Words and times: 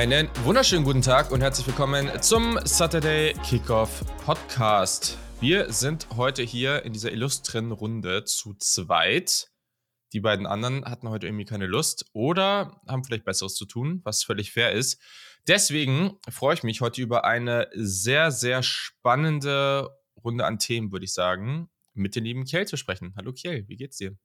Einen 0.00 0.30
wunderschönen 0.44 0.82
guten 0.82 1.02
Tag 1.02 1.30
und 1.30 1.42
herzlich 1.42 1.66
willkommen 1.66 2.08
zum 2.22 2.58
Saturday 2.64 3.34
Kickoff 3.44 4.02
Podcast. 4.24 5.18
Wir 5.42 5.70
sind 5.74 6.08
heute 6.16 6.42
hier 6.42 6.86
in 6.86 6.94
dieser 6.94 7.12
illustren 7.12 7.70
Runde 7.70 8.24
zu 8.24 8.54
zweit. 8.54 9.50
Die 10.14 10.20
beiden 10.20 10.46
anderen 10.46 10.86
hatten 10.86 11.10
heute 11.10 11.26
irgendwie 11.26 11.44
keine 11.44 11.66
Lust 11.66 12.06
oder 12.14 12.80
haben 12.88 13.04
vielleicht 13.04 13.26
Besseres 13.26 13.56
zu 13.56 13.66
tun, 13.66 14.00
was 14.02 14.24
völlig 14.24 14.52
fair 14.52 14.72
ist. 14.72 14.98
Deswegen 15.46 16.16
freue 16.30 16.54
ich 16.54 16.62
mich 16.62 16.80
heute 16.80 17.02
über 17.02 17.26
eine 17.26 17.68
sehr, 17.74 18.30
sehr 18.30 18.62
spannende 18.62 19.90
Runde 20.24 20.46
an 20.46 20.58
Themen, 20.58 20.92
würde 20.92 21.04
ich 21.04 21.12
sagen, 21.12 21.68
mit 21.92 22.16
dem 22.16 22.24
lieben 22.24 22.44
Kiel 22.46 22.66
zu 22.66 22.78
sprechen. 22.78 23.12
Hallo 23.18 23.34
Kiel, 23.34 23.68
wie 23.68 23.76
geht's 23.76 23.98
dir? 23.98 24.16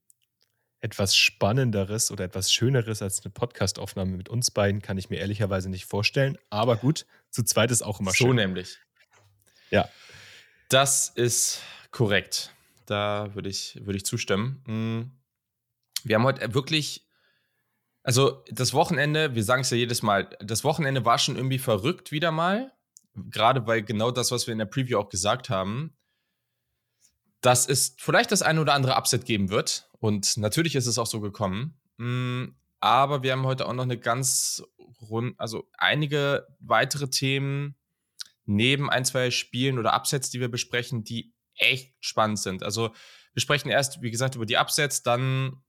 Etwas 0.82 1.16
Spannenderes 1.16 2.12
oder 2.12 2.26
etwas 2.26 2.52
Schöneres 2.52 3.02
als 3.02 3.24
eine 3.24 3.32
Podcastaufnahme 3.32 4.16
mit 4.18 4.30
uns 4.30 4.52
beiden 4.52 4.82
kann 4.82 4.98
ich 4.98 5.10
mir 5.10 5.18
ehrlicherweise 5.18 5.70
nicht 5.70 5.86
vorstellen. 5.86 6.38
Aber 6.50 6.76
gut, 6.76 7.06
zu 7.32 7.44
zweit 7.44 7.72
ist 7.72 7.82
auch 7.82 8.00
immer 8.00 8.12
so 8.12 8.18
schön. 8.18 8.28
So 8.28 8.34
nämlich. 8.34 8.78
Ja. 9.72 9.90
Das 10.70 11.10
ist 11.10 11.62
korrekt. 11.92 12.52
Da 12.86 13.34
würde 13.34 13.50
ich, 13.50 13.80
würde 13.84 13.98
ich 13.98 14.06
zustimmen. 14.06 14.62
Hm. 14.66 15.12
Wir 16.04 16.18
haben 16.18 16.24
heute 16.24 16.54
wirklich, 16.54 17.08
also 18.04 18.44
das 18.50 18.74
Wochenende, 18.74 19.34
wir 19.34 19.44
sagen 19.44 19.62
es 19.62 19.72
ja 19.72 19.78
jedes 19.78 20.04
Mal, 20.04 20.30
das 20.40 20.64
Wochenende 20.64 21.04
war 21.04 21.18
schon 21.18 21.36
irgendwie 21.36 21.60
verrückt 21.60 22.12
wieder 22.12 22.32
mal. 22.32 22.72
Gerade 23.16 23.66
weil 23.66 23.82
genau 23.82 24.12
das, 24.12 24.32
was 24.32 24.46
wir 24.46 24.52
in 24.52 24.60
der 24.60 24.66
Preview 24.66 25.00
auch 25.00 25.10
gesagt 25.10 25.50
haben, 25.50 25.96
dass 27.42 27.68
es 27.68 27.96
vielleicht 27.98 28.32
das 28.32 28.42
eine 28.42 28.60
oder 28.62 28.74
andere 28.74 28.96
Upset 28.96 29.26
geben 29.26 29.50
wird. 29.50 29.90
Und 30.06 30.38
natürlich 30.38 30.76
ist 30.76 30.86
es 30.86 31.00
auch 31.00 31.08
so 31.08 31.20
gekommen. 31.20 31.80
Hm, 31.98 32.56
aber 32.80 33.24
wir 33.24 33.32
haben 33.32 33.48
heute 33.48 33.68
auch 33.68 33.74
noch 33.74 33.86
eine 33.86 33.98
ganz 33.98 34.62
rund, 35.02 35.34
also 35.40 35.68
einige 35.80 36.46
weitere 36.60 37.10
Themen 37.10 37.76
neben 38.46 38.92
ein, 38.92 39.04
zwei 39.04 39.32
Spielen 39.32 39.80
oder 39.80 39.96
Upsets, 39.96 40.30
die 40.30 40.40
wir 40.40 40.50
besprechen, 40.50 41.04
die 41.04 41.34
echt 41.56 41.96
spannend 42.02 42.38
sind. 42.38 42.62
Also 42.62 42.94
wir 43.34 43.42
sprechen 43.42 43.70
erst, 43.70 44.04
wie 44.04 44.12
gesagt, 44.12 44.36
über 44.36 44.46
die 44.46 44.58
Upsets, 44.58 45.02
dann 45.02 45.64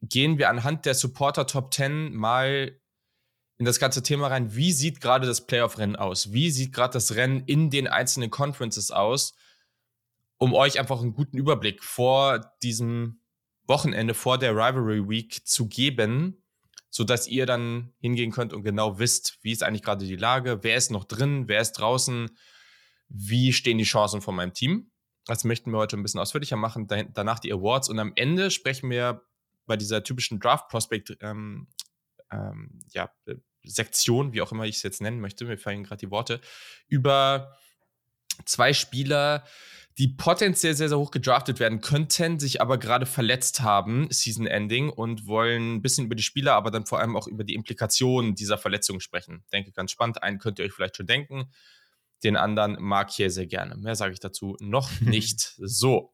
gehen 0.00 0.38
wir 0.38 0.48
anhand 0.48 0.86
der 0.86 0.94
Supporter 0.94 1.48
Top 1.48 1.74
10 1.74 2.14
mal 2.14 2.80
in 3.58 3.64
das 3.64 3.80
ganze 3.80 4.04
Thema 4.04 4.28
rein. 4.28 4.54
Wie 4.54 4.70
sieht 4.70 5.00
gerade 5.00 5.26
das 5.26 5.44
Playoff-Rennen 5.44 5.96
aus? 5.96 6.32
Wie 6.32 6.52
sieht 6.52 6.72
gerade 6.72 6.92
das 6.92 7.16
Rennen 7.16 7.42
in 7.46 7.70
den 7.70 7.88
einzelnen 7.88 8.30
Conferences 8.30 8.92
aus? 8.92 9.34
Um 10.38 10.54
euch 10.54 10.78
einfach 10.78 11.00
einen 11.00 11.14
guten 11.14 11.36
Überblick 11.36 11.82
vor 11.82 12.52
diesem 12.62 13.22
Wochenende, 13.66 14.14
vor 14.14 14.38
der 14.38 14.52
Rivalry 14.52 15.08
Week 15.08 15.46
zu 15.46 15.68
geben, 15.68 16.42
sodass 16.90 17.28
ihr 17.28 17.46
dann 17.46 17.92
hingehen 18.00 18.32
könnt 18.32 18.52
und 18.52 18.62
genau 18.62 18.98
wisst, 18.98 19.38
wie 19.42 19.52
ist 19.52 19.62
eigentlich 19.62 19.82
gerade 19.82 20.06
die 20.06 20.16
Lage, 20.16 20.62
wer 20.62 20.76
ist 20.76 20.90
noch 20.90 21.04
drin, 21.04 21.48
wer 21.48 21.60
ist 21.60 21.72
draußen, 21.72 22.30
wie 23.08 23.52
stehen 23.52 23.78
die 23.78 23.84
Chancen 23.84 24.20
von 24.20 24.34
meinem 24.34 24.54
Team. 24.54 24.90
Das 25.26 25.44
möchten 25.44 25.70
wir 25.72 25.78
heute 25.78 25.96
ein 25.96 26.02
bisschen 26.02 26.20
ausführlicher 26.20 26.56
machen. 26.56 26.86
Danach 27.12 27.38
die 27.40 27.52
Awards 27.52 27.88
und 27.88 27.98
am 27.98 28.12
Ende 28.14 28.50
sprechen 28.50 28.90
wir 28.90 29.22
bei 29.66 29.76
dieser 29.76 30.04
typischen 30.04 30.38
Draft 30.38 30.68
Prospect 30.68 31.16
ähm, 31.20 31.66
ähm, 32.30 32.80
ja, 32.92 33.10
Sektion, 33.64 34.32
wie 34.32 34.42
auch 34.42 34.52
immer 34.52 34.64
ich 34.64 34.76
es 34.76 34.82
jetzt 34.82 35.00
nennen 35.00 35.20
möchte, 35.20 35.44
mir 35.44 35.58
fallen 35.58 35.84
gerade 35.84 36.06
die 36.06 36.10
Worte, 36.10 36.40
über 36.86 37.56
zwei 38.44 38.72
Spieler, 38.72 39.44
die 39.98 40.08
potenziell 40.08 40.74
sehr, 40.74 40.88
sehr 40.88 40.98
hoch 40.98 41.10
gedraftet 41.10 41.58
werden 41.58 41.80
könnten, 41.80 42.38
sich 42.38 42.60
aber 42.60 42.76
gerade 42.78 43.06
verletzt 43.06 43.60
haben, 43.60 44.08
Season 44.10 44.46
Ending, 44.46 44.90
und 44.90 45.26
wollen 45.26 45.76
ein 45.76 45.82
bisschen 45.82 46.06
über 46.06 46.14
die 46.14 46.22
Spieler, 46.22 46.54
aber 46.54 46.70
dann 46.70 46.84
vor 46.84 47.00
allem 47.00 47.16
auch 47.16 47.26
über 47.26 47.44
die 47.44 47.54
Implikationen 47.54 48.34
dieser 48.34 48.58
Verletzung 48.58 49.00
sprechen. 49.00 49.44
Denke 49.52 49.72
ganz 49.72 49.90
spannend. 49.90 50.22
Einen 50.22 50.38
könnt 50.38 50.58
ihr 50.58 50.66
euch 50.66 50.72
vielleicht 50.72 50.96
schon 50.96 51.06
denken. 51.06 51.50
Den 52.22 52.36
anderen 52.36 52.76
mag 52.80 53.08
ich 53.10 53.16
hier 53.16 53.30
sehr 53.30 53.46
gerne. 53.46 53.76
Mehr 53.76 53.94
sage 53.94 54.12
ich 54.12 54.20
dazu 54.20 54.56
noch 54.60 54.90
nicht. 55.00 55.54
so. 55.58 56.12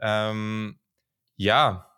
Ähm, 0.00 0.78
ja, 1.36 1.90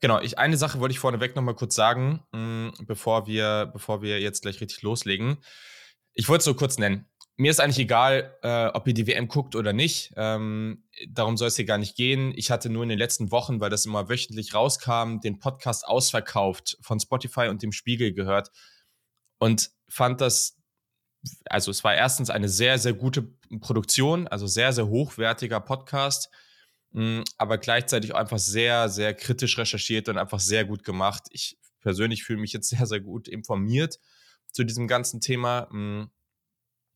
Genau, 0.00 0.20
ich, 0.20 0.38
eine 0.38 0.58
Sache 0.58 0.78
wollte 0.80 0.92
ich 0.92 0.98
vorneweg 0.98 1.34
nochmal 1.34 1.54
kurz 1.54 1.74
sagen, 1.74 2.22
mh, 2.32 2.38
mm, 2.38 2.72
bevor, 2.86 3.26
wir, 3.26 3.70
bevor 3.72 4.02
wir 4.02 4.20
jetzt 4.20 4.42
gleich 4.42 4.60
richtig 4.60 4.82
loslegen. 4.82 5.38
Ich 6.12 6.28
wollte 6.28 6.40
es 6.40 6.46
nur 6.46 6.56
kurz 6.56 6.78
nennen. 6.78 7.06
Mir 7.40 7.50
ist 7.50 7.60
eigentlich 7.60 7.78
egal, 7.78 8.36
äh, 8.42 8.66
ob 8.66 8.86
ihr 8.86 8.94
die 8.94 9.06
WM 9.06 9.28
guckt 9.28 9.56
oder 9.56 9.72
nicht. 9.72 10.12
Ähm, 10.16 10.84
darum 11.08 11.36
soll 11.36 11.48
es 11.48 11.56
hier 11.56 11.64
gar 11.64 11.78
nicht 11.78 11.96
gehen. 11.96 12.32
Ich 12.36 12.50
hatte 12.50 12.68
nur 12.68 12.82
in 12.82 12.88
den 12.88 12.98
letzten 12.98 13.30
Wochen, 13.30 13.60
weil 13.60 13.70
das 13.70 13.86
immer 13.86 14.08
wöchentlich 14.08 14.54
rauskam, 14.54 15.20
den 15.20 15.38
Podcast 15.38 15.86
ausverkauft 15.86 16.76
von 16.82 17.00
Spotify 17.00 17.48
und 17.48 17.62
dem 17.62 17.72
Spiegel 17.72 18.12
gehört 18.12 18.50
und 19.38 19.70
fand 19.88 20.20
das, 20.20 20.58
also 21.46 21.70
es 21.70 21.82
war 21.82 21.94
erstens 21.94 22.30
eine 22.30 22.48
sehr, 22.48 22.78
sehr 22.78 22.92
gute 22.92 23.22
Produktion, 23.60 24.28
also 24.28 24.46
sehr, 24.46 24.72
sehr 24.72 24.88
hochwertiger 24.88 25.60
Podcast 25.60 26.28
Mm, 26.92 27.20
aber 27.38 27.58
gleichzeitig 27.58 28.14
einfach 28.14 28.38
sehr, 28.38 28.88
sehr 28.88 29.14
kritisch 29.14 29.58
recherchiert 29.58 30.08
und 30.08 30.18
einfach 30.18 30.40
sehr 30.40 30.64
gut 30.64 30.82
gemacht. 30.84 31.24
Ich 31.30 31.58
persönlich 31.80 32.24
fühle 32.24 32.40
mich 32.40 32.52
jetzt 32.52 32.68
sehr, 32.70 32.86
sehr 32.86 33.00
gut 33.00 33.28
informiert 33.28 33.98
zu 34.52 34.64
diesem 34.64 34.88
ganzen 34.88 35.20
Thema. 35.20 35.68
Mm. 35.72 36.10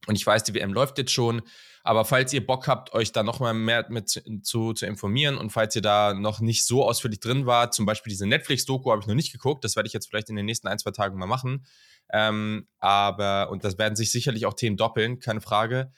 Und 0.06 0.16
ich 0.16 0.26
weiß, 0.26 0.44
die 0.44 0.54
WM 0.54 0.72
läuft 0.72 0.98
jetzt 0.98 1.12
schon. 1.12 1.42
Aber 1.82 2.04
falls 2.04 2.32
ihr 2.32 2.44
Bock 2.44 2.66
habt, 2.66 2.94
euch 2.94 3.12
da 3.12 3.22
nochmal 3.22 3.52
mehr 3.52 3.86
mit 3.90 4.22
zu, 4.42 4.72
zu 4.72 4.86
informieren 4.86 5.36
und 5.36 5.50
falls 5.50 5.76
ihr 5.76 5.82
da 5.82 6.14
noch 6.14 6.40
nicht 6.40 6.64
so 6.64 6.82
ausführlich 6.82 7.20
drin 7.20 7.44
wart, 7.44 7.74
zum 7.74 7.84
Beispiel 7.84 8.10
diese 8.10 8.26
Netflix-Doku 8.26 8.90
habe 8.90 9.02
ich 9.02 9.06
noch 9.06 9.14
nicht 9.14 9.32
geguckt, 9.32 9.64
das 9.64 9.76
werde 9.76 9.86
ich 9.86 9.92
jetzt 9.92 10.08
vielleicht 10.08 10.30
in 10.30 10.36
den 10.36 10.46
nächsten 10.46 10.66
ein, 10.66 10.78
zwei 10.78 10.92
Tagen 10.92 11.18
mal 11.18 11.26
machen. 11.26 11.66
Ähm, 12.10 12.68
aber, 12.78 13.50
und 13.50 13.64
das 13.64 13.76
werden 13.76 13.96
sich 13.96 14.10
sicherlich 14.10 14.46
auch 14.46 14.54
Themen 14.54 14.78
doppeln, 14.78 15.20
keine 15.20 15.42
Frage. 15.42 15.92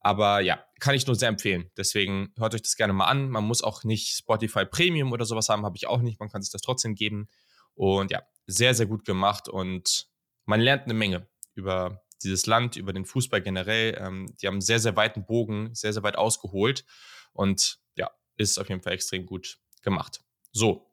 Aber 0.00 0.40
ja, 0.40 0.64
kann 0.80 0.94
ich 0.94 1.06
nur 1.06 1.16
sehr 1.16 1.28
empfehlen. 1.28 1.70
Deswegen 1.76 2.32
hört 2.36 2.54
euch 2.54 2.62
das 2.62 2.76
gerne 2.76 2.92
mal 2.92 3.06
an. 3.06 3.28
Man 3.28 3.44
muss 3.44 3.62
auch 3.62 3.84
nicht 3.84 4.16
Spotify 4.16 4.64
Premium 4.64 5.12
oder 5.12 5.24
sowas 5.24 5.48
haben, 5.48 5.64
habe 5.64 5.76
ich 5.76 5.86
auch 5.86 6.00
nicht. 6.00 6.18
Man 6.18 6.28
kann 6.28 6.42
sich 6.42 6.52
das 6.52 6.62
trotzdem 6.62 6.94
geben. 6.94 7.28
Und 7.74 8.10
ja, 8.10 8.22
sehr, 8.46 8.74
sehr 8.74 8.86
gut 8.86 9.04
gemacht 9.04 9.48
und 9.48 10.08
man 10.46 10.60
lernt 10.60 10.84
eine 10.84 10.94
Menge 10.94 11.28
über 11.54 12.02
dieses 12.22 12.46
Land, 12.46 12.76
über 12.76 12.92
den 12.92 13.04
Fußball 13.04 13.40
generell. 13.40 13.96
Ähm, 14.00 14.34
die 14.40 14.46
haben 14.46 14.60
sehr, 14.60 14.80
sehr 14.80 14.96
weiten 14.96 15.26
Bogen, 15.26 15.74
sehr, 15.74 15.92
sehr 15.92 16.02
weit 16.02 16.16
ausgeholt 16.16 16.84
und 17.32 17.78
ja, 17.96 18.10
ist 18.36 18.58
auf 18.58 18.68
jeden 18.68 18.82
Fall 18.82 18.92
extrem 18.92 19.26
gut 19.26 19.58
gemacht. 19.82 20.20
So, 20.52 20.88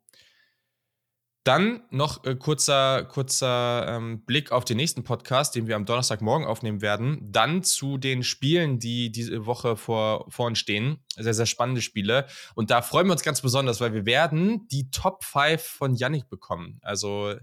dann 1.45 1.83
noch 1.91 2.23
äh, 2.25 2.35
kurzer, 2.35 3.05
kurzer 3.05 3.85
ähm, 3.87 4.25
Blick 4.25 4.51
auf 4.51 4.65
den 4.65 4.77
nächsten 4.77 5.03
Podcast, 5.03 5.53
den 5.53 5.67
wir 5.67 5.75
am 5.75 5.85
Donnerstagmorgen 5.85 6.47
aufnehmen 6.47 6.81
werden. 6.81 7.31
Dann 7.31 7.61
zu 7.61 7.99
den 7.99 8.23
Spielen, 8.23 8.79
die 8.79 9.11
diese 9.11 9.45
Woche 9.45 9.77
vor, 9.77 10.25
vor 10.29 10.47
uns 10.47 10.57
stehen. 10.57 11.03
Sehr, 11.15 11.35
sehr 11.35 11.45
spannende 11.45 11.81
Spiele. 11.81 12.25
Und 12.55 12.71
da 12.71 12.81
freuen 12.81 13.05
wir 13.05 13.11
uns 13.11 13.21
ganz 13.21 13.41
besonders, 13.41 13.79
weil 13.79 13.93
wir 13.93 14.07
werden 14.07 14.67
die 14.69 14.89
Top 14.89 15.23
5 15.23 15.61
von 15.61 15.93
Yannick 15.93 16.29
bekommen. 16.29 16.79
Also 16.81 17.35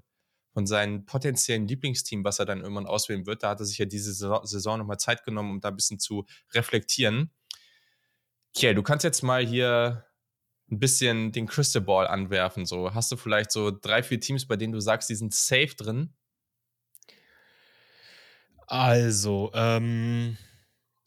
von 0.52 0.66
seinem 0.66 1.06
potenziellen 1.06 1.66
Lieblingsteam, 1.66 2.24
was 2.24 2.38
er 2.38 2.44
dann 2.44 2.60
irgendwann 2.60 2.86
auswählen 2.86 3.26
wird. 3.26 3.42
Da 3.42 3.50
hat 3.50 3.60
er 3.60 3.66
sich 3.66 3.78
ja 3.78 3.86
diese 3.86 4.12
Saison 4.12 4.78
nochmal 4.78 4.98
Zeit 4.98 5.24
genommen, 5.24 5.50
um 5.50 5.60
da 5.60 5.68
ein 5.68 5.76
bisschen 5.76 5.98
zu 5.98 6.26
reflektieren. 6.52 7.30
Kiel, 8.54 8.74
du 8.74 8.82
kannst 8.82 9.04
jetzt 9.04 9.22
mal 9.22 9.44
hier 9.44 10.04
ein 10.70 10.78
bisschen 10.78 11.32
den 11.32 11.46
Crystal 11.46 11.82
Ball 11.82 12.06
anwerfen. 12.06 12.66
So, 12.66 12.94
hast 12.94 13.10
du 13.12 13.16
vielleicht 13.16 13.50
so 13.50 13.70
drei, 13.70 14.02
vier 14.02 14.20
Teams, 14.20 14.46
bei 14.46 14.56
denen 14.56 14.72
du 14.72 14.80
sagst, 14.80 15.08
die 15.08 15.14
sind 15.14 15.34
safe 15.34 15.74
drin? 15.76 16.14
Also, 18.66 19.50
ähm, 19.54 20.36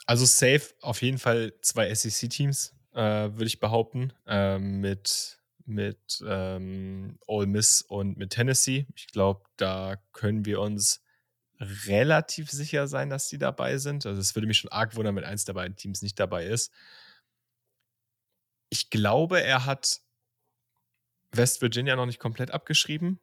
also 0.05 0.25
safe 0.25 0.73
auf 0.81 1.01
jeden 1.01 1.17
Fall 1.17 1.53
zwei 1.61 1.93
SEC-Teams, 1.93 2.75
äh, 2.93 3.01
würde 3.01 3.45
ich 3.45 3.59
behaupten, 3.59 4.13
äh, 4.27 4.59
mit 4.59 5.39
mit 5.65 6.23
ähm, 6.25 7.17
Ole 7.27 7.47
Miss 7.47 7.81
und 7.81 8.17
mit 8.17 8.31
Tennessee. 8.31 8.87
Ich 8.95 9.07
glaube, 9.07 9.43
da 9.57 9.97
können 10.13 10.45
wir 10.45 10.61
uns 10.61 11.01
relativ 11.59 12.51
sicher 12.51 12.87
sein, 12.87 13.09
dass 13.09 13.27
die 13.29 13.37
dabei 13.37 13.77
sind. 13.77 14.05
Also 14.05 14.19
es 14.19 14.35
würde 14.35 14.47
mich 14.47 14.57
schon 14.57 14.71
arg 14.71 14.95
wundern, 14.95 15.15
wenn 15.15 15.23
eins 15.23 15.45
der 15.45 15.53
beiden 15.53 15.75
Teams 15.75 16.01
nicht 16.01 16.19
dabei 16.19 16.45
ist. 16.45 16.71
Ich 18.69 18.89
glaube, 18.89 19.41
er 19.41 19.65
hat 19.65 20.01
West 21.31 21.61
Virginia 21.61 21.95
noch 21.95 22.05
nicht 22.05 22.19
komplett 22.19 22.51
abgeschrieben. 22.51 23.19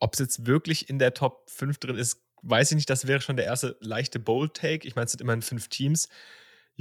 Ob 0.00 0.14
es 0.14 0.20
jetzt 0.20 0.46
wirklich 0.46 0.88
in 0.88 0.98
der 0.98 1.14
Top 1.14 1.48
5 1.50 1.78
drin 1.78 1.96
ist, 1.96 2.22
weiß 2.42 2.72
ich 2.72 2.76
nicht. 2.76 2.90
Das 2.90 3.06
wäre 3.06 3.20
schon 3.20 3.36
der 3.36 3.46
erste 3.46 3.76
leichte 3.80 4.18
Bold-Take. 4.18 4.86
Ich 4.86 4.94
meine, 4.94 5.06
es 5.06 5.12
sind 5.12 5.20
immerhin 5.20 5.42
fünf 5.42 5.68
Teams. 5.68 6.08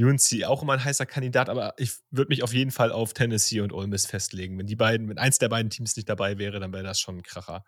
UNC 0.03 0.45
auch 0.45 0.63
immer 0.63 0.73
ein 0.73 0.83
heißer 0.83 1.05
Kandidat, 1.05 1.49
aber 1.49 1.73
ich 1.77 1.93
würde 2.09 2.29
mich 2.29 2.43
auf 2.43 2.53
jeden 2.53 2.71
Fall 2.71 2.91
auf 2.91 3.13
Tennessee 3.13 3.61
und 3.61 3.73
Ole 3.73 3.87
Miss 3.87 4.05
festlegen. 4.05 4.57
Wenn 4.57 4.67
die 4.67 4.75
beiden, 4.75 5.09
wenn 5.09 5.17
eins 5.17 5.37
der 5.37 5.49
beiden 5.49 5.69
Teams 5.69 5.95
nicht 5.95 6.09
dabei 6.09 6.37
wäre, 6.37 6.59
dann 6.59 6.73
wäre 6.73 6.83
das 6.83 6.99
schon 6.99 7.17
ein 7.17 7.23
Kracher. 7.23 7.65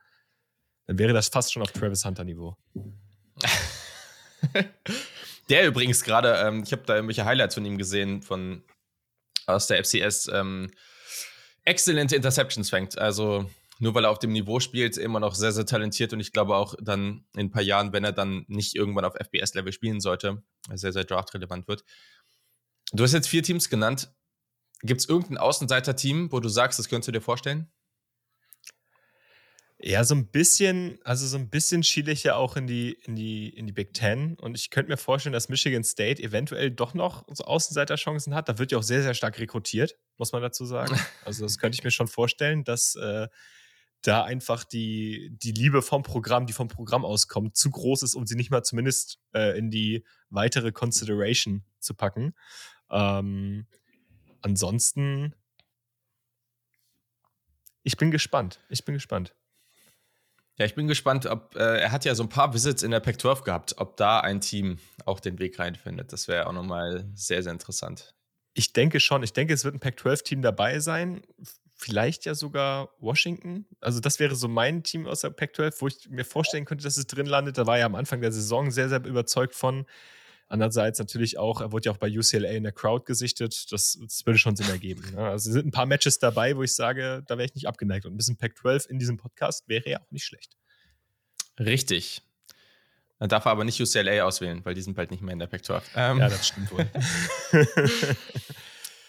Dann 0.88 0.98
wäre 0.98 1.14
das 1.14 1.30
fast 1.30 1.54
schon 1.54 1.62
auf 1.62 1.72
Travis 1.72 2.06
Hunter 2.06 2.24
Niveau. 2.24 2.58
der 5.50 5.68
übrigens 5.68 6.04
gerade, 6.04 6.36
ähm, 6.46 6.64
ich 6.64 6.72
habe 6.72 6.84
da 6.86 6.96
irgendwelche 6.96 7.26
Highlights 7.26 7.56
von 7.56 7.66
ihm 7.66 7.78
gesehen, 7.78 8.22
von 8.22 8.64
aus 9.46 9.68
der 9.68 9.84
FCS 9.84 10.30
ähm, 10.34 10.72
exzellente 11.64 12.16
Interceptions 12.16 12.70
fängt. 12.70 12.98
Also 12.98 13.50
nur 13.80 13.96
weil 13.96 14.06
er 14.06 14.12
auf 14.12 14.20
dem 14.20 14.32
Niveau 14.32 14.60
spielt, 14.60 14.98
immer 14.98 15.20
noch 15.20 15.36
sehr, 15.36 15.52
sehr 15.52 15.66
talentiert 15.66 16.14
und 16.14 16.20
ich 16.20 16.32
glaube 16.32 16.56
auch 16.56 16.76
dann 16.82 17.26
in 17.34 17.48
ein 17.48 17.52
paar 17.52 17.62
Jahren, 17.62 17.92
wenn 17.92 18.04
er 18.04 18.14
dann 18.14 18.46
nicht 18.48 18.76
irgendwann 18.76 19.06
auf 19.06 19.16
FBS-Level 19.16 19.74
spielen 19.74 20.00
sollte, 20.00 20.44
sehr, 20.74 20.94
sehr 20.94 21.04
draftrelevant 21.04 21.68
wird. 21.68 21.84
Du 22.94 23.04
hast 23.04 23.14
jetzt 23.14 23.28
vier 23.28 23.42
Teams 23.42 23.70
genannt. 23.70 24.14
Gibt 24.84 25.02
es 25.02 25.10
irgendein 25.10 25.40
Außenseiter-Team, 25.40 26.32
wo 26.32 26.40
du 26.40 26.48
sagst, 26.48 26.78
das 26.78 26.90
könntest 26.90 27.08
du 27.08 27.12
dir 27.12 27.22
vorstellen? 27.22 27.72
Ja, 29.80 30.04
so 30.04 30.14
ein 30.14 30.28
bisschen, 30.28 31.00
also 31.04 31.26
so 31.26 31.38
ein 31.38 31.50
bisschen 31.50 31.84
schiele 31.84 32.12
ich 32.12 32.24
ja 32.24 32.36
auch 32.36 32.56
in 32.56 32.68
die, 32.68 32.94
in 33.04 33.16
die, 33.16 33.50
in 33.50 33.66
die 33.66 33.74
Big 33.74 33.94
Ten. 33.94 34.36
Und 34.36 34.56
ich 34.56 34.70
könnte 34.70 34.92
mir 34.92 34.98
vorstellen, 34.98 35.34
dass 35.34 35.50
Michigan 35.50 35.84
State 35.84 36.22
eventuell 36.22 36.70
doch 36.70 36.94
noch 36.94 37.26
so 37.34 37.44
Außenseiterchancen 37.46 38.36
hat. 38.36 38.48
Da 38.48 38.60
wird 38.60 38.72
ja 38.72 38.78
auch 38.78 38.84
sehr, 38.84 39.02
sehr 39.02 39.16
stark 39.16 39.40
rekrutiert, 39.40 39.98
muss 40.18 40.32
man 40.32 40.42
dazu 40.42 40.66
sagen. 40.66 40.96
Also, 41.26 41.44
das 41.44 41.58
könnte 41.58 41.78
ich 41.78 41.84
mir 41.84 41.92
schon 41.92 42.08
vorstellen, 42.08 42.64
dass 42.64 42.96
äh, 42.96 43.28
da 44.04 44.24
einfach 44.24 44.66
die, 44.66 45.32
die 45.32 45.52
Liebe 45.52 45.82
vom 45.82 46.04
Programm, 46.04 46.46
die 46.46 46.54
vom 46.54 46.68
Programm 46.68 47.06
auskommt, 47.06 47.56
zu 47.58 47.72
groß 47.72 48.04
ist, 48.04 48.16
um 48.16 48.28
sie 48.28 48.36
nicht 48.36 48.52
mal 48.52 48.64
zumindest 48.64 49.20
äh, 49.34 49.58
in 49.58 49.72
die 49.72 50.06
weitere 50.30 50.72
Consideration 50.72 51.64
zu 51.80 51.94
packen. 51.94 52.36
Ähm, 52.94 53.66
ansonsten, 54.42 55.36
ich 57.82 57.98
bin 57.98 58.12
gespannt. 58.12 58.60
Ich 58.70 58.86
bin 58.86 58.94
gespannt. 58.94 59.36
Ja, 60.58 60.66
ich 60.66 60.76
bin 60.76 60.88
gespannt, 60.88 61.26
ob 61.26 61.56
äh, 61.56 61.80
er 61.80 61.92
hat 61.92 62.06
ja 62.06 62.14
so 62.14 62.22
ein 62.22 62.30
paar 62.30 62.54
Visits 62.54 62.84
in 62.84 62.92
der 62.92 63.00
Pac-12 63.00 63.44
gehabt, 63.44 63.76
ob 63.80 63.98
da 63.98 64.20
ein 64.20 64.40
Team 64.40 64.78
auch 65.04 65.20
den 65.20 65.40
Weg 65.40 65.58
reinfindet. 65.58 66.14
Das 66.14 66.28
wäre 66.28 66.46
auch 66.46 66.54
nochmal 66.54 67.10
sehr, 67.16 67.42
sehr 67.42 67.52
interessant. 67.52 68.14
Ich 68.54 68.72
denke 68.72 69.00
schon. 69.00 69.24
Ich 69.24 69.34
denke, 69.34 69.56
es 69.56 69.66
wird 69.66 69.74
ein 69.74 69.80
Pac-12-Team 69.80 70.44
dabei 70.44 70.78
sein. 70.80 71.24
Vielleicht 71.76 72.26
ja 72.26 72.36
sogar 72.36 72.90
Washington. 73.00 73.66
Also, 73.82 74.00
das 74.00 74.20
wäre 74.20 74.36
so 74.36 74.48
mein 74.48 74.84
Team 74.84 75.08
aus 75.08 75.22
der 75.22 75.32
Pac-12, 75.32 75.82
wo 75.82 75.88
ich 75.88 76.08
mir 76.12 76.24
vorstellen 76.24 76.66
könnte, 76.66 76.84
dass 76.84 76.98
es 76.98 77.08
drin 77.08 77.26
landet. 77.26 77.58
Da 77.58 77.66
war 77.66 77.80
ja 77.80 77.88
am 77.88 77.96
Anfang 77.96 78.22
der 78.22 78.32
Saison 78.32 78.70
sehr, 78.70 78.90
sehr 78.90 79.04
überzeugt 79.04 79.56
von. 79.56 79.88
Andererseits 80.48 81.00
natürlich 81.00 81.38
auch, 81.38 81.62
er 81.62 81.72
wurde 81.72 81.86
ja 81.86 81.92
auch 81.92 81.98
bei 81.98 82.08
UCLA 82.08 82.50
in 82.50 82.64
der 82.64 82.72
Crowd 82.72 83.06
gesichtet. 83.06 83.72
Das, 83.72 83.98
das 84.00 84.26
würde 84.26 84.38
schon 84.38 84.56
Sinn 84.56 84.70
ergeben. 84.70 85.04
Ne? 85.16 85.26
Also 85.30 85.50
es 85.50 85.54
sind 85.54 85.66
ein 85.66 85.72
paar 85.72 85.86
Matches 85.86 86.20
dabei, 86.20 86.56
wo 86.56 86.64
ich 86.64 86.76
sage, 86.76 87.24
da 87.28 87.38
wäre 87.38 87.46
ich 87.46 87.56
nicht 87.56 87.68
abgeneigt. 87.68 88.06
Und 88.06 88.14
ein 88.14 88.18
bisschen 88.18 88.38
Pac-12 88.38 88.88
in 88.88 89.00
diesem 89.00 89.18
Podcast 89.18 89.68
wäre 89.68 89.90
ja 89.90 90.00
auch 90.00 90.12
nicht 90.12 90.26
schlecht. 90.26 90.56
Richtig. 91.60 92.22
Dann 93.20 93.30
darf 93.30 93.46
er 93.46 93.52
aber 93.52 93.64
nicht 93.64 93.80
UCLA 93.80 94.24
auswählen, 94.24 94.66
weil 94.66 94.74
die 94.74 94.82
sind 94.82 94.96
bald 94.96 95.12
nicht 95.12 95.24
mehr 95.24 95.34
in 95.34 95.40
der 95.40 95.48
Pac-12. 95.48 95.82
Ähm, 95.96 96.20
ja, 96.20 96.30
das 96.30 96.48
stimmt 96.48 96.72
wohl. 96.72 96.88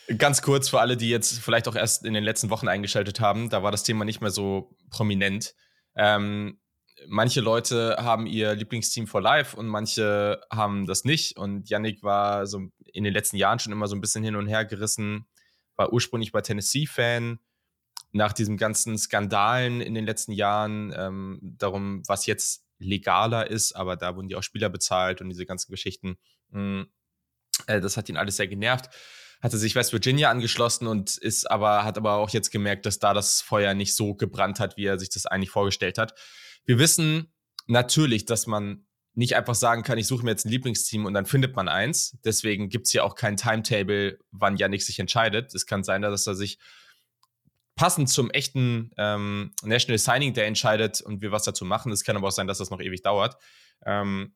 Ganz 0.18 0.42
kurz 0.42 0.68
für 0.68 0.80
alle, 0.80 0.96
die 0.96 1.08
jetzt 1.08 1.38
vielleicht 1.38 1.66
auch 1.66 1.76
erst 1.76 2.04
in 2.04 2.14
den 2.14 2.24
letzten 2.24 2.50
Wochen 2.50 2.68
eingeschaltet 2.68 3.20
haben, 3.20 3.48
da 3.48 3.62
war 3.62 3.72
das 3.72 3.82
Thema 3.82 4.04
nicht 4.04 4.20
mehr 4.20 4.30
so 4.30 4.76
prominent. 4.90 5.54
Ähm, 5.96 6.60
manche 7.06 7.40
Leute 7.40 7.96
haben 7.98 8.26
ihr 8.26 8.54
Lieblingsteam 8.54 9.06
for 9.06 9.20
life 9.20 9.56
und 9.56 9.66
manche 9.66 10.40
haben 10.50 10.86
das 10.86 11.04
nicht. 11.04 11.36
Und 11.36 11.68
Yannick 11.68 12.02
war 12.02 12.46
so 12.46 12.68
in 12.92 13.04
den 13.04 13.12
letzten 13.12 13.36
Jahren 13.36 13.58
schon 13.58 13.72
immer 13.72 13.86
so 13.86 13.96
ein 13.96 14.00
bisschen 14.00 14.24
hin 14.24 14.36
und 14.36 14.46
her 14.46 14.64
gerissen, 14.64 15.26
war 15.76 15.92
ursprünglich 15.92 16.32
bei 16.32 16.40
Tennessee-Fan. 16.40 17.38
Nach 18.12 18.32
diesen 18.32 18.56
ganzen 18.56 18.96
Skandalen 18.96 19.80
in 19.80 19.94
den 19.94 20.06
letzten 20.06 20.32
Jahren, 20.32 20.94
ähm, 20.96 21.40
darum, 21.42 22.02
was 22.06 22.26
jetzt 22.26 22.64
legaler 22.78 23.50
ist, 23.50 23.72
aber 23.74 23.96
da 23.96 24.14
wurden 24.14 24.28
die 24.28 24.36
auch 24.36 24.42
Spieler 24.42 24.68
bezahlt 24.68 25.20
und 25.20 25.30
diese 25.30 25.46
ganzen 25.46 25.72
Geschichten. 25.72 26.16
Mh, 26.50 26.60
mm, 26.60 26.86
äh, 27.66 27.80
das 27.80 27.96
hat 27.96 28.08
ihn 28.08 28.16
alles 28.16 28.36
sehr 28.36 28.46
genervt 28.46 28.90
hatte 29.44 29.58
sich 29.58 29.74
West 29.74 29.92
Virginia 29.92 30.30
angeschlossen 30.30 30.86
und 30.86 31.18
ist 31.18 31.50
aber, 31.50 31.84
hat 31.84 31.98
aber 31.98 32.14
auch 32.14 32.30
jetzt 32.30 32.50
gemerkt, 32.50 32.86
dass 32.86 32.98
da 32.98 33.12
das 33.12 33.42
Feuer 33.42 33.74
nicht 33.74 33.94
so 33.94 34.14
gebrannt 34.14 34.58
hat, 34.58 34.78
wie 34.78 34.86
er 34.86 34.98
sich 34.98 35.10
das 35.10 35.26
eigentlich 35.26 35.50
vorgestellt 35.50 35.98
hat. 35.98 36.14
Wir 36.64 36.78
wissen 36.78 37.32
natürlich, 37.66 38.24
dass 38.24 38.46
man 38.46 38.86
nicht 39.14 39.36
einfach 39.36 39.54
sagen 39.54 39.82
kann, 39.82 39.96
ich 39.98 40.06
suche 40.06 40.24
mir 40.24 40.32
jetzt 40.32 40.44
ein 40.44 40.50
Lieblingsteam 40.50 41.06
und 41.06 41.14
dann 41.14 41.26
findet 41.26 41.54
man 41.54 41.68
eins. 41.68 42.18
Deswegen 42.24 42.68
gibt 42.68 42.86
es 42.86 42.92
hier 42.92 43.04
auch 43.04 43.14
kein 43.14 43.36
Timetable, 43.36 44.18
wann 44.32 44.56
Yannick 44.56 44.82
sich 44.82 44.98
entscheidet. 44.98 45.54
Es 45.54 45.66
kann 45.66 45.84
sein, 45.84 46.02
dass 46.02 46.26
er 46.26 46.34
sich 46.34 46.58
passend 47.76 48.08
zum 48.08 48.30
echten 48.30 48.90
ähm, 48.96 49.52
National 49.62 49.98
Signing 49.98 50.34
Day 50.34 50.46
entscheidet 50.46 51.00
und 51.00 51.22
wir 51.22 51.32
was 51.32 51.44
dazu 51.44 51.64
machen. 51.64 51.92
Es 51.92 52.02
kann 52.04 52.16
aber 52.16 52.28
auch 52.28 52.32
sein, 52.32 52.46
dass 52.46 52.58
das 52.58 52.70
noch 52.70 52.80
ewig 52.80 53.02
dauert. 53.02 53.36
Ähm, 53.86 54.34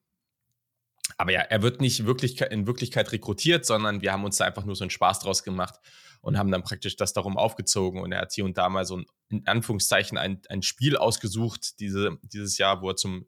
aber 1.16 1.32
ja, 1.32 1.40
er 1.40 1.62
wird 1.62 1.80
nicht 1.80 2.06
wirklich 2.06 2.40
in 2.40 2.66
Wirklichkeit 2.66 3.10
rekrutiert, 3.10 3.64
sondern 3.64 4.02
wir 4.02 4.12
haben 4.12 4.24
uns 4.24 4.36
da 4.36 4.44
einfach 4.44 4.64
nur 4.64 4.76
so 4.76 4.84
einen 4.84 4.90
Spaß 4.90 5.20
draus 5.20 5.42
gemacht 5.42 5.80
und 6.20 6.38
haben 6.38 6.50
dann 6.50 6.62
praktisch 6.62 6.96
das 6.96 7.12
darum 7.12 7.36
aufgezogen. 7.36 8.00
Und 8.00 8.12
er 8.12 8.22
hat 8.22 8.32
hier 8.32 8.44
und 8.44 8.58
da 8.58 8.68
mal 8.68 8.84
so 8.84 8.98
ein, 8.98 9.06
in 9.28 9.46
Anführungszeichen, 9.46 10.18
ein, 10.18 10.40
ein 10.48 10.62
Spiel 10.62 10.96
ausgesucht, 10.96 11.80
diese, 11.80 12.18
dieses 12.22 12.58
Jahr, 12.58 12.82
wo 12.82 12.90
er 12.90 12.96
zum, 12.96 13.26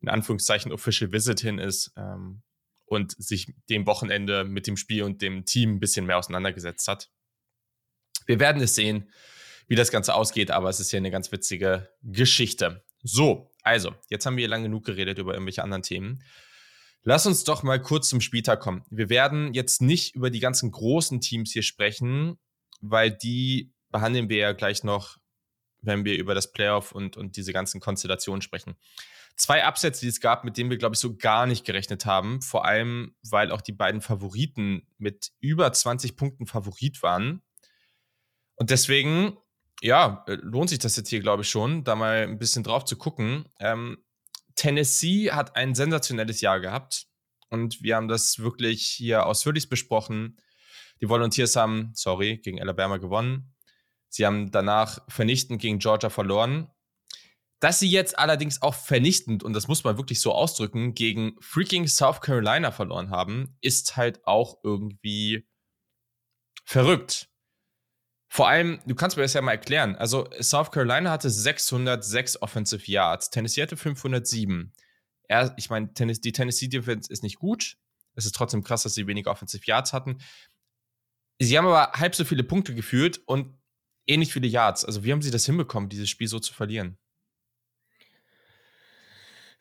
in 0.00 0.08
Anführungszeichen, 0.08 0.72
Official 0.72 1.12
Visit 1.12 1.40
hin 1.40 1.58
ist 1.58 1.92
ähm, 1.96 2.42
und 2.86 3.12
sich 3.12 3.52
dem 3.68 3.86
Wochenende 3.86 4.44
mit 4.44 4.66
dem 4.66 4.76
Spiel 4.76 5.02
und 5.02 5.22
dem 5.22 5.44
Team 5.44 5.76
ein 5.76 5.80
bisschen 5.80 6.06
mehr 6.06 6.18
auseinandergesetzt 6.18 6.88
hat. 6.88 7.10
Wir 8.26 8.40
werden 8.40 8.62
es 8.62 8.74
sehen, 8.74 9.10
wie 9.66 9.74
das 9.76 9.90
Ganze 9.90 10.14
ausgeht, 10.14 10.50
aber 10.50 10.68
es 10.68 10.80
ist 10.80 10.90
hier 10.90 10.98
eine 10.98 11.10
ganz 11.10 11.32
witzige 11.32 11.90
Geschichte. 12.02 12.84
So, 13.02 13.50
also, 13.62 13.94
jetzt 14.08 14.26
haben 14.26 14.36
wir 14.36 14.48
lang 14.48 14.62
genug 14.62 14.84
geredet 14.84 15.18
über 15.18 15.32
irgendwelche 15.32 15.62
anderen 15.62 15.82
Themen. 15.82 16.22
Lass 17.06 17.26
uns 17.26 17.44
doch 17.44 17.62
mal 17.62 17.80
kurz 17.80 18.08
zum 18.08 18.22
Spieltag 18.22 18.60
kommen. 18.60 18.82
Wir 18.88 19.10
werden 19.10 19.52
jetzt 19.52 19.82
nicht 19.82 20.14
über 20.14 20.30
die 20.30 20.40
ganzen 20.40 20.70
großen 20.70 21.20
Teams 21.20 21.52
hier 21.52 21.62
sprechen, 21.62 22.38
weil 22.80 23.10
die 23.10 23.74
behandeln 23.90 24.30
wir 24.30 24.38
ja 24.38 24.52
gleich 24.52 24.84
noch, 24.84 25.18
wenn 25.82 26.06
wir 26.06 26.16
über 26.16 26.34
das 26.34 26.50
Playoff 26.50 26.92
und, 26.92 27.18
und 27.18 27.36
diese 27.36 27.52
ganzen 27.52 27.78
Konstellationen 27.78 28.40
sprechen. 28.40 28.74
Zwei 29.36 29.64
Absätze, 29.64 30.00
die 30.00 30.08
es 30.08 30.20
gab, 30.20 30.44
mit 30.44 30.56
denen 30.56 30.70
wir, 30.70 30.78
glaube 30.78 30.94
ich, 30.94 31.00
so 31.00 31.14
gar 31.14 31.46
nicht 31.46 31.66
gerechnet 31.66 32.06
haben. 32.06 32.40
Vor 32.40 32.64
allem, 32.64 33.14
weil 33.22 33.52
auch 33.52 33.60
die 33.60 33.72
beiden 33.72 34.00
Favoriten 34.00 34.86
mit 34.96 35.32
über 35.40 35.70
20 35.70 36.16
Punkten 36.16 36.46
Favorit 36.46 37.02
waren. 37.02 37.42
Und 38.54 38.70
deswegen, 38.70 39.36
ja, 39.82 40.24
lohnt 40.26 40.70
sich 40.70 40.78
das 40.78 40.96
jetzt 40.96 41.10
hier, 41.10 41.20
glaube 41.20 41.42
ich, 41.42 41.50
schon, 41.50 41.84
da 41.84 41.96
mal 41.96 42.22
ein 42.22 42.38
bisschen 42.38 42.62
drauf 42.62 42.86
zu 42.86 42.96
gucken. 42.96 43.46
Ähm, 43.58 43.98
Tennessee 44.56 45.30
hat 45.30 45.56
ein 45.56 45.74
sensationelles 45.74 46.40
Jahr 46.40 46.60
gehabt 46.60 47.06
und 47.50 47.82
wir 47.82 47.96
haben 47.96 48.08
das 48.08 48.38
wirklich 48.38 48.86
hier 48.86 49.26
ausführlich 49.26 49.68
besprochen. 49.68 50.40
Die 51.00 51.08
Volunteers 51.08 51.56
haben, 51.56 51.90
sorry, 51.94 52.38
gegen 52.38 52.60
Alabama 52.60 52.98
gewonnen. 52.98 53.54
Sie 54.08 54.24
haben 54.24 54.50
danach 54.50 55.00
vernichtend 55.08 55.60
gegen 55.60 55.78
Georgia 55.78 56.10
verloren. 56.10 56.70
Dass 57.60 57.78
sie 57.78 57.88
jetzt 57.88 58.18
allerdings 58.18 58.62
auch 58.62 58.74
vernichtend, 58.74 59.42
und 59.42 59.54
das 59.54 59.68
muss 59.68 59.84
man 59.84 59.96
wirklich 59.96 60.20
so 60.20 60.32
ausdrücken, 60.32 60.94
gegen 60.94 61.36
freaking 61.40 61.88
South 61.88 62.20
Carolina 62.20 62.70
verloren 62.70 63.10
haben, 63.10 63.56
ist 63.60 63.96
halt 63.96 64.24
auch 64.26 64.58
irgendwie 64.62 65.48
verrückt. 66.64 67.30
Vor 68.34 68.48
allem, 68.48 68.80
du 68.84 68.96
kannst 68.96 69.16
mir 69.16 69.22
das 69.22 69.34
ja 69.34 69.42
mal 69.42 69.52
erklären. 69.52 69.94
Also, 69.94 70.28
South 70.40 70.72
Carolina 70.72 71.12
hatte 71.12 71.30
606 71.30 72.42
Offensive 72.42 72.82
Yards, 72.90 73.30
Tennessee 73.30 73.62
hatte 73.62 73.76
507. 73.76 74.72
Er, 75.28 75.54
ich 75.56 75.70
meine, 75.70 75.94
Tennis, 75.94 76.20
die 76.20 76.32
Tennessee 76.32 76.66
Defense 76.66 77.12
ist 77.12 77.22
nicht 77.22 77.38
gut. 77.38 77.76
Es 78.16 78.26
ist 78.26 78.34
trotzdem 78.34 78.64
krass, 78.64 78.82
dass 78.82 78.94
sie 78.94 79.06
weniger 79.06 79.30
Offensive 79.30 79.62
Yards 79.64 79.92
hatten. 79.92 80.18
Sie 81.38 81.56
haben 81.56 81.64
aber 81.64 81.92
halb 81.92 82.16
so 82.16 82.24
viele 82.24 82.42
Punkte 82.42 82.74
geführt 82.74 83.20
und 83.26 83.56
ähnlich 84.08 84.32
viele 84.32 84.48
Yards. 84.48 84.84
Also, 84.84 85.04
wie 85.04 85.12
haben 85.12 85.22
sie 85.22 85.30
das 85.30 85.46
hinbekommen, 85.46 85.88
dieses 85.88 86.10
Spiel 86.10 86.26
so 86.26 86.40
zu 86.40 86.52
verlieren? 86.52 86.98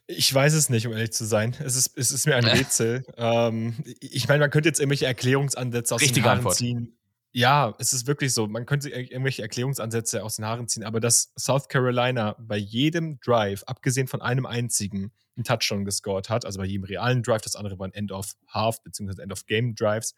Ich 0.07 0.33
weiß 0.33 0.53
es 0.53 0.69
nicht, 0.69 0.87
um 0.87 0.93
ehrlich 0.93 1.13
zu 1.13 1.25
sein. 1.25 1.55
Es 1.63 1.75
ist, 1.75 1.95
es 1.95 2.11
ist 2.11 2.25
mir 2.25 2.37
ein 2.37 2.45
Rätsel. 2.57 3.05
ähm, 3.17 3.75
ich 3.99 4.27
meine, 4.27 4.39
man 4.39 4.49
könnte 4.49 4.69
jetzt 4.69 4.79
irgendwelche 4.79 5.05
Erklärungsansätze 5.05 5.93
aus 5.93 6.01
Richtige 6.01 6.25
Haaren 6.25 6.39
Antwort. 6.39 6.55
ziehen. 6.55 6.97
Ja, 7.35 7.73
es 7.79 7.93
ist 7.93 8.05
wirklich 8.05 8.31
so. 8.31 8.45
Man 8.47 8.67
könnte 8.67 8.89
irgendwelche 8.91 9.41
Erklärungsansätze 9.41 10.23
aus 10.23 10.35
den 10.35 10.45
Haaren 10.45 10.67
ziehen, 10.67 10.83
aber 10.83 10.99
dass 10.99 11.33
South 11.35 11.67
Carolina 11.67 12.35
bei 12.37 12.57
jedem 12.57 13.19
Drive, 13.21 13.63
abgesehen 13.63 14.07
von 14.07 14.21
einem 14.21 14.45
einzigen, 14.45 15.11
einen 15.35 15.43
Touchdown 15.43 15.83
gescored 15.83 16.29
hat, 16.29 16.45
also 16.45 16.59
bei 16.59 16.65
jedem 16.65 16.83
realen 16.83 17.23
Drive, 17.23 17.41
das 17.41 17.55
andere 17.55 17.79
waren 17.79 17.91
End 17.91 18.11
of 18.11 18.33
Half 18.49 18.83
bzw. 18.83 19.23
End 19.23 19.31
of 19.31 19.47
Game 19.47 19.73
Drives, 19.73 20.13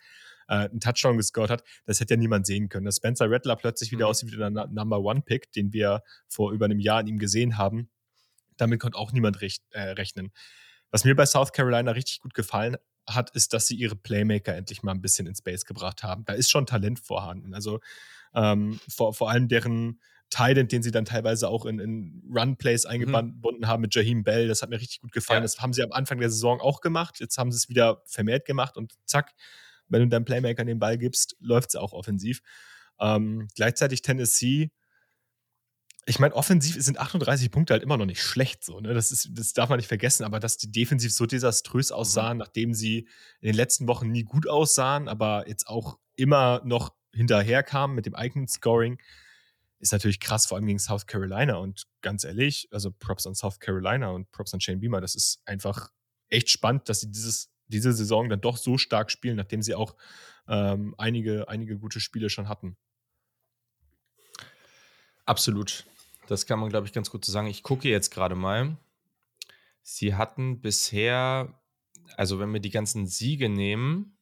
äh, 0.50 0.68
einen 0.68 0.82
Touchdown 0.82 1.16
gescored 1.16 1.50
hat, 1.50 1.64
das 1.86 2.02
hätte 2.02 2.16
ja 2.16 2.20
niemand 2.20 2.46
sehen 2.48 2.68
können. 2.68 2.86
Dass 2.86 2.98
Spencer 2.98 3.32
Rattler 3.32 3.56
plötzlich 3.56 3.94
wieder 3.94 4.08
mhm. 4.08 4.10
aussieht 4.10 4.34
wie 4.34 4.38
der 4.38 4.50
Number 4.50 5.00
One 5.00 5.22
Pick, 5.22 5.54
den 5.54 5.72
wir 5.72 6.04
vor 6.28 6.52
über 6.52 6.66
einem 6.66 6.80
Jahr 6.80 7.00
in 7.00 7.08
ihm 7.08 7.18
gesehen 7.18 7.58
haben, 7.58 7.90
damit 8.58 8.82
konnte 8.82 8.98
auch 8.98 9.14
niemand 9.14 9.40
recht, 9.40 9.64
äh, 9.72 9.92
rechnen. 9.92 10.34
Was 10.92 11.06
mir 11.06 11.16
bei 11.16 11.26
South 11.26 11.54
Carolina 11.54 11.92
richtig 11.92 12.20
gut 12.20 12.34
gefallen 12.34 12.76
hat, 13.08 13.30
ist, 13.32 13.54
dass 13.54 13.68
sie 13.68 13.76
ihre 13.76 13.96
Playmaker 13.96 14.56
endlich 14.56 14.84
mal 14.84 14.92
ein 14.92 15.02
bisschen 15.02 15.28
in 15.28 15.36
Space 15.36 15.66
gebracht 15.66 16.04
haben. 16.04 16.26
Da 16.26 16.34
ist 16.34 16.50
schon 16.50 16.66
Talent 16.66 17.00
vorhanden. 17.00 17.54
Also 17.54 17.80
ähm, 18.34 18.80
vor, 18.90 19.14
vor 19.14 19.30
allem 19.30 19.48
deren 19.48 20.00
Talent, 20.30 20.72
den 20.72 20.82
sie 20.82 20.92
dann 20.92 21.06
teilweise 21.06 21.48
auch 21.48 21.66
in, 21.66 21.80
in 21.80 22.24
Run-Plays 22.36 22.86
mhm. 22.86 22.92
eingebunden 22.92 23.62
mhm. 23.62 23.68
haben 23.68 23.82
mit 23.82 23.94
Jaheim 23.96 24.24
Bell, 24.24 24.48
das 24.48 24.62
hat 24.62 24.70
mir 24.70 24.80
richtig 24.80 25.02
gut 25.02 25.12
gefallen. 25.12 25.40
Ja. 25.40 25.44
Das 25.44 25.60
haben 25.60 25.74
sie 25.74 25.84
am 25.84 25.92
Anfang 25.92 26.20
der 26.20 26.30
Saison 26.30 26.60
auch 26.60 26.82
gemacht. 26.82 27.20
Jetzt 27.20 27.38
haben 27.38 27.52
sie 27.52 27.58
es 27.58 27.70
wieder 27.70 28.02
vermehrt 28.06 28.46
gemacht 28.46 28.78
und 28.78 28.94
zack, 29.06 29.34
wenn 29.88 30.02
du 30.02 30.08
deinem 30.08 30.26
Playmaker 30.26 30.66
den 30.66 30.80
Ball 30.80 30.98
gibst, 30.98 31.36
läuft 31.40 31.70
es 31.70 31.76
auch 31.76 31.94
offensiv. 31.94 32.42
Ähm, 33.00 33.48
gleichzeitig 33.56 34.02
Tennessee 34.02 34.72
ich 36.08 36.20
meine, 36.20 36.36
offensiv 36.36 36.82
sind 36.82 37.00
38 37.00 37.50
Punkte 37.50 37.74
halt 37.74 37.84
immer 37.84 37.98
noch 37.98 38.06
nicht 38.06 38.22
schlecht 38.22 38.64
so, 38.64 38.80
ne? 38.80 38.94
Das, 38.94 39.12
ist, 39.12 39.30
das 39.34 39.54
darf 39.54 39.70
man 39.70 39.78
nicht 39.78 39.88
vergessen, 39.88 40.24
aber 40.24 40.40
dass 40.40 40.58
die 40.58 40.72
defensiv 40.72 41.12
so 41.12 41.26
desaströs 41.26 41.90
mhm. 41.90 41.96
aussahen, 41.96 42.38
mhm. 42.38 42.40
nachdem 42.40 42.74
sie 42.74 43.08
in 43.42 43.48
den 43.48 43.56
letzten 43.56 43.88
Wochen 43.88 44.12
nie 44.12 44.24
gut 44.24 44.48
aussahen, 44.48 45.08
aber 45.08 45.48
jetzt 45.48 45.68
auch 45.68 45.98
immer 46.16 46.62
noch 46.64 46.94
hinterherkamen 47.12 47.96
mit 47.96 48.06
dem 48.06 48.14
eigenen 48.14 48.48
Scoring, 48.48 49.00
ist 49.80 49.92
natürlich 49.92 50.20
krass, 50.20 50.46
vor 50.46 50.58
allem 50.58 50.68
gegen 50.68 50.80
South 50.80 51.08
Carolina. 51.08 51.56
Und 51.56 51.86
ganz 52.02 52.24
ehrlich, 52.24 52.68
also 52.72 52.92
Props 52.92 53.26
an 53.26 53.36
South 53.36 53.60
Carolina 53.60 54.10
und 54.10 54.32
Props 54.32 54.54
an 54.54 54.62
Shane 54.62 54.80
Beamer, 54.80 55.02
das 55.02 55.16
ist 55.16 55.42
einfach 55.46 55.90
echt 56.30 56.50
spannend, 56.50 56.88
dass 56.88 57.02
sie 57.02 57.12
dieses, 57.12 57.52
diese 57.68 57.94
Saison 57.94 58.30
dann 58.30 58.42
doch 58.42 58.58
so 58.58 58.78
stark 58.78 59.12
spielen, 59.12 59.38
nachdem 59.38 59.62
sie 59.62 59.76
auch 59.76 59.96
ähm, 60.48 60.94
einige, 60.98 61.50
einige 61.50 61.78
gute 61.78 62.00
Spiele 62.00 62.30
schon 62.30 62.48
hatten. 62.48 62.78
Absolut. 65.26 65.86
Das 66.28 66.46
kann 66.46 66.60
man, 66.60 66.70
glaube 66.70 66.88
ich, 66.88 66.94
ganz 66.94 67.10
gut 67.10 67.26
so 67.26 67.32
sagen. 67.32 67.48
Ich 67.48 67.64
gucke 67.64 67.90
jetzt 67.90 68.10
gerade 68.10 68.36
mal. 68.36 68.78
Sie 69.82 70.16
hatten 70.16 70.62
bisher, 70.62 71.62
also 72.18 72.40
wenn 72.40 72.52
wir 72.54 72.60
die 72.60 72.72
ganzen 72.72 73.06
Siege 73.06 73.50
nehmen, 73.50 74.18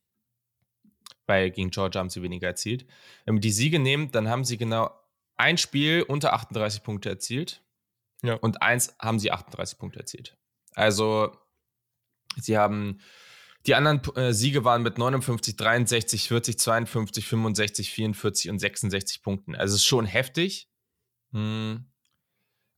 weil 1.25 1.51
gegen 1.51 1.69
Georgia 1.69 2.00
haben 2.00 2.10
sie 2.10 2.22
weniger 2.22 2.48
erzielt. 2.48 2.86
Wenn 3.25 3.36
wir 3.36 3.41
die 3.41 3.51
Siege 3.51 3.79
nehmen, 3.79 4.12
dann 4.12 4.27
haben 4.27 4.43
sie 4.43 4.57
genau 4.57 4.91
ein 5.36 5.57
Spiel 5.57 6.03
unter 6.03 6.33
38 6.33 6.83
Punkte 6.83 7.10
erzielt. 7.10 7.63
Ja. 8.22 8.36
Und 8.36 8.62
eins 8.62 8.95
haben 9.00 9.19
sie 9.19 9.31
38 9.31 9.77
Punkte 9.77 10.00
erzielt. 10.00 10.38
Also, 10.74 11.36
sie 12.38 12.57
haben 12.57 13.00
die 13.65 13.75
anderen 13.75 14.01
äh, 14.15 14.33
Siege 14.33 14.65
waren 14.65 14.83
mit 14.83 14.98
59, 14.98 15.55
63, 15.55 16.27
40, 16.27 16.60
52, 16.60 17.25
65, 17.25 17.91
44 17.91 18.50
und 18.50 18.60
66 18.60 19.22
Punkten. 19.22 19.55
Also, 19.55 19.75
es 19.75 19.81
ist 19.81 19.88
schon 19.88 20.05
heftig. 20.05 20.69
Hm. 21.31 21.86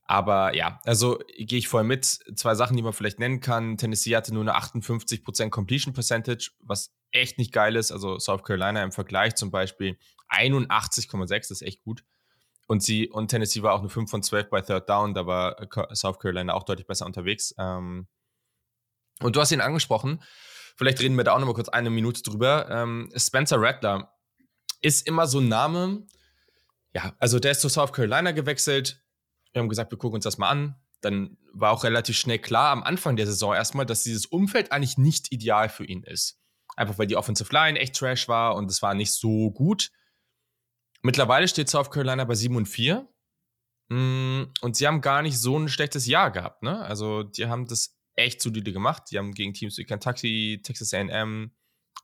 Aber 0.08 0.54
ja, 0.54 0.80
also 0.84 1.18
gehe 1.36 1.58
ich 1.58 1.68
voll 1.68 1.84
mit. 1.84 2.04
Zwei 2.04 2.54
Sachen, 2.54 2.76
die 2.76 2.82
man 2.82 2.92
vielleicht 2.92 3.18
nennen 3.18 3.40
kann. 3.40 3.76
Tennessee 3.76 4.14
hatte 4.14 4.32
nur 4.32 4.42
eine 4.42 4.56
58% 4.56 5.50
Completion 5.50 5.94
Percentage, 5.94 6.52
was 6.60 6.94
echt 7.10 7.38
nicht 7.38 7.52
geil 7.52 7.74
ist. 7.76 7.90
Also 7.90 8.18
South 8.18 8.44
Carolina 8.44 8.82
im 8.82 8.92
Vergleich 8.92 9.34
zum 9.34 9.50
Beispiel 9.50 9.98
81,6, 10.30 11.28
das 11.28 11.50
ist 11.50 11.62
echt 11.62 11.82
gut. 11.82 12.04
Und 12.68 12.82
sie 12.82 13.08
und 13.08 13.28
Tennessee 13.28 13.62
war 13.62 13.72
auch 13.74 13.80
eine 13.80 13.88
5 13.88 14.10
von 14.10 14.22
12 14.22 14.50
bei 14.50 14.60
Third 14.60 14.88
Down, 14.88 15.14
da 15.14 15.26
war 15.26 15.56
South 15.94 16.18
Carolina 16.18 16.54
auch 16.54 16.64
deutlich 16.64 16.86
besser 16.86 17.06
unterwegs. 17.06 17.54
Ähm, 17.58 18.08
und 19.20 19.34
du 19.34 19.40
hast 19.40 19.52
ihn 19.52 19.60
angesprochen. 19.60 20.22
Vielleicht 20.76 21.00
reden 21.00 21.16
wir 21.16 21.24
da 21.24 21.32
auch 21.32 21.38
noch 21.38 21.46
mal 21.46 21.54
kurz 21.54 21.68
eine 21.68 21.90
Minute 21.90 22.22
drüber. 22.22 22.68
Ähm, 22.70 23.10
Spencer 23.16 23.60
Rattler 23.60 24.12
ist 24.82 25.06
immer 25.06 25.26
so 25.26 25.38
ein 25.38 25.48
Name. 25.48 26.06
Ja, 26.92 27.14
also 27.18 27.38
der 27.38 27.52
ist 27.52 27.60
zu 27.60 27.68
South 27.68 27.92
Carolina 27.92 28.32
gewechselt 28.32 29.05
wir 29.56 29.62
haben 29.62 29.70
gesagt, 29.70 29.90
wir 29.90 29.96
gucken 29.96 30.16
uns 30.16 30.24
das 30.24 30.36
mal 30.36 30.50
an. 30.50 30.76
Dann 31.00 31.38
war 31.54 31.72
auch 31.72 31.82
relativ 31.82 32.16
schnell 32.16 32.38
klar 32.38 32.72
am 32.72 32.82
Anfang 32.82 33.16
der 33.16 33.26
Saison 33.26 33.54
erstmal, 33.54 33.86
dass 33.86 34.02
dieses 34.02 34.26
Umfeld 34.26 34.70
eigentlich 34.70 34.98
nicht 34.98 35.32
ideal 35.32 35.70
für 35.70 35.86
ihn 35.86 36.02
ist. 36.02 36.38
Einfach 36.76 36.98
weil 36.98 37.06
die 37.06 37.16
Offensive 37.16 37.50
Line 37.54 37.78
echt 37.78 37.96
trash 37.96 38.28
war 38.28 38.54
und 38.54 38.70
es 38.70 38.82
war 38.82 38.92
nicht 38.92 39.12
so 39.12 39.50
gut. 39.50 39.90
Mittlerweile 41.00 41.48
steht 41.48 41.70
South 41.70 41.90
Carolina 41.90 42.24
bei 42.24 42.34
7 42.34 42.54
und 42.54 42.66
4. 42.66 43.08
Mm, 43.88 44.42
und 44.60 44.76
sie 44.76 44.86
haben 44.86 45.00
gar 45.00 45.22
nicht 45.22 45.38
so 45.38 45.58
ein 45.58 45.70
schlechtes 45.70 46.06
Jahr 46.06 46.30
gehabt. 46.30 46.62
Ne? 46.62 46.78
Also, 46.84 47.22
die 47.22 47.46
haben 47.46 47.66
das 47.66 47.96
echt 48.14 48.42
solide 48.42 48.74
gemacht. 48.74 49.04
Die 49.10 49.18
haben 49.18 49.32
gegen 49.32 49.54
Teams 49.54 49.78
wie 49.78 49.84
Kentucky, 49.84 50.60
Texas 50.62 50.92
AM, 50.92 51.52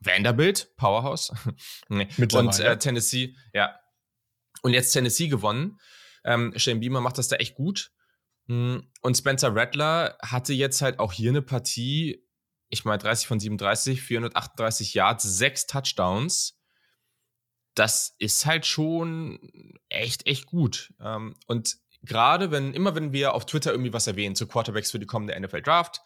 Vanderbilt, 0.01 0.75
Powerhouse 0.77 1.33
und 1.89 2.61
äh, 2.61 2.79
Tennessee, 2.79 3.37
ja. 3.53 3.79
Und 4.63 4.73
jetzt 4.73 4.93
Tennessee 4.93 5.29
gewonnen. 5.29 5.79
Ähm, 6.25 6.53
Shane 6.57 6.81
Beamer 6.81 7.01
macht 7.01 7.19
das 7.19 7.29
da 7.29 7.37
echt 7.37 7.55
gut. 7.55 7.93
Hm, 8.49 8.89
und 9.03 9.17
Spencer 9.17 9.55
Rattler 9.55 10.17
hatte 10.23 10.53
jetzt 10.53 10.83
halt 10.83 10.99
auch 10.99 11.13
hier 11.13 11.31
eine 11.31 11.43
Partie, 11.43 12.25
ich 12.69 12.85
meine 12.85 12.99
30 12.99 13.27
von 13.27 13.41
37, 13.41 14.03
438 14.03 14.95
Yards, 14.95 15.23
sechs 15.25 15.67
Touchdowns. 15.67 16.59
Das 17.75 18.15
ist 18.19 18.45
halt 18.47 18.67
schon 18.67 19.79
echt, 19.89 20.27
echt 20.27 20.47
gut. 20.47 20.93
Ähm, 21.01 21.35
und 21.47 21.77
gerade 22.03 22.51
wenn, 22.51 22.75
immer 22.75 22.95
wenn 22.95 23.13
wir 23.13 23.35
auf 23.35 23.47
Twitter 23.47 23.71
irgendwie 23.71 23.93
was 23.93 24.07
erwähnen 24.07 24.35
zu 24.35 24.47
Quarterbacks 24.47 24.91
für 24.91 24.99
die 24.99 25.07
kommende 25.07 25.39
NFL 25.39 25.63
Draft, 25.63 26.01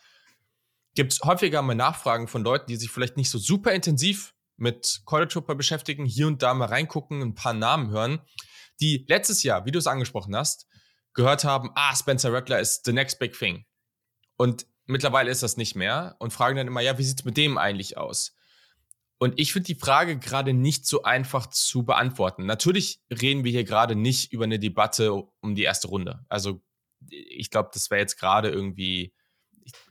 gibt 0.95 1.13
es 1.13 1.21
häufiger 1.21 1.63
mal 1.63 1.75
Nachfragen 1.75 2.29
von 2.29 2.43
Leuten, 2.43 2.67
die 2.69 2.77
sich 2.77 2.91
vielleicht 2.91 3.17
nicht 3.17 3.31
so 3.31 3.39
super 3.39 3.73
intensiv 3.73 4.35
mit 4.57 5.03
College 5.05 5.33
Football 5.33 5.57
beschäftigen, 5.57 6.07
hier 6.07 6.27
und 6.27 6.43
da 6.43 6.55
mal 6.55 6.69
reingucken, 6.69 7.21
ein 7.21 7.35
paar 7.35 7.53
Namen 7.53 7.91
hören 7.91 8.21
die 8.81 9.05
letztes 9.09 9.43
Jahr, 9.43 9.65
wie 9.67 9.71
du 9.71 9.79
es 9.79 9.87
angesprochen 9.87 10.37
hast, 10.37 10.67
gehört 11.15 11.45
haben, 11.45 11.71
ah, 11.75 11.95
Spencer 11.97 12.33
Rattler 12.33 12.61
ist 12.61 12.85
the 12.85 12.93
next 12.93 13.19
big 13.19 13.37
thing. 13.37 13.65
Und 14.37 14.67
mittlerweile 14.85 15.31
ist 15.31 15.43
das 15.43 15.57
nicht 15.57 15.75
mehr 15.75 16.17
und 16.19 16.33
fragen 16.33 16.57
dann 16.57 16.67
immer, 16.67 16.81
ja, 16.81 16.99
wie 16.99 17.05
sieht 17.05 17.21
es 17.21 17.25
mit 17.25 17.37
dem 17.37 17.59
eigentlich 17.59 17.97
aus? 17.97 18.37
Und 19.19 19.41
ich 19.41 19.53
finde 19.53 19.67
die 19.67 19.81
Frage 19.81 20.19
gerade 20.19 20.53
nicht 20.53 20.87
so 20.87 21.03
einfach 21.03 21.47
zu 21.47 21.85
beantworten. 21.85 22.45
Natürlich 22.45 23.01
reden 23.11 23.45
wir 23.45 23.51
hier 23.51 23.65
gerade 23.65 23.97
nicht 23.97 24.33
über 24.33 24.45
eine 24.45 24.59
Debatte 24.59 25.15
um 25.15 25.55
die 25.55 25.63
erste 25.63 25.89
Runde. 25.89 26.25
Also 26.29 26.63
ich 27.09 27.51
glaube, 27.51 27.71
das 27.73 27.91
wäre 27.91 28.01
jetzt 28.01 28.19
gerade 28.19 28.51
irgendwie, 28.51 29.15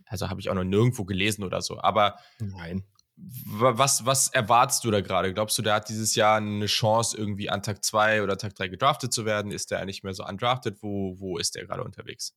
also 0.06 0.30
habe 0.30 0.40
ich 0.40 0.50
auch 0.50 0.54
noch 0.54 0.64
nirgendwo 0.64 1.06
gelesen 1.06 1.44
oder 1.44 1.62
so. 1.62 1.80
Aber 1.80 2.20
Nein. 2.38 2.84
Was, 3.18 4.06
was 4.06 4.28
erwartest 4.28 4.84
du 4.84 4.92
da 4.92 5.00
gerade? 5.00 5.34
Glaubst 5.34 5.58
du, 5.58 5.62
der 5.62 5.76
hat 5.76 5.88
dieses 5.88 6.16
Jahr 6.16 6.38
eine 6.38 6.66
Chance, 6.66 7.18
irgendwie 7.18 7.50
an 7.50 7.64
Tag 7.64 7.84
2 7.84 8.24
oder 8.24 8.38
Tag 8.38 8.56
3 8.56 8.68
gedraftet 8.68 9.14
zu 9.14 9.26
werden? 9.26 9.52
Ist 9.52 9.72
der 9.72 9.80
eigentlich 9.80 10.04
mehr 10.04 10.14
so 10.14 10.26
undrafted? 10.26 10.82
Wo, 10.82 11.16
wo 11.20 11.38
ist 11.38 11.56
der 11.56 11.66
gerade 11.66 11.84
unterwegs? 11.84 12.34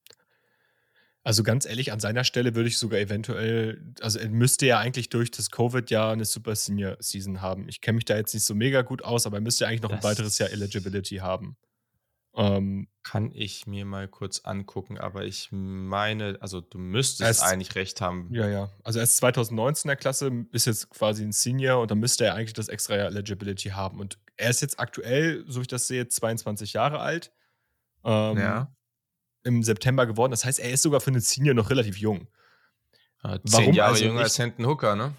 Also 1.24 1.42
ganz 1.42 1.66
ehrlich, 1.66 1.92
an 1.92 2.00
seiner 2.00 2.24
Stelle 2.24 2.54
würde 2.54 2.68
ich 2.68 2.78
sogar 2.78 3.00
eventuell, 3.00 3.92
also 4.00 4.18
er 4.18 4.30
müsste 4.30 4.66
ja 4.66 4.78
eigentlich 4.78 5.10
durch 5.10 5.30
das 5.30 5.50
Covid-Jahr 5.50 6.12
eine 6.12 6.24
Super 6.24 6.54
Senior 6.54 6.96
Season 7.00 7.42
haben. 7.42 7.68
Ich 7.68 7.80
kenne 7.80 7.96
mich 7.96 8.06
da 8.06 8.16
jetzt 8.16 8.32
nicht 8.32 8.44
so 8.44 8.54
mega 8.54 8.82
gut 8.82 9.04
aus, 9.04 9.26
aber 9.26 9.36
er 9.36 9.40
müsste 9.42 9.66
eigentlich 9.66 9.82
noch 9.82 9.90
das 9.90 9.98
ein 9.98 10.04
weiteres 10.04 10.38
Jahr 10.38 10.50
Eligibility 10.50 11.16
haben. 11.16 11.56
Ähm, 12.36 12.88
Kann 13.02 13.32
ich 13.32 13.66
mir 13.66 13.84
mal 13.84 14.06
kurz 14.06 14.40
angucken, 14.40 14.98
aber 14.98 15.24
ich 15.24 15.48
meine, 15.50 16.38
also 16.40 16.60
du 16.60 16.78
müsstest 16.78 17.42
eigentlich 17.42 17.74
recht 17.74 18.00
haben. 18.00 18.28
Ja, 18.30 18.48
ja. 18.48 18.70
Also 18.84 19.00
er 19.00 19.04
ist 19.04 19.16
2019 19.16 19.88
in 19.88 19.88
der 19.88 19.96
Klasse, 19.96 20.46
ist 20.52 20.66
jetzt 20.66 20.90
quasi 20.90 21.24
ein 21.24 21.32
Senior 21.32 21.80
und 21.80 21.90
dann 21.90 21.98
müsste 21.98 22.26
er 22.26 22.34
eigentlich 22.34 22.52
das 22.52 22.68
extra 22.68 22.94
Eligibility 22.94 23.70
haben. 23.70 23.98
Und 23.98 24.18
er 24.36 24.50
ist 24.50 24.60
jetzt 24.60 24.78
aktuell, 24.78 25.44
so 25.48 25.60
wie 25.60 25.62
ich 25.62 25.68
das 25.68 25.86
sehe, 25.88 26.06
22 26.06 26.74
Jahre 26.74 27.00
alt. 27.00 27.32
Ähm, 28.04 28.38
ja. 28.38 28.72
Im 29.42 29.62
September 29.62 30.06
geworden. 30.06 30.30
Das 30.30 30.44
heißt, 30.44 30.60
er 30.60 30.70
ist 30.70 30.82
sogar 30.82 31.00
für 31.00 31.10
einen 31.10 31.20
Senior 31.20 31.54
noch 31.54 31.70
relativ 31.70 31.96
jung. 31.96 32.28
Ja, 33.24 33.42
zehn 33.42 33.52
Warum 33.52 33.72
Jahre 33.74 33.92
also 33.92 34.04
jünger 34.04 34.20
als 34.20 34.38
Hendon 34.38 34.66
Hooker, 34.66 34.94
ne? 34.94 35.12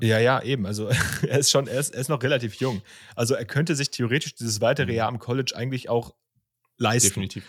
Ja. 0.00 0.08
ja, 0.08 0.18
ja, 0.18 0.42
eben. 0.42 0.64
Also 0.64 0.88
er 1.22 1.38
ist 1.38 1.50
schon, 1.50 1.66
er 1.66 1.80
ist, 1.80 1.90
er 1.90 2.00
ist 2.00 2.08
noch 2.08 2.22
relativ 2.22 2.54
jung. 2.54 2.82
Also 3.14 3.34
er 3.34 3.44
könnte 3.44 3.74
sich 3.74 3.90
theoretisch 3.90 4.34
dieses 4.34 4.60
weitere 4.60 4.92
mhm. 4.92 4.96
Jahr 4.96 5.08
am 5.08 5.18
College 5.18 5.52
eigentlich 5.54 5.88
auch 5.88 6.14
leisten. 6.82 7.08
Definitiv. 7.08 7.44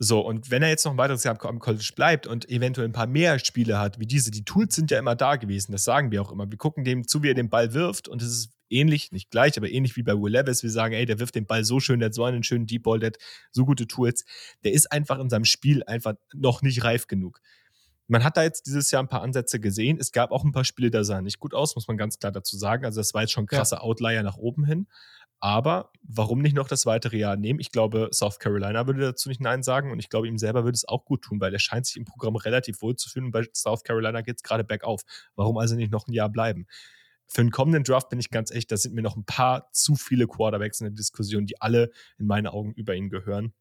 So, 0.00 0.20
und 0.20 0.50
wenn 0.50 0.62
er 0.62 0.68
jetzt 0.68 0.84
noch 0.84 0.92
ein 0.92 0.98
weiteres 0.98 1.24
Jahr 1.24 1.44
am 1.44 1.58
College 1.58 1.90
bleibt 1.96 2.28
und 2.28 2.48
eventuell 2.48 2.86
ein 2.86 2.92
paar 2.92 3.08
mehr 3.08 3.40
Spiele 3.40 3.80
hat, 3.80 3.98
wie 3.98 4.06
diese, 4.06 4.30
die 4.30 4.44
Tools 4.44 4.76
sind 4.76 4.92
ja 4.92 4.98
immer 4.98 5.16
da 5.16 5.34
gewesen, 5.34 5.72
das 5.72 5.82
sagen 5.82 6.12
wir 6.12 6.22
auch 6.22 6.30
immer. 6.30 6.48
Wir 6.48 6.56
gucken 6.56 6.84
dem 6.84 7.08
zu, 7.08 7.24
wie 7.24 7.30
er 7.30 7.34
den 7.34 7.50
Ball 7.50 7.74
wirft 7.74 8.06
und 8.06 8.22
es 8.22 8.28
ist 8.28 8.50
ähnlich, 8.70 9.10
nicht 9.10 9.30
gleich, 9.30 9.56
aber 9.56 9.68
ähnlich 9.68 9.96
wie 9.96 10.04
bei 10.04 10.12
Will 10.12 10.32
Levis. 10.32 10.62
Wir 10.62 10.70
sagen, 10.70 10.94
ey, 10.94 11.04
der 11.04 11.18
wirft 11.18 11.34
den 11.34 11.46
Ball 11.46 11.64
so 11.64 11.80
schön, 11.80 11.98
der 11.98 12.06
hat 12.06 12.14
so 12.14 12.22
einen 12.24 12.44
schönen 12.44 12.66
Deep 12.66 12.84
Ball, 12.84 13.00
der 13.00 13.08
hat 13.08 13.18
so 13.50 13.64
gute 13.64 13.88
Tools. 13.88 14.24
Der 14.62 14.72
ist 14.72 14.92
einfach 14.92 15.18
in 15.18 15.30
seinem 15.30 15.44
Spiel 15.44 15.82
einfach 15.84 16.14
noch 16.32 16.62
nicht 16.62 16.84
reif 16.84 17.08
genug. 17.08 17.40
Man 18.06 18.24
hat 18.24 18.36
da 18.36 18.42
jetzt 18.42 18.66
dieses 18.66 18.90
Jahr 18.90 19.02
ein 19.02 19.08
paar 19.08 19.22
Ansätze 19.22 19.58
gesehen. 19.60 19.98
Es 20.00 20.12
gab 20.12 20.30
auch 20.30 20.44
ein 20.44 20.52
paar 20.52 20.64
Spiele, 20.64 20.90
da 20.90 21.04
sahen 21.04 21.24
nicht 21.24 21.40
gut 21.40 21.54
aus, 21.54 21.74
muss 21.74 21.88
man 21.88 21.98
ganz 21.98 22.18
klar 22.18 22.32
dazu 22.32 22.56
sagen. 22.56 22.84
Also 22.84 23.00
das 23.00 23.12
war 23.14 23.22
jetzt 23.22 23.32
schon 23.32 23.44
ein 23.44 23.48
krasser 23.48 23.76
ja. 23.76 23.82
Outlier 23.82 24.22
nach 24.22 24.36
oben 24.36 24.64
hin. 24.64 24.86
Aber 25.40 25.92
warum 26.02 26.40
nicht 26.40 26.56
noch 26.56 26.66
das 26.66 26.84
weitere 26.84 27.16
Jahr 27.16 27.36
nehmen? 27.36 27.60
Ich 27.60 27.70
glaube, 27.70 28.08
South 28.12 28.40
Carolina 28.40 28.86
würde 28.86 29.00
dazu 29.00 29.28
nicht 29.28 29.40
Nein 29.40 29.62
sagen 29.62 29.92
und 29.92 30.00
ich 30.00 30.08
glaube, 30.08 30.26
ihm 30.26 30.38
selber 30.38 30.64
würde 30.64 30.74
es 30.74 30.88
auch 30.88 31.04
gut 31.04 31.22
tun, 31.22 31.40
weil 31.40 31.52
er 31.52 31.60
scheint 31.60 31.86
sich 31.86 31.96
im 31.96 32.04
Programm 32.04 32.34
relativ 32.36 32.82
wohl 32.82 32.96
zu 32.96 33.08
fühlen 33.08 33.26
und 33.26 33.30
bei 33.30 33.44
South 33.54 33.84
Carolina 33.84 34.22
geht 34.22 34.36
es 34.38 34.42
gerade 34.42 34.64
bergauf. 34.64 35.02
Warum 35.36 35.58
also 35.58 35.76
nicht 35.76 35.92
noch 35.92 36.08
ein 36.08 36.12
Jahr 36.12 36.28
bleiben? 36.28 36.66
Für 37.28 37.42
den 37.42 37.50
kommenden 37.50 37.84
Draft 37.84 38.08
bin 38.08 38.18
ich 38.18 38.30
ganz 38.30 38.50
echt, 38.50 38.72
da 38.72 38.76
sind 38.76 38.94
mir 38.94 39.02
noch 39.02 39.16
ein 39.16 39.24
paar 39.24 39.70
zu 39.72 39.94
viele 39.94 40.26
Quarterbacks 40.26 40.80
in 40.80 40.86
der 40.86 40.94
Diskussion, 40.94 41.46
die 41.46 41.60
alle 41.60 41.90
in 42.18 42.26
meinen 42.26 42.46
Augen 42.46 42.72
über 42.72 42.94
ihn 42.94 43.10
gehören. 43.10 43.52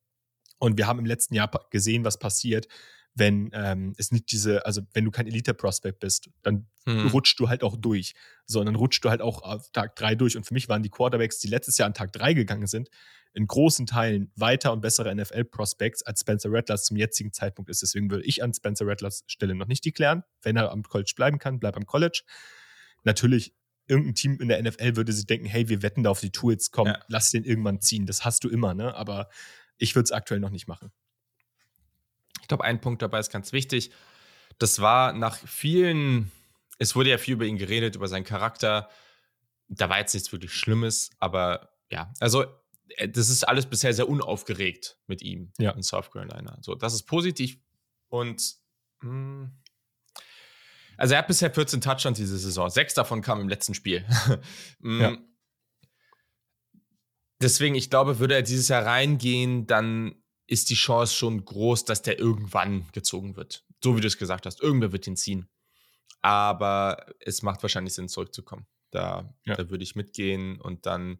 Und 0.57 0.77
wir 0.77 0.87
haben 0.87 0.99
im 0.99 1.05
letzten 1.05 1.35
Jahr 1.35 1.51
gesehen, 1.69 2.05
was 2.05 2.17
passiert, 2.17 2.67
wenn 3.17 3.49
ähm, 3.53 3.93
es 3.97 4.11
nicht 4.11 4.31
diese, 4.31 4.65
also 4.65 4.81
wenn 4.93 5.05
du 5.05 5.11
kein 5.11 5.27
Elite-Prospect 5.27 5.99
bist, 5.99 6.29
dann 6.43 6.67
mhm. 6.85 7.07
rutschst 7.07 7.39
du 7.39 7.49
halt 7.49 7.63
auch 7.63 7.75
durch. 7.75 8.13
So, 8.45 8.59
und 8.59 8.67
dann 8.67 8.75
rutschst 8.75 9.03
du 9.03 9.09
halt 9.09 9.21
auch 9.21 9.41
auf 9.41 9.69
Tag 9.71 9.95
3 9.95 10.15
durch. 10.15 10.37
Und 10.37 10.45
für 10.45 10.53
mich 10.53 10.69
waren 10.69 10.83
die 10.83 10.89
Quarterbacks, 10.89 11.39
die 11.39 11.47
letztes 11.47 11.77
Jahr 11.77 11.87
an 11.87 11.93
Tag 11.93 12.13
3 12.13 12.33
gegangen 12.33 12.67
sind, 12.67 12.89
in 13.33 13.47
großen 13.47 13.85
Teilen 13.85 14.31
weiter 14.35 14.71
und 14.71 14.81
bessere 14.81 15.13
NFL-Prospects 15.13 16.03
als 16.03 16.21
Spencer 16.21 16.49
Rattlers 16.51 16.85
zum 16.85 16.97
jetzigen 16.97 17.33
Zeitpunkt 17.33 17.69
ist. 17.69 17.81
Deswegen 17.81 18.09
würde 18.09 18.25
ich 18.25 18.43
an 18.43 18.53
Spencer 18.53 18.85
Rattlers 18.87 19.23
Stelle 19.27 19.55
noch 19.55 19.67
nicht 19.67 19.83
deklären. 19.83 20.23
Wenn 20.41 20.55
er 20.55 20.71
am 20.71 20.83
College 20.83 21.13
bleiben 21.15 21.39
kann, 21.39 21.59
bleib 21.59 21.75
am 21.75 21.85
College. 21.85 22.23
Natürlich, 23.03 23.53
irgendein 23.87 24.15
Team 24.15 24.39
in 24.39 24.49
der 24.49 24.61
NFL 24.61 24.95
würde 24.95 25.13
sich 25.13 25.25
denken, 25.25 25.45
hey, 25.47 25.69
wir 25.69 25.81
wetten 25.81 26.03
da 26.03 26.09
auf 26.09 26.19
die 26.19 26.31
Tools, 26.31 26.71
komm, 26.71 26.87
ja. 26.87 26.99
lass 27.07 27.31
den 27.31 27.43
irgendwann 27.43 27.81
ziehen. 27.81 28.05
Das 28.05 28.25
hast 28.25 28.43
du 28.43 28.49
immer, 28.49 28.73
ne? 28.73 28.93
Aber 28.95 29.29
ich 29.77 29.95
würde 29.95 30.05
es 30.05 30.11
aktuell 30.11 30.39
noch 30.39 30.49
nicht 30.49 30.67
machen. 30.67 30.91
Ich 32.47 32.49
glaube, 32.49 32.63
ein 32.63 32.79
Punkt 32.79 33.01
dabei 33.01 33.19
ist 33.19 33.29
ganz 33.29 33.51
wichtig. 33.51 33.91
Das 34.57 34.79
war 34.79 35.11
nach 35.11 35.35
vielen, 35.35 36.31
es 36.79 36.95
wurde 36.95 37.09
ja 37.09 37.17
viel 37.17 37.33
über 37.33 37.43
ihn 37.43 37.57
geredet, 37.57 37.97
über 37.97 38.07
seinen 38.07 38.23
Charakter. 38.23 38.89
Da 39.67 39.89
war 39.89 39.99
jetzt 39.99 40.13
nichts 40.13 40.31
wirklich 40.31 40.53
Schlimmes, 40.53 41.09
aber 41.19 41.71
ja, 41.91 42.13
also 42.21 42.45
äh, 42.95 43.09
das 43.09 43.27
ist 43.27 43.43
alles 43.43 43.65
bisher 43.65 43.93
sehr 43.93 44.07
unaufgeregt 44.07 44.97
mit 45.07 45.21
ihm 45.21 45.51
ja. 45.57 45.71
in 45.71 45.83
South 45.83 46.09
Carolina. 46.09 46.57
So, 46.61 46.73
das 46.73 46.93
ist 46.93 47.03
positiv 47.03 47.59
und 48.07 48.55
mh, 49.01 49.09
hm, 49.09 49.51
also 50.95 51.15
er 51.15 51.17
hat 51.17 51.27
bisher 51.27 51.51
14 51.51 51.81
Touchdowns 51.81 52.17
diese 52.17 52.37
Saison. 52.37 52.69
Sechs 52.69 52.93
davon 52.93 53.21
kamen 53.21 53.41
im 53.41 53.49
letzten 53.49 53.73
Spiel. 53.73 54.05
Hm, 54.81 55.01
ja. 55.01 55.17
Deswegen, 57.41 57.75
ich 57.75 57.89
glaube, 57.89 58.19
würde 58.19 58.35
er 58.35 58.41
dieses 58.41 58.69
Jahr 58.69 58.85
reingehen, 58.85 59.67
dann 59.67 60.15
ist 60.47 60.69
die 60.69 60.75
Chance 60.75 61.13
schon 61.13 61.43
groß, 61.43 61.85
dass 61.85 62.01
der 62.01 62.17
irgendwann 62.17 62.87
gezogen 62.93 63.35
wird. 63.35 63.65
So 63.83 63.95
wie 63.95 64.01
du 64.01 64.07
es 64.07 64.17
gesagt 64.17 64.45
hast. 64.45 64.61
Irgendwer 64.61 64.91
wird 64.91 65.05
ihn 65.05 65.17
ziehen. 65.17 65.49
Aber 66.21 67.05
es 67.19 67.43
macht 67.43 67.61
wahrscheinlich 67.61 67.93
Sinn, 67.93 68.07
zurückzukommen. 68.07 68.65
Da, 68.91 69.33
ja. 69.45 69.55
da 69.55 69.69
würde 69.69 69.83
ich 69.83 69.95
mitgehen 69.95 70.59
und 70.59 70.85
dann. 70.85 71.19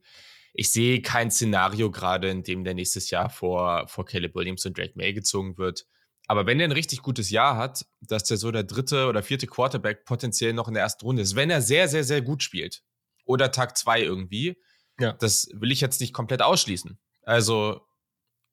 Ich 0.54 0.72
sehe 0.72 1.04
kein 1.04 1.30
Szenario 1.30 1.92
gerade, 1.92 2.30
in 2.30 2.42
dem 2.42 2.64
der 2.64 2.74
nächstes 2.74 3.12
Jahr 3.12 3.30
vor, 3.30 3.88
vor 3.88 4.06
Caleb 4.06 4.34
Williams 4.34 4.66
und 4.66 4.76
Drake 4.76 4.94
May 4.96 5.14
gezogen 5.14 5.58
wird. 5.60 5.86
Aber 6.28 6.48
wenn 6.48 6.60
er 6.60 6.66
ein 6.66 6.72
richtig 6.72 7.04
gutes 7.04 7.30
Jahr 7.30 7.58
hat, 7.58 7.86
dass 8.02 8.24
der 8.24 8.38
so 8.38 8.52
der 8.52 8.64
dritte 8.64 9.08
oder 9.08 9.22
vierte 9.22 9.46
Quarterback 9.46 10.04
potenziell 10.06 10.54
noch 10.54 10.68
in 10.68 10.74
der 10.74 10.84
ersten 10.84 11.06
Runde 11.06 11.22
ist, 11.22 11.36
wenn 11.36 11.52
er 11.52 11.62
sehr, 11.62 11.88
sehr, 11.88 12.04
sehr 12.04 12.22
gut 12.22 12.42
spielt 12.42 12.82
oder 13.24 13.52
Tag 13.52 13.78
zwei 13.78 14.02
irgendwie, 14.02 14.60
ja. 15.00 15.14
das 15.14 15.48
will 15.54 15.72
ich 15.72 15.80
jetzt 15.80 16.02
nicht 16.02 16.14
komplett 16.14 16.42
ausschließen. 16.42 17.00
Also 17.22 17.88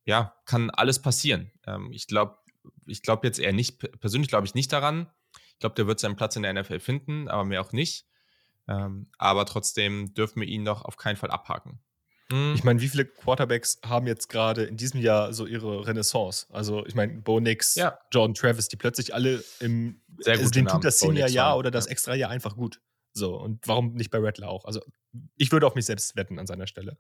ja, 0.05 0.35
kann 0.45 0.71
alles 0.71 1.01
passieren. 1.01 1.51
Ähm, 1.67 1.91
ich 1.93 2.07
glaube 2.07 2.39
ich 2.87 3.03
glaube 3.03 3.27
jetzt 3.27 3.39
eher 3.39 3.53
nicht, 3.53 3.79
persönlich 4.01 4.29
glaube 4.29 4.47
ich 4.47 4.55
nicht 4.55 4.73
daran. 4.73 5.11
Ich 5.53 5.59
glaube, 5.61 5.75
der 5.75 5.87
wird 5.87 6.01
seinen 6.01 6.17
Platz 6.17 6.37
in 6.37 6.43
der 6.43 6.53
NFL 6.53 6.81
finden, 6.81 7.29
aber 7.29 7.45
mehr 7.45 7.61
auch 7.61 7.73
nicht. 7.73 8.07
Ähm, 8.67 9.11
aber 9.19 9.47
trotzdem 9.47 10.15
dürfen 10.15 10.41
wir 10.41 10.49
ihn 10.49 10.65
doch 10.65 10.85
auf 10.85 10.97
keinen 10.97 11.17
Fall 11.17 11.31
abhaken. 11.31 11.81
Mhm. 12.31 12.55
Ich 12.55 12.65
meine, 12.65 12.81
wie 12.81 12.89
viele 12.89 13.05
Quarterbacks 13.05 13.79
haben 13.85 14.07
jetzt 14.07 14.29
gerade 14.29 14.65
in 14.65 14.77
diesem 14.77 15.01
Jahr 15.01 15.33
so 15.33 15.47
ihre 15.47 15.87
Renaissance? 15.87 16.47
Also, 16.51 16.85
ich 16.87 16.95
meine, 16.95 17.21
Bo 17.21 17.41
Nix, 17.41 17.75
ja. 17.75 17.99
Jordan 18.11 18.35
Travis, 18.35 18.69
die 18.69 18.77
plötzlich 18.77 19.15
alle 19.15 19.45
im 19.61 20.01
Sehr 20.19 20.35
also 20.39 20.51
dem 20.51 20.67
tut 20.67 20.85
das 20.85 20.99
Senior-Jahr 20.99 21.59
oder 21.59 21.71
das 21.71 21.87
ja. 21.87 21.93
extra 21.93 22.15
Jahr 22.15 22.31
einfach 22.31 22.57
gut. 22.57 22.81
So, 23.13 23.37
und 23.37 23.67
warum 23.69 23.95
nicht 23.95 24.11
bei 24.11 24.19
Rattler 24.19 24.49
auch? 24.49 24.65
Also, 24.65 24.81
ich 25.37 25.53
würde 25.53 25.67
auf 25.67 25.75
mich 25.75 25.85
selbst 25.85 26.17
wetten 26.17 26.39
an 26.39 26.47
seiner 26.47 26.67
Stelle 26.67 26.99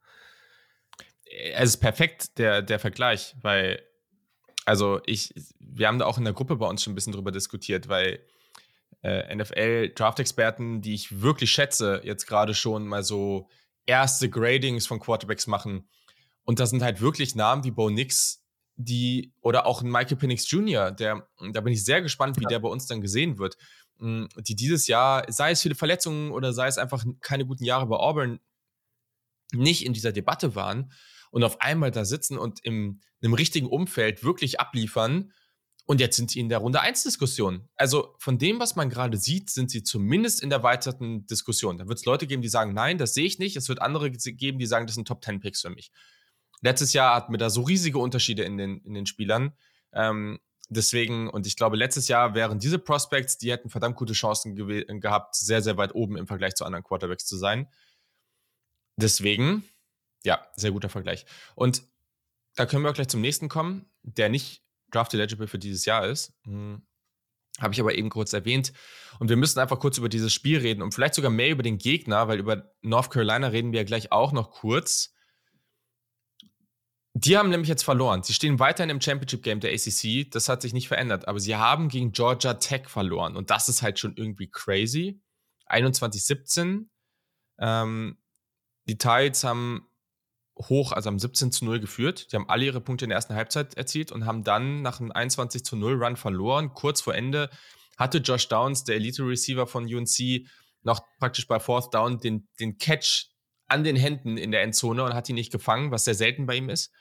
es 1.55 1.71
ist 1.71 1.77
perfekt, 1.79 2.39
der, 2.39 2.63
der 2.63 2.79
Vergleich, 2.79 3.35
weil, 3.41 3.83
also 4.65 5.01
ich, 5.07 5.35
wir 5.59 5.89
haben 5.89 5.99
da 5.99 6.07
auch 6.07 6.19
in 6.19 6.25
der 6.25 6.33
Gruppe 6.33 6.57
bei 6.57 6.67
uns 6.67 6.83
schon 6.83 6.93
ein 6.93 6.95
bisschen 6.95 7.13
drüber 7.13 7.33
diskutiert, 7.33 7.89
weil 7.89 8.21
äh, 9.03 9.35
NFL-Draft-Experten, 9.35 10.81
die 10.81 10.95
ich 10.95 11.21
wirklich 11.21 11.51
schätze, 11.51 12.01
jetzt 12.05 12.27
gerade 12.27 12.55
schon 12.55 12.87
mal 12.87 13.03
so 13.03 13.49
erste 13.87 14.31
Gradings 14.31 14.87
von 14.87 15.01
Quarterbacks 15.01 15.47
machen. 15.47 15.89
Und 16.45 16.61
da 16.61 16.67
sind 16.67 16.83
halt 16.83 17.01
wirklich 17.01 17.35
Namen 17.35 17.65
wie 17.65 17.71
Bo 17.71 17.91
Nix, 17.91 18.43
die, 18.77 19.33
oder 19.41 19.67
auch 19.67 19.83
ein 19.83 19.91
Michael 19.91 20.17
Penix 20.17 20.51
Jr., 20.51 20.91
der, 20.91 21.29
da 21.53 21.61
bin 21.61 21.73
ich 21.73 21.85
sehr 21.85 22.03
gespannt, 22.03 22.39
wie 22.39 22.43
ja. 22.43 22.49
der 22.49 22.59
bei 22.59 22.69
uns 22.69 22.87
dann 22.87 23.01
gesehen 23.01 23.39
wird, 23.39 23.57
hm, 23.99 24.29
die 24.37 24.57
dieses 24.57 24.87
Jahr, 24.89 25.25
sei 25.31 25.53
es 25.53 25.63
viele 25.63 25.75
Verletzungen 25.77 26.33
oder 26.33 26.53
sei 26.53 26.67
es 26.67 26.79
einfach 26.79 27.05
keine 27.21 27.47
guten 27.47 27.65
Jahre 27.65 27.87
bei 27.87 27.97
Auburn, 27.97 28.41
nicht 29.53 29.85
in 29.85 29.93
dieser 29.93 30.13
Debatte 30.13 30.55
waren 30.57 30.93
und 31.35 31.43
auf 31.43 31.61
einmal 31.61 31.91
da 31.91 32.05
sitzen 32.05 32.39
und 32.39 32.65
im, 32.65 33.01
einem 33.21 33.35
richtigen 33.35 33.67
Umfeld 33.67 34.23
wirklich 34.23 34.61
abliefern. 34.61 35.33
Und 35.85 36.01
jetzt 36.01 36.17
sind 36.17 36.31
sie 36.31 36.39
in 36.39 36.49
der 36.49 36.59
Runde 36.59 36.81
1 36.81 37.03
Diskussion. 37.03 37.69
Also 37.75 38.15
von 38.21 38.39
dem, 38.39 38.61
was 38.61 38.77
man 38.77 38.89
gerade 38.89 39.17
sieht, 39.17 39.51
sind 39.51 39.69
sie 39.69 39.83
zumindest 39.83 40.41
in 40.41 40.49
der 40.49 40.63
weiteren 40.63 41.27
Diskussion. 41.27 41.77
Da 41.77 41.89
wird 41.89 41.99
es 41.99 42.05
Leute 42.05 42.29
geben, 42.29 42.41
die 42.41 42.49
sagen, 42.49 42.73
nein, 42.73 42.99
das 42.99 43.15
sehe 43.15 43.25
ich 43.27 43.41
nicht. 43.41 43.57
Es 43.57 43.69
wird 43.69 43.83
andere 43.83 44.13
geben, 44.13 44.61
die 44.61 44.67
sagen, 44.67 44.87
das 44.87 44.95
sind 44.95 45.09
Top 45.09 45.25
10 45.25 45.41
Picks 45.41 45.63
für 45.63 45.71
mich. 45.71 45.91
Letztes 46.63 46.93
Jahr 46.93 47.17
hatten 47.17 47.33
wir 47.33 47.39
da 47.39 47.51
so 47.51 47.63
riesige 47.63 47.99
Unterschiede 47.99 48.45
in 48.45 48.57
den, 48.57 48.79
in 48.83 48.95
den 48.95 49.07
Spielern. 49.07 49.55
Ähm, 49.93 50.39
deswegen, 50.69 51.29
und 51.29 51.49
ich 51.49 51.57
glaube, 51.57 51.77
letztes 51.77 52.07
Jahr 52.07 52.37
wären 52.37 52.61
diese 52.61 52.79
Prospects, 52.79 53.39
die 53.39 53.51
hätten 53.51 53.71
verdammt 53.71 53.97
gute 53.97 54.13
Chancen 54.13 54.55
ge 54.55 54.85
gehabt, 55.01 55.35
sehr, 55.35 55.63
sehr 55.63 55.77
weit 55.79 55.97
oben 55.97 56.17
im 56.17 56.29
Vergleich 56.29 56.55
zu 56.55 56.65
anderen 56.65 56.85
Quarterbacks 56.85 57.27
zu 57.27 57.37
sein. 57.37 57.67
Deswegen, 58.97 59.65
ja, 60.25 60.47
sehr 60.57 60.73
guter 60.73 60.89
Vergleich. 60.89 61.27
Und 61.55 61.83
da 62.57 62.67
können 62.67 62.83
wir 62.85 62.91
auch 62.91 62.95
gleich 62.95 63.09
zum 63.09 63.21
nächsten 63.21 63.49
kommen, 63.49 63.91
der 64.03 64.29
nicht 64.29 64.63
Draft 64.91 65.13
Eligible 65.15 65.49
für 65.49 65.59
dieses 65.59 65.85
Jahr 65.85 66.07
ist. 66.07 66.33
Hm. 66.45 66.83
Habe 67.61 67.73
ich 67.73 67.81
aber 67.81 67.95
eben 67.95 68.11
kurz 68.11 68.33
erwähnt. 68.33 68.73
Und 69.21 69.29
wir 69.29 69.37
müssen 69.37 69.61
einfach 69.61 69.79
kurz 69.79 69.99
über 69.99 70.09
dieses 70.09 70.33
Spiel 70.33 70.59
reden 70.59 70.83
und 70.83 70.93
vielleicht 70.93 71.15
sogar 71.15 71.31
mehr 71.31 71.51
über 71.51 71.63
den 71.63 71.79
Gegner, 71.79 72.27
weil 72.27 72.39
über 72.39 72.73
North 72.83 73.11
Carolina 73.11 73.49
reden 73.49 73.73
wir 73.73 73.81
ja 73.81 73.85
gleich 73.85 74.11
auch 74.11 74.33
noch 74.33 74.51
kurz. 74.51 75.15
Die 77.17 77.39
haben 77.39 77.51
nämlich 77.51 77.69
jetzt 77.69 77.85
verloren. 77.85 78.25
Sie 78.25 78.33
stehen 78.33 78.59
weiterhin 78.59 78.91
im 78.91 79.01
Championship 79.01 79.45
Game 79.45 79.61
der 79.61 79.73
ACC. 79.73 80.29
Das 80.33 80.49
hat 80.49 80.63
sich 80.63 80.73
nicht 80.73 80.89
verändert. 80.89 81.29
Aber 81.29 81.39
sie 81.39 81.55
haben 81.55 81.89
gegen 81.89 82.11
Georgia 82.11 82.55
Tech 82.55 82.89
verloren. 82.89 83.37
Und 83.37 83.51
das 83.51 83.69
ist 83.69 83.83
halt 83.83 84.01
schon 84.01 84.17
irgendwie 84.17 84.51
crazy. 84.51 85.21
21-17. 85.69 86.87
Ähm, 87.61 88.19
die 88.87 88.99
Tides 88.99 89.45
haben 89.45 89.89
hoch, 90.59 90.93
also 90.93 91.09
haben 91.09 91.19
17 91.19 91.53
zu 91.53 91.65
0 91.65 91.81
geführt. 91.81 92.33
Die 92.33 92.37
haben 92.37 92.49
alle 92.49 92.65
ihre 92.65 92.81
Punkte 92.81 93.05
in 93.05 93.11
der 93.11 93.17
ersten 93.17 93.35
Halbzeit 93.35 93.75
erzielt 93.75 94.13
und 94.13 94.27
haben 94.27 94.45
dann 94.45 94.83
nach 94.83 95.01
einem 95.01 95.13
21 95.13 95.65
zu 95.65 95.77
0 95.77 96.03
Run 96.03 96.17
verloren. 96.17 96.73
Kurz 96.75 97.01
vor 97.01 97.15
Ende 97.15 97.51
hatte 97.97 98.19
Josh 98.19 98.49
Downs, 98.49 98.85
der 98.85 98.97
Elite-Receiver 98.97 99.67
von 99.67 99.85
UNC, 99.85 100.47
noch 100.83 101.01
praktisch 101.19 101.47
bei 101.47 101.59
Fourth 101.59 101.95
Down 101.95 102.19
den, 102.19 102.49
den 102.61 102.79
Catch 102.79 103.31
an 103.67 103.85
den 103.85 103.97
Händen 103.97 104.37
in 104.37 104.51
der 104.51 104.63
Endzone 104.63 105.03
und 105.05 105.15
hat 105.15 105.29
ihn 105.29 105.35
nicht 105.35 105.53
gefangen, 105.53 105.91
was 105.91 106.05
sehr 106.05 106.15
selten 106.15 106.47
bei 106.47 106.57
ihm 106.57 106.69
ist. 106.69 106.93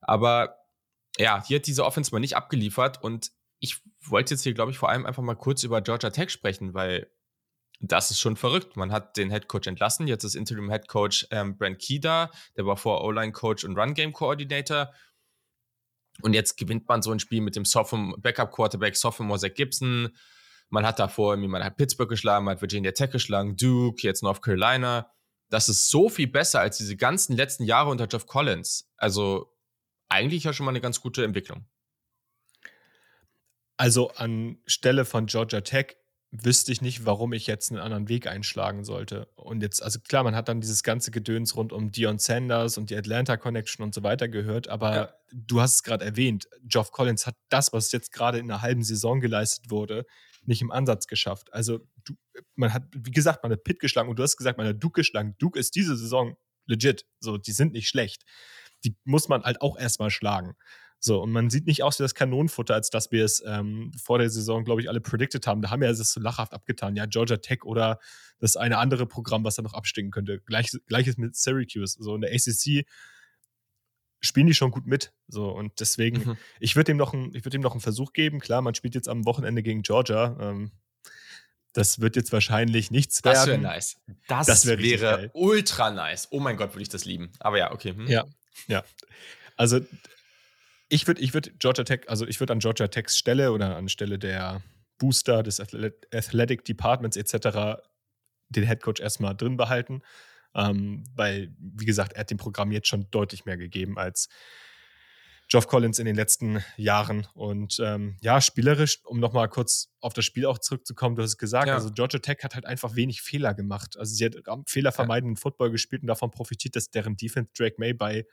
Aber 0.00 0.56
ja, 1.18 1.42
hier 1.44 1.58
hat 1.58 1.66
diese 1.66 1.84
Offense 1.84 2.12
mal 2.12 2.20
nicht 2.20 2.36
abgeliefert 2.36 3.02
und 3.02 3.30
ich 3.60 3.80
wollte 4.00 4.34
jetzt 4.34 4.42
hier, 4.42 4.54
glaube 4.54 4.70
ich, 4.70 4.78
vor 4.78 4.88
allem 4.88 5.04
einfach 5.04 5.22
mal 5.22 5.34
kurz 5.34 5.62
über 5.64 5.82
Georgia 5.82 6.10
Tech 6.10 6.30
sprechen, 6.30 6.74
weil 6.74 7.10
das 7.80 8.10
ist 8.10 8.20
schon 8.20 8.36
verrückt. 8.36 8.76
Man 8.76 8.90
hat 8.90 9.16
den 9.16 9.30
Head 9.30 9.48
Coach 9.48 9.68
entlassen. 9.68 10.08
Jetzt 10.08 10.24
ist 10.24 10.34
Interim 10.34 10.70
Head 10.70 10.88
Coach 10.88 11.26
ähm, 11.30 11.56
Brent 11.56 11.78
Key 11.78 12.00
da. 12.00 12.30
Der 12.56 12.66
war 12.66 12.76
vor 12.76 13.04
O-Line 13.04 13.32
Coach 13.32 13.64
und 13.64 13.78
Run 13.78 13.94
Game 13.94 14.12
Coordinator. 14.12 14.92
Und 16.22 16.32
jetzt 16.32 16.56
gewinnt 16.56 16.88
man 16.88 17.02
so 17.02 17.12
ein 17.12 17.20
Spiel 17.20 17.40
mit 17.40 17.54
dem 17.54 17.64
Sophomore 17.64 18.20
Backup 18.20 18.50
Quarterback 18.50 18.96
Sophomore 18.96 19.38
Zach 19.38 19.54
Gibson. 19.54 20.16
Man 20.70 20.84
hat 20.84 20.98
davor, 20.98 21.36
man 21.36 21.64
hat 21.64 21.76
Pittsburgh 21.76 22.08
geschlagen, 22.08 22.44
man 22.44 22.56
hat 22.56 22.62
Virginia 22.62 22.90
Tech 22.90 23.10
geschlagen, 23.10 23.56
Duke, 23.56 24.02
jetzt 24.02 24.22
North 24.22 24.42
Carolina. 24.42 25.10
Das 25.48 25.68
ist 25.68 25.88
so 25.88 26.08
viel 26.08 26.26
besser 26.26 26.60
als 26.60 26.76
diese 26.76 26.96
ganzen 26.96 27.36
letzten 27.36 27.64
Jahre 27.64 27.90
unter 27.90 28.08
Jeff 28.10 28.26
Collins. 28.26 28.90
Also 28.96 29.54
eigentlich 30.08 30.44
ja 30.44 30.52
schon 30.52 30.66
mal 30.66 30.72
eine 30.72 30.80
ganz 30.80 31.00
gute 31.00 31.24
Entwicklung. 31.24 31.66
Also 33.76 34.10
an 34.10 34.58
Stelle 34.66 35.04
von 35.04 35.26
Georgia 35.26 35.60
Tech 35.60 35.96
wüsste 36.30 36.72
ich 36.72 36.82
nicht, 36.82 37.06
warum 37.06 37.32
ich 37.32 37.46
jetzt 37.46 37.70
einen 37.70 37.80
anderen 37.80 38.08
Weg 38.08 38.26
einschlagen 38.26 38.84
sollte. 38.84 39.28
Und 39.34 39.62
jetzt, 39.62 39.82
also 39.82 39.98
klar, 39.98 40.24
man 40.24 40.34
hat 40.34 40.48
dann 40.48 40.60
dieses 40.60 40.82
ganze 40.82 41.10
Gedöns 41.10 41.56
rund 41.56 41.72
um 41.72 41.90
Dion 41.90 42.18
Sanders 42.18 42.76
und 42.76 42.90
die 42.90 42.96
Atlanta 42.96 43.36
Connection 43.38 43.82
und 43.82 43.94
so 43.94 44.02
weiter 44.02 44.28
gehört, 44.28 44.68
aber 44.68 44.94
ja. 44.94 45.14
du 45.32 45.60
hast 45.60 45.76
es 45.76 45.82
gerade 45.82 46.04
erwähnt, 46.04 46.46
Geoff 46.62 46.92
Collins 46.92 47.26
hat 47.26 47.36
das, 47.48 47.72
was 47.72 47.92
jetzt 47.92 48.12
gerade 48.12 48.38
in 48.38 48.50
einer 48.50 48.60
halben 48.60 48.82
Saison 48.82 49.20
geleistet 49.20 49.70
wurde, 49.70 50.04
nicht 50.44 50.60
im 50.60 50.70
Ansatz 50.70 51.06
geschafft. 51.06 51.52
Also 51.52 51.80
du, 52.04 52.14
man 52.56 52.74
hat, 52.74 52.84
wie 52.94 53.10
gesagt, 53.10 53.42
man 53.42 53.52
hat 53.52 53.64
Pitt 53.64 53.80
geschlagen 53.80 54.10
und 54.10 54.18
du 54.18 54.22
hast 54.22 54.36
gesagt, 54.36 54.58
man 54.58 54.66
hat 54.66 54.82
Duke 54.82 55.00
geschlagen. 55.00 55.34
Duke 55.38 55.58
ist 55.58 55.74
diese 55.76 55.96
Saison 55.96 56.36
legit. 56.66 57.06
So, 57.20 57.38
die 57.38 57.52
sind 57.52 57.72
nicht 57.72 57.88
schlecht. 57.88 58.24
Die 58.84 58.96
muss 59.04 59.28
man 59.28 59.42
halt 59.42 59.62
auch 59.62 59.78
erstmal 59.78 60.10
schlagen. 60.10 60.56
So, 61.00 61.22
und 61.22 61.30
man 61.30 61.48
sieht 61.48 61.66
nicht 61.66 61.82
aus 61.82 61.98
wie 61.98 62.02
das 62.02 62.14
Kanonenfutter, 62.14 62.74
als 62.74 62.90
dass 62.90 63.12
wir 63.12 63.24
es 63.24 63.42
ähm, 63.46 63.92
vor 64.02 64.18
der 64.18 64.30
Saison, 64.30 64.64
glaube 64.64 64.80
ich, 64.80 64.88
alle 64.88 65.00
predicted 65.00 65.46
haben. 65.46 65.62
Da 65.62 65.70
haben 65.70 65.80
wir 65.80 65.88
es 65.88 65.98
so 65.98 66.20
lachhaft 66.20 66.52
abgetan. 66.52 66.96
Ja, 66.96 67.06
Georgia 67.06 67.36
Tech 67.36 67.64
oder 67.64 68.00
das 68.40 68.56
eine 68.56 68.78
andere 68.78 69.06
Programm, 69.06 69.44
was 69.44 69.54
da 69.54 69.62
noch 69.62 69.74
abstinken 69.74 70.10
könnte. 70.10 70.40
Gleich, 70.40 70.70
Gleiches 70.86 71.16
mit 71.16 71.36
Syracuse. 71.36 71.96
So, 72.00 72.14
in 72.16 72.22
der 72.22 72.32
ACC 72.32 72.84
spielen 74.20 74.48
die 74.48 74.54
schon 74.54 74.72
gut 74.72 74.86
mit. 74.86 75.12
So, 75.28 75.48
und 75.50 75.78
deswegen, 75.78 76.30
mhm. 76.30 76.36
ich 76.58 76.74
würde 76.74 76.86
dem, 76.86 76.96
noch 76.96 77.12
ein, 77.14 77.32
würd 77.32 77.52
dem 77.52 77.60
noch 77.60 77.72
einen 77.72 77.80
Versuch 77.80 78.12
geben. 78.12 78.40
Klar, 78.40 78.62
man 78.62 78.74
spielt 78.74 78.96
jetzt 78.96 79.08
am 79.08 79.24
Wochenende 79.24 79.62
gegen 79.62 79.82
Georgia. 79.82 80.36
Ähm, 80.40 80.72
das 81.74 82.00
wird 82.00 82.16
jetzt 82.16 82.32
wahrscheinlich 82.32 82.90
nichts 82.90 83.22
werden. 83.22 83.34
Das 83.34 83.46
wäre 83.46 83.58
nice. 83.58 83.96
Das, 84.26 84.46
das 84.48 84.66
wär 84.66 84.78
wäre 84.78 85.30
ultra 85.34 85.90
nice. 85.90 86.26
Oh 86.30 86.40
mein 86.40 86.56
Gott, 86.56 86.72
würde 86.72 86.82
ich 86.82 86.88
das 86.88 87.04
lieben. 87.04 87.30
Aber 87.38 87.58
ja, 87.58 87.70
okay. 87.70 87.90
Hm. 87.90 88.08
Ja, 88.08 88.24
ja. 88.66 88.82
Also 89.56 89.80
ich 90.88 91.06
würde 91.06 91.20
ich 91.20 91.34
würd 91.34 91.58
Georgia 91.58 91.84
Tech, 91.84 92.02
also 92.06 92.26
ich 92.26 92.40
würde 92.40 92.52
an 92.52 92.60
Georgia 92.60 92.88
Techs 92.88 93.18
Stelle 93.18 93.52
oder 93.52 93.76
an 93.76 93.88
Stelle 93.88 94.18
der 94.18 94.62
Booster 94.98 95.42
des 95.42 95.60
Athletic 95.60 96.64
Departments 96.64 97.16
etc. 97.16 97.80
den 98.48 98.64
Headcoach 98.64 99.00
erstmal 99.00 99.36
drin 99.36 99.56
behalten. 99.56 100.02
Ähm, 100.54 101.04
weil, 101.14 101.54
wie 101.58 101.84
gesagt, 101.84 102.14
er 102.14 102.20
hat 102.20 102.30
dem 102.30 102.38
Programm 102.38 102.72
jetzt 102.72 102.88
schon 102.88 103.10
deutlich 103.10 103.44
mehr 103.44 103.58
gegeben 103.58 103.98
als 103.98 104.28
Geoff 105.48 105.66
Collins 105.66 105.98
in 105.98 106.06
den 106.06 106.16
letzten 106.16 106.62
Jahren. 106.76 107.26
Und 107.34 107.80
ähm, 107.82 108.16
ja, 108.20 108.40
spielerisch, 108.40 109.00
um 109.04 109.20
nochmal 109.20 109.48
kurz 109.48 109.90
auf 110.00 110.12
das 110.12 110.24
Spiel 110.24 110.46
auch 110.46 110.58
zurückzukommen, 110.58 111.16
du 111.16 111.22
hast 111.22 111.30
es 111.30 111.38
gesagt, 111.38 111.68
ja. 111.68 111.74
also 111.74 111.90
Georgia 111.90 112.18
Tech 112.18 112.38
hat 112.42 112.54
halt 112.54 112.66
einfach 112.66 112.96
wenig 112.96 113.22
Fehler 113.22 113.54
gemacht. 113.54 113.96
Also 113.98 114.14
sie 114.14 114.24
hat 114.24 114.34
fehlervermeidenden 114.66 115.36
ja. 115.36 115.40
Football 115.40 115.70
gespielt 115.70 116.02
und 116.02 116.08
davon 116.08 116.30
profitiert, 116.30 116.76
dass 116.76 116.90
deren 116.90 117.16
Defense 117.16 117.50
Drake 117.56 117.76
May 117.78 117.94
bei 117.94 118.26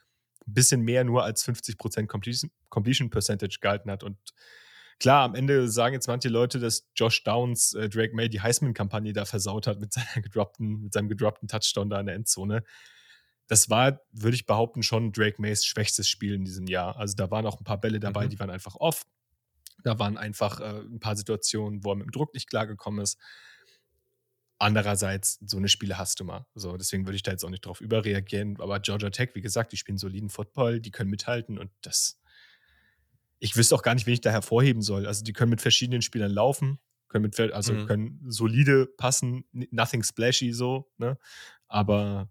ein 0.47 0.53
bisschen 0.53 0.81
mehr 0.81 1.03
nur 1.03 1.23
als 1.23 1.45
50% 1.45 2.07
Completion, 2.07 2.51
Completion 2.69 3.09
Percentage 3.09 3.57
gehalten 3.61 3.89
hat. 3.89 4.03
Und 4.03 4.17
klar, 4.99 5.23
am 5.23 5.35
Ende 5.35 5.69
sagen 5.69 5.93
jetzt 5.93 6.07
manche 6.07 6.29
Leute, 6.29 6.59
dass 6.59 6.87
Josh 6.95 7.23
Downs 7.23 7.73
äh, 7.73 7.89
Drake 7.89 8.15
May 8.15 8.29
die 8.29 8.41
Heisman-Kampagne 8.41 9.13
da 9.13 9.25
versaut 9.25 9.67
hat 9.67 9.79
mit, 9.79 9.93
seiner 9.93 10.21
gedroppten, 10.21 10.83
mit 10.83 10.93
seinem 10.93 11.09
gedroppten 11.09 11.47
Touchdown 11.47 11.89
da 11.89 11.99
in 11.99 12.05
der 12.05 12.15
Endzone 12.15 12.63
das 13.47 13.69
war, 13.69 14.01
würde 14.11 14.35
ich 14.35 14.45
behaupten, 14.45 14.83
schon 14.83 15.11
Drake 15.11 15.41
Mays 15.41 15.65
schwächstes 15.65 16.07
Spiel 16.07 16.33
in 16.33 16.45
diesem 16.45 16.67
Jahr. 16.67 16.97
Also 16.97 17.15
da 17.15 17.29
waren 17.29 17.45
auch 17.45 17.59
ein 17.59 17.63
paar 17.63 17.79
Bälle 17.79 17.99
dabei, 17.99 18.25
mhm. 18.25 18.29
die 18.29 18.39
waren 18.39 18.49
einfach 18.49 18.75
off. 18.75 19.03
Da 19.83 19.99
waren 19.99 20.17
einfach 20.17 20.59
äh, 20.59 20.81
ein 20.81 20.99
paar 20.99 21.15
Situationen, 21.15 21.83
wo 21.83 21.91
er 21.91 21.95
mit 21.95 22.07
dem 22.07 22.11
Druck 22.11 22.33
nicht 22.33 22.49
klargekommen 22.49 23.01
ist. 23.01 23.19
Andererseits, 24.57 25.39
so 25.45 25.57
eine 25.57 25.67
Spiele 25.67 25.97
hast 25.97 26.19
du 26.19 26.23
mal. 26.23 26.45
So, 26.55 26.77
deswegen 26.77 27.05
würde 27.05 27.17
ich 27.17 27.23
da 27.23 27.31
jetzt 27.31 27.43
auch 27.43 27.49
nicht 27.49 27.65
drauf 27.65 27.81
überreagieren. 27.81 28.57
Aber 28.59 28.79
Georgia 28.79 29.09
Tech, 29.09 29.31
wie 29.33 29.41
gesagt, 29.41 29.73
die 29.73 29.77
spielen 29.77 29.97
soliden 29.97 30.29
Football, 30.29 30.79
die 30.79 30.91
können 30.91 31.09
mithalten 31.09 31.57
und 31.57 31.71
das. 31.81 32.21
Ich 33.39 33.57
wüsste 33.57 33.75
auch 33.75 33.81
gar 33.83 33.93
nicht, 33.95 34.07
wen 34.07 34.13
ich 34.13 34.21
da 34.21 34.31
hervorheben 34.31 34.81
soll. 34.81 35.05
Also, 35.05 35.23
die 35.23 35.33
können 35.33 35.49
mit 35.49 35.61
verschiedenen 35.61 36.01
Spielern 36.01 36.31
laufen, 36.31 36.79
können 37.09 37.23
mit, 37.23 37.39
also 37.39 37.73
mhm. 37.73 37.85
können 37.85 38.21
solide 38.27 38.85
passen, 38.85 39.43
nothing 39.51 40.03
splashy 40.03 40.53
so, 40.53 40.89
ne? 40.97 41.17
Aber 41.67 42.29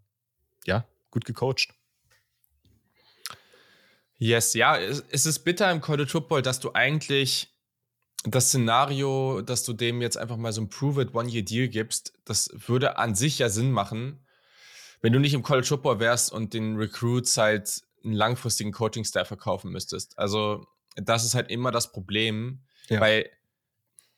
ja, 0.64 0.87
gut 1.10 1.26
gecoacht. 1.26 1.74
Yes, 4.16 4.54
ja, 4.54 4.78
es, 4.78 5.26
ist 5.26 5.40
bitter 5.40 5.70
im 5.70 5.80
College 5.80 6.08
Football, 6.08 6.42
dass 6.42 6.60
du 6.60 6.72
eigentlich 6.72 7.53
das 8.24 8.48
Szenario, 8.48 9.42
dass 9.42 9.64
du 9.64 9.72
dem 9.72 10.00
jetzt 10.00 10.16
einfach 10.16 10.37
mal 10.37 10.52
so 10.52 10.62
ein 10.62 10.68
Prove-It 10.68 11.14
One-Year-Deal 11.14 11.68
gibst, 11.68 12.14
das 12.24 12.50
würde 12.66 12.96
an 12.96 13.14
sich 13.14 13.38
ja 13.38 13.48
Sinn 13.48 13.70
machen, 13.70 14.26
wenn 15.02 15.12
du 15.12 15.20
nicht 15.20 15.34
im 15.34 15.42
College 15.42 15.66
Football 15.66 16.00
wärst 16.00 16.32
und 16.32 16.54
den 16.54 16.76
Recruits 16.76 17.37
halt 17.37 17.82
einen 18.02 18.14
langfristigen 18.14 18.72
Coaching-Staff 18.72 19.28
verkaufen 19.28 19.70
müsstest. 19.70 20.18
Also, 20.18 20.66
das 20.96 21.24
ist 21.24 21.34
halt 21.34 21.50
immer 21.50 21.70
das 21.70 21.92
Problem, 21.92 22.62
ja. 22.88 23.00
weil 23.00 23.30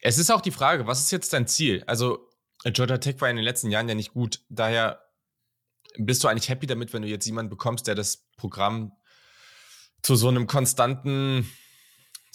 es 0.00 0.18
ist 0.18 0.30
auch 0.30 0.40
die 0.40 0.52
Frage, 0.52 0.86
was 0.86 1.00
ist 1.00 1.10
jetzt 1.10 1.32
dein 1.32 1.48
Ziel? 1.48 1.82
Also, 1.86 2.28
Georgia 2.64 2.98
Tech 2.98 3.20
war 3.20 3.28
in 3.28 3.36
den 3.36 3.44
letzten 3.44 3.70
Jahren 3.70 3.88
ja 3.88 3.94
nicht 3.94 4.12
gut, 4.12 4.44
daher 4.48 5.02
bist 5.98 6.22
du 6.22 6.28
eigentlich 6.28 6.48
happy 6.48 6.66
damit, 6.66 6.92
wenn 6.92 7.02
du 7.02 7.08
jetzt 7.08 7.26
jemanden 7.26 7.50
bekommst, 7.50 7.86
der 7.86 7.94
das 7.94 8.28
Programm 8.36 8.92
zu 10.02 10.14
so 10.14 10.28
einem 10.28 10.46
konstanten 10.46 11.50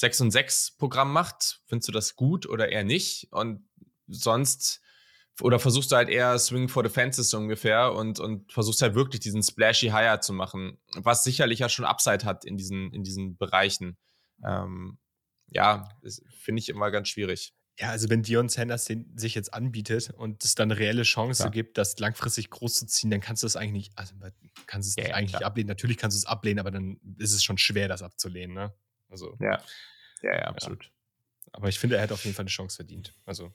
6 0.02 0.22
und 0.22 0.32
6 0.32 0.78
Programm 0.78 1.14
macht? 1.14 1.62
Findest 1.68 1.88
du 1.88 1.92
das 1.92 2.16
gut 2.16 2.48
oder 2.48 2.70
eher 2.70 2.84
nicht? 2.84 3.28
Und 3.32 3.68
sonst, 4.08 4.82
oder 5.40 5.60
versuchst 5.60 5.92
du 5.92 5.96
halt 5.96 6.10
eher 6.10 6.38
Swing 6.38 6.68
for 6.70 6.84
the 6.84 6.90
Fences 6.90 7.30
so 7.30 7.38
ungefähr 7.38 7.94
und, 7.94 8.20
und 8.20 8.52
versuchst 8.52 8.82
halt 8.82 8.96
wirklich 8.96 9.22
diesen 9.22 9.44
splashy 9.44 9.90
Hire 9.90 10.20
zu 10.20 10.34
machen, 10.34 10.80
was 10.96 11.24
sicherlich 11.24 11.60
ja 11.60 11.70
schon 11.70 11.86
Upside 11.86 12.26
hat 12.26 12.46
in 12.46 12.58
diesen, 12.58 12.92
in 12.94 13.04
diesen 13.04 13.38
Bereichen. 13.38 13.98
Ähm, 14.44 14.98
ja, 15.48 15.88
finde 16.40 16.60
ich 16.62 16.70
immer 16.70 16.92
ganz 16.92 17.10
schwierig. 17.10 17.54
Ja, 17.80 17.90
also 17.90 18.10
wenn 18.10 18.24
Dion 18.24 18.50
Sanders 18.50 18.86
den, 18.86 19.16
sich 19.18 19.36
jetzt 19.36 19.54
anbietet 19.54 20.12
und 20.12 20.44
es 20.44 20.56
dann 20.56 20.72
eine 20.72 20.80
reelle 20.80 21.04
Chance 21.04 21.44
ja. 21.44 21.50
gibt, 21.50 21.78
das 21.78 21.98
langfristig 22.00 22.50
groß 22.50 22.76
zu 22.76 22.88
ziehen, 22.88 23.12
dann 23.12 23.22
kannst 23.22 23.44
du 23.44 23.48
es 23.48 23.56
eigentlich 23.56 23.90
nicht, 23.90 23.98
also 23.98 24.16
kannst 24.68 24.90
es 24.90 24.96
ja, 24.96 25.04
nicht 25.04 25.16
eigentlich 25.16 25.32
klar. 25.34 25.46
ablehnen. 25.46 25.68
Natürlich 25.68 25.98
kannst 25.98 26.16
du 26.16 26.20
es 26.20 26.26
ablehnen, 26.26 26.60
aber 26.60 26.72
dann 26.72 27.00
ist 27.18 27.34
es 27.34 27.44
schon 27.44 27.58
schwer, 27.58 27.88
das 27.88 28.02
abzulehnen, 28.02 28.56
ne? 28.56 28.74
Also. 29.10 29.38
Ja. 29.40 29.62
Ja, 30.22 30.34
ja, 30.34 30.44
absolut. 30.44 30.92
Aber 31.52 31.68
ich 31.68 31.80
finde, 31.80 31.98
er 31.98 32.04
hätte 32.04 32.14
auf 32.14 32.24
jeden 32.24 32.36
Fall 32.36 32.44
eine 32.44 32.50
Chance 32.50 32.78
verdient. 32.78 33.14
Also. 33.26 33.54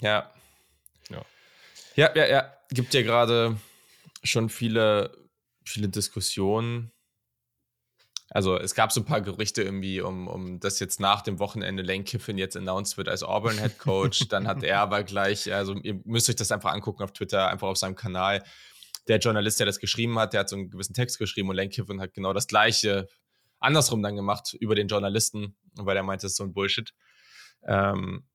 Ja. 0.00 0.32
Ja. 1.10 1.24
Ja, 1.94 2.14
ja, 2.14 2.26
ja. 2.26 2.56
Gibt 2.70 2.94
ja 2.94 3.02
gerade 3.02 3.58
schon 4.22 4.48
viele, 4.48 5.16
viele 5.64 5.88
Diskussionen 5.88 6.92
also 8.30 8.58
es 8.58 8.74
gab 8.74 8.90
so 8.90 9.00
ein 9.00 9.04
paar 9.04 9.20
Gerüchte 9.20 9.62
irgendwie, 9.62 10.00
um, 10.00 10.26
um 10.26 10.58
dass 10.58 10.80
jetzt 10.80 10.98
nach 10.98 11.22
dem 11.22 11.38
Wochenende 11.38 11.82
Lane 11.82 12.04
Kiffin 12.04 12.38
jetzt 12.38 12.56
announced 12.56 12.96
wird 12.96 13.08
als 13.08 13.22
Auburn 13.22 13.58
Head 13.58 13.78
Coach. 13.78 14.28
Dann 14.28 14.48
hat 14.48 14.62
er 14.62 14.80
aber 14.80 15.04
gleich, 15.04 15.52
also 15.52 15.74
ihr 15.74 16.00
müsst 16.04 16.28
euch 16.28 16.36
das 16.36 16.50
einfach 16.50 16.72
angucken 16.72 17.02
auf 17.04 17.12
Twitter, 17.12 17.48
einfach 17.48 17.68
auf 17.68 17.76
seinem 17.76 17.94
Kanal. 17.94 18.42
Der 19.06 19.18
Journalist, 19.18 19.60
der 19.60 19.66
das 19.66 19.78
geschrieben 19.78 20.18
hat, 20.18 20.32
der 20.32 20.40
hat 20.40 20.48
so 20.48 20.56
einen 20.56 20.70
gewissen 20.70 20.94
Text 20.94 21.18
geschrieben 21.18 21.48
und 21.48 21.56
Lane 21.56 21.68
Kiffin 21.68 22.00
hat 22.00 22.14
genau 22.14 22.32
das 22.32 22.48
gleiche 22.48 23.08
andersrum 23.58 24.02
dann 24.02 24.16
gemacht 24.16 24.54
über 24.58 24.74
den 24.74 24.88
Journalisten, 24.88 25.56
weil 25.74 25.96
er 25.96 26.02
meinte, 26.02 26.26
es 26.26 26.32
ist 26.32 26.36
so 26.38 26.44
ein 26.44 26.52
Bullshit. 26.52 26.94
Ähm, 27.66 28.26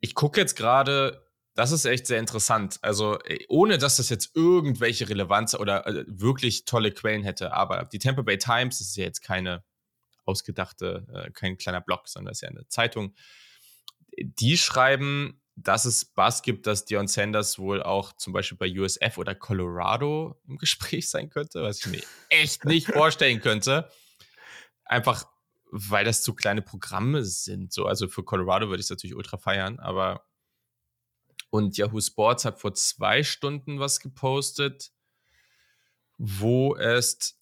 ich 0.00 0.14
gucke 0.14 0.40
jetzt 0.40 0.56
gerade 0.56 1.26
das 1.56 1.72
ist 1.72 1.86
echt 1.86 2.06
sehr 2.06 2.20
interessant. 2.20 2.78
Also, 2.82 3.18
äh, 3.20 3.44
ohne 3.48 3.78
dass 3.78 3.96
das 3.96 4.10
jetzt 4.10 4.36
irgendwelche 4.36 5.08
Relevanz 5.08 5.54
oder 5.54 5.86
äh, 5.86 6.04
wirklich 6.06 6.66
tolle 6.66 6.92
Quellen 6.92 7.22
hätte. 7.22 7.52
Aber 7.52 7.88
die 7.90 7.98
Tampa 7.98 8.22
Bay 8.22 8.38
Times, 8.38 8.78
das 8.78 8.88
ist 8.88 8.96
ja 8.96 9.04
jetzt 9.04 9.22
keine 9.22 9.64
ausgedachte, 10.26 11.06
äh, 11.12 11.30
kein 11.30 11.56
kleiner 11.56 11.80
Blog, 11.80 12.08
sondern 12.08 12.30
das 12.30 12.38
ist 12.38 12.42
ja 12.42 12.50
eine 12.50 12.68
Zeitung. 12.68 13.14
Die 14.18 14.58
schreiben, 14.58 15.40
dass 15.56 15.86
es 15.86 16.04
Bass 16.04 16.42
gibt, 16.42 16.66
dass 16.66 16.84
Dion 16.84 17.08
Sanders 17.08 17.58
wohl 17.58 17.82
auch 17.82 18.12
zum 18.12 18.34
Beispiel 18.34 18.58
bei 18.58 18.70
USF 18.78 19.16
oder 19.16 19.34
Colorado 19.34 20.38
im 20.46 20.58
Gespräch 20.58 21.08
sein 21.08 21.30
könnte, 21.30 21.62
was 21.62 21.78
ich 21.78 21.86
mir 21.86 22.02
echt 22.28 22.66
nicht 22.66 22.86
vorstellen 22.92 23.40
könnte. 23.40 23.90
Einfach, 24.86 25.26
weil 25.70 26.04
das 26.04 26.22
zu 26.22 26.34
kleine 26.34 26.62
Programme 26.62 27.24
sind. 27.24 27.72
So, 27.72 27.86
also 27.86 28.08
für 28.08 28.24
Colorado 28.24 28.68
würde 28.68 28.80
ich 28.80 28.86
es 28.86 28.90
natürlich 28.90 29.16
ultra 29.16 29.36
feiern, 29.36 29.78
aber 29.78 30.24
und 31.50 31.76
Yahoo 31.76 32.00
Sports 32.00 32.44
hat 32.44 32.60
vor 32.60 32.74
zwei 32.74 33.22
Stunden 33.22 33.78
was 33.78 34.00
gepostet, 34.00 34.92
wo 36.18 36.74
es 36.76 37.40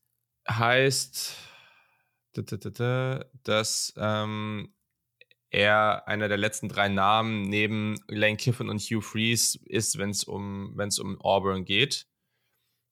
heißt, 0.48 1.36
dass 3.42 3.94
ähm, 3.96 4.74
er 5.50 6.08
einer 6.08 6.28
der 6.28 6.36
letzten 6.36 6.68
drei 6.68 6.88
Namen 6.88 7.42
neben 7.42 7.96
Lane 8.08 8.36
Kiffin 8.36 8.68
und 8.68 8.80
Hugh 8.80 9.00
Freeze 9.00 9.58
ist, 9.64 9.98
wenn 9.98 10.10
es 10.10 10.24
um, 10.24 10.76
um 11.00 11.20
Auburn 11.20 11.64
geht. 11.64 12.06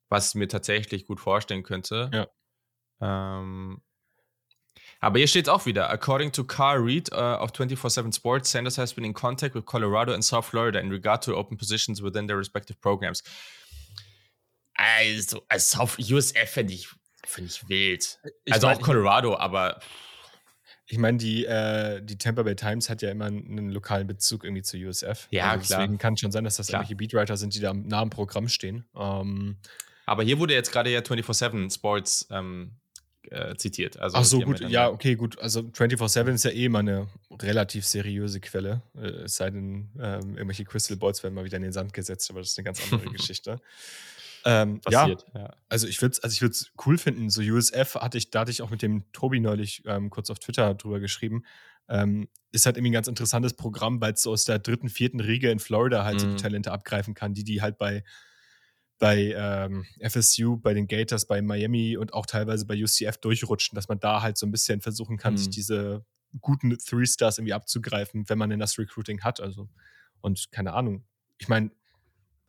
Was 0.09 0.31
ich 0.31 0.35
mir 0.37 0.49
tatsächlich 0.49 1.07
gut 1.07 1.21
vorstellen 1.21 1.63
könnte. 1.63 2.11
Ja. 2.13 2.29
Ähm, 3.41 3.83
aber 5.03 5.19
hier 5.19 5.27
steht 5.27 5.47
es 5.47 5.49
auch 5.49 5.67
wieder. 5.67 5.91
According 5.91 6.31
to 6.31 6.45
Carl 6.45 6.79
Reed 6.79 7.11
uh, 7.13 7.43
of 7.43 7.51
24-7 7.51 8.15
Sports, 8.15 8.53
Sanders 8.53 8.79
has 8.79 8.95
been 8.95 9.05
in 9.05 9.13
contact 9.13 9.53
with 9.57 9.67
Colorado 9.67 10.15
and 10.15 10.25
South 10.25 10.47
Florida 10.47 10.79
in 10.79 10.91
regard 10.91 11.23
to 11.25 11.37
open 11.37 11.59
positions 11.59 12.01
within 12.01 12.29
their 12.29 12.39
respective 12.39 12.81
programs. 12.81 13.25
Also, 14.75 15.43
also 15.49 15.81
auf 15.81 15.99
USF 15.99 16.49
finde 16.49 16.75
ich, 16.75 16.89
find 17.27 17.51
ich 17.51 17.69
wild. 17.69 18.21
Ich 18.45 18.53
also 18.53 18.69
mein, 18.69 18.77
auch 18.77 18.81
Colorado, 18.81 19.37
aber. 19.37 19.81
Ich 20.87 20.99
meine, 20.99 21.19
die, 21.19 21.47
äh, 21.47 22.01
die 22.01 22.19
Tampa 22.19 22.45
Bay 22.45 22.55
Times 22.55 22.89
hat 22.89 23.03
ja 23.03 23.11
immer 23.11 23.25
einen 23.25 23.71
lokalen 23.71 24.07
Bezug 24.07 24.45
irgendwie 24.45 24.63
zu 24.63 24.77
USF. 24.77 25.27
Ja, 25.31 25.51
also 25.51 25.67
klar. 25.67 25.81
Deswegen 25.81 25.99
kann 25.99 26.15
es 26.15 26.21
schon 26.21 26.31
sein, 26.31 26.45
dass 26.45 26.57
das 26.57 26.69
klar. 26.69 26.83
irgendwelche 26.83 26.97
Beatwriter 26.97 27.37
sind, 27.37 27.55
die 27.57 27.61
da 27.61 27.75
nah 27.75 28.03
am 28.03 28.11
Programm 28.11 28.47
stehen. 28.49 28.85
Ähm, 28.95 29.57
aber 30.07 30.23
hier 30.23 30.39
wurde 30.39 30.55
jetzt 30.55 30.71
gerade 30.71 30.91
ja 30.91 31.01
24-7 31.01 31.75
Sports 31.75 32.29
ähm, 32.31 32.77
äh, 33.33 33.57
zitiert. 33.57 33.99
Also, 33.99 34.19
Ach 34.19 34.25
so, 34.25 34.41
gut, 34.41 34.61
ja, 34.61 34.89
okay, 34.89 35.15
gut. 35.15 35.39
Also 35.39 35.61
24-7 35.61 36.35
ist 36.35 36.45
ja 36.45 36.51
eh 36.51 36.67
immer 36.67 36.81
eine 36.81 37.09
relativ 37.41 37.87
seriöse 37.87 38.41
Quelle. 38.41 38.83
Äh, 38.95 39.25
es 39.25 39.37
sei 39.37 39.51
denn, 39.51 39.89
ähm, 39.99 40.37
irgendwelche 40.37 40.65
Crystal 40.65 40.97
Balls 40.97 41.23
werden 41.23 41.35
mal 41.35 41.45
wieder 41.45 41.57
in 41.57 41.63
den 41.63 41.73
Sand 41.73 41.93
gesetzt, 41.93 42.31
aber 42.31 42.41
das 42.41 42.51
ist 42.51 42.59
eine 42.59 42.65
ganz 42.65 42.81
andere 42.93 43.11
Geschichte. 43.13 43.61
Ähm, 44.45 44.81
Passiert, 44.81 45.25
ja, 45.35 45.41
ja, 45.41 45.57
also 45.69 45.87
ich 45.87 46.03
würde 46.03 46.13
es 46.13 46.21
also 46.21 46.47
cool 46.85 46.99
finden. 46.99 47.31
So 47.31 47.43
USF 47.43 47.95
hatte 47.95 48.19
ich, 48.19 48.31
da 48.31 48.41
hatte 48.41 48.51
ich 48.51 48.61
auch 48.61 48.71
mit 48.71 48.83
dem 48.83 49.11
Tobi 49.13 49.41
neulich 49.41 49.83
ähm, 49.87 50.11
kurz 50.11 50.31
auf 50.31 50.39
Twitter 50.39 50.75
drüber 50.75 51.01
geschrieben. 51.01 51.45
Ähm, 51.89 52.29
ist 52.51 52.67
halt 52.67 52.77
irgendwie 52.77 52.91
ein 52.91 52.95
ganz 52.95 53.09
interessantes 53.09 53.55
Programm, 53.55 54.01
weil 54.01 54.15
es 54.15 54.23
so 54.23 54.33
aus 54.33 54.45
der 54.45 54.59
dritten, 54.59 54.89
vierten 54.89 55.21
Riege 55.21 55.51
in 55.51 55.59
Florida 55.59 56.05
halt 56.05 56.17
mhm. 56.17 56.19
so 56.19 56.27
die 56.27 56.33
mhm. 56.33 56.39
Talente 56.39 56.73
abgreifen 56.73 57.15
kann, 57.15 57.35
die 57.35 57.45
die 57.45 57.63
halt 57.63 57.79
bei 57.79 58.05
bei 59.03 59.35
ähm, 59.37 59.85
FSU, 59.99 60.59
bei 60.59 60.75
den 60.75 60.87
Gators, 60.87 61.27
bei 61.27 61.43
Miami 61.43 61.97
und 61.97 62.15
auch 62.15 62.25
teilweise 62.25 62.65
bei 62.67 62.81
UCF 62.81 63.17
durchrutschen, 63.17 63.75
dass 63.75 63.89
man 63.89 63.99
da 63.99 64.23
halt 64.23 64.39
so 64.39 64.47
ein 64.47 64.53
bisschen 64.53 64.81
versuchen 64.81 65.17
kann, 65.17 65.33
mhm. 65.33 65.39
sich 65.39 65.51
diese 65.51 66.07
guten 66.41 66.79
Three 66.79 67.05
Stars 67.05 67.39
irgendwie 67.39 67.53
abzugreifen, 67.53 68.29
wenn 68.29 68.39
man 68.39 68.51
denn 68.51 68.61
das 68.61 68.79
Recruiting 68.79 69.21
hat. 69.23 69.41
Also, 69.41 69.69
und 70.21 70.53
keine 70.53 70.73
Ahnung. 70.75 71.05
Ich 71.39 71.49
meine, 71.49 71.73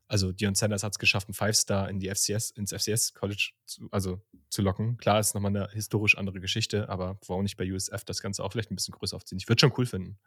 also 0.08 0.32
Dion 0.32 0.54
Sanders 0.54 0.84
hat 0.84 0.92
es 0.92 1.00
geschafft, 1.00 1.28
einen 1.28 1.34
Five-Star 1.34 1.90
in 1.90 1.98
die 1.98 2.14
FCS, 2.14 2.52
ins 2.52 2.72
FCS 2.72 3.16
College 3.16 3.54
zu, 3.66 3.88
also 3.90 4.22
zu 4.52 4.62
locken. 4.62 4.98
Klar, 4.98 5.20
ist 5.20 5.34
nochmal 5.34 5.56
eine 5.56 5.70
historisch 5.72 6.16
andere 6.20 6.40
Geschichte, 6.40 6.88
aber 6.88 7.18
warum 7.26 7.42
nicht 7.42 7.58
bei 7.58 7.66
USF 7.66 8.06
das 8.06 8.22
Ganze 8.22 8.44
auch 8.44 8.52
vielleicht 8.52 8.70
ein 8.70 8.76
bisschen 8.76 8.94
größer 8.94 9.16
aufziehen? 9.16 9.40
Ich 9.40 9.50
würde 9.50 9.60
schon 9.60 9.74
cool 9.76 9.88
finden. 9.88 10.20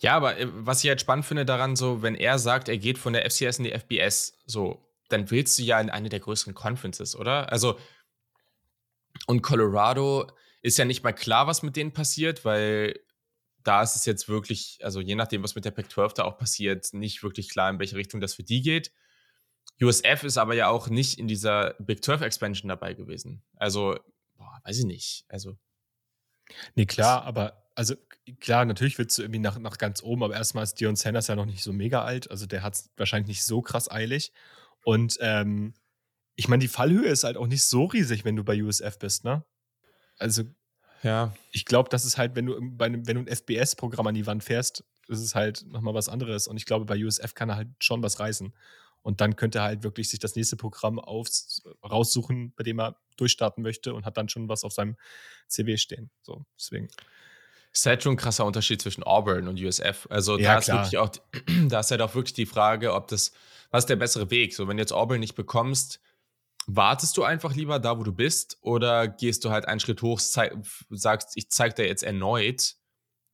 Ja, 0.00 0.16
aber 0.16 0.38
äh, 0.38 0.48
was 0.52 0.82
ich 0.82 0.88
halt 0.88 1.00
spannend 1.00 1.26
finde 1.26 1.44
daran, 1.44 1.76
so, 1.76 2.02
wenn 2.02 2.14
er 2.14 2.38
sagt, 2.38 2.68
er 2.68 2.78
geht 2.78 2.98
von 2.98 3.12
der 3.12 3.30
FCS 3.30 3.58
in 3.58 3.64
die 3.64 3.72
FBS, 3.78 4.38
so, 4.46 4.84
dann 5.08 5.30
willst 5.30 5.58
du 5.58 5.62
ja 5.62 5.80
in 5.80 5.90
eine 5.90 6.08
der 6.08 6.20
größeren 6.20 6.54
Conferences, 6.54 7.16
oder? 7.16 7.52
Also, 7.52 7.78
Und 9.26 9.42
Colorado 9.42 10.30
ist 10.62 10.78
ja 10.78 10.84
nicht 10.84 11.02
mal 11.02 11.12
klar, 11.12 11.46
was 11.46 11.62
mit 11.62 11.76
denen 11.76 11.92
passiert, 11.92 12.44
weil 12.44 12.98
da 13.62 13.82
ist 13.82 13.96
es 13.96 14.06
jetzt 14.06 14.28
wirklich, 14.28 14.78
also 14.82 15.00
je 15.00 15.14
nachdem, 15.14 15.42
was 15.42 15.54
mit 15.54 15.64
der 15.64 15.70
Pac-12 15.72 16.14
da 16.14 16.24
auch 16.24 16.38
passiert, 16.38 16.92
nicht 16.94 17.22
wirklich 17.22 17.50
klar, 17.50 17.70
in 17.70 17.78
welche 17.78 17.96
Richtung 17.96 18.20
das 18.20 18.34
für 18.34 18.42
die 18.42 18.62
geht. 18.62 18.92
USF 19.82 20.24
ist 20.24 20.38
aber 20.38 20.54
ja 20.54 20.68
auch 20.68 20.88
nicht 20.88 21.18
in 21.18 21.28
dieser 21.28 21.74
Big 21.78 22.04
12 22.04 22.22
Expansion 22.22 22.68
dabei 22.68 22.94
gewesen. 22.94 23.42
Also, 23.56 23.98
boah, 24.36 24.60
weiß 24.64 24.78
ich 24.78 24.84
nicht. 24.84 25.24
Also. 25.28 25.58
Nee, 26.74 26.86
klar, 26.86 27.22
aber 27.24 27.62
also 27.74 27.94
klar, 28.40 28.64
natürlich 28.64 28.98
willst 28.98 29.16
du 29.18 29.22
irgendwie 29.22 29.40
nach, 29.40 29.58
nach 29.58 29.78
ganz 29.78 30.02
oben, 30.02 30.22
aber 30.22 30.34
erstmal 30.34 30.64
ist 30.64 30.74
Dion 30.74 30.96
Sanders 30.96 31.28
ja 31.28 31.36
noch 31.36 31.46
nicht 31.46 31.62
so 31.62 31.72
mega 31.72 32.04
alt. 32.04 32.30
Also 32.30 32.46
der 32.46 32.62
hat 32.62 32.74
es 32.74 32.90
wahrscheinlich 32.96 33.28
nicht 33.28 33.44
so 33.44 33.62
krass 33.62 33.90
eilig. 33.90 34.32
Und 34.84 35.18
ähm, 35.20 35.74
ich 36.36 36.48
meine, 36.48 36.60
die 36.60 36.68
Fallhöhe 36.68 37.08
ist 37.08 37.24
halt 37.24 37.36
auch 37.36 37.46
nicht 37.46 37.64
so 37.64 37.84
riesig, 37.84 38.24
wenn 38.24 38.36
du 38.36 38.44
bei 38.44 38.62
USF 38.62 38.98
bist, 38.98 39.24
ne? 39.24 39.44
Also, 40.18 40.44
ja. 41.02 41.34
Ich 41.52 41.64
glaube, 41.64 41.88
das 41.88 42.04
ist 42.04 42.18
halt, 42.18 42.34
wenn 42.34 42.46
du 42.46 42.58
bei 42.60 42.86
einem, 42.86 43.06
wenn 43.06 43.16
du 43.16 43.22
ein 43.22 43.36
FBS-Programm 43.36 44.06
an 44.06 44.14
die 44.14 44.26
Wand 44.26 44.44
fährst, 44.44 44.84
ist 45.08 45.20
es 45.20 45.34
halt 45.34 45.64
nochmal 45.66 45.94
was 45.94 46.08
anderes. 46.08 46.46
Und 46.46 46.56
ich 46.56 46.66
glaube, 46.66 46.84
bei 46.84 47.02
USF 47.02 47.34
kann 47.34 47.48
er 47.48 47.56
halt 47.56 47.68
schon 47.78 48.02
was 48.02 48.20
reißen. 48.20 48.54
Und 49.02 49.20
dann 49.20 49.36
könnte 49.36 49.58
er 49.58 49.64
halt 49.64 49.82
wirklich 49.82 50.10
sich 50.10 50.18
das 50.18 50.36
nächste 50.36 50.56
Programm 50.56 50.98
aufs, 50.98 51.62
raussuchen, 51.82 52.52
bei 52.54 52.64
dem 52.64 52.80
er 52.80 52.96
durchstarten 53.16 53.62
möchte 53.62 53.94
und 53.94 54.04
hat 54.04 54.16
dann 54.16 54.28
schon 54.28 54.48
was 54.48 54.62
auf 54.62 54.72
seinem 54.72 54.96
CW 55.48 55.78
stehen. 55.78 56.10
So, 56.22 56.44
deswegen. 56.58 56.88
Ist 57.72 57.86
halt 57.86 58.02
schon 58.02 58.14
ein 58.14 58.16
krasser 58.16 58.44
Unterschied 58.44 58.82
zwischen 58.82 59.04
Auburn 59.04 59.46
und 59.46 59.60
USF. 59.60 60.08
Also 60.10 60.38
ja, 60.38 60.54
da 60.54 60.58
ist 60.58 60.68
wirklich 60.68 60.98
auch, 60.98 61.10
da 61.68 61.80
ist 61.80 61.90
halt 61.90 62.02
auch 62.02 62.14
wirklich 62.14 62.34
die 62.34 62.46
Frage, 62.46 62.92
ob 62.94 63.08
das, 63.08 63.32
was 63.70 63.84
ist 63.84 63.88
der 63.88 63.96
bessere 63.96 64.30
Weg? 64.30 64.54
So, 64.54 64.66
wenn 64.66 64.76
du 64.76 64.82
jetzt 64.82 64.92
Auburn 64.92 65.20
nicht 65.20 65.36
bekommst, 65.36 66.00
wartest 66.66 67.16
du 67.16 67.22
einfach 67.22 67.54
lieber 67.54 67.78
da, 67.78 67.98
wo 67.98 68.02
du 68.02 68.12
bist, 68.12 68.58
oder 68.60 69.08
gehst 69.08 69.44
du 69.44 69.50
halt 69.50 69.66
einen 69.66 69.80
Schritt 69.80 70.02
hoch, 70.02 70.20
sagst, 70.20 71.36
ich 71.36 71.50
zeig 71.50 71.76
dir 71.76 71.86
jetzt 71.86 72.02
erneut, 72.02 72.74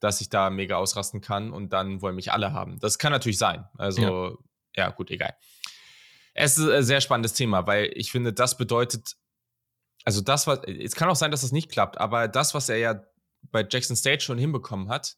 dass 0.00 0.20
ich 0.20 0.28
da 0.28 0.50
mega 0.50 0.76
ausrasten 0.76 1.20
kann 1.20 1.52
und 1.52 1.72
dann 1.72 2.02
wollen 2.02 2.14
mich 2.14 2.32
alle 2.32 2.52
haben. 2.52 2.78
Das 2.80 2.98
kann 2.98 3.12
natürlich 3.12 3.38
sein. 3.38 3.64
Also, 3.78 4.38
ja, 4.76 4.84
ja 4.84 4.90
gut, 4.90 5.10
egal. 5.10 5.34
Es 6.34 6.58
ist 6.58 6.68
ein 6.68 6.82
sehr 6.82 7.00
spannendes 7.00 7.32
Thema, 7.32 7.66
weil 7.66 7.90
ich 7.94 8.12
finde, 8.12 8.34
das 8.34 8.58
bedeutet, 8.58 9.16
also 10.04 10.20
das, 10.20 10.46
was, 10.46 10.60
es 10.64 10.94
kann 10.94 11.08
auch 11.08 11.16
sein, 11.16 11.30
dass 11.30 11.40
das 11.40 11.52
nicht 11.52 11.70
klappt, 11.70 11.98
aber 11.98 12.28
das, 12.28 12.52
was 12.52 12.68
er 12.68 12.76
ja 12.76 13.02
bei 13.50 13.66
Jackson 13.68 13.96
State 13.96 14.22
schon 14.22 14.38
hinbekommen 14.38 14.88
hat, 14.88 15.16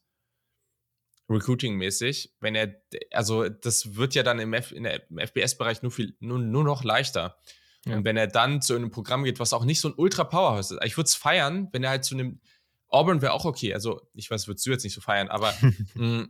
Recruiting-mäßig, 1.29 2.33
wenn 2.39 2.55
er, 2.55 2.75
also 3.11 3.47
das 3.49 3.95
wird 3.95 4.15
ja 4.15 4.23
dann 4.23 4.39
im, 4.39 4.53
F, 4.53 4.71
im 4.71 4.85
FBS-Bereich 4.85 5.83
nur, 5.83 5.93
nur, 6.19 6.39
nur 6.39 6.63
noch 6.63 6.83
leichter. 6.83 7.37
Ja. 7.85 7.95
Und 7.95 8.03
wenn 8.03 8.17
er 8.17 8.27
dann 8.27 8.61
zu 8.61 8.75
einem 8.75 8.89
Programm 8.89 9.23
geht, 9.23 9.39
was 9.39 9.53
auch 9.53 9.63
nicht 9.63 9.79
so 9.79 9.89
ein 9.89 9.93
Ultra-Powerhouse 9.95 10.71
ist, 10.71 10.83
ich 10.83 10.97
würde 10.97 11.07
es 11.07 11.15
feiern, 11.15 11.69
wenn 11.71 11.83
er 11.83 11.91
halt 11.91 12.03
zu 12.03 12.15
einem, 12.15 12.41
Auburn 12.87 13.21
wäre 13.21 13.33
auch 13.33 13.45
okay, 13.45 13.73
also 13.73 14.01
ich 14.15 14.31
weiß, 14.31 14.47
würdest 14.47 14.65
du 14.65 14.71
jetzt 14.71 14.83
nicht 14.83 14.95
so 14.95 15.01
feiern, 15.01 15.29
aber 15.29 15.53
mh, 15.93 16.27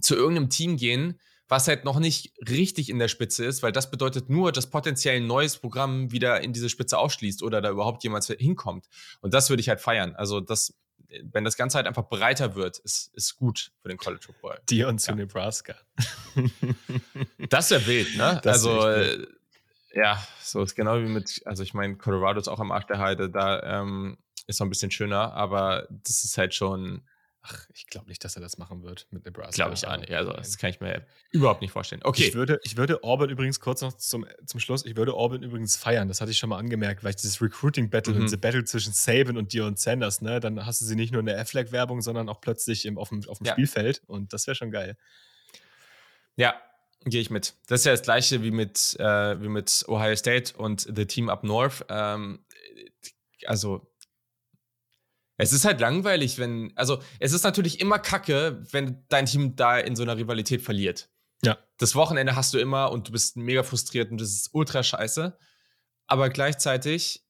zu 0.00 0.16
irgendeinem 0.16 0.48
Team 0.48 0.78
gehen, 0.78 1.20
was 1.46 1.68
halt 1.68 1.84
noch 1.84 1.98
nicht 1.98 2.32
richtig 2.48 2.88
in 2.88 2.98
der 2.98 3.08
Spitze 3.08 3.44
ist, 3.44 3.62
weil 3.62 3.72
das 3.72 3.90
bedeutet 3.90 4.30
nur, 4.30 4.50
dass 4.50 4.70
potenziell 4.70 5.16
ein 5.16 5.26
neues 5.26 5.58
Programm 5.58 6.10
wieder 6.10 6.40
in 6.40 6.54
diese 6.54 6.70
Spitze 6.70 6.96
aufschließt 6.96 7.42
oder 7.42 7.60
da 7.60 7.70
überhaupt 7.70 8.02
jemand 8.02 8.24
hinkommt. 8.24 8.86
Und 9.20 9.34
das 9.34 9.50
würde 9.50 9.60
ich 9.60 9.68
halt 9.68 9.82
feiern. 9.82 10.14
Also 10.16 10.40
das, 10.40 10.74
wenn 11.22 11.44
das 11.44 11.56
Ganze 11.56 11.76
halt 11.76 11.86
einfach 11.86 12.08
breiter 12.08 12.54
wird, 12.54 12.78
ist, 12.78 13.14
ist 13.14 13.36
gut 13.36 13.72
für 13.82 13.88
den 13.88 13.98
College 13.98 14.24
Football. 14.24 14.60
Dion 14.68 14.98
zu 14.98 15.10
ja. 15.10 15.16
Nebraska. 15.16 15.74
das 17.48 17.70
wäre 17.70 17.86
wild, 17.86 18.16
ne? 18.16 18.40
Das 18.42 18.64
also 18.64 18.88
äh, 18.88 19.26
ja, 19.94 20.22
so 20.40 20.62
ist 20.62 20.74
genau 20.74 20.98
wie 20.98 21.08
mit, 21.08 21.42
also 21.44 21.62
ich 21.62 21.74
meine, 21.74 21.96
Colorado 21.96 22.40
ist 22.40 22.48
auch 22.48 22.60
am 22.60 22.72
Arsch 22.72 22.86
der 22.86 22.98
Heide, 22.98 23.30
da 23.30 23.80
ähm, 23.80 24.18
ist 24.46 24.60
noch 24.60 24.66
ein 24.66 24.70
bisschen 24.70 24.90
schöner, 24.90 25.32
aber 25.34 25.86
das 25.90 26.24
ist 26.24 26.36
halt 26.36 26.54
schon, 26.54 27.02
Ach, 27.46 27.66
ich 27.74 27.88
glaube 27.88 28.08
nicht, 28.08 28.24
dass 28.24 28.36
er 28.36 28.40
das 28.40 28.56
machen 28.56 28.82
wird 28.82 29.06
mit 29.10 29.26
Nebraska. 29.26 29.54
Glaube 29.54 29.74
ich 29.74 29.86
auch 29.86 29.96
nicht. 29.98 30.10
Also, 30.10 30.32
das 30.32 30.56
kann 30.56 30.70
ich 30.70 30.80
mir 30.80 31.06
überhaupt 31.30 31.60
nicht 31.60 31.72
vorstellen. 31.72 32.00
Okay. 32.02 32.28
Ich 32.28 32.34
würde, 32.34 32.58
ich 32.62 32.78
würde 32.78 33.04
Auburn 33.04 33.28
übrigens 33.28 33.60
kurz 33.60 33.82
noch 33.82 33.92
zum, 33.92 34.24
zum 34.46 34.60
Schluss, 34.60 34.86
ich 34.86 34.96
würde 34.96 35.12
Auburn 35.12 35.42
übrigens 35.42 35.76
feiern. 35.76 36.08
Das 36.08 36.22
hatte 36.22 36.30
ich 36.30 36.38
schon 36.38 36.48
mal 36.48 36.56
angemerkt, 36.56 37.04
weil 37.04 37.10
ich 37.10 37.16
dieses 37.16 37.42
Recruiting-Battle 37.42 38.14
mhm. 38.14 38.20
und 38.20 38.24
diese 38.26 38.38
Battle 38.38 38.64
zwischen 38.64 38.94
Saban 38.94 39.36
und 39.36 39.52
Dion 39.52 39.76
Sanders, 39.76 40.22
ne, 40.22 40.40
dann 40.40 40.64
hast 40.64 40.80
du 40.80 40.86
sie 40.86 40.96
nicht 40.96 41.12
nur 41.12 41.20
in 41.20 41.26
der 41.26 41.38
F-Flag-Werbung, 41.40 42.00
sondern 42.00 42.30
auch 42.30 42.40
plötzlich 42.40 42.86
im, 42.86 42.96
auf 42.96 43.10
dem, 43.10 43.28
auf 43.28 43.36
dem 43.36 43.46
ja. 43.46 43.52
Spielfeld 43.52 44.00
und 44.06 44.32
das 44.32 44.46
wäre 44.46 44.54
schon 44.54 44.70
geil. 44.70 44.96
Ja, 46.36 46.54
gehe 47.04 47.20
ich 47.20 47.28
mit. 47.28 47.52
Das 47.66 47.80
ist 47.80 47.84
ja 47.84 47.92
das 47.92 48.02
gleiche 48.02 48.42
wie 48.42 48.52
mit, 48.52 48.96
äh, 48.98 49.40
wie 49.42 49.48
mit 49.48 49.84
Ohio 49.86 50.16
State 50.16 50.56
und 50.56 50.80
The 50.80 51.04
Team 51.04 51.28
Up 51.28 51.44
North. 51.44 51.84
Ähm, 51.90 52.42
also, 53.44 53.86
es 55.36 55.52
ist 55.52 55.64
halt 55.64 55.80
langweilig, 55.80 56.38
wenn, 56.38 56.72
also 56.76 57.00
es 57.18 57.32
ist 57.32 57.44
natürlich 57.44 57.80
immer 57.80 57.98
kacke, 57.98 58.62
wenn 58.70 59.04
dein 59.08 59.26
Team 59.26 59.56
da 59.56 59.78
in 59.78 59.96
so 59.96 60.02
einer 60.02 60.16
Rivalität 60.16 60.62
verliert. 60.62 61.10
Ja. 61.42 61.58
Das 61.78 61.94
Wochenende 61.94 62.36
hast 62.36 62.54
du 62.54 62.58
immer 62.58 62.92
und 62.92 63.08
du 63.08 63.12
bist 63.12 63.36
mega 63.36 63.62
frustriert 63.62 64.10
und 64.10 64.20
das 64.20 64.30
ist 64.30 64.50
ultra 64.52 64.82
scheiße. 64.82 65.36
Aber 66.06 66.28
gleichzeitig 66.30 67.24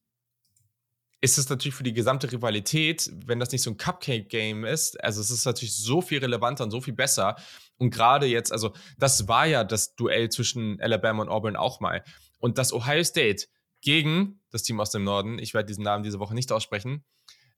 ist 1.21 1.39
es 1.39 1.49
natürlich 1.49 1.73
für 1.73 1.83
die 1.83 1.93
gesamte 1.93 2.31
Rivalität, 2.31 3.11
wenn 3.25 3.39
das 3.39 3.51
nicht 3.51 3.63
so 3.63 3.71
ein 3.71 3.77
Cupcake-Game 3.77 4.63
ist, 4.63 5.03
also 5.03 5.21
es 5.21 5.31
ist 5.31 5.45
natürlich 5.45 5.75
so 5.75 6.01
viel 6.01 6.19
relevanter 6.19 6.65
und 6.65 6.71
so 6.71 6.81
viel 6.81 6.93
besser. 6.93 7.35
Und 7.77 7.89
gerade 7.89 8.27
jetzt, 8.27 8.51
also 8.51 8.73
das 8.99 9.27
war 9.27 9.47
ja 9.47 9.63
das 9.63 9.95
Duell 9.95 10.29
zwischen 10.29 10.79
Alabama 10.79 11.23
und 11.23 11.29
Auburn 11.29 11.55
auch 11.55 11.79
mal. 11.79 12.03
Und 12.37 12.59
das 12.59 12.71
Ohio 12.71 13.03
State 13.03 13.47
gegen 13.81 14.41
das 14.51 14.61
Team 14.61 14.79
aus 14.79 14.91
dem 14.91 15.03
Norden, 15.03 15.39
ich 15.39 15.55
werde 15.55 15.65
diesen 15.65 15.83
Namen 15.83 16.03
diese 16.03 16.19
Woche 16.19 16.35
nicht 16.35 16.51
aussprechen, 16.51 17.03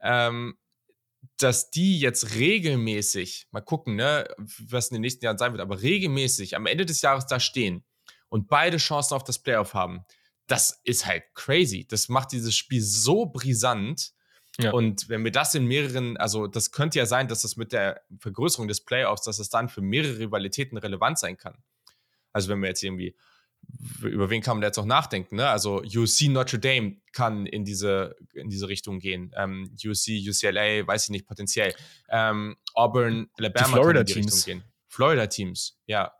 ähm, 0.02 0.58
dass 1.38 1.70
die 1.70 2.00
jetzt 2.00 2.36
regelmäßig, 2.36 3.48
mal 3.52 3.62
gucken, 3.62 3.96
ne, 3.96 4.28
was 4.38 4.90
in 4.90 4.96
den 4.96 5.02
nächsten 5.02 5.26
Jahren 5.26 5.38
sein 5.38 5.52
wird, 5.52 5.62
aber 5.62 5.82
regelmäßig 5.82 6.56
am 6.56 6.66
Ende 6.66 6.86
des 6.86 7.02
Jahres 7.02 7.28
da 7.28 7.40
stehen 7.40 7.84
und 8.30 8.48
beide 8.48 8.78
Chancen 8.78 9.16
auf 9.16 9.24
das 9.24 9.40
Playoff 9.40 9.74
haben, 9.74 10.06
das 10.48 10.80
ist 10.84 11.06
halt 11.06 11.24
crazy. 11.36 11.86
Das 11.88 12.10
macht 12.10 12.32
dieses 12.32 12.56
Spiel 12.56 12.82
so 12.82 13.26
brisant. 13.26 14.14
Ja. 14.60 14.72
Und 14.72 15.10
wenn 15.10 15.24
wir 15.24 15.32
das 15.32 15.54
in 15.54 15.66
mehreren, 15.66 16.18
also 16.18 16.48
das 16.48 16.72
könnte 16.72 16.98
ja 16.98 17.06
sein, 17.06 17.28
dass 17.28 17.44
das 17.44 17.58
mit 17.58 17.74
der 17.74 18.02
Vergrößerung 18.18 18.68
des 18.68 18.84
Playoffs, 18.84 19.24
dass 19.24 19.40
es 19.40 19.50
dann 19.50 19.70
für 19.70 19.82
mehrere 19.82 20.20
Rivalitäten 20.20 20.78
relevant 20.78 21.20
sein 21.20 21.38
kann. 21.38 21.62
Also 22.34 22.50
wenn 22.50 22.62
wir 22.62 22.70
jetzt 22.70 22.84
irgendwie 22.84 23.16
über 24.02 24.30
wen 24.30 24.42
kann 24.42 24.58
man 24.58 24.62
da 24.62 24.68
jetzt 24.68 24.78
auch 24.78 24.86
nachdenken? 24.86 25.36
Ne? 25.36 25.48
Also 25.48 25.82
UC 25.82 26.30
Notre 26.30 26.60
Dame 26.60 26.98
kann 27.12 27.46
in 27.46 27.66
diese, 27.66 28.16
in 28.34 28.50
diese 28.50 28.68
Richtung 28.68 29.00
gehen. 29.00 29.34
Ähm, 29.36 29.76
UC, 29.84 30.30
UCLA, 30.30 30.88
weiß 30.88 31.06
ich 31.06 31.10
nicht, 31.10 31.28
potenziell. 31.28 31.74
Ähm, 32.10 32.58
Auburn, 32.74 33.30
Alabama 33.38 33.66
die 33.66 33.72
Florida 33.74 33.94
kann 33.94 34.02
in 34.02 34.06
die 34.06 34.14
Teams. 34.14 34.36
Richtung 34.36 34.54
gehen. 34.62 34.64
Florida-Teams, 34.88 35.80
ja. 35.86 36.14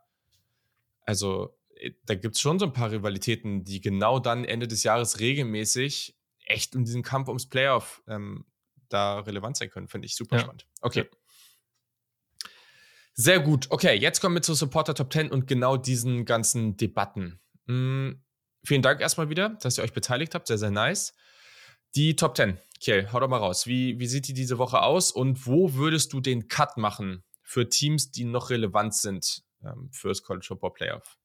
Also 1.04 1.56
äh, 1.76 1.92
da 2.04 2.14
gibt 2.14 2.36
es 2.36 2.40
schon 2.40 2.58
so 2.58 2.66
ein 2.66 2.72
paar 2.72 2.90
Rivalitäten, 2.90 3.64
die 3.64 3.80
genau 3.80 4.18
dann 4.18 4.44
Ende 4.44 4.68
des 4.68 4.82
Jahres 4.82 5.20
regelmäßig 5.20 6.16
echt 6.44 6.74
in 6.74 6.84
diesem 6.84 7.02
Kampf 7.02 7.28
ums 7.28 7.46
Playoff 7.46 8.02
ähm, 8.08 8.46
da 8.88 9.20
relevant 9.20 9.56
sein 9.56 9.70
können. 9.70 9.88
Finde 9.88 10.06
ich 10.06 10.14
super 10.14 10.36
ja. 10.36 10.42
spannend. 10.42 10.66
Okay. 10.80 11.00
Ja. 11.00 11.18
Sehr 13.20 13.40
gut. 13.40 13.66
Okay, 13.70 13.96
jetzt 13.96 14.20
kommen 14.20 14.36
wir 14.36 14.42
zur 14.42 14.54
Supporter 14.54 14.94
Top 14.94 15.12
10 15.12 15.32
und 15.32 15.48
genau 15.48 15.76
diesen 15.76 16.24
ganzen 16.24 16.76
Debatten. 16.76 17.40
Mhm. 17.66 18.22
Vielen 18.62 18.82
Dank 18.82 19.00
erstmal 19.00 19.28
wieder, 19.28 19.58
dass 19.60 19.76
ihr 19.76 19.82
euch 19.82 19.92
beteiligt 19.92 20.36
habt. 20.36 20.46
Sehr, 20.46 20.56
sehr 20.56 20.70
nice. 20.70 21.14
Die 21.96 22.14
Top 22.14 22.36
10. 22.36 22.58
Kiel, 22.78 23.08
hau 23.12 23.18
doch 23.18 23.26
mal 23.26 23.38
raus. 23.38 23.66
Wie, 23.66 23.98
wie 23.98 24.06
sieht 24.06 24.28
die 24.28 24.34
diese 24.34 24.58
Woche 24.58 24.82
aus 24.82 25.10
und 25.10 25.48
wo 25.48 25.74
würdest 25.74 26.12
du 26.12 26.20
den 26.20 26.46
Cut 26.46 26.76
machen 26.76 27.24
für 27.42 27.68
Teams, 27.68 28.12
die 28.12 28.22
noch 28.22 28.50
relevant 28.50 28.94
sind 28.94 29.42
ähm, 29.64 29.90
fürs 29.90 30.22
College 30.22 30.46
Football 30.46 30.74
Playoff? 30.74 31.18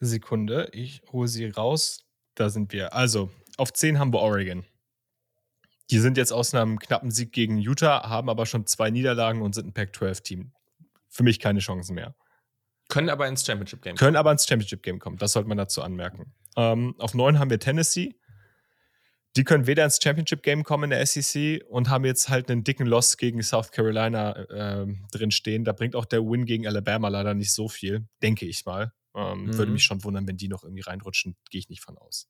Sekunde, 0.00 0.70
ich 0.72 1.02
hole 1.12 1.28
sie 1.28 1.46
raus. 1.46 2.04
Da 2.34 2.50
sind 2.50 2.72
wir. 2.72 2.94
Also, 2.94 3.30
auf 3.58 3.72
10 3.72 4.00
haben 4.00 4.12
wir 4.12 4.22
Oregon. 4.22 4.66
Die 5.90 6.00
sind 6.00 6.16
jetzt 6.16 6.32
aus 6.32 6.52
einem 6.52 6.80
knappen 6.80 7.12
Sieg 7.12 7.30
gegen 7.30 7.58
Utah, 7.58 8.08
haben 8.08 8.28
aber 8.28 8.44
schon 8.44 8.66
zwei 8.66 8.90
Niederlagen 8.90 9.40
und 9.42 9.54
sind 9.54 9.68
ein 9.68 9.72
Pac-12-Team 9.72 10.50
für 11.16 11.22
mich 11.22 11.40
keine 11.40 11.60
Chancen 11.60 11.94
mehr. 11.94 12.14
Können 12.88 13.08
aber 13.08 13.26
ins 13.26 13.44
Championship 13.44 13.82
Game 13.82 13.96
kommen. 13.96 13.98
Können 13.98 14.16
aber 14.16 14.32
ins 14.32 14.46
Championship 14.46 14.82
Game 14.82 14.98
kommen. 14.98 15.16
Das 15.16 15.32
sollte 15.32 15.48
man 15.48 15.58
dazu 15.58 15.82
anmerken. 15.82 16.34
Ähm, 16.56 16.94
auf 16.98 17.14
neun 17.14 17.38
haben 17.38 17.50
wir 17.50 17.58
Tennessee. 17.58 18.16
Die 19.36 19.44
können 19.44 19.66
weder 19.66 19.84
ins 19.84 19.98
Championship 20.02 20.42
Game 20.42 20.62
kommen 20.62 20.84
in 20.84 20.90
der 20.90 21.04
SEC 21.04 21.62
und 21.68 21.90
haben 21.90 22.04
jetzt 22.04 22.28
halt 22.28 22.50
einen 22.50 22.64
dicken 22.64 22.86
Loss 22.86 23.16
gegen 23.16 23.42
South 23.42 23.70
Carolina 23.70 24.32
äh, 24.32 24.86
drin 25.10 25.30
stehen. 25.30 25.64
Da 25.64 25.72
bringt 25.72 25.96
auch 25.96 26.06
der 26.06 26.22
Win 26.22 26.46
gegen 26.46 26.66
Alabama 26.66 27.08
leider 27.08 27.34
nicht 27.34 27.52
so 27.52 27.68
viel, 27.68 28.06
denke 28.22 28.46
ich 28.46 28.64
mal. 28.64 28.92
Ähm, 29.14 29.46
mhm. 29.46 29.58
Würde 29.58 29.72
mich 29.72 29.84
schon 29.84 30.04
wundern, 30.04 30.26
wenn 30.28 30.36
die 30.36 30.48
noch 30.48 30.62
irgendwie 30.62 30.82
reinrutschen. 30.82 31.36
Gehe 31.50 31.58
ich 31.58 31.68
nicht 31.68 31.82
von 31.82 31.98
aus 31.98 32.28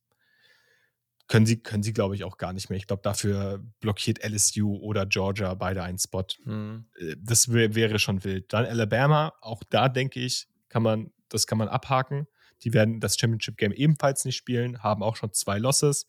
können 1.28 1.46
sie, 1.46 1.56
können 1.60 1.82
sie 1.82 1.92
glaube 1.92 2.14
ich, 2.14 2.24
auch 2.24 2.38
gar 2.38 2.52
nicht 2.52 2.70
mehr. 2.70 2.76
Ich 2.76 2.86
glaube, 2.86 3.02
dafür 3.02 3.64
blockiert 3.80 4.24
LSU 4.24 4.76
oder 4.76 5.06
Georgia 5.06 5.54
beide 5.54 5.82
einen 5.82 5.98
Spot. 5.98 6.26
Mhm. 6.44 6.86
Das 7.18 7.52
wäre 7.52 7.98
schon 7.98 8.22
wild. 8.24 8.52
Dann 8.52 8.64
Alabama, 8.64 9.32
auch 9.40 9.62
da 9.68 9.88
denke 9.88 10.20
ich, 10.20 10.48
kann 10.68 10.82
man, 10.82 11.12
das 11.28 11.46
kann 11.46 11.58
man 11.58 11.68
abhaken. 11.68 12.26
Die 12.62 12.72
werden 12.72 13.00
das 13.00 13.18
Championship 13.18 13.56
Game 13.56 13.72
ebenfalls 13.72 14.24
nicht 14.24 14.36
spielen, 14.36 14.82
haben 14.82 15.02
auch 15.02 15.16
schon 15.16 15.32
zwei 15.32 15.58
Losses. 15.58 16.06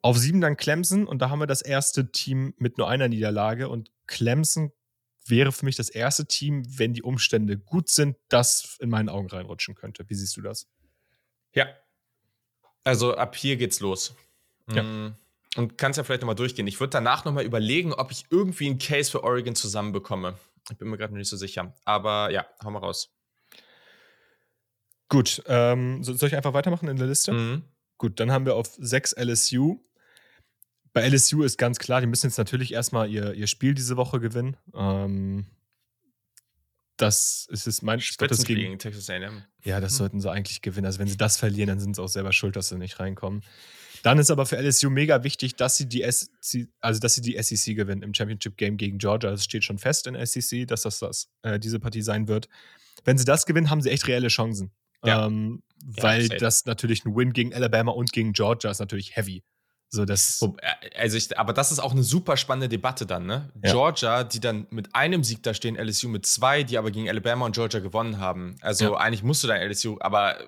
Auf 0.00 0.18
sieben 0.18 0.40
dann 0.40 0.56
Clemson 0.56 1.06
und 1.06 1.20
da 1.22 1.30
haben 1.30 1.38
wir 1.38 1.46
das 1.46 1.62
erste 1.62 2.10
Team 2.10 2.54
mit 2.58 2.76
nur 2.76 2.88
einer 2.88 3.08
Niederlage 3.08 3.68
und 3.68 3.90
Clemson 4.06 4.72
wäre 5.26 5.52
für 5.52 5.64
mich 5.64 5.76
das 5.76 5.88
erste 5.88 6.26
Team, 6.26 6.64
wenn 6.78 6.92
die 6.92 7.02
Umstände 7.02 7.56
gut 7.56 7.88
sind, 7.88 8.16
das 8.28 8.76
in 8.80 8.90
meinen 8.90 9.08
Augen 9.08 9.28
reinrutschen 9.28 9.74
könnte. 9.74 10.04
Wie 10.08 10.14
siehst 10.14 10.36
du 10.36 10.42
das? 10.42 10.68
Ja. 11.54 11.66
Also 12.84 13.14
ab 13.16 13.36
hier 13.36 13.56
geht's 13.56 13.80
los. 13.80 14.14
Ja. 14.72 14.82
Mm, 14.82 15.14
Und 15.56 15.76
kannst 15.78 15.96
ja 15.98 16.04
vielleicht 16.04 16.22
nochmal 16.22 16.34
durchgehen. 16.34 16.66
Ich 16.66 16.80
würde 16.80 16.90
danach 16.90 17.24
nochmal 17.24 17.44
überlegen, 17.44 17.92
ob 17.92 18.10
ich 18.10 18.24
irgendwie 18.30 18.66
einen 18.66 18.78
Case 18.78 19.10
für 19.10 19.22
Oregon 19.24 19.54
zusammenbekomme. 19.54 20.36
Ich 20.70 20.78
bin 20.78 20.88
mir 20.88 20.96
gerade 20.96 21.12
noch 21.12 21.18
nicht 21.18 21.28
so 21.28 21.36
sicher. 21.36 21.74
Aber 21.84 22.30
ja, 22.30 22.46
hau 22.64 22.70
mal 22.70 22.78
raus. 22.78 23.10
Gut, 25.08 25.42
ähm, 25.46 26.02
so- 26.02 26.14
soll 26.14 26.28
ich 26.28 26.36
einfach 26.36 26.54
weitermachen 26.54 26.88
in 26.88 26.96
der 26.96 27.06
Liste? 27.06 27.32
Mhm. 27.32 27.62
Gut, 27.98 28.18
dann 28.18 28.32
haben 28.32 28.46
wir 28.46 28.54
auf 28.56 28.68
6 28.78 29.12
LSU. 29.12 29.78
Bei 30.94 31.02
LSU 31.02 31.42
ist 31.42 31.58
ganz 31.58 31.78
klar, 31.78 32.00
die 32.00 32.06
müssen 32.06 32.26
jetzt 32.26 32.38
natürlich 32.38 32.72
erstmal 32.72 33.10
ihr, 33.10 33.34
ihr 33.34 33.46
Spiel 33.46 33.74
diese 33.74 33.96
Woche 33.96 34.20
gewinnen. 34.20 34.56
Ähm, 34.74 35.46
das 36.96 37.46
ist 37.50 37.66
es 37.66 37.82
mein 37.82 37.98
das 37.98 38.06
Spitzenspiel 38.06 38.56
gegen, 38.56 38.68
gegen 38.70 38.78
Texas 38.78 39.08
A&M. 39.10 39.42
Ja, 39.64 39.80
das 39.80 39.92
Mhm. 39.92 39.96
sollten 39.96 40.20
sie 40.20 40.30
eigentlich 40.30 40.60
gewinnen. 40.62 40.86
Also 40.86 40.98
wenn 40.98 41.08
sie 41.08 41.16
das 41.16 41.36
verlieren, 41.36 41.68
dann 41.68 41.80
sind 41.80 41.96
sie 41.96 42.02
auch 42.02 42.08
selber 42.08 42.32
schuld, 42.32 42.56
dass 42.56 42.68
sie 42.68 42.78
nicht 42.78 43.00
reinkommen. 43.00 43.42
Dann 44.02 44.18
ist 44.18 44.30
aber 44.30 44.46
für 44.46 44.56
LSU 44.56 44.90
mega 44.90 45.22
wichtig, 45.22 45.54
dass 45.56 45.76
sie 45.76 45.88
die, 45.88 46.02
S 46.02 46.30
also 46.80 47.00
dass 47.00 47.14
sie 47.14 47.20
die 47.20 47.40
SEC 47.40 47.74
gewinnen 47.76 48.02
im 48.02 48.12
Championship 48.14 48.56
Game 48.56 48.76
gegen 48.76 48.98
Georgia. 48.98 49.30
Es 49.30 49.44
steht 49.44 49.64
schon 49.64 49.78
fest 49.78 50.06
in 50.06 50.14
SEC, 50.26 50.66
dass 50.66 50.82
das, 50.82 50.98
das 50.98 51.28
äh, 51.42 51.58
diese 51.60 51.78
Partie 51.78 52.02
sein 52.02 52.26
wird. 52.28 52.48
Wenn 53.04 53.16
sie 53.18 53.24
das 53.24 53.46
gewinnen, 53.46 53.70
haben 53.70 53.80
sie 53.80 53.90
echt 53.90 54.06
reelle 54.08 54.28
Chancen. 54.28 54.72
Ja. 55.04 55.26
Ähm, 55.26 55.62
Ja, 55.96 56.02
weil 56.04 56.28
das 56.28 56.64
natürlich 56.66 57.04
ein 57.04 57.14
Win 57.16 57.32
gegen 57.32 57.52
Alabama 57.54 57.92
und 57.92 58.12
gegen 58.12 58.32
Georgia 58.32 58.70
ist 58.70 58.78
natürlich 58.78 59.16
heavy. 59.16 59.42
So, 59.94 60.06
das, 60.06 60.40
äh, 60.40 60.98
Also 60.98 61.18
ich, 61.18 61.38
aber 61.38 61.52
das 61.52 61.70
ist 61.70 61.78
auch 61.78 61.92
eine 61.92 62.02
super 62.02 62.38
spannende 62.38 62.70
Debatte 62.70 63.04
dann, 63.04 63.26
ne? 63.26 63.50
Ja. 63.62 63.72
Georgia, 63.72 64.24
die 64.24 64.40
dann 64.40 64.66
mit 64.70 64.94
einem 64.94 65.22
Sieg 65.22 65.42
da 65.42 65.52
stehen, 65.52 65.76
LSU 65.76 66.08
mit 66.08 66.24
zwei, 66.24 66.62
die 66.62 66.78
aber 66.78 66.90
gegen 66.90 67.10
Alabama 67.10 67.44
und 67.44 67.54
Georgia 67.54 67.78
gewonnen 67.80 68.18
haben. 68.18 68.56
Also 68.62 68.94
Ja. 68.94 68.96
eigentlich 68.96 69.22
musst 69.22 69.44
du 69.44 69.48
dann 69.48 69.58
LSU, 69.60 69.98
aber 70.00 70.38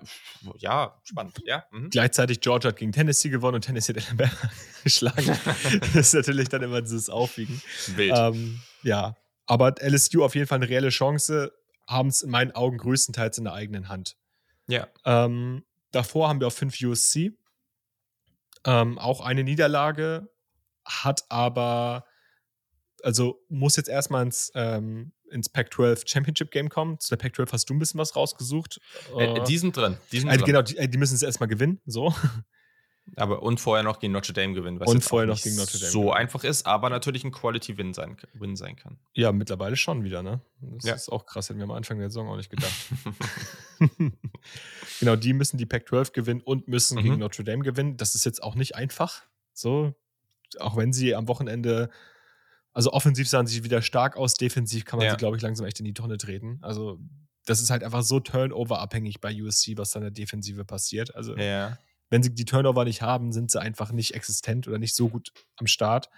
ja, 0.57 0.99
spannend, 1.05 1.43
ja. 1.45 1.63
Mhm. 1.73 1.91
Gleichzeitig 1.91 2.41
Georgia 2.41 2.71
hat 2.71 2.79
gegen 2.79 2.93
Tennessee 2.93 3.29
gewonnen 3.29 3.57
und 3.57 3.61
Tennessee 3.61 3.93
hat 3.95 4.03
Alabama 4.09 4.33
geschlagen. 4.83 5.39
das 5.93 6.07
ist 6.07 6.15
natürlich 6.15 6.49
dann 6.49 6.63
immer 6.63 6.81
dieses 6.81 7.11
Aufwiegen. 7.11 7.61
Wild. 7.97 8.15
Ähm, 8.17 8.61
ja, 8.83 9.15
aber 9.45 9.75
LSU 9.79 10.25
auf 10.25 10.35
jeden 10.35 10.47
Fall 10.47 10.57
eine 10.57 10.71
reelle 10.71 10.89
Chance, 10.89 11.53
haben 11.87 12.09
es 12.09 12.23
in 12.23 12.31
meinen 12.31 12.53
Augen 12.53 12.79
größtenteils 12.79 13.37
in 13.37 13.45
der 13.45 13.53
eigenen 13.53 13.91
Hand. 13.91 14.17
ja. 14.69 14.89
Ähm, 15.05 15.65
davor 15.91 16.29
haben 16.31 16.41
wir 16.41 16.47
auf 16.47 16.55
5 16.55 16.81
USC. 16.83 17.37
Ähm, 18.67 18.99
auch 18.99 19.21
eine 19.21 19.45
Niederlage, 19.45 20.29
hat 20.85 21.25
aber, 21.29 22.05
also 23.03 23.41
muss 23.49 23.77
jetzt 23.77 23.89
erstmal 23.89 24.25
ins, 24.25 24.51
ähm, 24.55 25.13
ins 25.31 25.49
Pac-12 25.49 26.09
Championship 26.09 26.51
Game 26.51 26.69
kommen. 26.69 26.99
Zu 27.01 27.11
der 27.11 27.17
Pac-12 27.17 27.53
hast 27.53 27.71
du 27.71 27.75
ein 27.75 27.79
bisschen 27.79 27.99
was 27.99 28.17
rausgesucht. 28.17 28.81
Äh, 29.19 29.43
die 29.45 29.59
sind 29.59 29.77
drin. 29.77 29.97
Die 30.13 30.21
sind 30.21 30.29
äh, 30.29 30.37
drin. 30.37 30.47
genau, 30.47 30.63
die, 30.63 30.77
äh, 30.77 30.89
die 30.89 30.99
müssen 30.99 31.15
es 31.15 31.23
erstmal 31.23 31.49
gewinnen. 31.49 31.81
So. 31.87 32.15
Aber 33.17 33.43
und 33.43 33.61
vorher 33.61 33.85
noch 33.85 33.99
gegen 34.01 34.13
Notre 34.15 34.33
Dame 34.33 34.55
gewinnen, 34.55 34.81
was 34.81 34.89
Und 34.89 34.97
jetzt 34.97 35.07
auch 35.07 35.11
vorher 35.11 35.27
noch 35.27 35.35
nicht 35.35 35.45
gegen 35.45 35.57
Notre 35.57 35.79
Dame 35.79 35.91
so 35.93 36.01
gewinnen. 36.01 36.17
einfach 36.17 36.43
ist, 36.45 36.67
aber 36.67 36.89
natürlich 36.91 37.23
ein 37.25 37.33
Quality 37.33 37.77
Win 37.79 37.93
sein, 37.95 38.17
Win 38.33 38.57
sein 38.57 38.77
kann. 38.77 38.99
Ja, 39.13 39.31
mittlerweile 39.31 39.77
schon 39.77 40.05
wieder, 40.05 40.23
ne? 40.23 40.41
Das 40.61 40.85
Ja. 40.85 40.95
ist 40.95 41.11
auch 41.11 41.27
krass, 41.27 41.49
hätten 41.49 41.59
wir 41.61 41.65
am 41.65 41.71
Anfang 41.73 41.99
der 41.99 42.09
Saison 42.09 42.29
auch 42.29 42.37
nicht 42.37 42.51
gedacht. 42.51 42.73
genau, 45.01 45.17
die 45.17 45.33
müssen 45.33 45.59
die 45.59 45.67
Pac-12 45.67 46.13
gewinnen 46.13 46.41
und 46.41 46.69
müssen 46.69 46.99
Mhm. 46.99 47.03
gegen 47.03 47.19
Notre 47.19 47.45
Dame 47.45 47.63
gewinnen. 47.63 47.97
Das 47.97 48.15
ist 48.15 48.25
jetzt 48.25 48.43
auch 48.43 48.55
nicht 48.55 48.75
einfach. 48.77 49.23
So, 49.53 49.95
auch 50.59 50.77
wenn 50.77 50.93
sie 50.93 51.15
am 51.15 51.29
Wochenende, 51.29 51.91
also 52.73 52.93
offensiv 52.93 53.29
sahen 53.29 53.47
sie 53.47 53.65
wieder 53.65 53.83
stark 53.83 54.17
aus, 54.17 54.35
defensiv 54.35 54.85
kann 54.85 54.99
man 54.99 55.07
Ja. 55.07 55.13
sie, 55.13 55.17
glaube 55.19 55.37
ich, 55.37 55.43
langsam 55.43 55.67
echt 55.67 55.79
in 55.79 55.85
die 55.85 55.95
Tonne 55.95 56.17
treten. 56.19 56.59
Also, 56.63 56.99
das 57.47 57.61
ist 57.61 57.71
halt 57.71 57.85
einfach 57.85 58.03
so 58.03 58.21
Turnover-abhängig 58.21 59.21
bei 59.21 59.35
USC, 59.43 59.77
was 59.77 59.91
da 59.91 59.99
in 59.99 60.05
der 60.05 60.11
Defensive 60.11 60.65
passiert. 60.65 61.15
Also, 61.15 61.37
ja. 61.37 61.79
Wenn 62.15 62.23
sie 62.23 62.33
die 62.33 62.45
Turnover 62.45 62.85
nicht 62.85 63.03
haben, 63.03 63.33
sind 63.33 63.51
sie 63.51 63.61
einfach 63.61 63.91
nicht 63.91 64.15
existent 64.15 64.69
oder 64.69 64.79
nicht 64.79 64.95
so 64.95 65.09
gut 65.09 65.33
am 65.57 65.67
Start. 65.67 66.11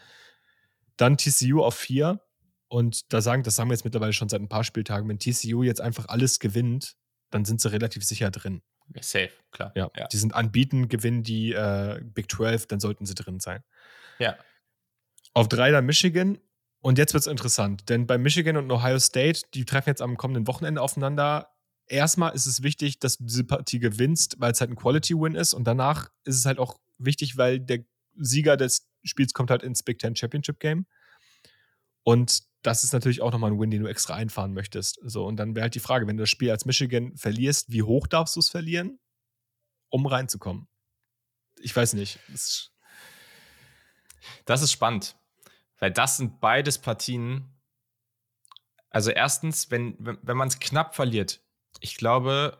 Dann 0.99 1.17
TCU 1.17 1.63
auf 1.63 1.75
4. 1.75 2.21
Und 2.69 3.15
da 3.15 3.23
sagen, 3.23 3.43
das 3.45 3.57
sagen 3.57 3.71
wir 3.71 3.75
jetzt 3.75 3.87
mittlerweile 3.87 4.13
schon 4.13 4.29
seit 4.29 4.43
ein 4.43 4.51
paar 4.51 4.63
Spieltagen, 4.63 5.09
wenn 5.09 5.19
TCU 5.19 5.63
jetzt 5.63 5.81
einfach 5.81 6.09
alles 6.09 6.39
gewinnt, 6.39 6.97
dann 7.31 7.47
sind 7.47 7.63
sie 7.63 7.73
relativ 7.73 8.05
sicher 8.05 8.31
drin. 8.31 8.61
Safe, 9.01 9.31
klar. 9.53 9.73
Ja, 9.75 9.91
ja. 9.97 10.07
die 10.09 10.19
sind 10.19 10.35
anbieten, 10.35 10.89
gewinnen 10.89 11.23
die 11.23 11.53
äh, 11.55 11.99
Big 12.05 12.31
12, 12.31 12.67
dann 12.67 12.79
sollten 12.79 13.07
sie 13.07 13.15
drin 13.15 13.41
sein. 13.41 13.65
ja. 14.19 14.37
Auf 15.33 15.49
3 15.49 15.71
dann 15.71 15.87
Michigan. 15.87 16.37
Und 16.83 16.99
jetzt 16.99 17.15
wird 17.15 17.23
es 17.23 17.27
interessant, 17.27 17.89
denn 17.89 18.07
bei 18.07 18.19
Michigan 18.19 18.59
und 18.59 18.71
Ohio 18.71 18.99
State, 18.99 19.45
die 19.55 19.65
treffen 19.65 19.89
jetzt 19.89 20.03
am 20.03 20.19
kommenden 20.19 20.47
Wochenende 20.47 20.83
aufeinander. 20.83 21.56
Erstmal 21.89 22.35
ist 22.35 22.47
es 22.47 22.63
wichtig, 22.63 22.99
dass 22.99 23.19
du 23.19 23.25
diese 23.25 23.45
Partie 23.45 23.79
gewinnst, 23.79 24.37
weil 24.41 24.53
es 24.53 24.61
halt 24.61 24.71
ein 24.71 24.77
Quality-Win 24.77 25.35
ist. 25.35 25.55
Und 25.55 25.65
danach 25.65 26.11
ist 26.25 26.37
es 26.37 26.47
halt 26.47 26.59
auch 26.59 26.79
wichtig, 26.99 27.37
weil 27.37 27.61
der 27.61 27.85
Sieger 28.17 28.57
des 28.57 28.89
Spiels 29.05 29.35
kommt 29.35 29.51
halt 29.51 29.63
ins 29.63 29.83
Big 29.83 29.99
Ten 29.99 30.17
Championship 30.17 30.59
Game. 30.59 30.87
Und 32.03 32.43
das 32.63 32.83
ist 32.83 32.93
natürlich 32.93 33.23
auch 33.23 33.31
nochmal 33.31 33.53
ein 33.53 33.61
Win, 33.61 33.71
den 33.71 33.83
du 33.83 33.89
extra 33.89 34.15
einfahren 34.15 34.53
möchtest. 34.53 34.99
So, 35.05 35.25
und 35.27 35.37
dann 35.37 35.55
wäre 35.55 35.63
halt 35.65 35.75
die 35.75 35.81
Frage, 35.81 36.07
wenn 36.07 36.17
du 36.17 36.23
das 36.23 36.31
Spiel 36.31 36.51
als 36.51 36.65
Michigan 36.65 37.17
verlierst, 37.17 37.71
wie 37.71 37.83
hoch 37.83 38.07
darfst 38.07 38.35
du 38.35 38.41
es 38.41 38.49
verlieren, 38.49 38.99
um 39.89 40.07
reinzukommen? 40.07 40.67
Ich 41.61 41.75
weiß 41.75 41.95
nicht. 41.95 42.19
Das 42.29 42.73
Das 44.45 44.63
ist 44.63 44.73
spannend, 44.73 45.17
weil 45.79 45.93
das 45.93 46.17
sind 46.17 46.41
beides 46.41 46.79
Partien. 46.79 47.55
Also 48.91 49.11
erstens, 49.11 49.71
wenn, 49.71 49.97
wenn, 49.99 50.19
wenn 50.23 50.37
man 50.37 50.49
es 50.49 50.59
knapp 50.59 50.95
verliert, 50.95 51.45
ich 51.81 51.97
glaube, 51.97 52.59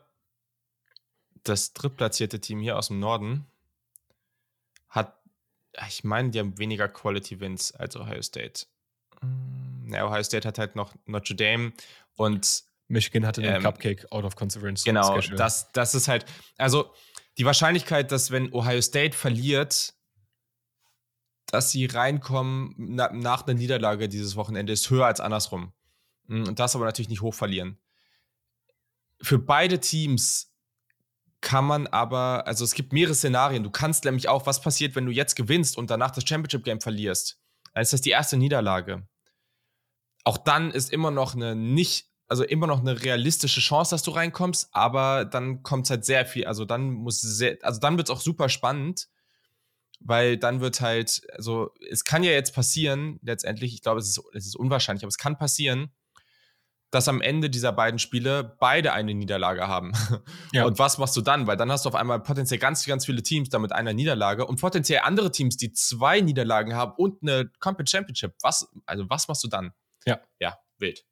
das 1.43 1.73
drittplatzierte 1.73 2.41
Team 2.41 2.61
hier 2.61 2.77
aus 2.79 2.89
dem 2.89 2.99
Norden 2.99 3.47
hat, 4.89 5.17
ich 5.89 6.05
meine, 6.05 6.31
die 6.31 6.41
haben 6.41 6.59
weniger 6.59 6.89
Quality 6.89 7.41
Wins 7.41 7.73
als 7.73 7.97
Ohio 7.97 8.23
State. 8.23 8.67
Mm, 9.21 9.93
Ja, 9.93 10.07
Ohio 10.07 10.23
State 10.23 10.47
hat 10.49 10.59
halt 10.59 10.75
noch 10.77 10.95
Notre 11.07 11.35
Dame 11.35 11.73
und 12.17 12.65
Michigan 12.89 13.27
hatte 13.27 13.41
den 13.43 13.55
Ähm, 13.57 13.63
Cupcake 13.63 14.07
out 14.11 14.25
of 14.25 14.37
conference. 14.37 14.85
Genau, 14.85 15.21
Schedule. 15.21 15.39
das, 15.39 15.71
das 15.73 15.95
ist 15.95 16.09
halt, 16.09 16.25
also 16.57 16.93
die 17.39 17.45
Wahrscheinlichkeit, 17.45 18.11
dass 18.13 18.31
wenn 18.31 18.53
Ohio 18.53 18.81
State 18.81 19.17
verliert, 19.17 19.95
dass 21.47 21.71
sie 21.71 21.87
reinkommen 21.87 22.75
na, 22.77 23.13
nach 23.13 23.47
einer 23.47 23.55
Niederlage 23.55 24.09
dieses 24.09 24.35
Wochenende, 24.37 24.73
ist 24.73 24.91
höher 24.91 25.07
als 25.07 25.21
andersrum. 25.21 25.73
Mm, 26.27 26.45
Und 26.49 26.59
das 26.59 26.75
aber 26.75 26.85
natürlich 26.87 27.09
nicht 27.09 27.23
hoch 27.23 27.35
verlieren. 27.35 27.79
Für 29.21 29.39
beide 29.39 29.81
Teams 29.81 30.53
kann 31.41 31.65
man 31.65 31.87
aber, 31.87 32.47
also 32.47 32.65
es 32.65 32.75
gibt 32.75 32.93
mehrere 32.93 33.15
Szenarien. 33.15 33.63
Du 33.63 33.71
kannst 33.71 34.05
nämlich 34.05 34.29
auch, 34.29 34.47
was 34.47 34.61
passiert, 34.61 34.97
wenn 34.97 35.07
du 35.07 35.13
jetzt 35.13 35.37
gewinnst 35.37 35.77
und 35.79 35.91
danach 35.91 36.11
das 36.11 36.25
Championship 36.27 36.65
Game 36.65 36.81
verlierst. 36.81 37.39
Dann 37.73 37.83
ist 37.83 37.93
das 37.93 38.01
die 38.01 38.11
erste 38.11 38.37
Niederlage. 38.37 39.07
Auch 40.25 40.39
dann 40.39 40.71
ist 40.73 40.93
immer 40.93 41.11
noch 41.11 41.35
eine 41.35 41.55
nicht, 41.55 42.11
also 42.27 42.43
immer 42.43 42.67
noch 42.67 42.81
eine 42.81 43.03
realistische 43.03 43.61
Chance, 43.61 43.95
dass 43.95 44.03
du 44.03 44.11
reinkommst, 44.11 44.71
aber 44.73 45.25
dann 45.25 45.63
kommt 45.63 45.89
halt 45.89 46.05
sehr 46.05 46.27
viel, 46.27 46.47
also 46.47 46.65
dann 46.65 46.91
muss 46.91 47.21
sehr, 47.21 47.59
also 47.63 47.79
dann 47.79 47.97
wird 47.97 48.09
es 48.09 48.15
auch 48.15 48.21
super 48.21 48.49
spannend, 48.49 49.09
weil 50.01 50.37
dann 50.37 50.61
wird 50.61 50.81
halt, 50.81 51.23
also 51.33 51.71
es 51.91 52.03
kann 52.03 52.25
ja 52.25 52.33
jetzt 52.33 52.55
passieren, 52.55 53.21
letztendlich, 53.23 53.73
ich 53.73 53.83
glaube, 53.83 54.01
es 54.01 54.09
ist, 54.09 54.21
es 54.35 54.47
ist 54.47 54.57
unwahrscheinlich, 54.57 55.05
aber 55.05 55.11
es 55.11 55.19
kann 55.19 55.39
passieren, 55.39 55.93
dass 56.97 57.07
am 57.09 57.21
Ende 57.21 57.51
dieser 57.51 57.71
beiden 57.73 57.99
Spiele 57.99 58.57
beide 58.59 58.93
eine 58.93 59.15
Niederlage 59.15 59.69
haben. 59.69 59.93
Ja. 60.53 60.65
Und 60.65 60.79
was 60.79 60.99
machst 60.99 61.15
du 61.17 61.21
dann? 61.21 61.47
Weil 61.47 61.57
dann 61.57 61.71
hast 61.71 61.85
du 61.85 61.89
auf 61.91 61.95
einmal 61.95 62.21
potenziell 62.21 62.59
ganz, 62.59 62.85
ganz 62.87 63.05
viele 63.07 63.23
Teams 63.23 63.49
da 63.51 63.59
mit 63.59 63.73
einer 63.73 63.93
Niederlage 63.93 64.47
und 64.47 64.61
potenziell 64.61 65.01
andere 65.05 65.31
Teams, 65.31 65.57
die 65.57 65.73
zwei 65.73 66.21
Niederlagen 66.21 66.75
haben 66.75 66.93
und 66.97 67.23
eine 67.23 67.51
Conference 67.61 67.91
Championship. 67.91 68.35
Was, 68.43 68.69
also 68.87 69.09
was 69.11 69.29
machst 69.29 69.45
du 69.45 69.49
dann? 69.49 69.73
Ja. 70.07 70.21
Ja, 70.41 70.59
wild. 70.79 71.05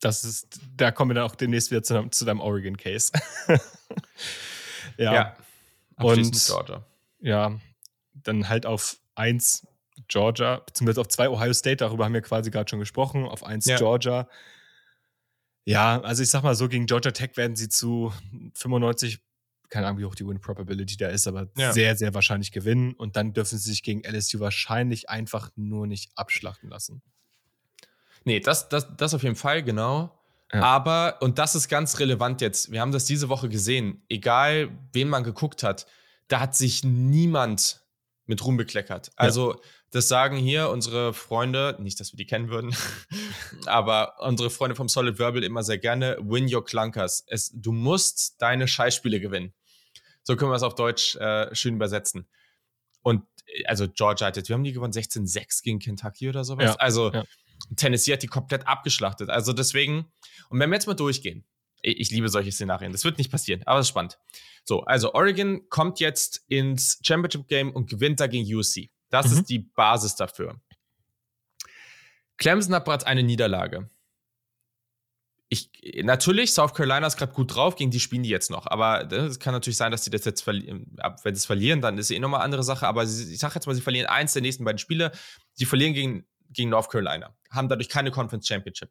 Das 0.00 0.24
ist, 0.24 0.60
da 0.76 0.90
kommen 0.90 1.10
wir 1.10 1.14
dann 1.14 1.24
auch 1.24 1.34
demnächst 1.36 1.70
wieder 1.70 1.82
zu, 1.82 1.94
deinem- 1.94 2.12
zu 2.12 2.24
deinem 2.24 2.40
Oregon-Case. 2.40 3.12
ja, 4.98 5.14
Ja. 5.14 5.36
Und- 5.96 6.32
Georgia. 6.46 6.84
ja, 7.20 7.52
dann 8.14 8.48
halt 8.48 8.66
auf 8.66 8.98
1 9.14 9.66
Georgia, 10.08 10.56
beziehungsweise 10.66 11.00
auf 11.00 11.08
2 11.08 11.28
Ohio 11.30 11.52
State, 11.52 11.76
darüber 11.76 12.04
haben 12.04 12.14
wir 12.14 12.22
quasi 12.22 12.50
gerade 12.50 12.68
schon 12.68 12.80
gesprochen, 12.80 13.24
auf 13.24 13.44
1 13.44 13.66
Ja. 13.66 13.76
Georgia. 13.76 14.28
Ja, 15.64 16.00
also 16.00 16.22
ich 16.22 16.30
sag 16.30 16.42
mal 16.42 16.54
so, 16.54 16.68
gegen 16.68 16.86
Georgia 16.86 17.12
Tech 17.12 17.36
werden 17.36 17.56
sie 17.56 17.68
zu 17.68 18.12
95, 18.54 19.20
keine 19.68 19.86
Ahnung, 19.86 20.00
wie 20.00 20.04
hoch 20.04 20.14
die 20.14 20.26
Win-Probability 20.26 20.96
da 20.96 21.08
ist, 21.08 21.26
aber 21.26 21.48
Ja. 21.56 21.72
sehr, 21.72 21.96
sehr 21.96 22.12
wahrscheinlich 22.14 22.52
gewinnen 22.52 22.94
und 22.94 23.16
dann 23.16 23.32
dürfen 23.32 23.58
sie 23.58 23.70
sich 23.70 23.82
gegen 23.82 24.02
LSU 24.04 24.40
wahrscheinlich 24.40 25.08
einfach 25.08 25.50
nur 25.56 25.86
nicht 25.86 26.10
abschlachten 26.16 26.68
lassen. 26.68 27.02
Nee, 28.24 28.40
das, 28.40 28.68
das, 28.68 28.88
das 28.96 29.14
auf 29.14 29.22
jeden 29.22 29.36
Fall, 29.36 29.62
genau. 29.62 30.18
Ja. 30.52 30.62
Aber, 30.62 31.16
und 31.22 31.38
das 31.38 31.54
ist 31.54 31.68
ganz 31.68 31.98
relevant 31.98 32.40
jetzt, 32.40 32.70
wir 32.70 32.80
haben 32.80 32.92
das 32.92 33.04
diese 33.04 33.28
Woche 33.28 33.48
gesehen, 33.48 34.02
egal 34.08 34.68
wen 34.92 35.08
man 35.08 35.24
geguckt 35.24 35.62
hat, 35.62 35.86
da 36.28 36.40
hat 36.40 36.54
sich 36.54 36.84
niemand 36.84 37.82
mit 38.26 38.44
Ruhm 38.44 38.56
bekleckert. 38.56 39.10
Also, 39.16 39.60
das 39.92 40.08
sagen 40.08 40.36
hier 40.38 40.70
unsere 40.70 41.12
Freunde, 41.12 41.76
nicht, 41.78 42.00
dass 42.00 42.12
wir 42.12 42.16
die 42.16 42.26
kennen 42.26 42.48
würden, 42.48 42.74
aber 43.66 44.14
unsere 44.20 44.50
Freunde 44.50 44.74
vom 44.74 44.88
Solid 44.88 45.18
Verbal 45.18 45.44
immer 45.44 45.62
sehr 45.62 45.78
gerne, 45.78 46.16
win 46.20 46.52
your 46.52 46.64
clunkers. 46.64 47.24
Es, 47.26 47.52
du 47.54 47.72
musst 47.72 48.40
deine 48.40 48.66
Scheißspiele 48.66 49.20
gewinnen. 49.20 49.52
So 50.22 50.34
können 50.34 50.50
wir 50.50 50.56
es 50.56 50.62
auf 50.62 50.74
Deutsch 50.74 51.14
äh, 51.16 51.54
schön 51.54 51.74
übersetzen. 51.74 52.26
Und 53.02 53.22
also 53.66 53.86
Georgia 53.86 54.28
hat 54.28 54.36
jetzt, 54.36 54.48
wir 54.48 54.54
haben 54.54 54.64
die 54.64 54.72
gewonnen 54.72 54.94
16-6 54.94 55.62
gegen 55.62 55.78
Kentucky 55.78 56.28
oder 56.28 56.44
sowas. 56.44 56.64
Ja, 56.64 56.74
also 56.76 57.12
ja. 57.12 57.24
Tennessee 57.76 58.14
hat 58.14 58.22
die 58.22 58.28
komplett 58.28 58.66
abgeschlachtet. 58.66 59.28
Also 59.28 59.52
deswegen, 59.52 60.10
und 60.48 60.58
wenn 60.58 60.70
wir 60.70 60.76
jetzt 60.76 60.86
mal 60.86 60.94
durchgehen, 60.94 61.44
ich, 61.82 62.00
ich 62.00 62.10
liebe 62.10 62.30
solche 62.30 62.50
Szenarien, 62.50 62.92
das 62.92 63.04
wird 63.04 63.18
nicht 63.18 63.30
passieren, 63.30 63.62
aber 63.66 63.80
es 63.80 63.86
ist 63.86 63.90
spannend. 63.90 64.18
So, 64.64 64.84
also 64.84 65.12
Oregon 65.12 65.68
kommt 65.68 66.00
jetzt 66.00 66.44
ins 66.48 66.98
Championship 67.02 67.46
Game 67.48 67.72
und 67.72 67.90
gewinnt 67.90 68.20
da 68.20 68.26
gegen 68.26 68.46
USC. 68.54 68.90
Das 69.12 69.30
mhm. 69.30 69.38
ist 69.38 69.50
die 69.50 69.58
Basis 69.58 70.16
dafür. 70.16 70.58
Clemson 72.38 72.74
hat 72.74 72.86
bereits 72.86 73.04
eine 73.04 73.22
Niederlage. 73.22 73.90
Ich, 75.50 75.70
natürlich, 76.02 76.52
South 76.52 76.72
Carolina 76.72 77.06
ist 77.06 77.18
gerade 77.18 77.34
gut 77.34 77.54
drauf, 77.54 77.76
gegen 77.76 77.90
die 77.90 78.00
spielen 78.00 78.22
die 78.22 78.30
jetzt 78.30 78.50
noch. 78.50 78.66
Aber 78.66 79.12
es 79.12 79.38
kann 79.38 79.52
natürlich 79.52 79.76
sein, 79.76 79.92
dass 79.92 80.02
sie 80.02 80.10
das 80.10 80.24
jetzt 80.24 80.40
verlieren. 80.40 80.96
Wenn 81.22 81.34
sie 81.34 81.40
es 81.40 81.44
verlieren, 81.44 81.82
dann 81.82 81.98
ist 81.98 82.06
es 82.06 82.16
eh 82.16 82.18
nochmal 82.18 82.40
eine 82.40 82.46
andere 82.46 82.62
Sache. 82.64 82.86
Aber 82.86 83.02
ich 83.02 83.38
sage 83.38 83.54
jetzt 83.54 83.66
mal, 83.66 83.74
sie 83.74 83.82
verlieren 83.82 84.06
eins 84.06 84.32
der 84.32 84.40
nächsten 84.40 84.64
beiden 84.64 84.78
Spiele. 84.78 85.12
Sie 85.52 85.66
verlieren 85.66 85.92
gegen, 85.92 86.26
gegen 86.48 86.70
North 86.70 86.90
Carolina, 86.90 87.36
haben 87.50 87.68
dadurch 87.68 87.90
keine 87.90 88.10
Conference 88.10 88.48
Championship. 88.48 88.90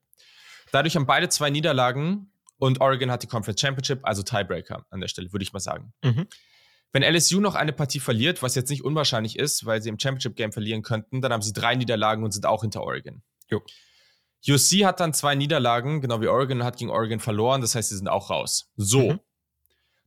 Dadurch 0.72 0.95
haben 0.95 1.07
beide 1.07 1.30
zwei 1.30 1.49
Niederlagen 1.49 2.32
und 2.57 2.80
Oregon 2.80 3.09
hat 3.09 3.24
die 3.24 3.28
Conference 3.28 3.59
Championship, 3.59 4.01
also 4.03 4.22
Tiebreaker 4.22 4.86
an 4.91 5.01
der 5.01 5.07
Stelle, 5.07 5.34
würde 5.34 5.41
ich 5.41 5.51
mal 5.51 5.59
sagen. 5.59 5.93
Mhm. 6.03 6.28
Wenn 6.94 7.04
LSU 7.04 7.39
noch 7.39 7.56
eine 7.56 7.72
Partie 7.72 8.00
verliert, 8.00 8.42
was 8.42 8.56
jetzt 8.56 8.70
nicht 8.70 8.84
unwahrscheinlich 8.84 9.39
ist, 9.39 9.66
weil 9.66 9.82
sie 9.82 9.89
im 9.89 9.98
Championship 9.98 10.36
Game 10.36 10.52
verlieren 10.52 10.82
könnten, 10.82 11.22
dann 11.22 11.32
haben 11.32 11.42
sie 11.42 11.54
drei 11.54 11.76
Niederlagen 11.76 12.24
und 12.24 12.32
sind 12.32 12.46
auch 12.46 12.62
hinter 12.62 12.84
Oregon. 12.84 13.22
Jo. 13.50 13.62
UC 14.48 14.86
hat 14.86 15.00
dann 15.00 15.14
zwei 15.14 15.36
Niederlagen, 15.36 16.02
genau 16.02 16.20
wie 16.20 16.28
Oregon, 16.28 16.64
hat 16.64 16.78
gegen 16.78 16.89
Oregon 16.89 17.20
verloren, 17.20 17.62
das 17.62 17.76
heißt, 17.76 17.89
sie 17.89 17.98
sind 17.98 18.08
auch 18.08 18.30
raus. 18.30 18.72
So, 18.76 19.14
mhm. 19.14 19.20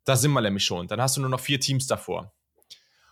da 0.05 0.16
sind 0.16 0.32
wir 0.32 0.41
nämlich 0.41 0.64
schon. 0.64 0.89
Dann 0.89 1.01
hast 1.01 1.16
du 1.16 1.20
nur 1.20 1.30
noch 1.30 1.41
vier 1.41 1.61
Teams 1.61 1.87
davor. 1.87 2.35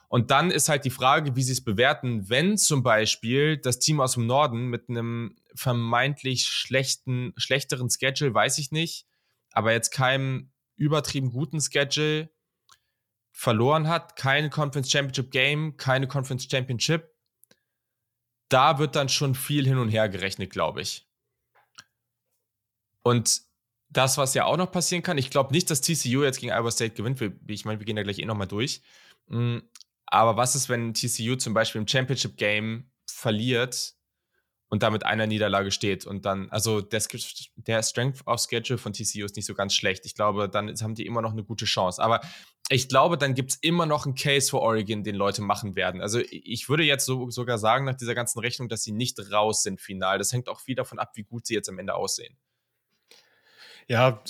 Und 0.08 0.30
dann 0.30 0.50
ist 0.50 0.68
halt 0.68 0.84
die 0.84 0.90
Frage, 0.90 1.36
wie 1.36 1.42
sie 1.42 1.52
es 1.52 1.64
bewerten, 1.64 2.28
wenn 2.28 2.58
zum 2.58 2.82
Beispiel 2.82 3.56
das 3.56 3.78
Team 3.78 3.98
aus 4.00 4.12
dem 4.12 4.26
Norden 4.26 4.66
mit 4.66 4.90
einem 4.90 5.36
vermeintlich 5.54 6.46
schlechten, 6.46 7.32
schlechteren 7.38 7.88
Schedule, 7.88 8.34
weiß 8.34 8.58
ich 8.58 8.72
nicht, 8.72 9.06
aber 9.52 9.72
jetzt 9.72 9.90
keinem 9.90 10.50
übertrieben 10.76 11.30
guten 11.30 11.62
Schedule 11.62 12.28
verloren 13.32 13.88
hat, 13.88 14.16
kein 14.16 14.50
Conference 14.50 14.90
Championship 14.90 15.30
Game, 15.30 15.76
keine 15.76 16.06
Conference 16.06 16.46
Championship, 16.48 17.12
da 18.48 18.78
wird 18.78 18.94
dann 18.94 19.08
schon 19.08 19.34
viel 19.34 19.66
hin 19.66 19.78
und 19.78 19.88
her 19.88 20.08
gerechnet, 20.08 20.50
glaube 20.50 20.82
ich. 20.82 21.08
Und 23.02 23.42
das, 23.88 24.18
was 24.18 24.34
ja 24.34 24.44
auch 24.44 24.56
noch 24.56 24.70
passieren 24.70 25.02
kann, 25.02 25.18
ich 25.18 25.30
glaube 25.30 25.52
nicht, 25.52 25.70
dass 25.70 25.80
TCU 25.80 26.22
jetzt 26.22 26.40
gegen 26.40 26.52
Iowa 26.52 26.70
State 26.70 26.94
gewinnt. 26.94 27.20
Ich 27.46 27.64
meine, 27.64 27.78
wir 27.78 27.86
gehen 27.86 27.96
da 27.96 28.02
gleich 28.02 28.18
eh 28.18 28.24
nochmal 28.24 28.46
durch. 28.46 28.82
Mm, 29.26 29.58
aber 30.06 30.36
was 30.36 30.54
ist, 30.54 30.68
wenn 30.68 30.94
TCU 30.94 31.36
zum 31.36 31.54
Beispiel 31.54 31.80
im 31.80 31.88
Championship 31.88 32.36
Game 32.36 32.90
verliert 33.06 33.94
und 34.72 34.82
damit 34.82 35.04
einer 35.04 35.26
Niederlage 35.26 35.70
steht 35.70 36.06
und 36.06 36.24
dann, 36.24 36.48
also 36.48 36.80
der, 36.80 37.02
der, 37.56 37.82
Strength 37.82 38.26
of 38.26 38.40
Schedule 38.40 38.78
von 38.78 38.94
TCU 38.94 39.26
ist 39.26 39.36
nicht 39.36 39.44
so 39.44 39.52
ganz 39.52 39.74
schlecht. 39.74 40.06
Ich 40.06 40.14
glaube, 40.14 40.48
dann 40.48 40.74
haben 40.80 40.94
die 40.94 41.04
immer 41.04 41.20
noch 41.20 41.32
eine 41.32 41.44
gute 41.44 41.66
Chance. 41.66 42.02
Aber 42.02 42.22
ich 42.70 42.88
glaube, 42.88 43.18
dann 43.18 43.34
gibt 43.34 43.50
es 43.50 43.56
immer 43.56 43.84
noch 43.84 44.06
einen 44.06 44.14
Case 44.14 44.48
für 44.48 44.62
Oregon, 44.62 45.04
den 45.04 45.14
Leute 45.14 45.42
machen 45.42 45.76
werden. 45.76 46.00
Also 46.00 46.20
ich 46.20 46.70
würde 46.70 46.84
jetzt 46.84 47.04
so, 47.04 47.28
sogar 47.28 47.58
sagen, 47.58 47.84
nach 47.84 47.96
dieser 47.96 48.14
ganzen 48.14 48.38
Rechnung, 48.38 48.70
dass 48.70 48.82
sie 48.82 48.92
nicht 48.92 49.20
raus 49.30 49.62
sind 49.62 49.78
final. 49.78 50.16
Das 50.16 50.32
hängt 50.32 50.48
auch 50.48 50.60
viel 50.60 50.74
davon 50.74 50.98
ab, 50.98 51.10
wie 51.16 51.24
gut 51.24 51.46
sie 51.46 51.52
jetzt 51.52 51.68
am 51.68 51.78
Ende 51.78 51.94
aussehen. 51.94 52.38
Ja, 53.88 54.22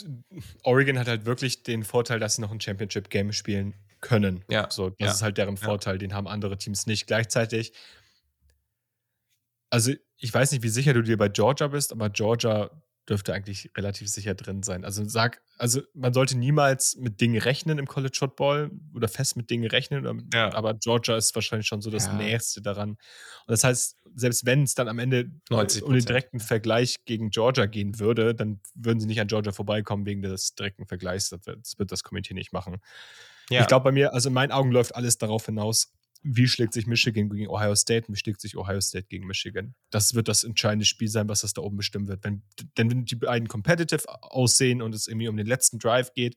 Oregon 0.65 0.99
hat 0.99 1.07
halt 1.07 1.25
wirklich 1.25 1.63
den 1.63 1.85
Vorteil, 1.85 2.19
dass 2.19 2.35
sie 2.35 2.43
noch 2.43 2.51
ein 2.51 2.61
Championship-Game 2.61 3.33
spielen 3.33 3.75
können. 4.01 4.45
Ja. 4.51 4.69
So, 4.73 4.91
das 4.91 4.97
ja. 4.99 5.13
ist 5.13 5.23
halt 5.23 5.39
deren 5.39 5.57
Vorteil, 5.57 5.95
ja. 5.95 5.99
den 5.99 6.15
haben 6.15 6.27
andere 6.27 6.59
Teams 6.59 6.87
nicht. 6.87 7.07
Gleichzeitig 7.07 7.73
also 9.73 9.93
ich 10.19 10.33
weiß 10.33 10.53
nicht, 10.53 10.63
wie 10.63 10.69
sicher 10.69 10.93
du 10.93 11.03
dir 11.03 11.17
bei 11.17 11.31
Georgia 11.31 11.67
bist, 11.67 11.93
aber 11.93 12.11
Georgia 12.11 12.71
dürfte 13.09 13.33
eigentlich 13.33 13.71
relativ 13.77 14.09
sicher 14.09 14.35
drin 14.35 14.63
sein. 14.63 14.85
Also 14.85 15.03
sag, 15.09 15.43
also 15.57 15.81
man 15.95 16.13
sollte 16.13 16.37
niemals 16.37 16.95
mit 16.97 17.21
Dingen 17.21 17.41
rechnen 17.41 17.79
im 17.79 17.87
College 17.87 18.17
Football 18.17 18.71
oder 18.95 19.09
fest 19.09 19.37
mit 19.37 19.51
Dingen 19.51 19.69
rechnen, 19.69 20.29
ja. 20.33 20.53
aber 20.53 20.75
Georgia 20.75 21.17
ist 21.17 21.35
wahrscheinlich 21.35 21.67
schon 21.67 21.81
so 21.81 21.91
das 21.91 22.07
ja. 22.07 22.13
Nächste 22.13 22.61
daran. 22.61 22.91
Und 22.91 22.99
das 23.47 23.65
heißt, 23.65 23.97
selbst 24.15 24.45
wenn 24.45 24.63
es 24.63 24.75
dann 24.75 24.89
am 24.89 24.99
Ende 24.99 25.31
90%. 25.51 25.83
um 25.83 25.95
den 25.95 26.05
direkten 26.05 26.39
Vergleich 26.39 27.05
gegen 27.07 27.31
Georgia 27.31 27.65
gehen 27.65 27.99
würde, 27.99 28.35
dann 28.35 28.61
würden 28.75 29.01
sie 29.01 29.07
nicht 29.07 29.21
an 29.23 29.27
Georgia 29.27 29.53
vorbeikommen 29.53 30.05
wegen 30.05 30.21
des 30.21 30.55
direkten 30.55 30.87
Vergleichs. 30.87 31.31
Das 31.31 31.47
wird 31.47 31.61
das, 31.61 31.79
wird 31.79 31.91
das 31.91 32.03
Komitee 32.05 32.35
nicht 32.35 32.53
machen. 32.53 32.77
Ja. 33.51 33.63
Ich 33.63 33.67
glaube 33.67 33.85
bei 33.85 33.93
mir, 33.93 34.13
also 34.13 34.29
in 34.29 34.35
meinen 34.35 34.53
Augen 34.53 34.71
läuft 34.71 34.95
alles 34.95 35.19
darauf 35.19 35.47
hinaus, 35.47 35.93
wie 36.23 36.47
schlägt 36.47 36.73
sich 36.73 36.87
Michigan 36.87 37.29
gegen 37.31 37.49
Ohio 37.49 37.75
State 37.75 38.07
und 38.07 38.15
wie 38.15 38.19
schlägt 38.19 38.41
sich 38.41 38.57
Ohio 38.57 38.81
State 38.81 39.07
gegen 39.09 39.27
Michigan. 39.27 39.75
Das 39.91 40.15
wird 40.15 40.29
das 40.29 40.45
entscheidende 40.45 40.87
Spiel 40.87 41.09
sein, 41.09 41.29
was 41.29 41.41
das 41.41 41.53
da 41.53 41.63
oben 41.63 41.77
bestimmen 41.77 42.09
wird. 42.09 42.23
Wenn, 42.25 42.43
denn 42.77 42.91
wenn 42.91 43.05
die 43.05 43.17
beiden 43.17 43.49
competitive 43.49 44.05
aussehen 44.23 44.83
und 44.83 44.95
es 44.95 45.09
irgendwie 45.09 45.29
um 45.29 45.37
den 45.37 45.47
letzten 45.47 45.79
Drive 45.79 46.13
geht, 46.15 46.37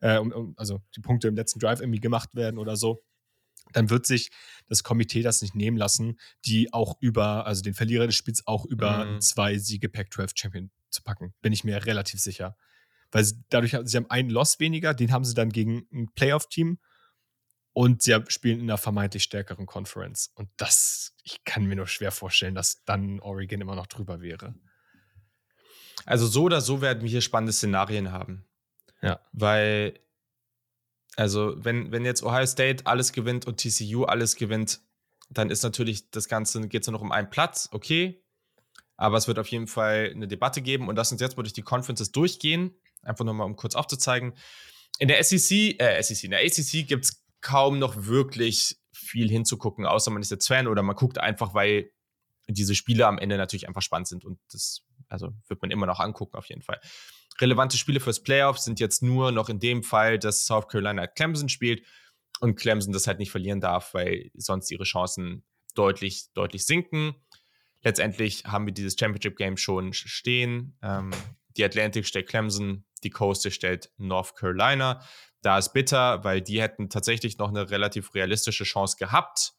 äh, 0.00 0.18
um, 0.18 0.32
um, 0.32 0.54
also 0.56 0.82
die 0.96 1.00
Punkte 1.00 1.28
im 1.28 1.36
letzten 1.36 1.60
Drive 1.60 1.80
irgendwie 1.80 2.00
gemacht 2.00 2.34
werden 2.34 2.58
oder 2.58 2.76
so, 2.76 3.02
dann 3.72 3.88
wird 3.88 4.06
sich 4.06 4.30
das 4.68 4.82
Komitee 4.82 5.22
das 5.22 5.40
nicht 5.40 5.54
nehmen 5.54 5.76
lassen, 5.76 6.18
die 6.44 6.72
auch 6.72 6.96
über, 7.00 7.46
also 7.46 7.62
den 7.62 7.74
Verlierer 7.74 8.06
des 8.06 8.16
Spiels 8.16 8.46
auch 8.46 8.66
über 8.66 9.06
mhm. 9.06 9.20
zwei 9.20 9.56
Siege 9.56 9.88
Pac-12 9.88 10.32
Champion 10.34 10.70
zu 10.90 11.02
packen. 11.02 11.32
Bin 11.40 11.52
ich 11.52 11.64
mir 11.64 11.86
relativ 11.86 12.20
sicher. 12.20 12.56
Weil 13.10 13.24
sie 13.24 13.42
dadurch, 13.48 13.76
sie 13.84 13.96
haben 13.96 14.10
einen 14.10 14.30
Loss 14.30 14.60
weniger, 14.60 14.94
den 14.94 15.12
haben 15.12 15.24
sie 15.24 15.34
dann 15.34 15.50
gegen 15.50 15.86
ein 15.92 16.08
Playoff-Team 16.14 16.78
und 17.72 18.02
sie 18.02 18.18
spielen 18.28 18.60
in 18.60 18.70
einer 18.70 18.78
vermeintlich 18.78 19.22
stärkeren 19.22 19.66
Conference. 19.66 20.30
Und 20.34 20.50
das, 20.56 21.14
ich 21.22 21.44
kann 21.44 21.64
mir 21.64 21.76
nur 21.76 21.86
schwer 21.86 22.12
vorstellen, 22.12 22.54
dass 22.54 22.84
dann 22.84 23.20
Oregon 23.20 23.60
immer 23.60 23.74
noch 23.74 23.86
drüber 23.86 24.20
wäre. 24.20 24.54
Also 26.04 26.26
so 26.26 26.44
oder 26.44 26.60
so 26.60 26.80
werden 26.80 27.02
wir 27.02 27.08
hier 27.08 27.20
spannende 27.20 27.52
Szenarien 27.52 28.12
haben. 28.12 28.44
Ja. 29.00 29.20
Weil, 29.32 29.98
also 31.16 31.54
wenn, 31.56 31.92
wenn 31.92 32.04
jetzt 32.04 32.22
Ohio 32.22 32.46
State 32.46 32.86
alles 32.86 33.12
gewinnt 33.12 33.46
und 33.46 33.58
TCU 33.58 34.04
alles 34.04 34.36
gewinnt, 34.36 34.80
dann 35.30 35.50
ist 35.50 35.62
natürlich 35.62 36.10
das 36.10 36.28
Ganze, 36.28 36.68
geht 36.68 36.82
es 36.82 36.88
nur 36.88 36.98
noch 36.98 37.02
um 37.02 37.12
einen 37.12 37.30
Platz, 37.30 37.68
okay. 37.72 38.22
Aber 38.96 39.16
es 39.16 39.26
wird 39.26 39.38
auf 39.38 39.48
jeden 39.48 39.66
Fall 39.66 40.12
eine 40.14 40.28
Debatte 40.28 40.60
geben 40.60 40.88
und 40.88 40.96
lass 40.96 41.10
uns 41.10 41.20
jetzt 41.20 41.36
mal 41.36 41.42
durch 41.42 41.54
die 41.54 41.62
Conferences 41.62 42.12
durchgehen. 42.12 42.74
Einfach 43.02 43.24
nochmal, 43.24 43.46
um 43.46 43.56
kurz 43.56 43.74
aufzuzeigen. 43.74 44.34
In 44.98 45.08
der 45.08 45.22
SEC, 45.24 45.80
äh, 45.80 46.00
SEC, 46.02 46.24
in 46.24 46.30
der 46.32 46.40
ACC 46.40 46.86
gibt 46.86 47.06
es 47.06 47.21
kaum 47.42 47.78
noch 47.78 48.06
wirklich 48.06 48.78
viel 48.92 49.28
hinzugucken, 49.28 49.84
außer 49.84 50.10
man 50.10 50.22
ist 50.22 50.30
jetzt 50.30 50.46
Fan 50.46 50.66
oder 50.66 50.82
man 50.82 50.96
guckt 50.96 51.18
einfach, 51.18 51.54
weil 51.54 51.90
diese 52.48 52.74
Spiele 52.74 53.06
am 53.06 53.18
Ende 53.18 53.36
natürlich 53.36 53.68
einfach 53.68 53.82
spannend 53.82 54.08
sind 54.08 54.24
und 54.24 54.38
das 54.50 54.82
also 55.08 55.32
wird 55.48 55.60
man 55.60 55.70
immer 55.70 55.86
noch 55.86 56.00
angucken 56.00 56.36
auf 56.36 56.46
jeden 56.46 56.62
Fall. 56.62 56.80
Relevante 57.40 57.76
Spiele 57.76 58.00
fürs 58.00 58.22
Playoff 58.22 58.58
sind 58.58 58.80
jetzt 58.80 59.02
nur 59.02 59.32
noch 59.32 59.48
in 59.48 59.58
dem 59.58 59.82
Fall, 59.82 60.18
dass 60.18 60.46
South 60.46 60.68
Carolina 60.68 61.06
Clemson 61.06 61.48
spielt 61.48 61.84
und 62.40 62.56
Clemson 62.56 62.92
das 62.92 63.06
halt 63.06 63.18
nicht 63.18 63.30
verlieren 63.30 63.60
darf, 63.60 63.94
weil 63.94 64.30
sonst 64.34 64.70
ihre 64.70 64.84
Chancen 64.84 65.44
deutlich, 65.74 66.32
deutlich 66.34 66.64
sinken. 66.64 67.14
Letztendlich 67.82 68.44
haben 68.44 68.66
wir 68.66 68.72
dieses 68.72 68.96
Championship 68.98 69.36
Game 69.36 69.56
schon 69.56 69.92
stehen. 69.92 70.78
Ähm, 70.82 71.10
die 71.56 71.64
Atlantic 71.64 72.06
stellt 72.06 72.28
Clemson, 72.28 72.84
die 73.04 73.10
Coast 73.10 73.50
stellt 73.52 73.90
North 73.96 74.36
Carolina. 74.36 75.02
Da 75.42 75.58
ist 75.58 75.72
bitter, 75.72 76.22
weil 76.24 76.40
die 76.40 76.60
hätten 76.60 76.88
tatsächlich 76.88 77.38
noch 77.38 77.48
eine 77.48 77.70
relativ 77.70 78.14
realistische 78.14 78.64
Chance 78.64 78.96
gehabt, 78.98 79.52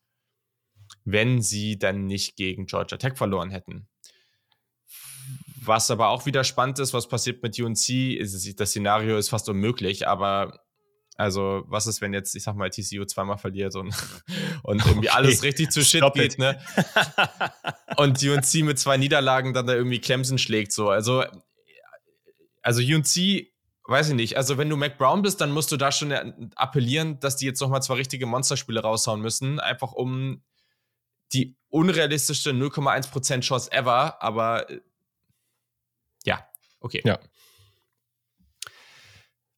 wenn 1.04 1.42
sie 1.42 1.78
dann 1.78 2.06
nicht 2.06 2.36
gegen 2.36 2.66
Georgia 2.66 2.98
Tech 2.98 3.18
verloren 3.18 3.50
hätten. 3.50 3.88
Was 5.62 5.92
aber 5.92 6.10
auch 6.10 6.26
wieder 6.26 6.44
spannend 6.44 6.80
ist, 6.80 6.94
was 6.94 7.08
passiert 7.08 7.42
mit 7.42 7.60
UNC, 7.60 7.90
ist, 7.90 8.60
das 8.60 8.70
Szenario 8.70 9.18
ist 9.18 9.30
fast 9.30 9.48
unmöglich, 9.48 10.08
aber 10.08 10.60
also, 11.16 11.64
was 11.68 11.86
ist, 11.86 12.02
wenn 12.02 12.14
jetzt, 12.14 12.36
ich 12.36 12.44
sag 12.44 12.56
mal, 12.56 12.70
TCU 12.70 13.06
zweimal 13.06 13.38
verliert 13.38 13.76
und, 13.76 13.94
und 14.64 14.86
irgendwie 14.86 15.10
okay. 15.10 15.18
alles 15.18 15.44
richtig 15.44 15.70
zu 15.70 15.84
Shit 15.84 16.00
Stop 16.00 16.16
geht, 16.16 16.34
it. 16.34 16.40
ne? 16.40 16.60
und 17.98 18.22
UNC 18.24 18.54
mit 18.64 18.80
zwei 18.80 18.98
Niederlagen 18.98 19.54
dann 19.54 19.68
da 19.68 19.74
irgendwie 19.74 20.00
Clemson 20.00 20.40
schlägt, 20.40 20.72
so. 20.72 20.90
Also, 20.90 21.24
also 22.64 22.82
UNC 22.82 23.54
weiß 23.86 24.10
ich 24.10 24.16
nicht. 24.16 24.38
Also, 24.38 24.58
wenn 24.58 24.70
du 24.70 24.78
Mac 24.78 24.98
Brown 24.98 25.22
bist, 25.22 25.42
dann 25.42 25.52
musst 25.52 25.72
du 25.72 25.78
da 25.78 25.92
schon 25.92 26.12
appellieren, 26.56 27.20
dass 27.20 27.36
die 27.36 27.46
jetzt 27.46 27.60
nochmal 27.60 27.84
zwei 27.84 27.96
richtige 27.96 28.26
Monsterspiele 28.26 28.82
raushauen 28.82 29.22
müssen, 29.22 29.60
einfach 29.60 29.92
um 29.92 30.42
die 31.34 31.58
unrealistischste 31.70 32.52
0,1% 32.52 33.42
Chance 33.42 33.72
ever, 33.72 34.22
aber 34.22 34.70
äh, 34.70 34.82
ja, 36.26 36.48
okay. 36.80 37.02
Ja. 37.04 37.20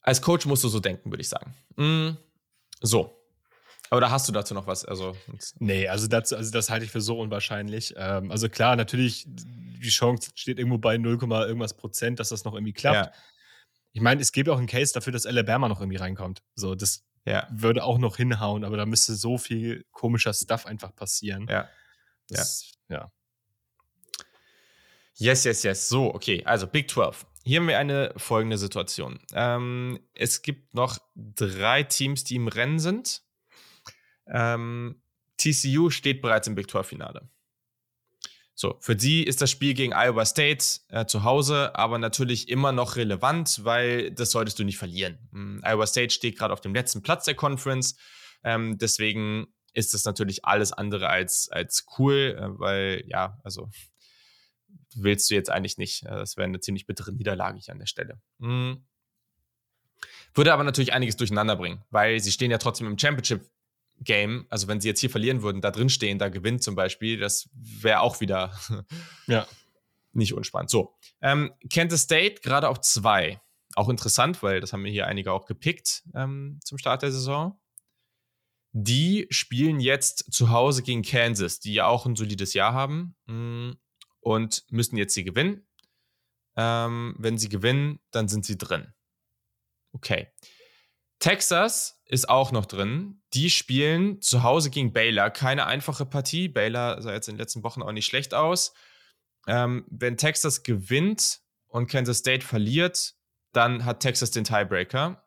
Als 0.01 0.22
Coach 0.22 0.45
musst 0.45 0.64
du 0.64 0.70
so 0.70 0.80
denken, 0.80 1.12
würde 1.12 1.22
ich 1.22 1.30
sagen. 1.30 1.56
Mm, 1.76 2.18
so. 2.82 3.22
Oder 3.92 4.10
hast 4.10 4.28
du 4.28 4.32
dazu 4.32 4.54
noch 4.54 4.68
was? 4.68 4.84
Also, 4.84 5.16
nee, 5.60 5.88
also, 5.88 6.08
dazu, 6.08 6.36
also 6.36 6.52
das 6.52 6.70
halte 6.70 6.86
ich 6.86 6.92
für 6.92 7.02
so 7.02 7.20
unwahrscheinlich. 7.20 7.94
Ähm, 7.98 8.32
also 8.32 8.50
klar, 8.50 8.76
natürlich, 8.76 9.26
die 9.28 9.90
Chance 9.90 10.32
steht 10.36 10.58
irgendwo 10.58 10.78
bei 10.78 10.98
0, 10.98 11.20
irgendwas 11.22 11.76
Prozent, 11.76 12.20
dass 12.20 12.30
das 12.30 12.46
noch 12.46 12.54
irgendwie 12.54 12.74
klappt. 12.74 13.08
Ja. 13.08 13.22
Ich 13.94 14.02
meine, 14.02 14.22
es 14.22 14.32
gibt 14.32 14.50
auch 14.50 14.58
einen 14.58 14.68
Case 14.68 14.94
dafür, 14.94 15.14
dass 15.14 15.26
Alabama 15.26 15.70
noch 15.70 15.80
irgendwie 15.80 15.98
reinkommt. 15.98 16.42
So, 16.56 16.76
das 16.76 17.06
ja. 17.26 17.48
würde 17.52 17.84
auch 17.84 17.98
noch 17.98 18.18
hinhauen, 18.18 18.64
aber 18.64 18.78
da 18.78 18.86
müsste 18.86 19.16
so 19.16 19.38
viel 19.38 19.86
komischer 19.92 20.34
Stuff 20.34 20.66
einfach 20.66 20.96
passieren. 20.96 21.48
Ja. 21.50 21.70
Das, 22.30 22.74
ja. 22.90 22.98
ja. 22.98 23.12
Yes, 25.18 25.46
yes, 25.46 25.64
yes. 25.64 25.88
So, 25.88 26.14
okay. 26.14 26.44
Also 26.46 26.68
Big 26.68 26.90
12. 26.90 27.26
Hier 27.46 27.60
haben 27.60 27.68
wir 27.68 27.78
eine 27.78 28.14
folgende 28.18 28.58
Situation. 28.58 29.20
Ähm, 29.34 30.00
es 30.14 30.42
gibt 30.42 30.74
noch 30.74 30.98
drei 31.16 31.84
Teams, 31.84 32.24
die 32.24 32.36
im 32.36 32.48
Rennen 32.48 32.80
sind. 32.80 33.22
Ähm, 34.28 35.01
TCU 35.38 35.89
steht 35.89 36.21
bereits 36.21 36.47
im 36.47 36.55
Big 36.55 36.67
12-Finale. 36.67 37.30
So, 38.57 38.78
für 38.80 38.95
die 38.95 39.26
ist 39.26 39.41
das 39.41 39.51
Spiel 39.51 39.73
gegen 39.73 39.93
Iowa 39.93 40.23
State 40.26 40.63
äh, 40.88 41.05
zu 41.05 41.23
Hause 41.23 41.76
aber 41.76 41.97
natürlich 41.97 42.47
immer 42.47 42.71
noch 42.71 42.95
relevant, 42.95 43.65
weil 43.65 44.11
das 44.11 44.32
solltest 44.32 44.57
du 44.57 44.63
nicht 44.63 44.78
verlieren. 44.78 45.19
Ähm, 45.34 45.61
Iowa 45.63 45.86
State 45.86 46.13
steht 46.13 46.38
gerade 46.38 46.53
auf 46.53 46.61
dem 46.61 46.73
letzten 46.73 47.01
Platz 47.01 47.26
der 47.26 47.36
Conference. 47.36 47.97
Ähm, 48.45 48.78
deswegen 48.78 49.47
ist 49.73 49.93
das 49.93 50.05
natürlich 50.05 50.45
alles 50.45 50.71
andere 50.71 51.09
als, 51.09 51.49
als 51.51 51.86
cool, 51.99 52.38
äh, 52.39 52.59
weil 52.59 53.03
ja, 53.07 53.38
also 53.43 53.69
willst 54.95 55.30
du 55.30 55.36
jetzt 55.36 55.49
eigentlich 55.51 55.78
nicht. 55.78 56.03
Äh, 56.03 56.11
das 56.11 56.38
wäre 56.38 56.45
eine 56.45 56.61
ziemlich 56.61 56.86
bittere 56.86 57.11
Niederlage 57.11 57.59
hier 57.59 57.73
an 57.73 57.80
der 57.80 57.88
Stelle. 57.88 58.21
Mhm. 58.38 58.86
Würde 60.34 60.53
aber 60.53 60.63
natürlich 60.63 60.93
einiges 60.93 61.17
durcheinander 61.17 61.57
bringen, 61.57 61.84
weil 61.89 62.19
sie 62.21 62.32
stehen 62.32 62.51
ja 62.51 62.57
trotzdem 62.57 62.88
im 62.88 62.97
Championship 62.97 63.49
Game, 64.02 64.46
also 64.50 64.68
wenn 64.68 64.82
sie 64.82 64.88
jetzt 64.88 65.00
hier 65.00 65.10
verlieren 65.10 65.41
würden, 65.41 65.62
da 65.62 65.72
drin 65.72 65.89
stehen, 65.89 66.20
da 66.20 66.30
gewinnt 66.30 66.64
zum 66.64 66.76
Beispiel, 66.76 67.18
das 67.18 67.50
wäre 67.54 68.02
auch 68.02 68.20
wieder 68.20 68.58
ja. 69.28 69.48
nicht 70.14 70.34
unspannend. 70.34 70.70
So, 70.70 70.96
ähm, 71.22 71.54
Kansas 71.72 72.02
State 72.02 72.41
gerade 72.41 72.70
auf 72.70 72.82
zwei. 72.82 73.41
Auch 73.76 73.89
interessant, 73.89 74.41
weil 74.43 74.62
das 74.62 74.74
haben 74.74 74.84
wir 74.84 74.91
hier 74.91 75.08
einige 75.08 75.32
auch 75.32 75.46
gepickt 75.46 76.04
ähm, 76.14 76.60
zum 76.64 76.78
Start 76.78 77.02
der 77.02 77.12
Saison. 77.12 77.60
Die 78.72 79.28
spielen 79.30 79.80
jetzt 79.80 80.34
zu 80.34 80.50
Hause 80.50 80.84
gegen 80.84 81.02
Kansas, 81.02 81.60
die 81.60 81.74
ja 81.74 81.88
auch 81.88 82.06
ein 82.06 82.16
solides 82.16 82.54
Jahr 82.54 82.74
haben 82.74 83.16
mm, 83.26 83.72
und 84.20 84.66
müssen 84.70 84.98
jetzt 84.98 85.14
sie 85.14 85.24
gewinnen. 85.24 85.66
Ähm, 86.58 87.16
wenn 87.18 87.38
sie 87.38 87.50
gewinnen, 87.50 88.00
dann 88.12 88.28
sind 88.28 88.46
sie 88.46 88.58
drin. 88.58 88.93
Okay. 89.93 90.28
Texas 91.20 92.01
ist 92.05 92.30
auch 92.30 92.51
noch 92.51 92.66
drin. 92.66 93.22
Die 93.34 93.49
spielen 93.49 94.22
zu 94.22 94.43
Hause 94.43 94.70
gegen 94.70 94.93
Baylor. 94.93 95.30
Keine 95.30 95.66
einfache 95.66 96.05
Partie. 96.05 96.47
Baylor 96.47 97.01
sah 97.01 97.13
jetzt 97.13 97.28
in 97.28 97.36
den 97.36 97.39
letzten 97.39 97.63
Wochen 97.63 97.82
auch 97.82 97.91
nicht 97.91 98.05
schlecht 98.05 98.34
aus. 98.34 98.74
Ähm, 99.47 99.86
wenn 99.89 100.18
Texas 100.18 100.63
gewinnt 100.63 101.41
und 101.68 101.88
Kansas 101.88 102.20
State 102.20 102.45
verliert, 102.45 103.16
dann 103.53 103.86
hat 103.86 104.01
Texas 104.01 104.32
den 104.32 104.43
Tiebreaker, 104.43 105.24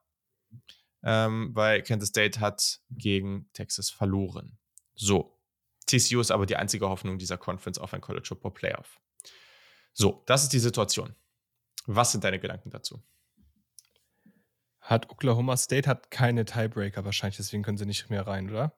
ähm, 1.03 1.51
weil 1.55 1.83
Kansas 1.83 2.11
State 2.11 2.41
hat 2.41 2.81
gegen 2.91 3.49
Texas 3.53 3.91
verloren. 3.91 4.59
So. 4.95 5.35
TCU 5.87 6.21
ist 6.21 6.31
aber 6.31 6.45
die 6.45 6.57
einzige 6.57 6.89
Hoffnung 6.89 7.17
dieser 7.17 7.39
Conference 7.39 7.79
auf 7.79 7.95
ein 7.95 8.03
College 8.03 8.27
Football 8.29 8.53
Playoff. 8.53 9.01
So, 9.95 10.23
das 10.27 10.43
ist 10.43 10.53
die 10.53 10.59
Situation. 10.59 11.15
Was 11.87 12.13
sind 12.13 12.25
deine 12.25 12.39
Gedanken 12.39 12.69
dazu? 12.69 13.03
Hat 14.89 15.11
Oklahoma 15.11 15.55
State 15.59 15.87
hat 15.87 16.11
keine 16.11 16.47
Tiebreaker 16.47 17.05
wahrscheinlich, 17.05 17.37
deswegen 17.37 17.63
können 17.63 17.77
sie 17.77 17.85
nicht 17.85 18.09
mehr 18.09 18.27
rein, 18.27 18.49
oder? 18.49 18.73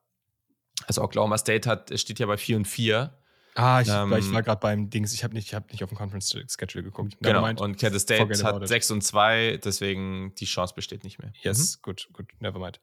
Also 0.89 1.03
Oklahoma 1.03 1.39
State 1.39 1.71
hat, 1.71 1.97
steht 2.01 2.19
ja 2.19 2.27
bei 2.27 2.37
4 2.37 2.57
und 2.57 2.65
4. 2.65 3.17
Ah, 3.55 3.81
ich, 3.81 3.89
ähm, 3.89 4.13
ich 4.15 4.33
war 4.33 4.43
gerade 4.43 4.59
beim 4.59 4.91
Dings, 4.91 5.13
ich 5.15 5.23
habe 5.23 5.35
nicht, 5.35 5.55
hab 5.55 5.71
nicht 5.71 5.85
auf 5.85 5.91
dem 5.91 5.97
Conference 5.97 6.37
Schedule 6.49 6.83
geguckt. 6.83 7.17
Genau, 7.21 7.43
meint, 7.43 7.61
und 7.61 7.79
Kansas 7.79 8.03
State 8.03 8.43
hat 8.43 8.67
6 8.67 8.91
und 8.91 9.05
2, 9.05 9.61
deswegen 9.63 10.35
die 10.35 10.47
Chance 10.47 10.75
besteht 10.75 11.05
nicht 11.05 11.21
mehr. 11.21 11.33
Yes, 11.43 11.77
mhm. 11.77 11.83
gut, 11.83 12.09
gut, 12.13 12.27
never 12.41 12.59
mind. 12.59 12.81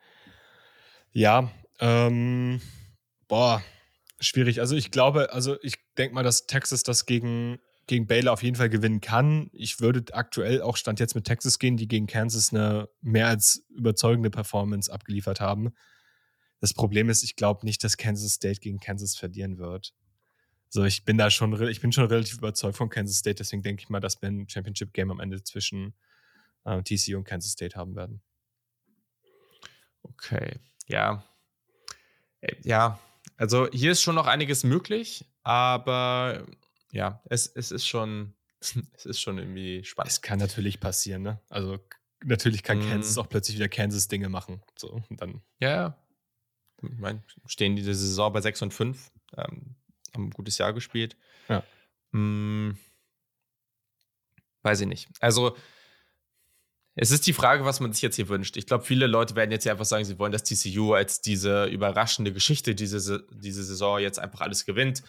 Ja, 1.11 1.51
ähm, 1.81 2.61
boah, 3.27 3.61
schwierig. 4.21 4.61
Also 4.61 4.77
ich 4.77 4.89
glaube, 4.89 5.33
also 5.33 5.57
ich 5.63 5.75
denke 5.97 6.15
mal, 6.15 6.23
dass 6.23 6.47
Texas 6.47 6.83
das 6.83 7.05
gegen 7.05 7.59
gegen 7.87 8.05
Baylor 8.05 8.33
auf 8.33 8.43
jeden 8.43 8.55
Fall 8.55 8.69
gewinnen 8.69 9.01
kann. 9.01 9.49
Ich 9.53 9.79
würde 9.79 10.13
aktuell 10.13 10.61
auch 10.61 10.77
Stand 10.77 10.99
jetzt 10.99 11.15
mit 11.15 11.25
Texas 11.25 11.57
gehen, 11.57 11.77
die 11.77 11.87
gegen 11.87 12.07
Kansas 12.07 12.53
eine 12.53 12.89
mehr 13.01 13.27
als 13.27 13.65
überzeugende 13.69 14.29
Performance 14.29 14.91
abgeliefert 14.91 15.39
haben. 15.39 15.73
Das 16.59 16.73
Problem 16.73 17.09
ist, 17.09 17.23
ich 17.23 17.35
glaube 17.35 17.65
nicht, 17.65 17.83
dass 17.83 17.97
Kansas 17.97 18.33
State 18.33 18.59
gegen 18.59 18.79
Kansas 18.79 19.15
verlieren 19.15 19.57
wird. 19.57 19.93
So, 20.69 20.83
ich 20.83 21.05
bin 21.05 21.17
da 21.17 21.31
schon, 21.31 21.59
ich 21.69 21.79
bin 21.79 21.93
schon 21.93 22.05
relativ 22.05 22.39
überzeugt 22.39 22.75
von 22.75 22.89
Kansas 22.89 23.17
State, 23.17 23.35
deswegen 23.35 23.63
denke 23.63 23.83
ich 23.83 23.89
mal, 23.89 24.01
dass 24.01 24.21
wir 24.21 24.29
ein 24.29 24.49
Championship 24.49 24.93
Game 24.93 25.11
am 25.11 25.21
Ende 25.21 25.41
zwischen 25.43 25.93
äh, 26.65 26.81
TCU 26.83 27.17
und 27.17 27.23
Kansas 27.23 27.53
State 27.53 27.77
haben 27.77 27.95
werden. 27.95 28.21
Okay, 30.01 30.59
ja. 30.87 31.23
Äh, 32.41 32.55
ja, 32.63 32.99
also 33.37 33.69
hier 33.71 33.91
ist 33.93 34.01
schon 34.01 34.15
noch 34.15 34.27
einiges 34.27 34.63
möglich, 34.63 35.25
aber 35.43 36.45
ja, 36.91 37.21
es, 37.25 37.47
es 37.47 37.71
ist 37.71 37.87
schon, 37.87 38.33
es 38.93 39.05
ist 39.05 39.21
schon 39.21 39.37
irgendwie 39.37 39.83
spannend. 39.83 40.11
Es 40.11 40.21
kann 40.21 40.39
natürlich 40.39 40.79
passieren, 40.79 41.23
ne? 41.23 41.41
Also 41.49 41.79
natürlich 42.23 42.63
kann 42.63 42.79
mm. 42.79 42.89
Kansas 42.89 43.17
auch 43.17 43.29
plötzlich 43.29 43.57
wieder 43.57 43.69
Kansas-Dinge 43.69 44.29
machen. 44.29 44.61
So, 44.77 45.01
dann. 45.09 45.41
Ja, 45.59 45.69
ja. 45.69 46.03
Ich 46.81 46.97
meine, 46.97 47.23
stehen 47.47 47.75
diese 47.75 47.93
Saison 47.93 48.31
bei 48.31 48.41
6 48.41 48.61
und 48.63 48.73
5, 48.73 49.11
ähm, 49.35 49.75
haben 50.13 50.25
ein 50.25 50.29
gutes 50.29 50.59
Jahr 50.59 50.73
gespielt. 50.73 51.17
Ja. 51.49 51.63
Hm, 52.11 52.77
weiß 54.61 54.81
ich 54.81 54.87
nicht. 54.87 55.09
Also, 55.19 55.57
es 56.93 57.11
ist 57.11 57.25
die 57.25 57.33
Frage, 57.33 57.65
was 57.65 57.79
man 57.79 57.93
sich 57.93 58.01
jetzt 58.01 58.15
hier 58.15 58.29
wünscht. 58.29 58.57
Ich 58.57 58.67
glaube, 58.67 58.83
viele 58.83 59.07
Leute 59.07 59.35
werden 59.35 59.51
jetzt 59.51 59.63
hier 59.63 59.71
einfach 59.71 59.85
sagen, 59.85 60.05
sie 60.05 60.19
wollen, 60.19 60.31
dass 60.31 60.43
TCU 60.43 60.93
als 60.93 61.21
diese 61.21 61.65
überraschende 61.65 62.33
Geschichte 62.33 62.75
diese, 62.75 63.27
diese 63.31 63.63
Saison 63.63 63.99
jetzt 63.99 64.19
einfach 64.19 64.41
alles 64.41 64.65
gewinnt 64.65 65.03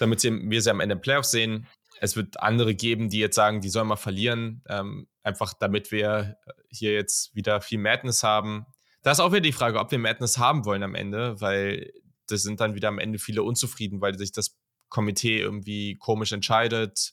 damit 0.00 0.22
wir 0.22 0.62
sie 0.62 0.70
am 0.70 0.80
Ende 0.80 0.94
im 0.94 1.00
Playoff 1.00 1.26
sehen. 1.26 1.66
Es 2.00 2.16
wird 2.16 2.40
andere 2.40 2.74
geben, 2.74 3.10
die 3.10 3.18
jetzt 3.18 3.36
sagen, 3.36 3.60
die 3.60 3.68
sollen 3.68 3.88
mal 3.88 3.96
verlieren, 3.96 4.64
ähm, 4.68 5.06
einfach 5.22 5.52
damit 5.52 5.92
wir 5.92 6.36
hier 6.70 6.92
jetzt 6.92 7.34
wieder 7.34 7.60
viel 7.60 7.78
Madness 7.78 8.22
haben. 8.22 8.64
Da 9.02 9.12
ist 9.12 9.20
auch 9.20 9.32
wieder 9.32 9.40
die 9.40 9.52
Frage, 9.52 9.78
ob 9.78 9.90
wir 9.90 9.98
Madness 9.98 10.38
haben 10.38 10.64
wollen 10.64 10.82
am 10.82 10.94
Ende, 10.94 11.40
weil 11.40 11.92
das 12.26 12.42
sind 12.42 12.60
dann 12.60 12.74
wieder 12.74 12.88
am 12.88 12.98
Ende 12.98 13.18
viele 13.18 13.42
unzufrieden, 13.42 14.00
weil 14.00 14.16
sich 14.16 14.32
das 14.32 14.56
Komitee 14.88 15.38
irgendwie 15.38 15.96
komisch 15.96 16.32
entscheidet. 16.32 17.12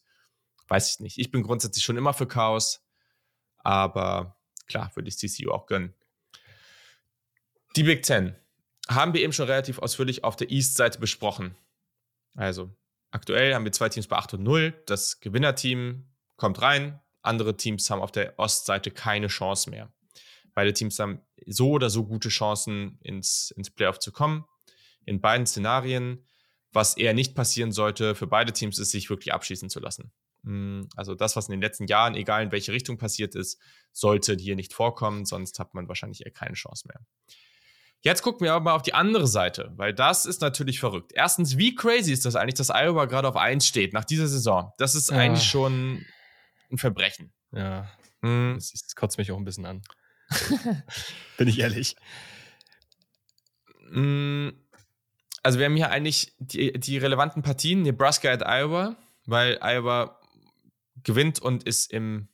Weiß 0.70 0.94
ich 0.94 1.00
nicht. 1.00 1.18
Ich 1.18 1.32
bin 1.32 1.44
grundsätzlich 1.44 1.84
schon 1.84 1.98
immer 1.98 2.14
für 2.14 2.28
Chaos, 2.28 2.82
aber 3.58 4.38
klar, 4.68 4.92
würde 4.96 5.10
ich 5.10 5.18
TCU 5.18 5.52
auch 5.52 5.66
gönnen. 5.66 5.94
Die 7.76 7.84
Big 7.84 8.04
Ten 8.04 8.36
haben 8.88 9.14
wir 9.14 9.22
eben 9.22 9.34
schon 9.34 9.48
relativ 9.48 9.80
ausführlich 9.80 10.24
auf 10.24 10.36
der 10.38 10.50
East-Seite 10.50 11.00
besprochen. 11.00 11.56
Also 12.38 12.74
aktuell 13.12 13.54
haben 13.54 13.66
wir 13.66 13.72
zwei 13.72 13.90
Teams 13.90 14.08
bei 14.08 14.16
8 14.16 14.36
und 14.36 14.44
0. 14.44 14.84
Das 14.86 15.20
Gewinnerteam 15.20 16.08
kommt 16.38 16.62
rein. 16.62 17.02
Andere 17.24 17.58
Teams 17.58 17.90
haben 17.90 18.02
auf 18.02 18.12
der 18.12 18.38
Ostseite 18.40 18.92
keine 18.92 19.28
Chance 19.28 19.70
mehr. 19.70 19.92
Beide 20.54 20.72
Teams 20.72 20.98
haben 21.00 21.22
so 21.46 21.72
oder 21.72 21.90
so 21.90 22.06
gute 22.06 22.30
Chancen, 22.30 23.00
ins, 23.02 23.52
ins 23.52 23.70
Playoff 23.70 24.00
zu 24.00 24.12
kommen. 24.12 24.46
In 25.06 25.20
beiden 25.20 25.46
Szenarien. 25.46 26.26
Was 26.74 26.96
eher 26.96 27.14
nicht 27.14 27.34
passieren 27.34 27.72
sollte 27.72 28.14
für 28.14 28.28
beide 28.28 28.54
Teams, 28.54 28.78
ist, 28.78 28.92
sich 28.92 29.10
wirklich 29.10 29.34
abschießen 29.34 29.70
zu 29.70 29.80
lassen. 29.80 30.12
Hm, 30.44 30.88
also 30.96 31.16
das, 31.16 31.36
was 31.36 31.48
in 31.48 31.54
den 31.54 31.62
letzten 31.62 31.88
Jahren, 31.88 32.14
egal 32.14 32.44
in 32.44 32.52
welche 32.52 32.72
Richtung 32.72 32.98
passiert 32.98 33.36
ist, 33.36 33.60
sollte 33.94 34.36
hier 34.36 34.56
nicht 34.56 34.74
vorkommen, 34.74 35.26
sonst 35.26 35.60
hat 35.60 35.74
man 35.74 35.88
wahrscheinlich 35.88 36.26
eher 36.26 36.32
keine 36.32 36.54
Chance 36.54 36.88
mehr. 36.88 37.02
Jetzt 38.02 38.22
gucken 38.22 38.46
wir 38.46 38.54
aber 38.54 38.64
mal 38.64 38.76
auf 38.76 38.84
die 38.84 38.94
andere 38.94 39.28
Seite, 39.28 39.74
weil 39.76 39.94
das 39.94 40.26
ist 40.26 40.42
natürlich 40.42 40.80
verrückt. 40.80 41.12
Erstens, 41.14 41.58
wie 41.58 41.76
crazy 41.76 42.14
ist 42.14 42.26
das 42.26 42.36
eigentlich, 42.36 42.56
dass 42.56 42.70
Iowa 42.70 43.06
gerade 43.06 43.28
auf 43.28 43.36
1 43.36 43.66
steht 43.66 43.94
nach 43.94 44.06
dieser 44.06 44.28
Saison? 44.28 44.72
Das 44.78 44.96
ist 44.96 45.10
ja. 45.10 45.18
eigentlich 45.18 45.48
schon 45.48 46.06
ein 46.72 46.78
Verbrechen. 46.78 47.34
Ja. 47.52 47.90
Mhm. 48.22 48.54
Das, 48.56 48.72
das, 48.72 48.96
kotzt 48.96 49.18
mich 49.18 49.32
auch 49.32 49.38
ein 49.38 49.46
bisschen 49.46 49.66
an. 49.66 49.82
Bin 51.38 51.48
ich 51.48 51.60
ehrlich. 51.60 51.96
Hm, 53.92 54.54
also, 55.44 55.60
wir 55.60 55.66
haben 55.66 55.76
hier 55.76 55.90
eigentlich 55.90 56.34
die, 56.40 56.74
die 56.74 56.98
relevanten 56.98 57.42
Partien: 57.42 57.82
Nebraska 57.82 58.30
at 58.32 58.44
Iowa, 58.46 58.96
weil 59.26 59.60
Iowa 59.62 60.20
gewinnt 61.04 61.40
und 61.40 61.64
ist 61.64 61.92
im 61.92 62.28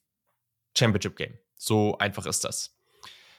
Championship 0.76 1.16
Game. 1.16 1.38
So 1.56 1.98
einfach 2.00 2.26
ist 2.26 2.44
das. 2.44 2.73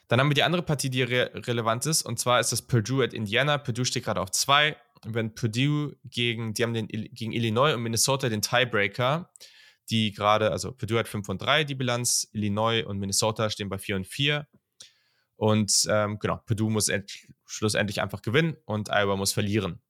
Dann 0.08 0.20
haben 0.20 0.28
wir 0.28 0.34
die 0.34 0.42
andere 0.42 0.62
Partie, 0.62 0.90
die 0.90 1.02
re 1.02 1.30
relevant 1.34 1.86
ist, 1.86 2.02
und 2.02 2.18
zwar 2.18 2.40
ist 2.40 2.52
das 2.52 2.62
Purdue 2.62 3.04
at 3.04 3.14
Indiana. 3.14 3.58
Purdue 3.58 3.84
steht 3.84 4.04
gerade 4.04 4.20
auf 4.20 4.30
zwei. 4.30 4.76
Wenn 5.04 5.34
Purdue 5.34 5.96
gegen, 6.04 6.54
die 6.54 6.62
haben 6.62 6.74
den, 6.74 6.88
gegen 6.88 7.32
Illinois 7.32 7.74
und 7.74 7.82
Minnesota 7.82 8.28
den 8.28 8.42
Tiebreaker, 8.42 9.30
die 9.90 10.12
gerade, 10.12 10.50
also 10.50 10.72
Purdue 10.72 10.98
hat 10.98 11.08
5 11.08 11.28
und 11.28 11.42
3 11.42 11.64
die 11.64 11.74
Bilanz, 11.74 12.28
Illinois 12.32 12.84
und 12.84 12.98
Minnesota 12.98 13.50
stehen 13.50 13.68
bei 13.68 13.78
4 13.78 13.96
und 13.96 14.06
4. 14.06 14.46
Und 15.36 15.86
ähm, 15.90 16.18
genau, 16.18 16.40
Purdue 16.46 16.70
muss 16.70 16.90
schlussendlich 17.44 18.00
einfach 18.00 18.22
gewinnen 18.22 18.56
und 18.64 18.90
Iowa 18.90 19.16
muss 19.16 19.32
verlieren. 19.32 19.80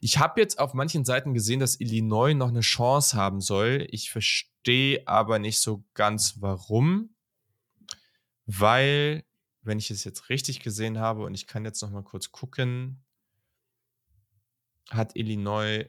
Ich 0.00 0.18
habe 0.18 0.40
jetzt 0.40 0.58
auf 0.58 0.74
manchen 0.74 1.04
Seiten 1.04 1.32
gesehen, 1.32 1.60
dass 1.60 1.78
Illinois 1.78 2.34
noch 2.34 2.48
eine 2.48 2.60
Chance 2.60 3.16
haben 3.16 3.40
soll. 3.40 3.86
Ich 3.90 4.10
verstehe 4.10 5.06
aber 5.06 5.38
nicht 5.38 5.60
so 5.60 5.84
ganz, 5.94 6.40
warum. 6.40 7.14
Weil, 8.46 9.24
wenn 9.62 9.78
ich 9.78 9.90
es 9.90 10.04
jetzt 10.04 10.28
richtig 10.28 10.60
gesehen 10.60 10.98
habe, 10.98 11.24
und 11.24 11.34
ich 11.34 11.46
kann 11.46 11.64
jetzt 11.64 11.80
noch 11.82 11.90
mal 11.90 12.02
kurz 12.02 12.32
gucken, 12.32 13.02
hat 14.90 15.16
Illinois 15.16 15.86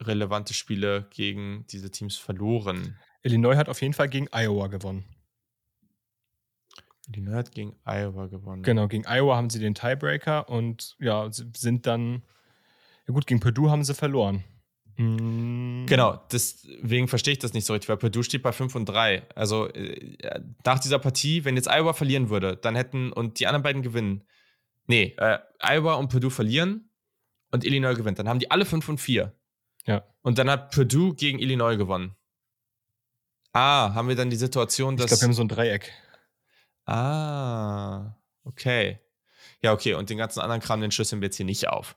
relevante 0.00 0.54
Spiele 0.54 1.08
gegen 1.10 1.66
diese 1.68 1.90
Teams 1.90 2.16
verloren. 2.16 2.96
Illinois 3.22 3.56
hat 3.56 3.68
auf 3.68 3.82
jeden 3.82 3.94
Fall 3.94 4.08
gegen 4.08 4.28
Iowa 4.32 4.68
gewonnen. 4.68 5.04
Illinois 7.08 7.36
hat 7.36 7.52
gegen 7.52 7.74
Iowa 7.84 8.26
gewonnen. 8.26 8.62
Genau, 8.62 8.86
gegen 8.86 9.04
Iowa 9.06 9.36
haben 9.36 9.50
sie 9.50 9.58
den 9.58 9.74
Tiebreaker 9.74 10.48
und 10.48 10.94
ja, 11.00 11.28
sind 11.30 11.86
dann, 11.86 12.22
ja 13.06 13.14
gut, 13.14 13.26
gegen 13.26 13.40
Purdue 13.40 13.70
haben 13.70 13.82
sie 13.82 13.94
verloren. 13.94 14.44
Mhm. 14.98 15.86
Genau, 15.86 16.20
deswegen 16.32 17.06
verstehe 17.06 17.32
ich 17.32 17.38
das 17.38 17.52
nicht 17.52 17.64
so 17.64 17.72
richtig, 17.72 17.88
weil 17.88 17.96
Purdue 17.96 18.24
steht 18.24 18.42
bei 18.42 18.52
5 18.52 18.74
und 18.74 18.86
3. 18.86 19.22
Also 19.34 19.68
äh, 19.68 20.18
nach 20.64 20.80
dieser 20.80 20.98
Partie, 20.98 21.44
wenn 21.44 21.54
jetzt 21.54 21.68
Iowa 21.68 21.92
verlieren 21.92 22.30
würde, 22.30 22.56
dann 22.56 22.74
hätten 22.74 23.12
und 23.12 23.38
die 23.38 23.46
anderen 23.46 23.62
beiden 23.62 23.82
gewinnen. 23.82 24.24
Nee, 24.86 25.14
äh, 25.18 25.38
Iowa 25.60 25.94
und 25.94 26.08
Purdue 26.08 26.32
verlieren 26.32 26.90
und 27.52 27.64
Illinois 27.64 27.94
gewinnt. 27.94 28.18
Dann 28.18 28.28
haben 28.28 28.40
die 28.40 28.50
alle 28.50 28.64
5 28.64 28.88
und 28.88 28.98
4. 28.98 29.32
Ja. 29.86 30.04
Und 30.22 30.38
dann 30.38 30.50
hat 30.50 30.72
Purdue 30.72 31.14
gegen 31.14 31.38
Illinois 31.38 31.76
gewonnen. 31.76 32.16
Ah, 33.52 33.94
haben 33.94 34.08
wir 34.08 34.16
dann 34.16 34.30
die 34.30 34.36
Situation, 34.36 34.96
dass. 34.96 35.04
Ich 35.04 35.08
glaube, 35.10 35.20
wir 35.22 35.26
haben 35.28 35.34
so 35.34 35.42
ein 35.42 35.48
Dreieck. 35.48 35.92
Ah, 36.86 38.16
okay. 38.44 38.98
Ja, 39.62 39.72
okay. 39.72 39.94
Und 39.94 40.10
den 40.10 40.18
ganzen 40.18 40.40
anderen 40.40 40.60
Kram, 40.60 40.80
den 40.80 40.90
schlüsseln 40.90 41.20
wir 41.20 41.26
jetzt 41.26 41.36
hier 41.36 41.46
nicht 41.46 41.68
auf. 41.68 41.94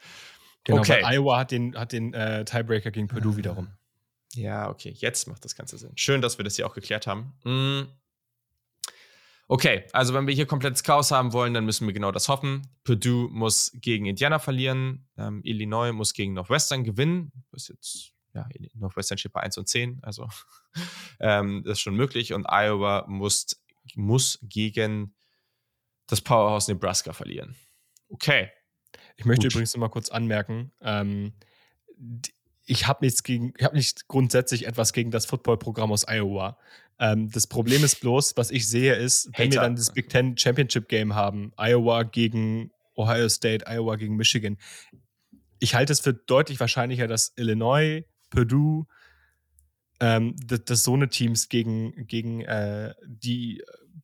Genau, 0.64 0.80
okay. 0.80 1.04
Iowa 1.04 1.40
hat 1.40 1.52
den, 1.52 1.76
hat 1.76 1.92
den 1.92 2.14
äh, 2.14 2.46
Tiebreaker 2.46 2.92
gegen 2.92 3.08
Purdue 3.08 3.34
ah. 3.34 3.38
wiederum. 3.38 3.68
Ja, 4.34 4.70
okay. 4.70 4.94
Jetzt 4.96 5.28
macht 5.28 5.44
das 5.44 5.56
Ganze 5.56 5.78
Sinn. 5.78 5.92
Schön, 5.96 6.22
dass 6.22 6.38
wir 6.38 6.46
das 6.46 6.56
hier 6.56 6.68
auch 6.68 6.74
geklärt 6.74 7.08
haben. 7.08 7.34
Mm. 7.44 7.88
Okay, 9.48 9.84
also 9.92 10.14
wenn 10.14 10.28
wir 10.28 10.34
hier 10.34 10.46
komplettes 10.46 10.82
Chaos 10.84 11.12
haben 11.12 11.34
wollen, 11.34 11.54
dann 11.54 11.66
müssen 11.66 11.86
wir 11.86 11.94
genau 11.94 12.14
das 12.14 12.30
hoffen. 12.30 12.68
Purdue 12.86 13.28
muss 13.30 13.72
gegen 13.76 14.06
Indiana 14.06 14.40
verlieren. 14.40 15.10
Ähm, 15.18 15.42
Illinois 15.44 15.92
muss 15.92 16.14
gegen 16.14 16.34
Northwestern 16.34 16.86
gewinnen. 16.86 17.34
Das 17.52 17.64
ist 17.64 17.70
jetzt, 17.70 18.14
ja, 18.34 18.48
Northwestern 18.76 19.18
steht 19.18 19.34
bei 19.34 19.42
1 19.42 19.58
und 19.58 19.68
10, 19.68 20.00
also 20.04 20.30
ähm, 21.20 21.64
das 21.66 21.74
ist 21.74 21.82
schon 21.82 21.96
möglich. 21.96 22.32
Und 22.34 22.46
Iowa 22.50 23.06
muss 23.10 23.62
muss 23.96 24.40
gegen 24.42 25.16
das 26.08 26.22
Powerhouse 26.22 26.68
Nebraska 26.68 27.14
verlieren. 27.14 27.56
Okay. 28.10 28.50
Ich 29.22 29.26
möchte 29.26 29.46
Gut. 29.46 29.54
übrigens 29.54 29.76
noch 29.76 29.82
mal 29.82 29.90
kurz 29.90 30.10
anmerken, 30.10 30.72
ähm, 30.82 31.34
ich 32.66 32.88
habe 32.88 33.06
nichts 33.06 33.22
gegen, 33.22 33.54
ich 33.56 33.64
habe 33.64 33.76
nicht 33.76 34.08
grundsätzlich 34.08 34.66
etwas 34.66 34.94
gegen 34.94 35.12
das 35.12 35.28
Footballprogramm 35.28 35.92
aus 35.92 36.08
Iowa. 36.08 36.58
Ähm, 36.98 37.30
das 37.30 37.46
Problem 37.46 37.84
ist 37.84 38.00
bloß, 38.02 38.36
was 38.36 38.50
ich 38.50 38.68
sehe, 38.68 38.96
ist, 38.96 39.28
wenn 39.38 39.50
Hater. 39.50 39.52
wir 39.52 39.62
dann 39.62 39.76
das 39.76 39.94
Big 39.94 40.10
Ten 40.10 40.36
Championship 40.36 40.88
Game 40.90 41.14
haben, 41.14 41.54
Iowa 41.56 42.02
gegen 42.02 42.72
Ohio 42.96 43.30
State, 43.30 43.68
Iowa 43.68 43.96
gegen 43.96 44.16
Michigan. 44.16 44.58
Ich 45.60 45.76
halte 45.76 45.94
es 45.94 46.00
für 46.00 46.16
deutlich 46.16 46.60
wahrscheinlicher, 46.60 47.06
dass 47.06 47.34
Illinois, 47.36 48.04
Purdue, 48.32 48.88
ähm, 50.00 50.36
dass, 50.44 50.66
dass 50.66 50.84
so 50.84 50.96
eine 50.96 51.10
Teams 51.10 51.48
gegen, 51.48 52.08
gegen 52.08 52.42
äh, 52.42 52.96
die 53.06 53.62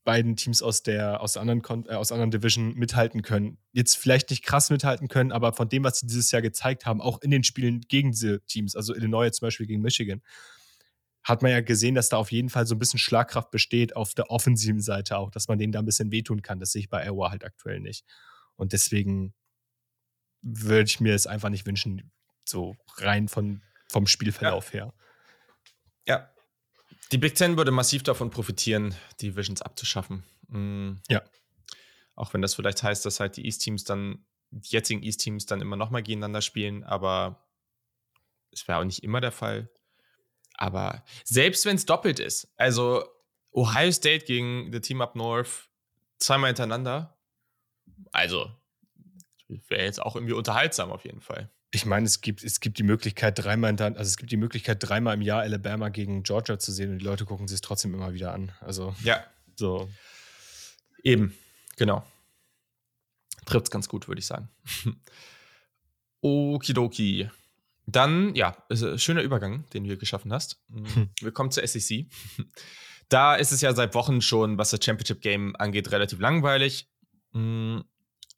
beiden 0.08 0.38
Teams 0.38 0.62
aus 0.62 0.84
der 0.84 1.20
aus 1.20 1.36
anderen 1.36 1.62
äh, 1.90 1.96
aus 1.96 2.14
anderen 2.14 2.32
Division 2.32 2.76
mithalten 2.76 3.24
können. 3.24 3.58
Jetzt 3.74 3.98
vielleicht 3.98 4.30
nicht 4.30 4.42
krass 4.42 4.70
mithalten 4.70 5.10
können, 5.10 5.34
aber 5.34 5.52
von 5.52 5.68
dem, 5.68 5.84
was 5.84 6.00
sie 6.00 6.08
dieses 6.08 6.32
Jahr 6.32 6.42
gezeigt 6.42 6.86
haben, 6.86 7.02
auch 7.02 7.22
in 7.22 7.30
den 7.30 7.44
Spielen 7.44 7.82
gegen 7.82 8.12
diese 8.12 8.40
Teams, 8.46 8.78
also 8.78 8.96
Illinois 8.96 9.32
zum 9.32 9.48
Beispiel 9.48 9.68
gegen 9.68 9.82
Michigan, 9.82 10.22
hat 11.24 11.42
man 11.42 11.52
ja 11.52 11.60
gesehen, 11.60 11.94
dass 11.94 12.08
da 12.08 12.16
auf 12.16 12.32
jeden 12.32 12.48
Fall 12.48 12.66
so 12.66 12.74
ein 12.74 12.80
bisschen 12.80 13.00
Schlagkraft 13.00 13.52
besteht 13.52 13.98
auf 13.98 14.14
der 14.14 14.32
offensiven 14.32 14.80
Seite 14.80 15.18
auch, 15.18 15.30
dass 15.30 15.50
man 15.50 15.60
denen 15.60 15.74
da 15.74 15.80
ein 15.80 15.86
bisschen 15.86 16.10
wehtun 16.10 16.42
kann. 16.42 16.62
Das 16.62 16.72
sehe 16.72 16.84
ich 16.84 16.90
bei 16.90 17.06
Iowa 17.06 17.30
halt 17.30 17.44
aktuell 17.44 17.82
nicht. 17.82 18.06
Und 18.56 18.72
deswegen 18.72 19.34
würde 20.42 20.88
ich 20.88 21.02
mir 21.02 21.16
es 21.16 21.28
einfach 21.28 21.50
nicht 21.50 21.66
wünschen, 21.66 22.14
so 22.46 22.78
rein 22.96 23.28
von, 23.28 23.62
vom 23.92 24.08
Spielverlauf 24.08 24.74
ja. 24.74 24.86
her. 24.86 24.94
Ja. 26.08 26.30
Die 27.12 27.18
Big 27.18 27.36
Ten 27.36 27.58
würde 27.58 27.72
massiv 27.72 28.04
davon 28.04 28.30
profitieren, 28.30 28.96
die 29.20 29.30
Divisions 29.30 29.62
abzuschaffen. 29.62 30.24
Mhm. 30.50 31.02
Ja. 31.10 31.22
Auch 32.16 32.34
wenn 32.34 32.42
das 32.42 32.56
vielleicht 32.56 32.84
heißt, 32.84 33.06
dass 33.06 33.20
halt 33.20 33.38
die 33.38 33.46
East-Teams 33.46 33.84
dann, 33.84 34.26
die 34.50 34.72
jetzigen 34.72 35.04
East-Teams 35.04 35.46
dann 35.46 35.62
immer 35.62 35.76
nochmal 35.76 36.04
gegeneinander 36.04 36.42
spielen, 36.42 36.84
aber 36.84 37.48
es 38.52 38.68
wäre 38.68 38.80
auch 38.80 38.84
nicht 38.84 39.04
immer 39.04 39.22
der 39.22 39.32
Fall. 39.32 39.70
Aber 40.56 41.04
selbst 41.24 41.66
wenn 41.66 41.76
es 41.76 41.86
doppelt 41.86 42.20
ist, 42.20 42.52
also 42.58 43.08
Ohio 43.52 43.92
State 43.92 44.26
gegen 44.26 44.72
the 44.72 44.82
Team 44.82 45.02
Up 45.02 45.16
North 45.16 45.70
zweimal 46.18 46.50
hintereinander, 46.50 47.18
also 48.12 48.52
wäre 49.48 49.84
jetzt 49.84 50.02
auch 50.02 50.16
irgendwie 50.16 50.34
unterhaltsam 50.34 50.92
auf 50.92 51.06
jeden 51.06 51.22
Fall. 51.22 51.52
Ich 51.72 51.86
meine, 51.86 52.06
es 52.06 52.22
gibt, 52.22 52.44
es 52.44 52.60
gibt 52.60 52.80
die 52.80 52.84
Möglichkeit, 52.84 53.40
dreimal 53.40 53.72
in, 53.72 53.80
also 53.80 54.02
es 54.02 54.18
gibt 54.18 54.32
die 54.32 54.38
Möglichkeit, 54.38 54.78
dreimal 54.80 55.16
im 55.16 55.22
Jahr 55.22 55.42
Alabama 55.42 55.90
gegen 55.90 56.24
Georgia 56.24 56.58
zu 56.58 56.72
sehen 56.72 56.92
und 56.92 57.00
die 57.00 57.06
Leute 57.06 57.26
gucken 57.26 57.48
sich 57.48 57.56
es 57.56 57.62
trotzdem 57.62 57.94
immer 57.94 58.14
wieder 58.14 58.34
an. 58.34 58.54
Also 58.62 58.96
ja, 59.04 59.24
so. 59.56 59.90
Eben, 61.04 61.34
genau. 61.76 62.06
Trifft 63.46 63.68
es 63.68 63.72
ganz 63.72 63.90
gut, 63.90 64.08
würde 64.08 64.20
ich 64.20 64.26
sagen. 64.26 64.50
Okidoki. 66.22 67.30
Dann, 67.86 68.36
ja, 68.36 68.58
schöner 68.98 69.22
Übergang, 69.22 69.70
den 69.70 69.84
du 69.84 69.88
hier 69.88 69.98
geschaffen 69.98 70.34
hast. 70.34 70.62
Hm. 70.70 71.10
Wir 71.22 71.32
kommen 71.32 71.52
zur 71.52 71.66
SEC. 71.66 72.06
Da 73.08 73.36
ist 73.36 73.54
es 73.54 73.62
ja 73.62 73.74
seit 73.74 73.94
Wochen 73.94 74.22
schon, 74.22 74.58
was 74.58 74.72
das 74.72 74.84
Championship 74.84 75.22
Game 75.22 75.56
angeht, 75.56 75.92
relativ 75.92 76.20
langweilig. 76.20 76.90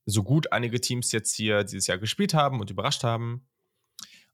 So 0.10 0.24
gut 0.24 0.52
einige 0.52 0.82
Teams 0.82 1.12
jetzt 1.12 1.36
hier 1.36 1.64
dieses 1.64 1.88
Jahr 1.88 1.98
gespielt 1.98 2.34
haben 2.34 2.60
und 2.60 2.72
überrascht 2.72 3.04
haben. 3.04 3.48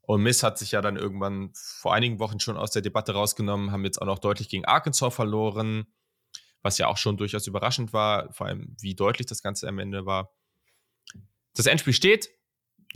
Und 0.02 0.22
Miss 0.22 0.44
hat 0.44 0.58
sich 0.58 0.72
ja 0.72 0.82
dann 0.82 0.98
irgendwann 0.98 1.52
vor 1.54 1.94
einigen 1.94 2.20
Wochen 2.20 2.40
schon 2.40 2.58
aus 2.58 2.72
der 2.72 2.82
Debatte 2.82 3.14
rausgenommen, 3.14 3.72
haben 3.72 3.84
jetzt 3.84 4.02
auch 4.02 4.06
noch 4.06 4.20
deutlich 4.20 4.50
gegen 4.50 4.66
Arkansas 4.66 5.14
verloren, 5.14 5.88
was 6.62 6.78
ja 6.78 6.88
auch 6.88 6.98
schon 6.98 7.18
durchaus 7.18 7.48
überraschend 7.48 7.92
war, 7.92 8.32
vor 8.32 8.48
allem 8.48 8.76
wie 8.80 8.96
deutlich 8.96 9.26
das 9.26 9.42
Ganze 9.42 9.68
am 9.68 9.80
Ende 9.80 10.06
war. 10.06 10.32
Das 11.56 11.66
Endspiel 11.66 11.94
steht, 11.94 12.30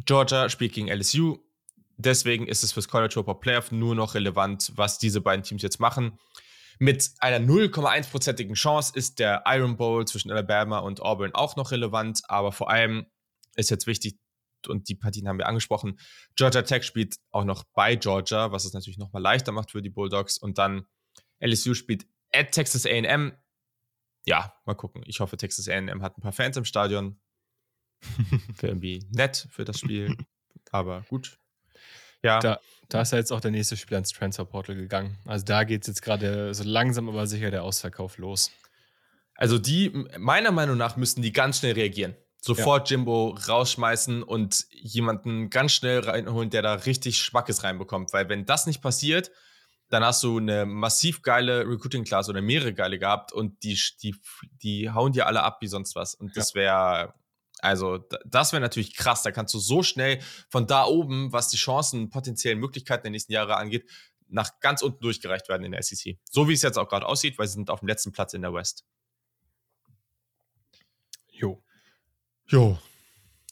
Georgia 0.06 0.50
spielt 0.50 0.74
gegen 0.74 0.88
LSU, 0.88 1.40
deswegen 1.98 2.48
ist 2.48 2.64
es 2.64 2.72
fürs 2.72 2.88
College 2.88 3.16
Football 3.16 3.40
Playoff 3.40 3.72
nur 3.72 3.96
noch 3.96 4.14
relevant, 4.14 4.72
was 4.76 5.00
diese 5.00 5.20
beiden 5.20 5.44
Teams 5.44 5.64
jetzt 5.64 5.80
machen. 5.80 6.20
Mit 6.82 7.12
einer 7.20 7.46
0,1-prozentigen 7.46 8.56
Chance 8.56 8.94
ist 8.96 9.20
der 9.20 9.44
Iron 9.46 9.76
Bowl 9.76 10.08
zwischen 10.08 10.32
Alabama 10.32 10.80
und 10.80 11.02
Auburn 11.02 11.36
auch 11.36 11.58
noch 11.58 11.72
relevant, 11.72 12.22
aber 12.30 12.54
vor 12.54 12.70
allem 12.70 13.06
ist 13.56 13.70
jetzt 13.70 13.86
wichtig, 13.86 14.18
und 14.68 14.90
die 14.90 14.96
Partien 14.96 15.28
haben 15.28 15.38
wir 15.38 15.48
angesprochen, 15.48 16.00
Georgia 16.36 16.62
Tech 16.62 16.84
spielt 16.84 17.18
auch 17.32 17.44
noch 17.44 17.66
bei 17.74 17.96
Georgia, 17.96 18.52
was 18.52 18.66
es 18.66 18.74
natürlich 18.74 18.98
nochmal 18.98 19.22
leichter 19.22 19.52
macht 19.52 19.72
für 19.72 19.82
die 19.82 19.90
Bulldogs. 19.90 20.38
Und 20.38 20.58
dann 20.58 20.86
LSU 21.40 21.74
spielt 21.74 22.06
at 22.34 22.52
Texas 22.52 22.86
AM. 22.86 23.34
Ja, 24.26 24.54
mal 24.66 24.76
gucken. 24.76 25.04
Ich 25.06 25.20
hoffe, 25.20 25.38
Texas 25.38 25.68
AM 25.70 26.02
hat 26.02 26.18
ein 26.18 26.22
paar 26.22 26.34
Fans 26.34 26.58
im 26.58 26.66
Stadion. 26.66 27.20
Wäre 28.02 28.68
irgendwie 28.68 29.06
nett 29.12 29.48
für 29.52 29.66
das 29.66 29.80
Spiel. 29.80 30.16
Aber 30.72 31.02
gut. 31.10 31.40
Ja. 32.24 32.40
Da, 32.40 32.60
da 32.90 33.02
ist 33.02 33.12
ja 33.12 33.18
jetzt 33.18 33.32
auch 33.32 33.42
der 33.42 33.52
nächste 33.52 33.78
Spiel 33.78 33.96
ans 33.96 34.12
Transferportal 34.12 34.76
gegangen. 34.76 35.18
Also 35.26 35.46
da 35.46 35.64
geht 35.64 35.82
es 35.84 35.88
jetzt 35.88 36.02
gerade 36.02 36.54
so 36.54 36.64
langsam 36.64 37.08
aber 37.08 37.28
sicher 37.28 37.52
der 37.52 37.64
Ausverkauf 37.64 38.18
los. 38.18 38.52
Also 39.36 39.58
die, 39.58 40.08
meiner 40.18 40.52
Meinung 40.52 40.78
nach, 40.78 40.98
müssten 40.98 41.22
die 41.22 41.32
ganz 41.32 41.60
schnell 41.60 41.74
reagieren. 41.74 42.16
Sofort 42.42 42.90
ja. 42.90 42.96
Jimbo 42.96 43.38
rausschmeißen 43.48 44.24
und 44.24 44.66
jemanden 44.72 45.50
ganz 45.50 45.74
schnell 45.74 46.00
reinholen, 46.00 46.50
der 46.50 46.62
da 46.62 46.74
richtig 46.74 47.22
Schmackes 47.22 47.64
reinbekommt. 47.64 48.14
Weil 48.14 48.28
wenn 48.30 48.46
das 48.46 48.66
nicht 48.66 48.82
passiert, 48.82 49.32
dann 49.90 50.04
hast 50.04 50.24
du 50.24 50.38
eine 50.38 50.66
massiv 50.66 51.22
geile 51.22 51.68
Recruiting-Class 51.68 52.30
oder 52.30 52.42
mehrere 52.42 52.74
geile 52.74 53.00
gehabt 53.00 53.34
und 53.34 53.64
die, 53.64 53.78
die, 54.02 54.16
die 54.62 54.90
hauen 54.90 55.14
dir 55.14 55.26
alle 55.26 55.44
ab 55.44 55.58
wie 55.62 55.68
sonst 55.68 55.96
was. 55.96 56.16
Und 56.16 56.38
das 56.38 56.54
wäre 56.54 57.14
also, 57.62 58.00
das 58.26 58.52
wäre 58.52 58.62
natürlich 58.62 58.96
krass. 58.96 59.24
Da 59.24 59.32
kannst 59.32 59.54
du 59.54 59.60
so 59.60 59.84
schnell 59.84 60.20
von 60.50 60.68
da 60.68 60.86
oben, 60.86 61.32
was 61.32 61.50
die 61.50 61.58
Chancen, 61.58 62.10
potenziellen 62.10 62.60
Möglichkeiten 62.60 63.04
der 63.04 63.12
nächsten 63.12 63.34
Jahre 63.34 63.58
angeht, 63.58 63.90
nach 64.28 64.60
ganz 64.60 64.82
unten 64.82 65.02
durchgereicht 65.02 65.50
werden 65.50 65.64
in 65.64 65.72
der 65.72 65.84
SEC. 65.84 66.18
So 66.30 66.48
wie 66.48 66.54
es 66.54 66.62
jetzt 66.62 66.78
auch 66.78 66.88
gerade 66.88 67.06
aussieht, 67.06 67.38
weil 67.38 67.48
sie 67.48 67.54
sind 67.54 67.70
auf 67.70 67.80
dem 67.80 67.88
letzten 67.88 68.12
Platz 68.12 68.34
in 68.34 68.42
der 68.42 68.54
West. 68.54 68.86
Jo. 71.28 71.64
Jo. 72.48 72.78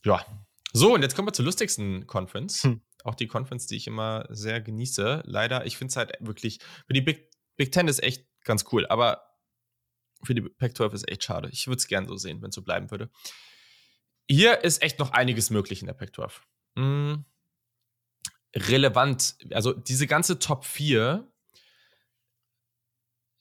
Ja. 0.03 0.25
So, 0.73 0.93
und 0.93 1.01
jetzt 1.01 1.15
kommen 1.15 1.27
wir 1.27 1.33
zur 1.33 1.45
lustigsten 1.45 2.05
Conference. 2.07 2.63
Hm. 2.63 2.81
Auch 3.03 3.15
die 3.15 3.27
Conference, 3.27 3.67
die 3.67 3.77
ich 3.77 3.87
immer 3.87 4.25
sehr 4.29 4.61
genieße. 4.61 5.23
Leider, 5.25 5.65
ich 5.65 5.77
finde 5.77 5.91
es 5.91 5.95
halt 5.95 6.13
wirklich, 6.19 6.59
für 6.85 6.93
die 6.93 7.01
Big, 7.01 7.31
Big 7.55 7.71
Ten 7.71 7.87
ist 7.87 8.03
echt 8.03 8.27
ganz 8.43 8.65
cool, 8.71 8.85
aber 8.87 9.23
für 10.23 10.35
die 10.35 10.41
Pac-12 10.41 10.93
ist 10.93 11.09
echt 11.09 11.23
schade. 11.23 11.49
Ich 11.51 11.67
würde 11.67 11.77
es 11.77 11.87
gern 11.87 12.07
so 12.07 12.17
sehen, 12.17 12.41
wenn 12.41 12.49
es 12.49 12.55
so 12.55 12.63
bleiben 12.63 12.91
würde. 12.91 13.09
Hier 14.29 14.63
ist 14.63 14.81
echt 14.81 14.99
noch 14.99 15.11
einiges 15.11 15.49
möglich 15.49 15.81
in 15.81 15.87
der 15.87 15.93
Pac-12. 15.93 16.31
Hm. 16.75 17.25
Relevant, 18.55 19.37
also 19.51 19.73
diese 19.73 20.07
ganze 20.07 20.39
Top 20.39 20.65
4 20.65 21.27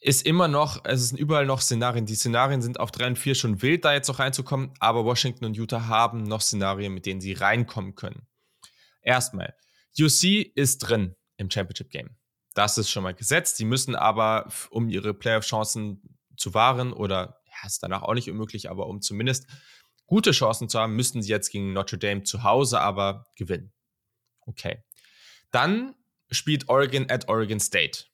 ist 0.00 0.26
immer 0.26 0.46
noch, 0.46 0.84
es 0.84 1.08
sind 1.08 1.18
überall 1.18 1.46
noch 1.46 1.60
Szenarien. 1.60 2.06
Die 2.06 2.14
Szenarien 2.14 2.62
sind 2.62 2.78
auf 2.78 2.90
3 2.90 3.08
und 3.08 3.18
4 3.18 3.34
schon 3.34 3.62
wild, 3.62 3.84
da 3.84 3.92
jetzt 3.92 4.08
noch 4.08 4.18
reinzukommen, 4.18 4.72
aber 4.78 5.04
Washington 5.04 5.46
und 5.46 5.56
Utah 5.56 5.86
haben 5.86 6.22
noch 6.22 6.40
Szenarien, 6.42 6.92
mit 6.94 7.06
denen 7.06 7.20
sie 7.20 7.32
reinkommen 7.32 7.94
können. 7.94 8.26
Erstmal, 9.02 9.54
UC 9.98 10.52
ist 10.54 10.78
drin 10.78 11.16
im 11.36 11.50
Championship 11.50 11.90
Game. 11.90 12.16
Das 12.54 12.78
ist 12.78 12.90
schon 12.90 13.02
mal 13.02 13.14
gesetzt. 13.14 13.56
Sie 13.56 13.64
müssen 13.64 13.94
aber, 13.94 14.50
um 14.70 14.88
ihre 14.88 15.14
Playoff-Chancen 15.14 16.02
zu 16.36 16.54
wahren, 16.54 16.92
oder 16.92 17.40
ja, 17.46 17.66
ist 17.66 17.82
danach 17.82 18.02
auch 18.02 18.14
nicht 18.14 18.30
unmöglich, 18.30 18.70
aber 18.70 18.86
um 18.86 19.00
zumindest 19.00 19.46
gute 20.06 20.32
Chancen 20.32 20.68
zu 20.68 20.78
haben, 20.78 20.96
müssten 20.96 21.22
sie 21.22 21.30
jetzt 21.30 21.50
gegen 21.50 21.72
Notre 21.72 21.98
Dame 21.98 22.22
zu 22.22 22.42
Hause 22.42 22.80
aber 22.80 23.26
gewinnen. 23.36 23.72
Okay. 24.40 24.82
Dann 25.50 25.94
spielt 26.30 26.68
Oregon 26.68 27.10
at 27.10 27.28
Oregon 27.28 27.60
State. 27.60 28.04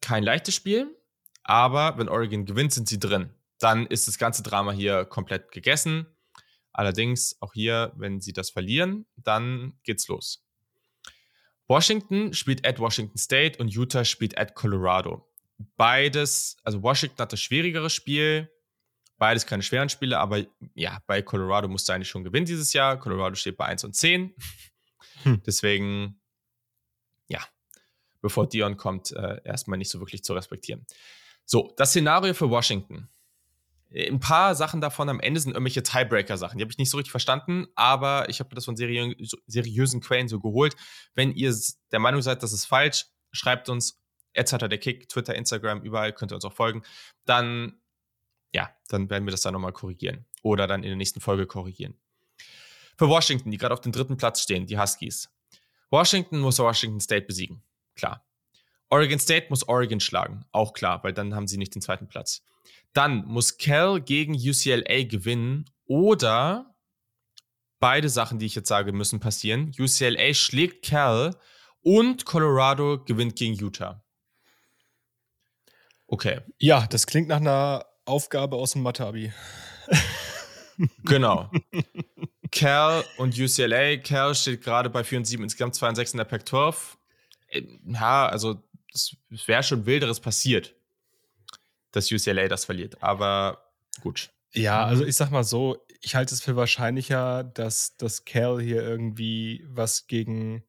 Kein 0.00 0.22
leichtes 0.24 0.54
Spiel, 0.54 0.96
aber 1.44 1.98
wenn 1.98 2.08
Oregon 2.08 2.44
gewinnt, 2.44 2.72
sind 2.72 2.88
sie 2.88 2.98
drin. 2.98 3.30
Dann 3.58 3.86
ist 3.86 4.08
das 4.08 4.18
ganze 4.18 4.42
Drama 4.42 4.72
hier 4.72 5.04
komplett 5.04 5.52
gegessen. 5.52 6.06
Allerdings 6.72 7.36
auch 7.40 7.52
hier, 7.52 7.92
wenn 7.96 8.20
sie 8.20 8.32
das 8.32 8.50
verlieren, 8.50 9.06
dann 9.16 9.74
geht's 9.84 10.08
los. 10.08 10.44
Washington 11.68 12.34
spielt 12.34 12.66
at 12.66 12.78
Washington 12.78 13.18
State 13.18 13.58
und 13.58 13.68
Utah 13.68 14.04
spielt 14.04 14.36
at 14.36 14.54
Colorado. 14.54 15.28
Beides, 15.76 16.56
also 16.64 16.82
Washington 16.82 17.18
hat 17.18 17.32
das 17.32 17.40
schwierigere 17.40 17.90
Spiel, 17.90 18.50
beides 19.22 19.46
keine 19.46 19.62
schweren 19.62 19.88
Spiele, 19.88 20.18
aber 20.18 20.44
ja, 20.74 20.98
bei 21.06 21.22
Colorado 21.22 21.68
musste 21.68 21.94
eigentlich 21.94 22.08
schon 22.08 22.24
gewinnen 22.24 22.44
dieses 22.44 22.72
Jahr. 22.72 22.98
Colorado 22.98 23.36
steht 23.36 23.56
bei 23.56 23.66
1 23.66 23.84
und 23.84 23.94
10. 23.94 24.34
Hm. 25.22 25.40
Deswegen, 25.46 26.20
ja, 27.28 27.38
bevor 28.20 28.48
Dion 28.48 28.76
kommt, 28.76 29.12
äh, 29.12 29.40
erstmal 29.44 29.78
nicht 29.78 29.90
so 29.90 30.00
wirklich 30.00 30.24
zu 30.24 30.32
respektieren. 30.34 30.84
So, 31.44 31.72
das 31.76 31.90
Szenario 31.90 32.34
für 32.34 32.50
Washington. 32.50 33.10
Ein 33.94 34.18
paar 34.18 34.56
Sachen 34.56 34.80
davon 34.80 35.08
am 35.08 35.20
Ende 35.20 35.38
sind 35.38 35.52
irgendwelche 35.52 35.84
Tiebreaker-Sachen. 35.84 36.58
Die 36.58 36.64
habe 36.64 36.72
ich 36.72 36.78
nicht 36.78 36.90
so 36.90 36.96
richtig 36.96 37.12
verstanden, 37.12 37.68
aber 37.76 38.28
ich 38.28 38.40
habe 38.40 38.52
das 38.56 38.64
von 38.64 38.74
seriö 38.74 39.14
seriösen 39.46 40.00
Quellen 40.00 40.26
so 40.26 40.40
geholt. 40.40 40.74
Wenn 41.14 41.30
ihr 41.30 41.54
der 41.92 42.00
Meinung 42.00 42.22
seid, 42.22 42.42
das 42.42 42.52
ist 42.52 42.64
falsch, 42.64 43.06
schreibt 43.30 43.68
uns. 43.68 44.02
Jetzt 44.34 44.52
hat 44.52 44.62
er 44.62 44.68
der 44.68 44.78
Kick, 44.78 45.08
Twitter, 45.08 45.36
Instagram, 45.36 45.82
überall 45.82 46.12
könnt 46.12 46.32
ihr 46.32 46.34
uns 46.34 46.44
auch 46.44 46.52
folgen. 46.52 46.82
Dann, 47.24 47.80
ja, 48.52 48.70
dann 48.88 49.08
werden 49.10 49.26
wir 49.26 49.30
das 49.30 49.42
dann 49.42 49.54
nochmal 49.54 49.72
korrigieren. 49.72 50.26
Oder 50.42 50.66
dann 50.66 50.82
in 50.82 50.88
der 50.90 50.96
nächsten 50.96 51.20
Folge 51.20 51.46
korrigieren. 51.46 51.94
Für 52.96 53.08
Washington, 53.08 53.50
die 53.50 53.58
gerade 53.58 53.72
auf 53.72 53.80
dem 53.80 53.92
dritten 53.92 54.16
Platz 54.16 54.42
stehen, 54.42 54.66
die 54.66 54.78
Huskies. 54.78 55.30
Washington 55.90 56.40
muss 56.40 56.58
Washington 56.58 57.00
State 57.00 57.26
besiegen. 57.26 57.62
Klar. 57.94 58.24
Oregon 58.90 59.18
State 59.18 59.46
muss 59.48 59.66
Oregon 59.68 60.00
schlagen. 60.00 60.44
Auch 60.52 60.72
klar, 60.74 61.02
weil 61.02 61.12
dann 61.12 61.34
haben 61.34 61.46
sie 61.46 61.56
nicht 61.56 61.74
den 61.74 61.82
zweiten 61.82 62.08
Platz. 62.08 62.42
Dann 62.92 63.24
muss 63.24 63.56
Cal 63.56 64.00
gegen 64.00 64.34
UCLA 64.34 65.04
gewinnen 65.04 65.64
oder 65.86 66.74
beide 67.80 68.08
Sachen, 68.08 68.38
die 68.38 68.46
ich 68.46 68.54
jetzt 68.54 68.68
sage, 68.68 68.92
müssen 68.92 69.18
passieren. 69.18 69.72
UCLA 69.78 70.34
schlägt 70.34 70.84
Cal 70.84 71.36
und 71.80 72.26
Colorado 72.26 73.02
gewinnt 73.02 73.36
gegen 73.36 73.54
Utah. 73.54 74.04
Okay. 76.06 76.40
Ja, 76.58 76.86
das 76.86 77.06
klingt 77.06 77.28
nach 77.28 77.38
einer 77.38 77.86
Aufgabe 78.04 78.56
aus 78.56 78.72
dem 78.72 78.82
Mathe-Abi. 78.82 79.32
genau. 81.04 81.50
Cal 82.50 83.04
und 83.18 83.38
UCLA. 83.38 83.96
Cal 83.98 84.34
steht 84.34 84.62
gerade 84.62 84.90
bei 84.90 85.04
4 85.04 85.18
und 85.18 85.24
7, 85.24 85.42
insgesamt 85.42 85.74
2 85.74 85.88
und 85.90 85.94
6 85.96 86.12
in 86.12 86.18
der 86.18 86.24
Pac-12. 86.24 86.74
Äh, 87.48 87.62
ja, 87.86 88.26
also 88.26 88.62
es 88.92 89.16
wäre 89.46 89.62
schon 89.62 89.86
Wilderes 89.86 90.20
passiert 90.20 90.74
dass 91.92 92.10
UCLA 92.10 92.48
das 92.48 92.64
verliert. 92.64 93.00
Aber 93.02 93.70
gut. 94.00 94.30
Ja, 94.54 94.84
also 94.84 95.04
ich 95.04 95.16
sag 95.16 95.30
mal 95.30 95.44
so, 95.44 95.78
ich 96.00 96.14
halte 96.14 96.34
es 96.34 96.42
für 96.42 96.56
wahrscheinlicher, 96.56 97.44
dass, 97.44 97.96
dass 97.96 98.24
Cal 98.24 98.60
hier 98.60 98.82
irgendwie 98.82 99.64
was 99.68 100.06
gegen 100.06 100.64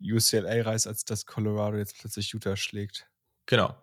UCLA 0.00 0.62
reißt, 0.62 0.86
als 0.86 1.04
dass 1.04 1.26
Colorado 1.26 1.78
jetzt 1.78 1.98
plötzlich 1.98 2.32
Utah 2.32 2.56
schlägt. 2.56 3.08
Genau. 3.46 3.74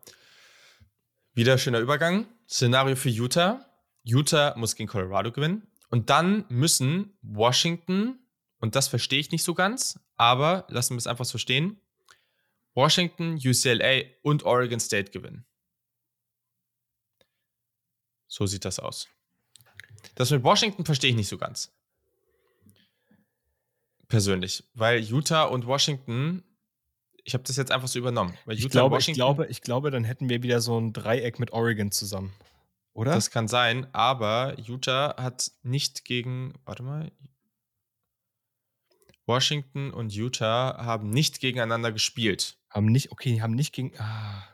Wieder 1.35 1.57
schöner 1.57 1.79
Übergang. 1.79 2.27
Szenario 2.47 2.95
für 2.95 3.09
Utah. 3.09 3.69
Utah 4.03 4.55
muss 4.55 4.77
gegen 4.77 4.87
Colorado 4.87 5.33
gewinnen. 5.33 5.67
Und 5.89 6.09
dann 6.09 6.45
müssen 6.47 7.17
Washington, 7.21 8.19
und 8.61 8.75
das 8.75 8.87
verstehe 8.87 9.19
ich 9.19 9.31
nicht 9.31 9.43
so 9.43 9.53
ganz, 9.53 9.99
aber 10.15 10.65
lassen 10.69 10.93
wir 10.93 10.97
es 10.97 11.07
einfach 11.07 11.25
so 11.25 11.37
stehen, 11.37 11.81
Washington, 12.73 13.35
UCLA 13.35 14.03
und 14.21 14.43
Oregon 14.43 14.79
State 14.79 15.11
gewinnen. 15.11 15.45
So 18.27 18.45
sieht 18.45 18.63
das 18.63 18.79
aus. 18.79 19.09
Das 20.15 20.31
mit 20.31 20.43
Washington 20.43 20.85
verstehe 20.85 21.09
ich 21.09 21.17
nicht 21.17 21.27
so 21.27 21.37
ganz. 21.37 21.73
Persönlich. 24.07 24.63
Weil 24.73 25.01
Utah 25.01 25.43
und 25.43 25.67
Washington, 25.67 26.45
ich 27.25 27.33
habe 27.33 27.43
das 27.43 27.57
jetzt 27.57 27.71
einfach 27.71 27.87
so 27.87 27.99
übernommen. 27.99 28.37
Ich, 28.47 28.69
glaube, 28.69 28.99
ich, 28.99 29.11
glaube, 29.13 29.47
ich 29.47 29.61
glaube, 29.61 29.91
dann 29.91 30.03
hätten 30.03 30.29
wir 30.29 30.43
wieder 30.43 30.61
so 30.61 30.79
ein 30.79 30.93
Dreieck 30.93 31.39
mit 31.39 31.51
Oregon 31.51 31.91
zusammen. 31.91 32.33
Oder? 32.93 33.11
Das 33.11 33.31
kann 33.31 33.47
sein, 33.47 33.87
aber 33.93 34.57
Utah 34.59 35.15
hat 35.17 35.51
nicht 35.63 36.05
gegen, 36.05 36.53
warte 36.63 36.83
mal, 36.83 37.11
Washington 39.25 39.91
und 39.91 40.13
Utah 40.13 40.77
haben 40.77 41.09
nicht 41.09 41.39
gegeneinander 41.39 41.91
gespielt. 41.91 42.57
Haben 42.69 42.85
nicht, 42.85 43.11
okay, 43.11 43.41
haben 43.41 43.55
nicht 43.55 43.73
gegen, 43.73 43.91
ah. 43.99 44.47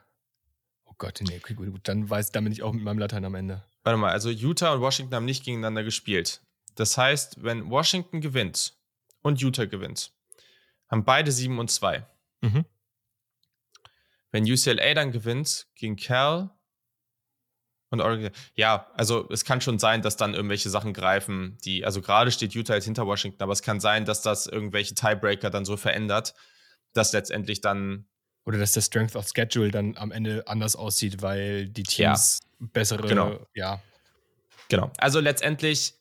Gott, 0.98 1.20
nee, 1.28 1.38
okay, 1.38 1.56
gut, 1.56 1.72
gut. 1.72 1.88
Dann 1.88 2.08
weiß, 2.08 2.32
dann 2.32 2.44
bin 2.44 2.54
ich 2.54 2.62
auch 2.62 2.74
mit 2.74 2.84
meinem 2.84 3.00
Latein 3.00 3.26
am 3.26 3.34
Ende. 3.34 3.64
Warte 3.84 3.98
mal, 3.98 4.12
also 4.12 4.30
Utah 4.30 4.74
und 4.74 4.82
Washington 4.82 5.16
haben 5.16 5.26
nicht 5.26 5.44
gegeneinander 5.44 5.84
gespielt. 5.84 6.42
Das 6.76 6.96
heißt, 6.96 7.44
wenn 7.44 7.72
Washington 7.72 8.22
gewinnt 8.22 8.76
und 9.24 9.42
Utah 9.42 9.66
gewinnt, 9.66 10.14
haben 10.88 11.04
beide 11.04 11.32
7 11.32 11.58
und 11.58 11.72
2. 11.72 12.06
Mhm. 12.42 12.66
Wenn 14.32 14.50
UCLA 14.50 14.94
dann 14.94 15.12
gewinnt 15.12 15.68
gegen 15.76 15.96
Cal 15.96 16.52
und 17.90 18.02
Oregon, 18.02 18.32
ja, 18.56 18.88
also 18.94 19.28
es 19.30 19.44
kann 19.44 19.60
schon 19.62 19.78
sein, 19.78 20.02
dass 20.02 20.16
dann 20.16 20.34
irgendwelche 20.34 20.70
Sachen 20.70 20.94
greifen, 20.94 21.58
die, 21.66 21.86
also 21.86 22.02
gerade 22.02 22.32
steht 22.32 22.54
Utah 22.54 22.76
jetzt 22.76 22.86
hinter 22.86 23.06
Washington, 23.06 23.44
aber 23.44 23.52
es 23.54 23.62
kann 23.62 23.80
sein, 23.80 24.06
dass 24.06 24.22
das 24.22 24.48
irgendwelche 24.48 24.96
Tiebreaker 24.96 25.50
dann 25.50 25.66
so 25.66 25.76
verändert, 25.76 26.34
dass 26.94 27.12
letztendlich 27.14 27.62
dann 27.62 28.06
oder 28.46 28.58
dass 28.58 28.72
der 28.72 28.82
Strength 28.82 29.16
of 29.16 29.28
Schedule 29.28 29.72
dann 29.72 29.98
am 29.98 30.12
Ende 30.12 30.48
anders 30.48 30.76
aussieht, 30.76 31.22
weil 31.22 31.68
die 31.68 31.84
Teams 31.84 32.40
ja. 32.60 32.68
bessere, 32.74 33.08
genau. 33.08 33.46
ja. 33.54 33.82
Genau. 34.70 34.92
Also 34.98 35.20
letztendlich, 35.20 35.96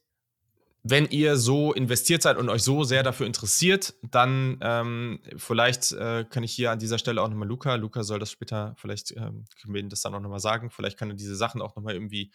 wenn 0.83 1.07
ihr 1.07 1.37
so 1.37 1.73
investiert 1.73 2.23
seid 2.23 2.39
und 2.39 2.49
euch 2.49 2.63
so 2.63 2.85
sehr 2.85 3.03
dafür 3.03 3.27
interessiert, 3.27 3.95
dann 4.03 4.59
ähm, 4.63 5.21
vielleicht 5.37 5.93
äh, 5.93 6.25
kann 6.25 6.43
ich 6.43 6.53
hier 6.53 6.71
an 6.71 6.79
dieser 6.79 6.99
Stelle 6.99 7.23
auch 7.23 7.29
nochmal 7.29 7.49
Luca, 7.49 7.75
Luca 7.75 8.03
soll 8.03 8.19
das 8.19 8.31
später, 8.31 8.75
vielleicht 8.77 9.13
ähm, 9.13 9.45
können 9.61 9.75
wir 9.75 9.81
ihm 9.81 9.91
das 9.91 10.01
dann 10.01 10.15
auch 10.15 10.21
nochmal 10.21 10.41
sagen, 10.41 10.71
vielleicht 10.71 10.99
kann 10.99 11.11
er 11.11 11.17
diese 11.17 11.37
Sachen 11.37 11.61
auch 11.61 11.77
nochmal 11.77 11.95
irgendwie 11.95 12.33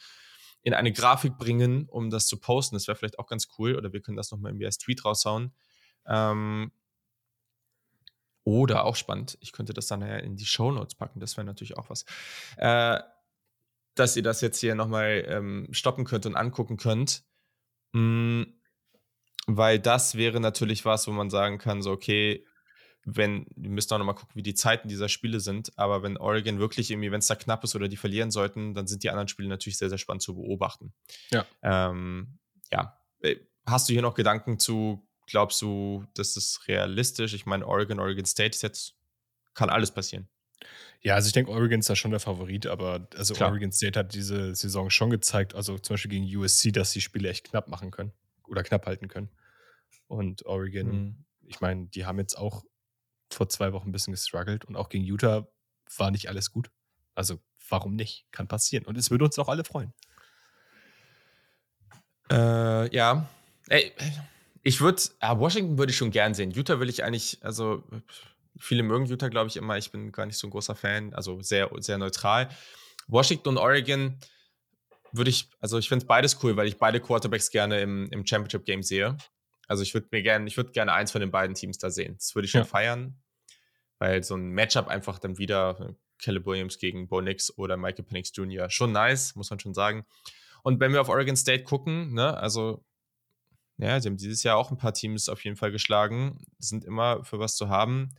in 0.62 0.74
eine 0.74 0.92
Grafik 0.92 1.38
bringen, 1.38 1.88
um 1.90 2.10
das 2.10 2.28
zu 2.28 2.40
posten. 2.40 2.76
Das 2.76 2.88
wäre 2.88 2.96
vielleicht 2.96 3.20
auch 3.20 3.28
ganz 3.28 3.48
cool 3.58 3.76
oder 3.76 3.94
wir 3.94 4.02
können 4.02 4.18
das 4.18 4.32
nochmal 4.32 4.52
irgendwie 4.52 4.66
als 4.66 4.80
Tweet 4.80 5.06
raushauen. 5.06 5.54
Ähm, 6.08 6.72
oder 8.44 8.86
auch 8.86 8.96
spannend, 8.96 9.38
ich 9.42 9.52
könnte 9.54 9.74
das 9.74 9.88
dann 9.88 10.02
ja 10.02 10.18
in 10.18 10.38
die 10.38 10.46
Show 10.46 10.72
Notes 10.72 10.94
packen, 10.94 11.20
das 11.20 11.36
wäre 11.36 11.46
natürlich 11.46 11.78
auch 11.78 11.90
was. 11.90 12.06
Äh, 12.58 13.00
dass 13.96 14.16
ihr 14.16 14.24
das 14.24 14.42
jetzt 14.42 14.60
hier 14.60 14.76
nochmal 14.76 15.26
ähm, 15.28 15.68
stoppen 15.72 16.06
könnt 16.06 16.26
und 16.26 16.36
angucken 16.36 16.78
könnt. 16.78 17.24
Mhm, 17.96 18.54
weil 19.48 19.80
das 19.80 20.16
wäre 20.16 20.40
natürlich 20.42 20.84
was, 20.84 21.08
wo 21.08 21.12
man 21.12 21.30
sagen 21.30 21.58
kann, 21.58 21.82
so, 21.82 21.92
okay, 21.92 22.46
wenn, 23.06 23.46
wir 23.56 23.70
müssen 23.70 23.94
auch 23.94 24.00
nochmal 24.00 24.16
gucken, 24.16 24.36
wie 24.36 24.44
die 24.44 24.56
Zeiten 24.56 24.88
dieser 24.88 25.08
Spiele 25.08 25.40
sind, 25.40 25.72
aber 25.78 26.04
wenn 26.04 26.18
Oregon 26.18 26.60
wirklich 26.60 26.92
irgendwie, 26.92 27.12
wenn 27.12 27.20
es 27.20 27.28
da 27.28 27.36
knapp 27.36 27.64
ist 27.64 27.76
oder 27.76 27.88
die 27.88 27.98
verlieren 27.98 28.32
sollten, 28.32 28.74
dann 28.74 28.88
sind 28.88 29.04
die 29.04 29.12
anderen 29.12 29.28
Spiele 29.28 29.48
natürlich 29.48 29.78
sehr, 29.78 29.90
sehr 29.90 30.00
spannend 30.00 30.24
zu 30.24 30.36
beobachten. 30.36 30.94
Ja. 31.32 31.46
Ähm, 31.62 32.40
ja. 32.72 32.98
Äh, 33.22 33.38
hast 33.66 33.88
du 33.88 33.94
hier 33.94 34.02
noch 34.02 34.16
Gedanken 34.16 34.60
zu 34.60 35.08
glaubst 35.28 35.62
du, 35.62 36.06
das 36.16 36.36
ist 36.36 36.68
realistisch? 36.68 37.34
Ich 37.34 37.46
meine, 37.46 37.66
Oregon, 37.66 38.00
Oregon 38.00 38.26
State 38.26 38.56
ist 38.56 38.64
jetzt, 38.64 38.96
kann 39.54 39.70
alles 39.70 39.92
passieren. 39.92 40.28
Ja, 41.06 41.14
also 41.14 41.28
ich 41.28 41.34
denke, 41.34 41.52
Oregon 41.52 41.82
ist 41.82 41.90
da 41.90 41.96
schon 41.96 42.10
der 42.10 42.20
Favorit, 42.20 42.66
aber 42.66 43.08
also 43.16 43.36
Klar. 43.36 43.52
Oregon 43.52 43.72
State 43.72 44.00
hat 44.00 44.16
diese 44.16 44.56
Saison 44.56 44.90
schon 44.90 45.12
gezeigt, 45.12 45.54
also 45.54 45.78
zum 45.78 45.94
Beispiel 45.94 46.10
gegen 46.10 46.26
USC, 46.36 46.72
dass 46.72 46.94
die 46.94 47.02
Spiele 47.02 47.30
echt 47.30 47.52
knapp 47.52 47.68
machen 47.68 47.92
können 47.92 48.12
oder 48.48 48.64
knapp 48.64 48.88
halten 48.88 49.08
können. 49.08 49.30
Und 50.08 50.48
Oregon, 50.48 50.88
mhm. 50.88 51.26
ich 51.44 51.62
meine, 51.62 51.86
die 51.86 52.08
haben 52.08 52.18
jetzt 52.18 52.36
auch 52.36 52.64
vor 53.32 53.48
zwei 53.50 53.72
Wochen 53.72 53.90
ein 53.90 53.92
bisschen 53.92 54.14
gestruggelt 54.14 54.66
und 54.66 54.76
auch 54.76 54.90
gegen 54.90 55.04
Utah 55.04 55.48
war 55.96 56.10
nicht 56.10 56.28
alles 56.28 56.50
gut. 56.50 56.72
Also 57.14 57.40
warum 57.70 57.96
nicht? 57.96 58.26
Kann 58.32 58.48
passieren. 58.48 58.84
Und 58.84 58.98
es 58.98 59.12
würde 59.12 59.26
uns 59.26 59.38
auch 59.38 59.48
alle 59.48 59.64
freuen. 59.64 59.94
Äh, 62.32 62.96
ja. 62.96 63.30
Ey, 63.68 63.94
ich 64.64 64.82
würde, 64.82 65.04
ah, 65.20 65.38
Washington 65.38 65.78
würde 65.78 65.92
ich 65.92 65.98
schon 65.98 66.10
gern 66.10 66.34
sehen. 66.34 66.50
Utah 66.50 66.80
will 66.80 66.90
ich 66.90 67.04
eigentlich, 67.04 67.38
also 67.44 67.84
viele 68.60 68.84
mögen 68.84 69.06
Utah, 69.06 69.30
glaube 69.30 69.50
ich, 69.50 69.58
immer. 69.58 69.78
Ich 69.78 69.92
bin 69.92 70.12
gar 70.12 70.26
nicht 70.26 70.38
so 70.38 70.48
ein 70.48 70.52
großer 70.52 70.76
Fan, 70.76 71.14
also 71.14 71.42
sehr, 71.42 71.70
sehr 71.78 71.98
neutral. 71.98 72.50
Washington 73.08 73.50
und 73.50 73.58
Oregon 73.58 74.20
würde 75.12 75.30
ich, 75.30 75.50
also 75.60 75.78
ich 75.78 75.90
finde 75.90 76.06
beides 76.06 76.42
cool, 76.44 76.58
weil 76.58 76.68
ich 76.68 76.78
beide 76.78 77.00
Quarterbacks 77.00 77.50
gerne 77.50 77.82
im, 77.82 78.08
im 78.12 78.26
Championship-Game 78.26 78.84
sehe. 78.84 79.18
Also 79.68 79.84
ich 79.84 79.94
würde 79.94 80.08
mir 80.12 80.22
gerne, 80.22 80.48
ich 80.48 80.58
würde 80.58 80.72
gerne 80.72 80.94
eins 80.94 81.12
von 81.12 81.22
den 81.22 81.32
beiden 81.32 81.56
Teams 81.56 81.78
da 81.78 81.90
sehen. 81.90 82.16
Das 82.18 82.36
würde 82.36 82.46
ich 82.46 82.52
schon 82.52 82.62
ja. 82.62 82.66
feiern, 82.66 83.18
weil 84.00 84.24
so 84.24 84.36
ein 84.36 84.50
Matchup 84.50 84.88
einfach 84.88 85.20
dann 85.20 85.38
wieder 85.38 85.96
Caleb 86.22 86.46
Williams 86.46 86.78
gegen 86.78 87.08
Bo 87.08 87.22
Nix 87.22 87.58
oder 87.58 87.78
Michael 87.78 88.06
Penix 88.06 88.32
Jr. 88.34 88.70
schon 88.70 88.92
nice, 88.92 89.36
muss 89.36 89.50
man 89.50 89.60
schon 89.60 89.74
sagen. 89.74 90.06
Und 90.64 90.80
wenn 90.80 90.94
wir 90.94 91.02
auf 91.02 91.10
Oregon 91.10 91.36
State 91.36 91.64
gucken, 91.64 92.14
ne, 92.14 92.36
also 92.38 92.84
ja, 93.78 94.00
sie 94.00 94.08
haben 94.08 94.18
dieses 94.18 94.44
Jahr 94.44 94.58
auch 94.58 94.72
ein 94.72 94.78
paar 94.78 94.94
Teams 94.94 95.28
auf 95.28 95.44
jeden 95.44 95.58
Fall 95.58 95.72
geschlagen, 95.72 96.46
sind 96.60 96.86
immer 96.86 97.24
für 97.24 97.40
was 97.40 97.58
zu 97.58 97.70
haben 97.70 98.16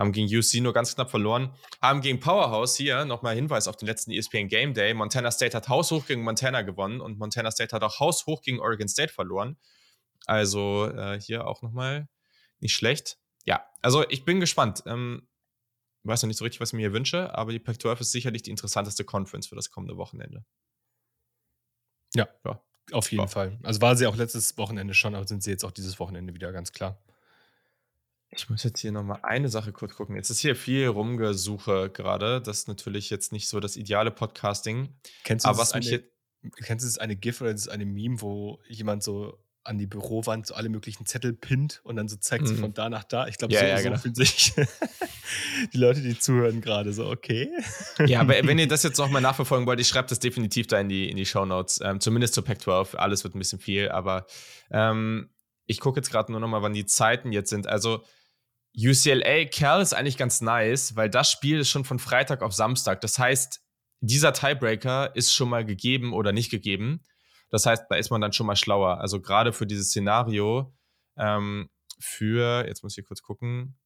haben 0.00 0.12
gegen 0.12 0.34
UC 0.34 0.62
nur 0.62 0.72
ganz 0.72 0.94
knapp 0.94 1.10
verloren, 1.10 1.54
haben 1.82 2.00
gegen 2.00 2.20
Powerhouse 2.20 2.74
hier 2.74 3.04
nochmal 3.04 3.34
Hinweis 3.34 3.68
auf 3.68 3.76
den 3.76 3.86
letzten 3.86 4.10
ESPN 4.10 4.48
Game 4.48 4.72
Day. 4.72 4.94
Montana 4.94 5.30
State 5.30 5.54
hat 5.54 5.68
haushoch 5.68 6.06
gegen 6.06 6.22
Montana 6.22 6.62
gewonnen 6.62 7.02
und 7.02 7.18
Montana 7.18 7.50
State 7.50 7.76
hat 7.76 7.82
auch 7.82 8.00
haushoch 8.00 8.40
gegen 8.40 8.60
Oregon 8.60 8.88
State 8.88 9.12
verloren. 9.12 9.58
Also 10.24 10.86
äh, 10.86 11.20
hier 11.20 11.46
auch 11.46 11.60
nochmal 11.60 12.08
nicht 12.60 12.74
schlecht. 12.74 13.18
Ja, 13.44 13.66
also 13.82 14.08
ich 14.08 14.24
bin 14.24 14.40
gespannt. 14.40 14.82
Ähm, 14.86 15.28
weiß 16.04 16.22
noch 16.22 16.28
nicht 16.28 16.38
so 16.38 16.44
richtig, 16.44 16.62
was 16.62 16.70
ich 16.70 16.74
mir 16.74 16.80
hier 16.80 16.94
wünsche, 16.94 17.34
aber 17.34 17.52
die 17.52 17.58
Pac-12 17.58 18.00
ist 18.00 18.12
sicherlich 18.12 18.40
die 18.40 18.50
interessanteste 18.50 19.04
Conference 19.04 19.48
für 19.48 19.56
das 19.56 19.70
kommende 19.70 19.98
Wochenende. 19.98 20.46
Ja, 22.14 22.26
ja. 22.46 22.58
auf 22.92 23.12
jeden 23.12 23.24
ja. 23.24 23.28
Fall. 23.28 23.58
Also 23.62 23.82
war 23.82 23.96
sie 23.96 24.06
auch 24.06 24.16
letztes 24.16 24.56
Wochenende 24.56 24.94
schon, 24.94 25.14
aber 25.14 25.26
sind 25.26 25.42
sie 25.42 25.50
jetzt 25.50 25.64
auch 25.64 25.72
dieses 25.72 26.00
Wochenende 26.00 26.32
wieder 26.32 26.52
ganz 26.52 26.72
klar. 26.72 27.02
Ich 28.32 28.48
muss 28.48 28.62
jetzt 28.62 28.80
hier 28.80 28.92
nochmal 28.92 29.20
eine 29.22 29.48
Sache 29.48 29.72
kurz 29.72 29.96
gucken. 29.96 30.14
Jetzt 30.14 30.30
ist 30.30 30.38
hier 30.38 30.54
viel 30.54 30.86
Rumgesuche 30.86 31.90
gerade. 31.90 32.40
Das 32.40 32.58
ist 32.58 32.68
natürlich 32.68 33.10
jetzt 33.10 33.32
nicht 33.32 33.48
so 33.48 33.58
das 33.58 33.76
ideale 33.76 34.12
Podcasting. 34.12 34.88
Kennst 35.24 35.44
du, 35.44 35.48
Aber 35.48 35.58
was 35.58 35.72
eine, 35.72 36.04
kennst 36.62 36.84
du 36.84 36.88
das 36.88 36.98
eine 36.98 37.16
GIF 37.16 37.40
oder 37.40 37.52
das 37.52 37.62
ist 37.62 37.68
eine 37.68 37.86
Meme, 37.86 38.20
wo 38.20 38.60
jemand 38.68 39.02
so 39.02 39.36
an 39.64 39.78
die 39.78 39.86
Bürowand 39.86 40.46
so 40.46 40.54
alle 40.54 40.68
möglichen 40.68 41.06
Zettel 41.06 41.32
pinnt 41.32 41.80
und 41.84 41.96
dann 41.96 42.08
so 42.08 42.16
zeigt 42.16 42.46
sie 42.46 42.54
mhm. 42.54 42.60
von 42.60 42.74
da 42.74 42.88
nach 42.88 43.04
da. 43.04 43.26
Ich 43.26 43.36
glaube, 43.36 43.52
ja, 43.52 43.60
so, 43.60 43.66
ja, 43.66 43.76
so 43.78 43.84
genau. 43.84 43.98
fühlen 43.98 44.14
sich 44.14 44.54
die 45.74 45.78
Leute, 45.78 46.00
die 46.00 46.18
zuhören, 46.18 46.60
gerade 46.60 46.92
so, 46.92 47.10
okay. 47.10 47.50
ja, 48.06 48.20
aber 48.20 48.34
wenn 48.44 48.58
ihr 48.58 48.68
das 48.68 48.84
jetzt 48.84 48.98
nochmal 48.98 49.22
nachverfolgen 49.22 49.66
wollt, 49.66 49.80
ich 49.80 49.88
schreibe 49.88 50.08
das 50.08 50.18
definitiv 50.18 50.68
da 50.68 50.80
in 50.80 50.88
die, 50.88 51.10
in 51.10 51.16
die 51.16 51.26
Show 51.26 51.44
Notes. 51.44 51.80
Ähm, 51.82 52.00
zumindest 52.00 52.34
zur 52.34 52.44
Pac-12. 52.44 52.96
Alles 52.96 53.22
wird 53.24 53.34
ein 53.34 53.38
bisschen 53.38 53.58
viel, 53.58 53.90
aber 53.90 54.26
ähm, 54.70 55.30
ich 55.66 55.78
gucke 55.78 56.00
jetzt 56.00 56.10
gerade 56.10 56.32
nur 56.32 56.40
nochmal, 56.40 56.62
wann 56.62 56.72
die 56.72 56.86
Zeiten 56.86 57.30
jetzt 57.30 57.50
sind. 57.50 57.66
Also 57.66 58.02
UCLA 58.76 59.46
Cal 59.46 59.82
ist 59.82 59.94
eigentlich 59.94 60.16
ganz 60.16 60.40
nice, 60.40 60.96
weil 60.96 61.10
das 61.10 61.30
Spiel 61.30 61.60
ist 61.60 61.68
schon 61.68 61.84
von 61.84 61.98
Freitag 61.98 62.42
auf 62.42 62.54
Samstag. 62.54 63.00
Das 63.00 63.18
heißt, 63.18 63.60
dieser 64.00 64.32
Tiebreaker 64.32 65.14
ist 65.14 65.34
schon 65.34 65.48
mal 65.48 65.64
gegeben 65.64 66.12
oder 66.12 66.32
nicht 66.32 66.50
gegeben. 66.50 67.02
Das 67.50 67.66
heißt, 67.66 67.84
da 67.88 67.96
ist 67.96 68.10
man 68.10 68.20
dann 68.20 68.32
schon 68.32 68.46
mal 68.46 68.56
schlauer. 68.56 69.00
Also 69.00 69.20
gerade 69.20 69.52
für 69.52 69.66
dieses 69.66 69.88
Szenario, 69.88 70.72
ähm, 71.18 71.68
für, 71.98 72.64
jetzt 72.66 72.82
muss 72.82 72.96
ich 72.96 73.06
kurz 73.06 73.22
gucken, 73.22 73.76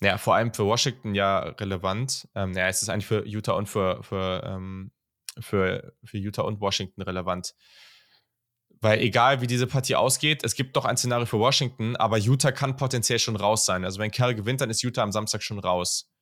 ja, 0.00 0.18
vor 0.18 0.34
allem 0.34 0.52
für 0.52 0.64
Washington 0.64 1.14
ja 1.14 1.40
relevant. 1.40 2.28
Ähm, 2.34 2.52
ja, 2.52 2.68
es 2.68 2.82
ist 2.82 2.88
eigentlich 2.88 3.06
für 3.06 3.26
Utah 3.26 3.52
und 3.52 3.68
für, 3.68 4.02
für, 4.02 4.42
ähm, 4.44 4.92
für, 5.40 5.92
für 6.04 6.18
Utah 6.18 6.42
und 6.42 6.60
Washington 6.60 7.02
relevant. 7.02 7.54
Weil 8.80 9.00
egal 9.00 9.40
wie 9.40 9.46
diese 9.46 9.66
Partie 9.66 9.96
ausgeht, 9.96 10.44
es 10.44 10.54
gibt 10.54 10.76
doch 10.76 10.84
ein 10.84 10.96
Szenario 10.96 11.26
für 11.26 11.38
Washington, 11.38 11.96
aber 11.96 12.16
Utah 12.16 12.52
kann 12.52 12.76
potenziell 12.76 13.18
schon 13.18 13.36
raus 13.36 13.66
sein. 13.66 13.84
Also 13.84 13.98
wenn 13.98 14.10
Cal 14.10 14.34
gewinnt, 14.34 14.60
dann 14.60 14.70
ist 14.70 14.82
Utah 14.82 15.02
am 15.02 15.10
Samstag 15.10 15.42
schon 15.42 15.58
raus. 15.58 16.12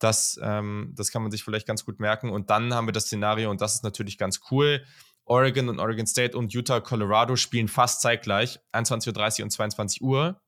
Das, 0.00 0.38
ähm, 0.42 0.92
das 0.96 1.10
kann 1.10 1.22
man 1.22 1.30
sich 1.30 1.44
vielleicht 1.44 1.66
ganz 1.66 1.84
gut 1.84 2.00
merken. 2.00 2.30
Und 2.30 2.50
dann 2.50 2.74
haben 2.74 2.86
wir 2.88 2.92
das 2.92 3.04
Szenario, 3.04 3.50
und 3.50 3.60
das 3.60 3.74
ist 3.74 3.84
natürlich 3.84 4.18
ganz 4.18 4.40
cool. 4.50 4.84
Oregon 5.24 5.68
und 5.68 5.78
Oregon 5.78 6.06
State 6.06 6.36
und 6.36 6.52
Utah, 6.54 6.80
Colorado 6.80 7.36
spielen 7.36 7.68
fast 7.68 8.00
zeitgleich, 8.00 8.60
21.30 8.72 9.40
Uhr 9.40 9.44
und 9.44 9.50
22 9.50 10.02
Uhr. 10.02 10.40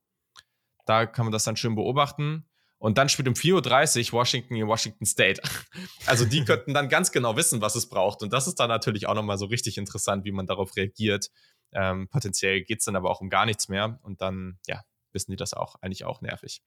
Da 0.86 1.07
kann 1.07 1.26
man 1.26 1.32
das 1.32 1.45
dann 1.45 1.57
schön 1.57 1.74
beobachten. 1.74 2.50
Und 2.81 2.97
dann 2.97 3.11
spielt 3.11 3.28
um 3.28 3.35
4.30 3.35 4.07
Uhr 4.07 4.20
Washington 4.20 4.57
in 4.57 4.66
Washington 4.66 5.05
State. 5.05 5.41
Also 6.07 6.24
die 6.24 6.45
könnten 6.45 6.74
dann 6.74 6.89
ganz 6.89 7.12
genau 7.12 7.37
wissen, 7.37 7.61
was 7.61 7.76
es 7.76 7.89
braucht. 7.89 8.22
Und 8.22 8.33
das 8.33 8.49
ist 8.49 8.59
dann 8.59 8.68
natürlich 8.68 9.07
auch 9.07 9.14
nochmal 9.14 9.39
so 9.39 9.47
richtig 9.47 9.78
interessant, 9.78 10.24
wie 10.24 10.33
man 10.33 10.47
darauf 10.47 10.74
reagiert. 10.74 11.31
Ähm, 11.72 12.09
potenziell 12.09 12.62
geht 12.62 12.78
es 12.81 12.87
dann 12.87 12.97
aber 12.97 13.11
auch 13.11 13.20
um 13.20 13.28
gar 13.28 13.47
nichts 13.47 13.68
mehr. 13.68 14.01
Und 14.03 14.22
dann, 14.22 14.59
ja, 14.66 14.83
wissen 15.12 15.31
die 15.31 15.37
das 15.37 15.53
auch 15.53 15.76
eigentlich 15.83 16.05
auch 16.05 16.22
nervig. 16.22 16.62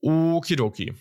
Okidoki. 0.00 0.94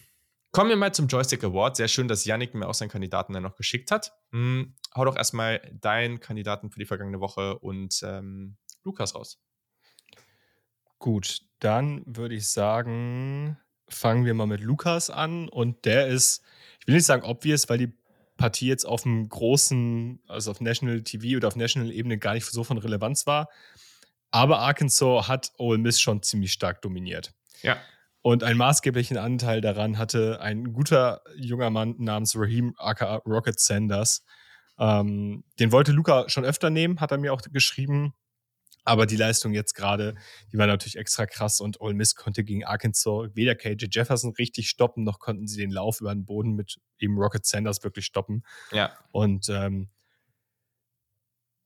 Kommen 0.52 0.70
wir 0.70 0.78
mal 0.78 0.94
zum 0.94 1.08
Joystick 1.08 1.44
Award. 1.44 1.76
Sehr 1.76 1.88
schön, 1.88 2.08
dass 2.08 2.26
Yannick 2.26 2.54
mir 2.54 2.68
auch 2.68 2.74
seinen 2.76 2.90
Kandidaten 2.90 3.34
dann 3.34 3.44
noch 3.44 3.56
geschickt 3.56 3.92
hat. 3.92 4.14
Hm, 4.32 4.76
hau 4.96 5.04
doch 5.04 5.16
erstmal 5.16 5.62
deinen 5.74 6.20
Kandidaten 6.20 6.70
für 6.70 6.80
die 6.80 6.86
vergangene 6.86 7.20
Woche 7.20 7.58
und 7.60 8.00
ähm, 8.04 8.58
Lukas 8.84 9.16
raus. 9.16 9.42
Gut, 11.00 11.42
dann 11.60 12.04
würde 12.06 12.36
ich 12.36 12.48
sagen, 12.48 13.58
fangen 13.90 14.26
wir 14.26 14.34
mal 14.34 14.48
mit 14.48 14.62
Lukas 14.62 15.10
an 15.10 15.50
und 15.50 15.86
der 15.86 16.08
ist, 16.08 16.42
ich 16.80 16.88
will 16.88 16.96
nicht 16.96 17.06
sagen 17.06 17.24
obvious, 17.24 17.70
weil 17.70 17.78
die 17.78 17.94
Partie 18.38 18.68
jetzt 18.68 18.86
auf 18.86 19.04
dem 19.04 19.28
großen, 19.28 20.22
also 20.28 20.52
auf 20.52 20.62
National 20.62 21.02
TV 21.02 21.38
oder 21.38 21.50
auf 21.50 21.56
National 21.56 21.92
Ebene 21.92 22.18
gar 22.18 22.34
nicht 22.34 22.46
so 22.46 22.64
von 22.64 22.78
Relevanz 22.78 23.28
war. 23.28 23.50
Aber 24.32 24.60
Arkansas 24.60 25.28
hat 25.28 25.52
Ole 25.58 25.78
Miss 25.78 26.00
schon 26.00 26.24
ziemlich 26.24 26.54
stark 26.54 26.82
dominiert. 26.82 27.34
Ja. 27.62 27.78
Und 28.22 28.44
einen 28.44 28.58
maßgeblichen 28.58 29.18
Anteil 29.18 29.62
daran 29.62 29.98
hatte 29.98 30.40
ein 30.42 30.74
guter 30.74 31.22
junger 31.36 31.70
Mann 31.70 31.96
namens 31.98 32.36
Raheem 32.36 32.76
aka 32.78 33.18
Rocket 33.26 33.60
Sanders. 33.60 34.24
Ähm, 34.78 35.44
den 35.60 35.72
wollte 35.72 35.92
Luca 35.92 36.30
schon 36.30 36.46
öfter 36.46 36.70
nehmen, 36.70 37.00
hat 37.02 37.12
er 37.12 37.18
mir 37.18 37.34
auch 37.34 37.42
geschrieben. 37.42 38.14
Aber 38.90 39.06
die 39.06 39.18
Leistung 39.18 39.54
jetzt 39.54 39.76
gerade, 39.76 40.16
die 40.52 40.58
war 40.58 40.66
natürlich 40.66 40.96
extra 40.96 41.28
krass 41.28 41.62
und 41.62 41.80
Ole 41.80 41.94
Miss 41.94 42.16
konnte 42.16 42.44
gegen 42.44 42.66
Arkansas 42.66 43.30
weder 43.36 43.54
KJ 43.54 43.86
Jefferson 43.92 44.34
richtig 44.40 44.68
stoppen, 44.68 45.04
noch 45.04 45.20
konnten 45.20 45.48
sie 45.48 45.60
den 45.62 45.70
Lauf 45.70 46.02
über 46.02 46.12
den 46.12 46.26
Boden 46.26 46.56
mit 46.56 46.78
eben 46.98 47.18
Rocket 47.20 47.46
Sanders 47.46 47.84
wirklich 47.84 48.06
stoppen. 48.06 48.44
Ja. 48.72 48.92
Und 49.12 49.48
ähm, 49.50 49.90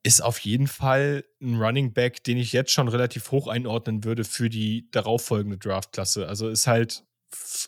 ist 0.04 0.22
auf 0.22 0.40
jeden 0.40 0.68
Fall 0.68 1.24
ein 1.42 1.56
Running 1.56 1.94
Back, 1.94 2.26
den 2.26 2.38
ich 2.38 2.52
jetzt 2.52 2.72
schon 2.72 2.90
relativ 2.90 3.32
hoch 3.32 3.48
einordnen 3.48 4.04
würde 4.04 4.26
für 4.26 4.50
die 4.50 4.90
darauffolgende 4.92 5.58
Draftklasse. 5.58 6.28
Also 6.28 6.50
ist 6.50 6.68
halt 6.68 7.06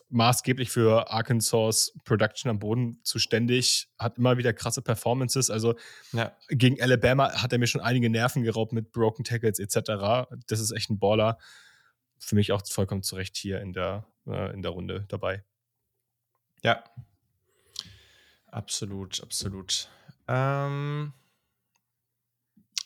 maßgeblich 0.09 0.69
für 0.69 1.11
Arkansas 1.11 1.93
Production 2.03 2.49
am 2.49 2.59
Boden 2.59 2.99
zuständig, 3.03 3.89
hat 3.97 4.17
immer 4.17 4.37
wieder 4.37 4.53
krasse 4.53 4.81
Performances. 4.81 5.49
Also 5.49 5.75
ja. 6.11 6.35
gegen 6.49 6.81
Alabama 6.81 7.41
hat 7.41 7.51
er 7.53 7.59
mir 7.59 7.67
schon 7.67 7.81
einige 7.81 8.09
Nerven 8.09 8.43
geraubt 8.43 8.73
mit 8.73 8.91
Broken 8.91 9.23
Tackles 9.23 9.59
etc. 9.59 10.27
Das 10.47 10.59
ist 10.59 10.71
echt 10.71 10.89
ein 10.89 10.99
Baller. 10.99 11.37
Für 12.17 12.35
mich 12.35 12.51
auch 12.51 12.61
vollkommen 12.67 13.03
zu 13.03 13.15
Recht 13.15 13.35
hier 13.35 13.61
in 13.61 13.73
der, 13.73 14.05
äh, 14.27 14.53
in 14.53 14.61
der 14.61 14.71
Runde 14.71 15.05
dabei. 15.09 15.43
Ja. 16.63 16.83
Absolut, 18.47 19.21
absolut. 19.21 19.89
Ähm 20.27 21.13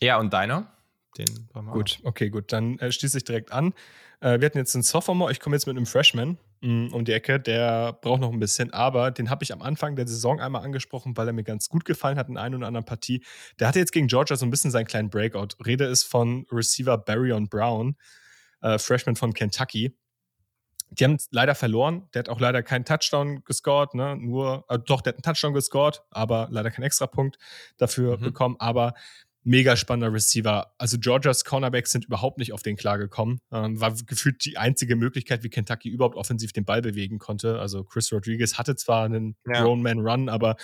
ja, 0.02 0.18
und 0.18 0.34
deiner? 0.34 0.72
Den 1.18 1.50
Gut, 1.72 2.00
okay, 2.04 2.30
gut. 2.30 2.52
Dann 2.52 2.80
äh, 2.80 2.92
schließe 2.92 3.18
ich 3.18 3.24
direkt 3.24 3.52
an. 3.52 3.74
Äh, 4.22 4.40
wir 4.40 4.46
hatten 4.46 4.58
jetzt 4.58 4.76
einen 4.76 4.84
Sophomore, 4.84 5.32
ich 5.32 5.40
komme 5.40 5.56
jetzt 5.56 5.68
mit 5.68 5.76
einem 5.76 5.86
Freshman 5.86 6.38
um 6.62 7.06
die 7.06 7.14
Ecke. 7.14 7.40
Der 7.40 7.94
braucht 7.94 8.22
noch 8.22 8.32
ein 8.32 8.40
bisschen, 8.40 8.74
aber 8.74 9.12
den 9.12 9.30
habe 9.30 9.44
ich 9.44 9.54
am 9.54 9.62
Anfang 9.62 9.96
der 9.96 10.08
Saison 10.08 10.40
einmal 10.40 10.64
angesprochen, 10.64 11.16
weil 11.16 11.28
er 11.28 11.34
mir 11.34 11.44
ganz 11.44 11.70
gut 11.70 11.86
gefallen 11.86 12.18
hat 12.18 12.30
in 12.30 12.38
einer 12.38 12.58
oder 12.58 12.68
anderen 12.68 12.86
Partie. 12.86 13.24
Der 13.60 13.68
hatte 13.68 13.80
jetzt 13.80 13.92
gegen 13.92 14.08
Georgia 14.08 14.36
so 14.36 14.46
ein 14.46 14.50
bisschen 14.50 14.72
seinen 14.72 14.86
kleinen 14.86 15.10
Breakout. 15.10 15.50
Rede 15.66 15.86
ist 15.86 16.04
von 16.04 16.46
Receiver 16.52 16.98
Barryon 16.98 17.50
Brown, 17.50 17.96
äh, 18.62 18.78
Freshman 18.78 19.16
von 19.16 19.34
Kentucky. 19.34 19.96
Die 20.92 21.04
haben 21.04 21.18
leider 21.30 21.54
verloren. 21.54 22.08
Der 22.14 22.22
hat 22.22 22.30
auch 22.30 22.40
leider 22.40 22.64
keinen 22.64 22.84
Touchdown 22.84 23.44
gescored, 23.44 23.94
ne? 23.94 24.18
Nur, 24.18 24.66
äh, 24.70 24.80
doch, 24.80 25.02
der 25.02 25.12
hat 25.12 25.18
einen 25.18 25.24
Touchdown 25.24 25.54
gescored, 25.54 26.02
aber 26.10 26.48
leider 26.52 26.72
keinen 26.72 26.86
Extrapunkt 26.86 27.38
dafür 27.78 28.18
mhm. 28.18 28.22
bekommen. 28.22 28.56
Aber 28.60 28.96
mega 29.44 29.76
spannender 29.76 30.14
Receiver. 30.14 30.74
Also 30.78 30.98
Georgias 31.00 31.46
Cornerbacks 31.46 31.92
sind 31.92 32.06
überhaupt 32.06 32.38
nicht 32.38 32.54
auf 32.54 32.62
den 32.62 32.76
klargekommen. 32.76 33.40
Ähm, 33.52 33.80
war 33.80 33.94
gefühlt 34.06 34.44
die 34.46 34.58
einzige 34.58 34.96
Möglichkeit, 34.96 35.44
wie 35.44 35.50
Kentucky 35.50 35.90
überhaupt 35.90 36.16
offensiv 36.16 36.52
den 36.52 36.66
Ball 36.66 36.82
bewegen 36.82 37.20
konnte. 37.20 37.60
Also 37.60 37.84
Chris 37.84 38.12
Rodriguez 38.12 38.58
hatte 38.58 38.76
zwar 38.76 39.06
einen 39.06 39.36
ja. 39.46 39.62
Grown-Man-Run, 39.62 40.30
aber 40.30 40.58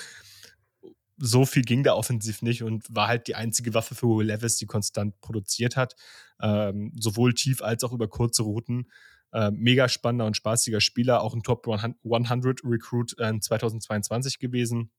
so 1.17 1.45
viel 1.45 1.63
ging 1.63 1.83
da 1.83 1.93
offensiv 1.93 2.41
nicht 2.41 2.63
und 2.63 2.83
war 2.93 3.07
halt 3.07 3.27
die 3.27 3.35
einzige 3.35 3.73
Waffe 3.73 3.95
für 3.95 4.07
Will 4.07 4.27
Levis, 4.27 4.57
die 4.57 4.65
konstant 4.65 5.19
produziert 5.21 5.77
hat. 5.77 5.95
Ähm, 6.41 6.91
sowohl 6.99 7.33
tief 7.33 7.61
als 7.61 7.83
auch 7.83 7.93
über 7.93 8.09
kurze 8.09 8.43
Routen. 8.43 8.91
Äh, 9.31 9.51
mega 9.51 9.89
spannender 9.89 10.25
und 10.25 10.37
spaßiger 10.37 10.81
Spieler, 10.81 11.21
auch 11.21 11.33
ein 11.33 11.43
Top 11.43 11.67
100 11.67 12.61
Recruit 12.63 13.15
äh, 13.19 13.39
2022 13.39 14.39
gewesen, 14.39 14.91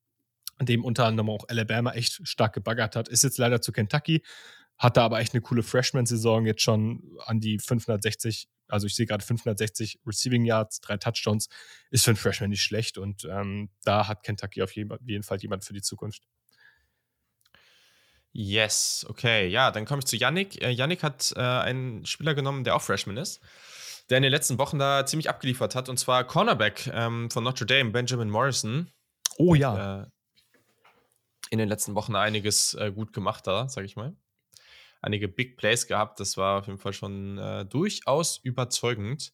an 0.59 0.67
dem 0.67 0.85
unter 0.85 1.07
anderem 1.07 1.31
auch 1.31 1.45
Alabama 1.49 1.93
echt 1.93 2.27
stark 2.27 2.55
gebaggert 2.55 2.97
hat. 2.97 3.09
Ist 3.09 3.25
jetzt 3.25 3.39
leider 3.39 3.61
zu 3.61 3.73
Kentucky, 3.73 4.23
hatte 4.79 5.03
aber 5.03 5.21
echt 5.21 5.35
eine 5.35 5.41
coole 5.41 5.63
Freshman-Saison, 5.63 6.47
jetzt 6.47 6.63
schon 6.63 7.03
an 7.25 7.41
die 7.41 7.59
560, 7.59 8.49
also 8.69 8.87
ich 8.87 8.95
sehe 8.95 9.07
gerade 9.07 9.25
560 9.25 10.01
Receiving 10.07 10.45
Yards, 10.45 10.81
drei 10.81 10.97
Touchdowns, 10.97 11.49
ist 11.91 12.05
für 12.05 12.11
einen 12.11 12.17
Freshman 12.17 12.51
nicht 12.51 12.63
schlecht 12.63 12.99
und 12.99 13.25
ähm, 13.25 13.71
da 13.85 14.09
hat 14.09 14.23
Kentucky 14.23 14.63
auf 14.63 14.75
jeden 14.75 15.23
Fall 15.23 15.39
jemand 15.39 15.65
für 15.65 15.73
die 15.73 15.83
Zukunft. 15.83 16.23
Yes, 18.39 19.07
okay. 19.09 19.49
Ja, 19.49 19.71
dann 19.71 19.87
komme 19.87 20.01
ich 20.01 20.05
zu 20.05 20.17
Yannick. 20.17 20.61
Äh, 20.61 20.69
Yannick 20.69 21.03
hat 21.03 21.33
äh, 21.37 21.41
einen 21.41 22.05
Spieler 22.05 22.35
genommen, 22.35 22.65
der 22.65 22.77
auch 22.77 22.83
Freshman 22.83 23.17
ist, 23.17 23.41
der 24.11 24.19
in 24.19 24.23
den 24.23 24.33
letzten 24.33 24.59
Wochen 24.59 24.79
da 24.79 25.07
ziemlich 25.07 25.31
abgeliefert 25.31 25.75
hat, 25.75 25.89
und 25.89 25.99
zwar 25.99 26.23
Cornerback 26.25 26.87
ähm, 26.93 27.31
von 27.31 27.45
Notre 27.45 27.65
Dame, 27.65 27.93
Benjamin 27.93 28.29
Morrison. 28.29 28.91
Oh 29.39 29.55
ja. 29.55 30.03
Äh, 30.03 30.07
in 31.51 31.59
den 31.59 31.69
letzten 31.69 31.95
Wochen 31.95 32.17
einiges 32.17 32.75
äh, 32.75 32.93
gut 32.93 33.13
gemacht 33.13 33.47
da, 33.47 33.69
sage 33.69 33.87
ich 33.87 33.97
mal. 33.97 34.17
Einige 35.01 35.29
Big 35.29 35.57
Plays 35.57 35.87
gehabt. 35.87 36.21
Das 36.21 36.37
war 36.37 36.61
auf 36.61 36.67
jeden 36.67 36.79
Fall 36.79 36.93
schon 36.93 37.39
äh, 37.39 37.65
durchaus 37.65 38.39
überzeugend 38.43 39.33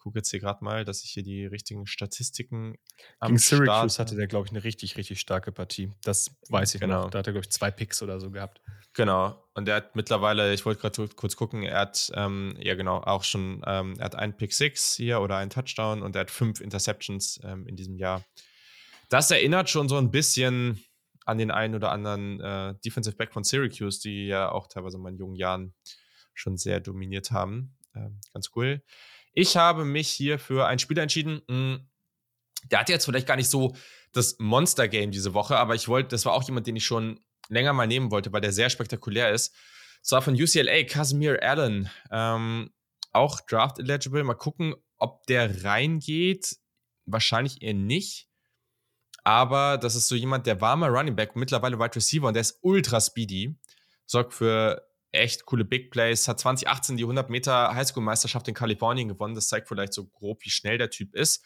gucke 0.00 0.18
jetzt 0.18 0.30
hier 0.30 0.40
gerade 0.40 0.64
mal, 0.64 0.84
dass 0.84 1.04
ich 1.04 1.10
hier 1.10 1.22
die 1.22 1.46
richtigen 1.46 1.86
Statistiken 1.86 2.76
am 3.20 3.28
Gegen 3.28 3.38
Syracuse 3.38 3.98
hatte 3.98 4.16
der, 4.16 4.26
glaube 4.26 4.46
ich, 4.46 4.52
eine 4.52 4.64
richtig, 4.64 4.96
richtig 4.96 5.20
starke 5.20 5.52
Partie. 5.52 5.92
Das 6.02 6.34
weiß 6.48 6.74
ich 6.74 6.80
genau. 6.80 7.04
noch. 7.04 7.10
Da 7.10 7.20
hat 7.20 7.26
er, 7.26 7.32
glaube 7.34 7.44
ich, 7.44 7.52
zwei 7.52 7.70
Picks 7.70 8.02
oder 8.02 8.18
so 8.18 8.30
gehabt. 8.30 8.60
Genau. 8.94 9.44
Und 9.54 9.68
er 9.68 9.76
hat 9.76 9.94
mittlerweile, 9.94 10.52
ich 10.52 10.64
wollte 10.64 10.80
gerade 10.80 11.08
kurz 11.14 11.36
gucken, 11.36 11.62
er 11.62 11.80
hat, 11.80 12.10
ähm, 12.14 12.56
ja 12.58 12.74
genau, 12.74 12.98
auch 12.98 13.22
schon, 13.22 13.62
ähm, 13.66 13.94
er 13.98 14.06
hat 14.06 14.16
einen 14.16 14.36
Pick 14.36 14.52
Six 14.52 14.96
hier 14.96 15.20
oder 15.20 15.36
einen 15.36 15.50
Touchdown 15.50 16.02
und 16.02 16.16
er 16.16 16.22
hat 16.22 16.30
fünf 16.30 16.60
Interceptions 16.60 17.38
ähm, 17.44 17.66
in 17.66 17.76
diesem 17.76 17.96
Jahr. 17.96 18.24
Das 19.10 19.30
erinnert 19.30 19.68
schon 19.70 19.88
so 19.88 19.96
ein 19.96 20.10
bisschen 20.10 20.82
an 21.26 21.38
den 21.38 21.50
einen 21.50 21.74
oder 21.74 21.92
anderen 21.92 22.40
äh, 22.40 22.74
Defensive 22.84 23.16
Back 23.16 23.32
von 23.32 23.44
Syracuse, 23.44 24.00
die 24.00 24.26
ja 24.26 24.50
auch 24.50 24.66
teilweise 24.66 24.96
in 24.96 25.02
meinen 25.02 25.18
jungen 25.18 25.36
Jahren 25.36 25.74
schon 26.34 26.56
sehr 26.56 26.80
dominiert 26.80 27.30
haben. 27.30 27.76
Ähm, 27.94 28.20
ganz 28.32 28.50
cool. 28.56 28.82
Ich 29.32 29.56
habe 29.56 29.84
mich 29.84 30.08
hier 30.08 30.38
für 30.38 30.66
einen 30.66 30.78
Spieler 30.78 31.02
entschieden. 31.02 31.42
Hm, 31.48 31.88
der 32.70 32.80
hat 32.80 32.88
jetzt 32.88 33.04
vielleicht 33.04 33.26
gar 33.26 33.36
nicht 33.36 33.50
so 33.50 33.74
das 34.12 34.36
Monster-Game 34.38 35.12
diese 35.12 35.34
Woche, 35.34 35.56
aber 35.56 35.74
ich 35.74 35.88
wollte, 35.88 36.08
das 36.08 36.24
war 36.24 36.32
auch 36.32 36.42
jemand, 36.42 36.66
den 36.66 36.76
ich 36.76 36.84
schon 36.84 37.20
länger 37.48 37.72
mal 37.72 37.86
nehmen 37.86 38.10
wollte, 38.10 38.32
weil 38.32 38.40
der 38.40 38.52
sehr 38.52 38.70
spektakulär 38.70 39.30
ist. 39.30 39.54
Zwar 40.02 40.22
von 40.22 40.34
UCLA, 40.34 40.84
Casimir 40.84 41.42
Allen. 41.42 41.90
Ähm, 42.10 42.70
auch 43.12 43.40
Draft 43.40 43.78
eligible. 43.78 44.24
Mal 44.24 44.34
gucken, 44.34 44.74
ob 44.96 45.26
der 45.26 45.64
reingeht. 45.64 46.56
Wahrscheinlich 47.06 47.62
eher 47.62 47.74
nicht. 47.74 48.29
Aber 49.24 49.78
das 49.78 49.96
ist 49.96 50.08
so 50.08 50.14
jemand, 50.14 50.46
der 50.46 50.60
war 50.60 50.76
mal 50.76 50.90
Running 50.90 51.16
Back, 51.16 51.36
mittlerweile 51.36 51.78
Wide 51.78 51.96
Receiver 51.96 52.28
und 52.28 52.34
der 52.34 52.42
ist 52.42 52.58
ultra 52.62 53.00
speedy. 53.00 53.58
Sorgt 54.06 54.34
für 54.34 54.86
echt 55.12 55.46
coole 55.46 55.64
Big 55.64 55.90
Plays, 55.90 56.28
hat 56.28 56.40
2018 56.40 56.96
die 56.96 57.04
100 57.04 57.30
Meter 57.30 57.74
Highschool-Meisterschaft 57.74 58.48
in 58.48 58.54
Kalifornien 58.54 59.08
gewonnen. 59.08 59.34
Das 59.34 59.48
zeigt 59.48 59.68
vielleicht 59.68 59.92
so 59.92 60.06
grob, 60.06 60.44
wie 60.44 60.50
schnell 60.50 60.78
der 60.78 60.90
Typ 60.90 61.14
ist. 61.14 61.44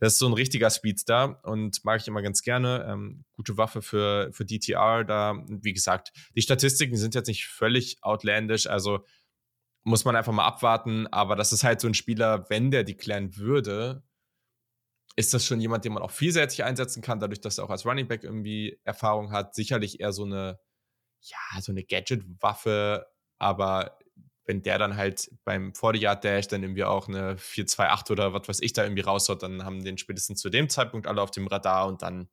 Das 0.00 0.12
ist 0.12 0.18
so 0.20 0.26
ein 0.26 0.32
richtiger 0.32 0.70
Speedstar 0.70 1.40
und 1.44 1.84
mag 1.84 2.00
ich 2.00 2.06
immer 2.06 2.22
ganz 2.22 2.42
gerne. 2.42 2.86
Ähm, 2.88 3.24
gute 3.32 3.56
Waffe 3.56 3.82
für, 3.82 4.30
für 4.32 4.44
DTR. 4.44 5.04
Da, 5.04 5.34
wie 5.48 5.72
gesagt, 5.72 6.12
die 6.36 6.42
Statistiken 6.42 6.96
sind 6.96 7.14
jetzt 7.14 7.26
nicht 7.26 7.46
völlig 7.46 7.98
outlandish, 8.02 8.66
also 8.66 9.04
muss 9.82 10.04
man 10.04 10.14
einfach 10.14 10.32
mal 10.32 10.46
abwarten. 10.46 11.08
Aber 11.08 11.34
das 11.34 11.52
ist 11.52 11.64
halt 11.64 11.80
so 11.80 11.88
ein 11.88 11.94
Spieler, 11.94 12.48
wenn 12.48 12.70
der 12.70 12.84
declaren 12.84 13.36
würde, 13.36 14.04
ist 15.18 15.34
das 15.34 15.44
schon 15.44 15.60
jemand, 15.60 15.84
den 15.84 15.92
man 15.92 16.02
auch 16.02 16.12
vielseitig 16.12 16.64
einsetzen 16.64 17.02
kann, 17.02 17.20
dadurch, 17.20 17.40
dass 17.40 17.58
er 17.58 17.64
auch 17.64 17.70
als 17.70 17.84
Running 17.84 18.06
Back 18.08 18.24
irgendwie 18.24 18.78
Erfahrung 18.84 19.32
hat. 19.32 19.54
Sicherlich 19.54 20.00
eher 20.00 20.12
so 20.12 20.24
eine 20.24 20.58
ja, 21.20 21.60
so 21.60 21.72
eine 21.72 21.84
Gadget-Waffe, 21.84 23.06
aber 23.38 23.98
wenn 24.44 24.62
der 24.62 24.78
dann 24.78 24.96
halt 24.96 25.30
beim 25.44 25.72
40-Yard-Dash 25.72 26.48
dann 26.48 26.62
irgendwie 26.62 26.84
auch 26.84 27.08
eine 27.08 27.36
4-2-8 27.36 28.10
oder 28.10 28.32
was 28.32 28.48
weiß 28.48 28.60
ich 28.60 28.72
da 28.72 28.82
irgendwie 28.82 29.02
raushaut, 29.02 29.42
dann 29.42 29.64
haben 29.64 29.84
den 29.84 29.98
spätestens 29.98 30.40
zu 30.40 30.48
dem 30.48 30.68
Zeitpunkt 30.70 31.06
alle 31.06 31.20
auf 31.20 31.30
dem 31.30 31.46
Radar 31.46 31.86
und 31.86 32.02
dann 32.02 32.28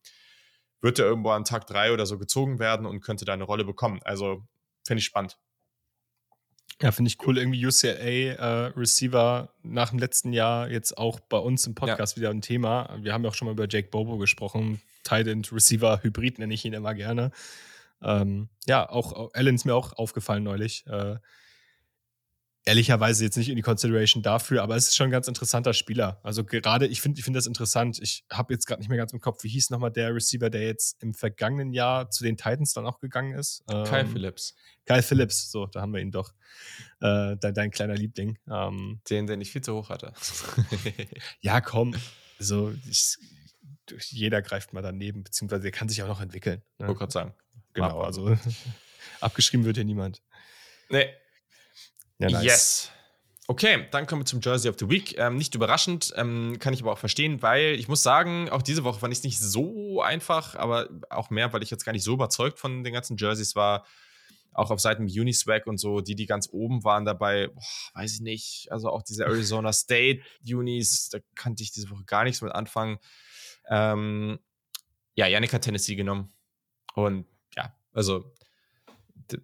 wird 0.81 0.99
er 0.99 1.05
irgendwo 1.05 1.31
an 1.31 1.43
Tag 1.43 1.67
3 1.67 1.91
oder 1.93 2.05
so 2.05 2.17
gezogen 2.17 2.59
werden 2.59 2.85
und 2.85 3.01
könnte 3.01 3.25
da 3.25 3.33
eine 3.33 3.43
Rolle 3.43 3.65
bekommen. 3.65 3.99
Also 4.03 4.47
finde 4.85 4.99
ich 4.99 5.05
spannend. 5.05 5.37
Ja, 6.81 6.91
finde 6.91 7.07
ich 7.07 7.25
cool. 7.25 7.37
Irgendwie 7.37 7.65
UCLA-Receiver 7.65 9.49
äh, 9.49 9.67
nach 9.67 9.91
dem 9.91 9.99
letzten 9.99 10.33
Jahr 10.33 10.69
jetzt 10.69 10.97
auch 10.97 11.19
bei 11.21 11.37
uns 11.37 11.65
im 11.67 11.75
Podcast 11.75 12.15
ja. 12.15 12.21
wieder 12.21 12.29
ein 12.31 12.41
Thema. 12.41 12.97
Wir 12.99 13.13
haben 13.13 13.23
ja 13.23 13.29
auch 13.29 13.33
schon 13.33 13.45
mal 13.45 13.53
über 13.53 13.67
Jake 13.69 13.89
Bobo 13.89 14.17
gesprochen. 14.17 14.81
Tight 15.03 15.27
End 15.27 15.53
Receiver 15.53 16.03
Hybrid 16.03 16.39
nenne 16.39 16.53
ich 16.53 16.65
ihn 16.65 16.73
immer 16.73 16.93
gerne. 16.93 17.31
Ähm, 18.01 18.49
ja, 18.65 18.89
auch 18.89 19.31
Allen 19.33 19.55
ist 19.55 19.65
mir 19.65 19.73
auch 19.75 19.93
aufgefallen 19.93 20.43
neulich. 20.43 20.85
Äh, 20.87 21.15
ehrlicherweise 22.65 23.23
jetzt 23.23 23.37
nicht 23.37 23.49
in 23.49 23.55
die 23.55 23.61
Consideration 23.61 24.23
dafür, 24.23 24.63
aber 24.63 24.75
es 24.75 24.87
ist 24.87 24.95
schon 24.95 25.07
ein 25.07 25.11
ganz 25.11 25.27
interessanter 25.27 25.73
Spieler. 25.73 26.19
Also 26.23 26.43
gerade, 26.43 26.87
ich 26.87 26.99
finde 26.99 27.19
ich 27.19 27.23
find 27.23 27.37
das 27.37 27.45
interessant. 27.45 27.99
Ich 28.01 28.25
habe 28.31 28.53
jetzt 28.53 28.65
gerade 28.65 28.81
nicht 28.81 28.89
mehr 28.89 28.97
ganz 28.97 29.13
im 29.13 29.21
Kopf, 29.21 29.43
wie 29.43 29.49
hieß 29.49 29.69
nochmal 29.69 29.91
der 29.91 30.13
Receiver, 30.13 30.49
der 30.49 30.63
jetzt 30.63 31.01
im 31.01 31.13
vergangenen 31.13 31.71
Jahr 31.71 32.09
zu 32.09 32.23
den 32.23 32.37
Titans 32.37 32.73
dann 32.73 32.87
auch 32.87 32.99
gegangen 32.99 33.35
ist? 33.35 33.63
Ähm, 33.69 33.83
Kyle 33.85 34.07
Phillips. 34.07 34.55
Kyle 34.85 35.03
Phillips, 35.03 35.51
so, 35.51 35.67
da 35.67 35.81
haben 35.81 35.93
wir 35.93 36.01
ihn 36.01 36.11
doch. 36.11 36.33
Äh, 37.01 37.37
dein, 37.37 37.53
dein, 37.53 37.71
kleiner 37.71 37.95
Liebling. 37.95 38.37
Ähm, 38.49 38.99
den, 39.09 39.27
den 39.27 39.41
ich 39.41 39.51
viel 39.51 39.61
zu 39.61 39.75
hoch 39.75 39.89
hatte. 39.89 40.13
ja, 41.41 41.61
komm. 41.61 41.95
Also, 42.39 42.73
ich, 42.89 43.17
jeder 44.09 44.41
greift 44.41 44.73
mal 44.73 44.81
daneben, 44.81 45.23
beziehungsweise 45.23 45.63
der 45.63 45.71
kann 45.71 45.87
sich 45.87 46.01
auch 46.01 46.07
noch 46.07 46.21
entwickeln. 46.21 46.63
Ne? 46.79 46.87
Wollte 46.87 46.99
gerade 46.99 47.11
sagen. 47.11 47.33
Genau, 47.73 48.01
also 48.01 48.35
abgeschrieben 49.19 49.65
wird 49.65 49.77
hier 49.77 49.85
niemand. 49.85 50.23
Nee. 50.89 51.09
Ja, 52.19 52.29
nice. 52.29 52.43
Yes. 52.43 52.91
Okay, 53.47 53.85
dann 53.91 54.07
kommen 54.07 54.21
wir 54.23 54.25
zum 54.25 54.41
Jersey 54.41 54.69
of 54.69 54.77
the 54.79 54.89
Week. 54.89 55.17
Ähm, 55.19 55.37
nicht 55.37 55.53
überraschend, 55.53 56.11
ähm, 56.15 56.57
kann 56.59 56.73
ich 56.73 56.81
aber 56.81 56.93
auch 56.93 56.97
verstehen, 56.97 57.43
weil 57.43 57.75
ich 57.75 57.87
muss 57.87 58.01
sagen, 58.01 58.49
auch 58.49 58.63
diese 58.63 58.83
Woche 58.83 58.99
fand 58.99 59.13
ich 59.13 59.19
es 59.19 59.23
nicht 59.23 59.39
so 59.39 60.01
einfach, 60.01 60.55
aber 60.55 60.89
auch 61.11 61.29
mehr, 61.29 61.53
weil 61.53 61.61
ich 61.61 61.69
jetzt 61.69 61.85
gar 61.85 61.91
nicht 61.91 62.03
so 62.03 62.13
überzeugt 62.13 62.57
von 62.57 62.83
den 62.83 62.93
ganzen 62.93 63.17
Jerseys 63.17 63.55
war. 63.55 63.85
Auch 64.51 64.71
auf 64.71 64.79
Seiten 64.79 65.03
Uniswag 65.03 65.67
und 65.67 65.77
so, 65.77 65.99
die, 66.01 66.15
die 66.15 66.25
ganz 66.25 66.49
oben 66.51 66.83
waren 66.85 67.05
dabei, 67.05 67.49
boah, 67.49 67.61
weiß 67.93 68.13
ich 68.15 68.21
nicht. 68.21 68.71
Also 68.71 68.89
auch 68.89 69.03
diese 69.03 69.25
Arizona 69.25 69.73
State 69.73 70.21
Unis, 70.43 71.09
da 71.09 71.19
kannte 71.35 71.61
ich 71.61 71.71
diese 71.71 71.89
Woche 71.89 72.05
gar 72.05 72.23
nichts 72.23 72.41
mit 72.41 72.53
anfangen. 72.53 72.97
Ähm, 73.69 74.39
ja, 75.13 75.27
Yannick 75.27 75.53
hat 75.53 75.63
Tennessee 75.63 75.95
genommen. 75.95 76.33
Und 76.95 77.27
also 77.95 78.33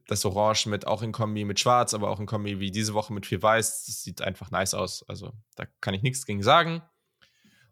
das 0.08 0.26
Orange 0.26 0.68
mit 0.68 0.88
auch 0.88 1.02
in 1.02 1.12
Kombi 1.12 1.46
mit 1.46 1.60
Schwarz, 1.60 1.94
aber 1.94 2.10
auch 2.10 2.20
in 2.20 2.26
Kombi 2.26 2.60
wie 2.60 2.72
diese 2.72 2.94
Woche 2.94 3.14
mit 3.14 3.26
viel 3.26 3.42
Weiß. 3.42 3.86
Das 3.86 4.04
sieht 4.04 4.22
einfach 4.22 4.52
nice 4.52 4.74
aus. 4.74 5.08
Also 5.08 5.34
da 5.56 5.66
kann 5.82 5.94
ich 5.94 6.02
nichts 6.02 6.26
gegen 6.26 6.44
sagen. 6.44 6.82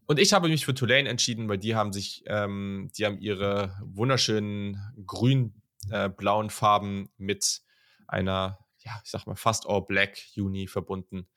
Und 0.05 0.17
ich 0.19 0.33
habe 0.33 0.49
mich 0.49 0.65
für 0.65 0.73
Tulane 0.73 1.07
entschieden, 1.07 1.47
weil 1.49 1.59
die 1.59 1.75
haben 1.75 1.93
sich, 1.93 2.23
ähm, 2.25 2.89
die 2.97 3.05
haben 3.05 3.19
ihre 3.19 3.77
wunderschönen 3.83 4.81
grün-blauen 5.05 6.47
äh, 6.47 6.49
Farben 6.49 7.11
mit 7.17 7.61
einer, 8.07 8.57
ja, 8.79 8.99
ich 9.03 9.11
sag 9.11 9.27
mal, 9.27 9.35
fast 9.35 9.67
all 9.67 9.83
black 9.83 10.17
Uni 10.35 10.67
verbunden. 10.67 11.27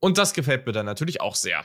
Und 0.00 0.18
das 0.18 0.34
gefällt 0.34 0.66
mir 0.66 0.72
dann 0.72 0.86
natürlich 0.86 1.20
auch 1.20 1.36
sehr. 1.36 1.62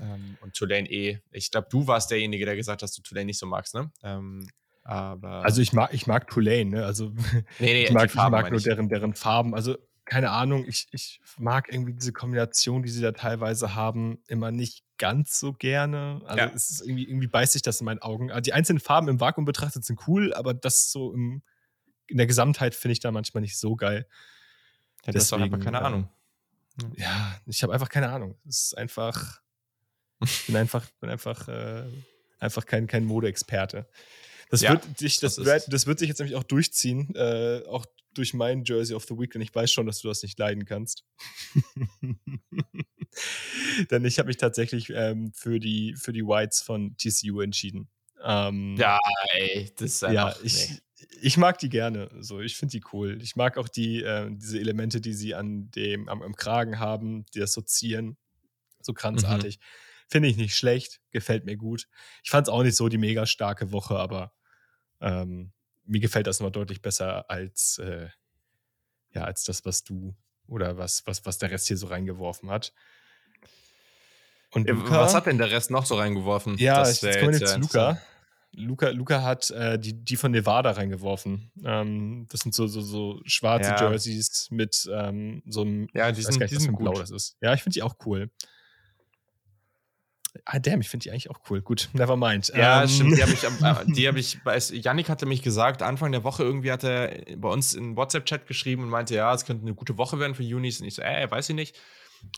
Ähm, 0.00 0.38
und 0.40 0.54
Tulane 0.54 0.90
eh. 0.90 1.20
Ich 1.32 1.50
glaube, 1.50 1.68
du 1.70 1.86
warst 1.86 2.10
derjenige, 2.10 2.46
der 2.46 2.56
gesagt 2.56 2.80
hat, 2.80 2.82
dass 2.82 2.94
du 2.94 3.02
Tulane 3.02 3.26
nicht 3.26 3.38
so 3.38 3.46
magst, 3.46 3.74
ne? 3.74 3.92
Ähm, 4.02 4.48
aber 4.88 5.44
also 5.44 5.60
ich 5.60 5.74
mag, 5.74 5.92
ich 5.92 6.06
mag 6.06 6.28
Tulane, 6.28 6.64
ne? 6.64 6.84
Also 6.86 7.10
nee, 7.58 7.74
nee, 7.74 7.84
ich 7.84 7.92
mag, 7.92 8.06
ich 8.06 8.14
mag 8.14 8.50
nur 8.50 8.58
deren, 8.58 8.88
deren 8.88 9.12
Farben. 9.12 9.54
Also 9.54 9.76
keine 10.06 10.30
Ahnung, 10.30 10.64
ich, 10.66 10.88
ich 10.92 11.20
mag 11.36 11.70
irgendwie 11.70 11.92
diese 11.92 12.14
Kombination, 12.14 12.82
die 12.82 12.88
sie 12.88 13.02
da 13.02 13.12
teilweise 13.12 13.74
haben, 13.74 14.22
immer 14.28 14.50
nicht 14.50 14.84
ganz 14.96 15.38
so 15.38 15.52
gerne. 15.52 16.22
Also 16.24 16.38
ja. 16.38 16.50
es 16.54 16.70
ist 16.70 16.80
irgendwie, 16.80 17.06
irgendwie 17.06 17.26
beißt 17.26 17.52
sich 17.52 17.60
das 17.60 17.82
in 17.82 17.84
meinen 17.84 17.98
Augen. 17.98 18.30
Also 18.30 18.40
die 18.40 18.54
einzelnen 18.54 18.80
Farben 18.80 19.08
im 19.08 19.20
Vakuum 19.20 19.44
betrachtet 19.44 19.84
sind 19.84 20.00
cool, 20.08 20.32
aber 20.32 20.54
das 20.54 20.90
so 20.90 21.12
im, 21.12 21.42
in 22.06 22.16
der 22.16 22.26
Gesamtheit 22.26 22.74
finde 22.74 22.94
ich 22.94 23.00
da 23.00 23.10
manchmal 23.10 23.42
nicht 23.42 23.58
so 23.58 23.76
geil. 23.76 24.06
Ja, 25.04 25.12
das 25.12 25.28
Deswegen, 25.28 25.42
einfach 25.42 25.62
keine 25.62 25.82
Ahnung. 25.82 26.08
Ja, 26.96 27.38
ich 27.44 27.62
habe 27.62 27.74
einfach 27.74 27.90
keine 27.90 28.08
Ahnung. 28.08 28.38
Es 28.48 28.68
ist 28.68 28.78
einfach, 28.78 29.42
ich 30.24 30.46
bin 30.46 30.56
einfach, 30.56 30.86
bin 30.98 31.10
einfach, 31.10 31.46
äh, 31.48 31.84
einfach 32.38 32.64
kein, 32.64 32.86
kein 32.86 33.04
Modeexperte. 33.04 33.86
Das, 34.50 34.62
ja, 34.62 34.70
wird, 34.70 35.00
dich, 35.00 35.20
das, 35.20 35.36
das, 35.36 35.66
das, 35.66 35.86
wird 35.86 35.98
sich 35.98 36.08
jetzt 36.08 36.18
nämlich 36.18 36.36
auch 36.36 36.42
durchziehen, 36.42 37.14
äh, 37.14 37.62
auch 37.68 37.84
durch 38.14 38.34
mein 38.34 38.64
Jersey 38.64 38.94
of 38.94 39.04
the 39.04 39.18
Week, 39.18 39.34
und 39.34 39.42
ich 39.42 39.54
weiß 39.54 39.70
schon, 39.70 39.86
dass 39.86 40.00
du 40.00 40.08
das 40.08 40.22
nicht 40.22 40.38
leiden 40.38 40.64
kannst. 40.64 41.04
Denn 43.90 44.04
ich 44.04 44.18
habe 44.18 44.28
mich 44.28 44.38
tatsächlich 44.38 44.90
ähm, 44.90 45.32
für, 45.32 45.60
die, 45.60 45.94
für 45.96 46.12
die 46.12 46.24
Whites 46.24 46.62
von 46.62 46.96
TCU 46.96 47.40
entschieden. 47.40 47.88
Ähm, 48.22 48.76
ja, 48.76 48.98
ey, 49.34 49.70
das 49.76 49.92
ist 49.92 50.04
einfach, 50.04 50.36
ja, 50.36 50.44
ich, 50.44 50.70
nee. 50.70 50.78
ich 51.20 51.36
mag 51.36 51.58
die 51.58 51.68
gerne. 51.68 52.10
So, 52.20 52.40
ich 52.40 52.56
finde 52.56 52.72
die 52.72 52.84
cool. 52.92 53.20
Ich 53.22 53.36
mag 53.36 53.58
auch 53.58 53.68
die, 53.68 54.02
äh, 54.02 54.28
diese 54.32 54.58
Elemente, 54.58 55.00
die 55.00 55.14
sie 55.14 55.34
an 55.34 55.70
dem, 55.70 56.08
am, 56.08 56.22
am 56.22 56.34
Kragen 56.34 56.78
haben, 56.78 57.26
die 57.34 57.42
assoziieren. 57.42 58.16
so 58.80 58.92
kranzartig. 58.92 59.58
Mhm. 59.58 59.62
Finde 60.10 60.28
ich 60.28 60.36
nicht 60.38 60.56
schlecht, 60.56 61.00
gefällt 61.10 61.44
mir 61.44 61.56
gut. 61.56 61.86
Ich 62.24 62.30
fand 62.30 62.48
es 62.48 62.52
auch 62.52 62.62
nicht 62.62 62.76
so 62.76 62.88
die 62.88 62.98
mega 62.98 63.26
starke 63.26 63.72
Woche, 63.72 63.96
aber 63.96 64.32
ähm, 65.00 65.52
mir 65.84 66.00
gefällt 66.00 66.26
das 66.26 66.40
noch 66.40 66.50
deutlich 66.50 66.82
besser 66.82 67.30
als, 67.30 67.78
äh, 67.78 68.08
ja, 69.14 69.24
als 69.24 69.44
das, 69.44 69.64
was 69.64 69.84
du 69.84 70.14
oder 70.46 70.76
was, 70.76 71.06
was, 71.06 71.24
was 71.26 71.38
der 71.38 71.50
Rest 71.50 71.68
hier 71.68 71.76
so 71.76 71.86
reingeworfen 71.86 72.50
hat. 72.50 72.72
Und 74.50 74.68
Luca, 74.68 75.00
was 75.00 75.14
hat 75.14 75.26
denn 75.26 75.38
der 75.38 75.50
Rest 75.50 75.70
noch 75.70 75.84
so 75.84 75.96
reingeworfen? 75.96 76.56
Ja, 76.56 76.78
das 76.78 77.02
jetzt 77.02 77.18
kommen 77.18 77.32
wir 77.32 77.38
jetzt 77.38 77.52
zu 77.52 77.60
Luca. 77.60 78.00
Luca, 78.52 78.88
Luca 78.88 79.22
hat 79.22 79.50
äh, 79.50 79.78
die, 79.78 79.92
die 79.92 80.16
von 80.16 80.32
Nevada 80.32 80.70
reingeworfen. 80.70 81.50
Ähm, 81.64 82.26
das 82.30 82.40
sind 82.40 82.54
so, 82.54 82.66
so, 82.66 82.80
so 82.80 83.20
schwarze 83.24 83.70
ja. 83.70 83.90
Jerseys 83.90 84.48
mit 84.50 84.88
ähm, 84.90 85.42
so 85.46 85.60
einem. 85.60 85.88
Ja, 85.92 86.10
die 86.12 86.22
sind, 86.22 86.40
nicht, 86.40 86.50
die 86.50 86.56
sind 86.56 86.76
Blau 86.76 86.92
das 86.92 87.10
ist. 87.10 87.36
Ja, 87.42 87.52
ich 87.52 87.62
finde 87.62 87.74
die 87.74 87.82
auch 87.82 87.96
cool. 88.06 88.30
Ah, 90.50 90.58
damn, 90.58 90.80
ich 90.80 90.88
finde 90.88 91.04
die 91.04 91.10
eigentlich 91.10 91.28
auch 91.28 91.40
cool. 91.50 91.60
Gut, 91.60 91.90
never 91.92 92.16
mind. 92.16 92.50
Ja, 92.56 92.82
ähm. 92.82 92.88
stimmt. 92.88 93.18
Die 93.18 93.22
habe 93.22 93.32
ich, 93.32 93.44
äh, 93.44 93.92
die 93.92 94.08
hab 94.08 94.16
ich 94.16 94.42
bei, 94.42 94.56
Yannick 94.56 95.10
hatte 95.10 95.26
mich 95.26 95.42
gesagt, 95.42 95.82
Anfang 95.82 96.10
der 96.10 96.24
Woche 96.24 96.42
irgendwie 96.42 96.72
hat 96.72 96.84
er 96.84 97.22
bei 97.36 97.50
uns 97.50 97.74
in 97.74 97.96
WhatsApp-Chat 97.96 98.46
geschrieben 98.46 98.84
und 98.84 98.88
meinte, 98.88 99.14
ja, 99.14 99.32
es 99.34 99.44
könnte 99.44 99.66
eine 99.66 99.74
gute 99.74 99.98
Woche 99.98 100.18
werden 100.18 100.34
für 100.34 100.42
Unis. 100.42 100.80
Und 100.80 100.86
ich 100.86 100.94
so, 100.94 101.02
äh, 101.02 101.30
weiß 101.30 101.50
ich 101.50 101.54
nicht. 101.54 101.76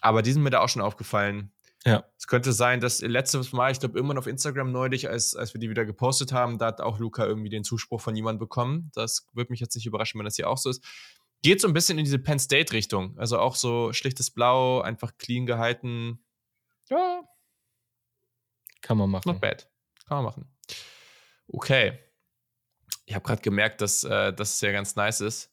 Aber 0.00 0.22
die 0.22 0.32
sind 0.32 0.42
mir 0.42 0.50
da 0.50 0.58
auch 0.60 0.68
schon 0.68 0.82
aufgefallen. 0.82 1.52
Ja. 1.86 2.04
Es 2.18 2.26
könnte 2.26 2.52
sein, 2.52 2.80
dass 2.80 3.00
letztes 3.00 3.52
Mal, 3.52 3.70
ich 3.70 3.78
glaube, 3.78 3.96
irgendwann 3.96 4.18
auf 4.18 4.26
Instagram 4.26 4.72
neulich, 4.72 5.08
als, 5.08 5.36
als 5.36 5.54
wir 5.54 5.60
die 5.60 5.70
wieder 5.70 5.84
gepostet 5.84 6.32
haben, 6.32 6.58
da 6.58 6.66
hat 6.66 6.80
auch 6.80 6.98
Luca 6.98 7.24
irgendwie 7.24 7.48
den 7.48 7.62
Zuspruch 7.62 8.00
von 8.00 8.16
jemandem 8.16 8.40
bekommen. 8.40 8.90
Das 8.92 9.28
würde 9.34 9.52
mich 9.52 9.60
jetzt 9.60 9.76
nicht 9.76 9.86
überraschen, 9.86 10.18
wenn 10.18 10.24
das 10.24 10.34
hier 10.34 10.50
auch 10.50 10.58
so 10.58 10.68
ist. 10.68 10.84
Geht 11.42 11.60
so 11.60 11.68
ein 11.68 11.74
bisschen 11.74 11.96
in 11.96 12.04
diese 12.04 12.18
Penn 12.18 12.40
State-Richtung. 12.40 13.16
Also 13.18 13.38
auch 13.38 13.54
so 13.54 13.92
schlichtes 13.92 14.32
Blau, 14.32 14.80
einfach 14.80 15.16
clean 15.16 15.46
gehalten. 15.46 16.24
Ja. 16.88 17.22
Kann 18.80 18.98
man 18.98 19.10
machen. 19.10 19.30
Not 19.30 19.40
bad. 19.40 19.68
Kann 20.06 20.18
man 20.18 20.24
machen. 20.24 20.56
Okay. 21.48 21.98
Ich 23.06 23.14
habe 23.14 23.24
gerade 23.24 23.42
gemerkt, 23.42 23.80
dass, 23.80 24.04
äh, 24.04 24.32
dass 24.32 24.54
es 24.54 24.60
ja 24.60 24.72
ganz 24.72 24.96
nice 24.96 25.20
ist 25.20 25.50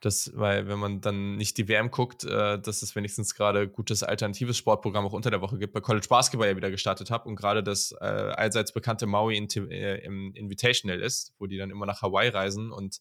das, 0.00 0.30
weil 0.34 0.68
wenn 0.68 0.78
man 0.78 1.00
dann 1.00 1.36
nicht 1.36 1.58
die 1.58 1.68
WM 1.68 1.90
guckt, 1.90 2.24
äh, 2.24 2.60
dass 2.60 2.82
es 2.82 2.94
wenigstens 2.94 3.34
gerade 3.34 3.68
gutes 3.68 4.02
alternatives 4.02 4.56
Sportprogramm 4.56 5.06
auch 5.06 5.12
unter 5.12 5.30
der 5.30 5.40
Woche 5.40 5.58
gibt, 5.58 5.72
bei 5.72 5.80
College 5.80 6.06
Basketball 6.08 6.48
ja 6.48 6.56
wieder 6.56 6.70
gestartet 6.70 7.10
habe 7.10 7.28
und 7.28 7.34
gerade 7.34 7.62
das 7.64 7.92
äh, 8.00 8.04
allseits 8.04 8.72
bekannte 8.72 9.06
Maui 9.06 9.36
äh, 9.36 10.04
im 10.04 10.32
Invitational 10.34 11.00
ist, 11.00 11.34
wo 11.38 11.46
die 11.46 11.56
dann 11.56 11.70
immer 11.70 11.86
nach 11.86 12.02
Hawaii 12.02 12.28
reisen 12.28 12.70
und 12.70 13.00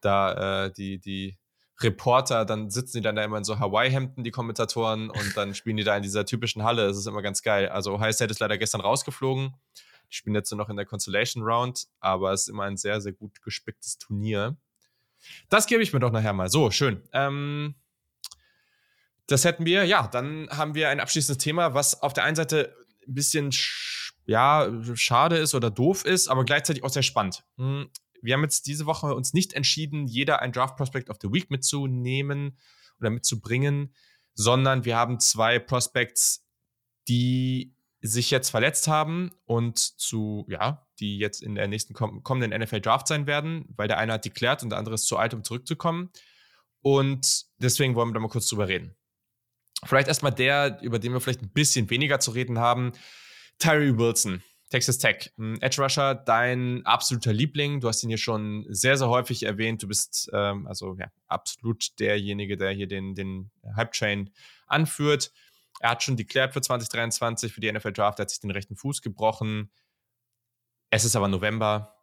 da 0.00 0.66
äh, 0.66 0.72
die, 0.72 0.98
die 0.98 1.38
Reporter, 1.80 2.44
dann 2.44 2.70
sitzen 2.70 2.98
die 2.98 3.02
dann 3.02 3.16
da 3.16 3.24
immer 3.24 3.38
in 3.38 3.44
so 3.44 3.58
Hawaii-Hemden, 3.58 4.22
die 4.22 4.30
Kommentatoren, 4.30 5.10
und 5.10 5.36
dann 5.36 5.54
spielen 5.54 5.76
die 5.76 5.84
da 5.84 5.96
in 5.96 6.02
dieser 6.02 6.24
typischen 6.24 6.62
Halle. 6.62 6.86
Das 6.86 6.96
ist 6.96 7.06
immer 7.06 7.22
ganz 7.22 7.42
geil. 7.42 7.68
Also 7.68 7.94
Ohio 7.94 8.12
State 8.12 8.30
ist 8.30 8.40
leider 8.40 8.58
gestern 8.58 8.80
rausgeflogen. 8.80 9.54
Die 10.10 10.14
spielen 10.16 10.34
jetzt 10.34 10.50
nur 10.50 10.58
noch 10.58 10.68
in 10.68 10.76
der 10.76 10.86
Consolation 10.86 11.42
Round, 11.42 11.86
aber 12.00 12.32
es 12.32 12.42
ist 12.42 12.48
immer 12.48 12.64
ein 12.64 12.76
sehr, 12.76 13.00
sehr 13.00 13.12
gut 13.12 13.42
gespicktes 13.42 13.98
Turnier. 13.98 14.56
Das 15.48 15.66
gebe 15.66 15.82
ich 15.82 15.92
mir 15.92 16.00
doch 16.00 16.12
nachher 16.12 16.32
mal. 16.32 16.48
So, 16.48 16.70
schön. 16.70 17.02
Ähm, 17.12 17.74
das 19.26 19.44
hätten 19.44 19.64
wir, 19.64 19.84
ja, 19.84 20.06
dann 20.06 20.48
haben 20.50 20.74
wir 20.74 20.90
ein 20.90 21.00
abschließendes 21.00 21.42
Thema, 21.42 21.74
was 21.74 22.02
auf 22.02 22.12
der 22.12 22.24
einen 22.24 22.36
Seite 22.36 22.76
ein 23.06 23.14
bisschen 23.14 23.50
ja, 24.26 24.70
schade 24.94 25.36
ist 25.36 25.54
oder 25.54 25.70
doof 25.70 26.04
ist, 26.04 26.28
aber 26.28 26.44
gleichzeitig 26.44 26.82
auch 26.84 26.90
sehr 26.90 27.02
spannend. 27.02 27.44
Wir 28.24 28.34
haben 28.34 28.42
jetzt 28.42 28.66
diese 28.66 28.86
Woche 28.86 29.14
uns 29.14 29.34
nicht 29.34 29.52
entschieden, 29.52 30.06
jeder 30.06 30.40
ein 30.40 30.52
Draft 30.52 30.76
Prospect 30.76 31.10
of 31.10 31.18
the 31.20 31.30
Week 31.30 31.50
mitzunehmen 31.50 32.58
oder 32.98 33.10
mitzubringen, 33.10 33.94
sondern 34.34 34.84
wir 34.84 34.96
haben 34.96 35.20
zwei 35.20 35.58
Prospects, 35.58 36.46
die 37.06 37.76
sich 38.00 38.30
jetzt 38.30 38.50
verletzt 38.50 38.88
haben 38.88 39.30
und 39.44 39.78
zu, 39.78 40.46
ja, 40.48 40.86
die 41.00 41.18
jetzt 41.18 41.42
in 41.42 41.54
der 41.54 41.68
nächsten 41.68 41.94
kommenden 41.94 42.58
NFL 42.58 42.80
Draft 42.80 43.08
sein 43.08 43.26
werden, 43.26 43.66
weil 43.76 43.88
der 43.88 43.98
eine 43.98 44.14
hat 44.14 44.24
deklärt 44.24 44.62
und 44.62 44.70
der 44.70 44.78
andere 44.78 44.94
ist 44.94 45.06
zu 45.06 45.16
alt, 45.16 45.34
um 45.34 45.44
zurückzukommen. 45.44 46.10
Und 46.80 47.46
deswegen 47.58 47.94
wollen 47.94 48.10
wir 48.10 48.14
da 48.14 48.20
mal 48.20 48.28
kurz 48.28 48.48
drüber 48.48 48.68
reden. 48.68 48.94
Vielleicht 49.84 50.08
erstmal 50.08 50.32
der, 50.32 50.80
über 50.82 50.98
den 50.98 51.12
wir 51.12 51.20
vielleicht 51.20 51.42
ein 51.42 51.52
bisschen 51.52 51.90
weniger 51.90 52.20
zu 52.20 52.30
reden 52.30 52.58
haben. 52.58 52.92
Tyree 53.58 53.96
Wilson, 53.96 54.42
Texas 54.74 54.98
Tech. 54.98 55.30
Edge 55.60 55.80
Rusher, 55.80 56.16
dein 56.16 56.84
absoluter 56.84 57.32
Liebling. 57.32 57.78
Du 57.78 57.86
hast 57.86 58.02
ihn 58.02 58.08
hier 58.08 58.18
schon 58.18 58.66
sehr, 58.68 58.96
sehr 58.96 59.08
häufig 59.08 59.44
erwähnt. 59.44 59.80
Du 59.84 59.86
bist 59.86 60.28
ähm, 60.32 60.66
also 60.66 60.96
ja, 60.98 61.12
absolut 61.28 61.96
derjenige, 62.00 62.56
der 62.56 62.72
hier 62.72 62.88
den, 62.88 63.14
den 63.14 63.52
Hype-Train 63.76 64.30
anführt. 64.66 65.30
Er 65.78 65.90
hat 65.90 66.02
schon 66.02 66.16
deklärt 66.16 66.54
für 66.54 66.60
2023 66.60 67.52
für 67.52 67.60
die 67.60 67.70
NFL 67.70 67.92
Draft, 67.92 68.18
er 68.18 68.22
hat 68.22 68.30
sich 68.30 68.40
den 68.40 68.50
rechten 68.50 68.74
Fuß 68.74 69.00
gebrochen. 69.00 69.70
Es 70.90 71.04
ist 71.04 71.14
aber 71.14 71.28
November, 71.28 71.94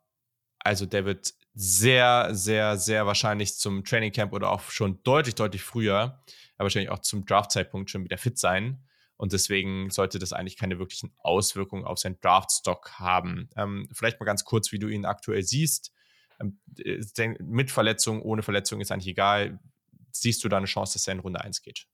also 0.59 0.85
der 0.85 1.03
wird 1.03 1.33
sehr, 1.53 2.29
sehr, 2.31 2.77
sehr 2.77 3.05
wahrscheinlich 3.05 3.55
zum 3.55 3.83
Training 3.83 4.13
Camp 4.13 4.31
oder 4.31 4.49
auch 4.49 4.61
schon 4.71 5.03
deutlich, 5.03 5.35
deutlich 5.35 5.61
früher, 5.61 6.23
aber 6.55 6.63
wahrscheinlich 6.63 6.89
auch 6.89 6.99
zum 6.99 7.25
Draft-Zeitpunkt 7.25 7.89
schon 7.89 8.05
wieder 8.05 8.17
fit 8.17 8.37
sein. 8.39 8.81
Und 9.21 9.33
deswegen 9.33 9.91
sollte 9.91 10.17
das 10.17 10.33
eigentlich 10.33 10.57
keine 10.57 10.79
wirklichen 10.79 11.13
Auswirkungen 11.19 11.85
auf 11.85 11.99
seinen 11.99 12.19
Draft-Stock 12.21 12.93
haben. 12.93 13.51
Ähm, 13.55 13.87
vielleicht 13.93 14.19
mal 14.19 14.25
ganz 14.25 14.45
kurz, 14.45 14.71
wie 14.71 14.79
du 14.79 14.87
ihn 14.87 15.05
aktuell 15.05 15.43
siehst. 15.43 15.93
Ähm, 16.39 16.59
mit 17.37 17.69
Verletzung, 17.69 18.23
ohne 18.23 18.41
Verletzung 18.41 18.81
ist 18.81 18.91
eigentlich 18.91 19.09
egal. 19.09 19.59
Siehst 20.11 20.43
du 20.43 20.49
da 20.49 20.57
eine 20.57 20.65
Chance, 20.65 20.93
dass 20.93 21.07
er 21.07 21.13
in 21.13 21.19
Runde 21.19 21.39
1 21.39 21.61
geht? 21.61 21.85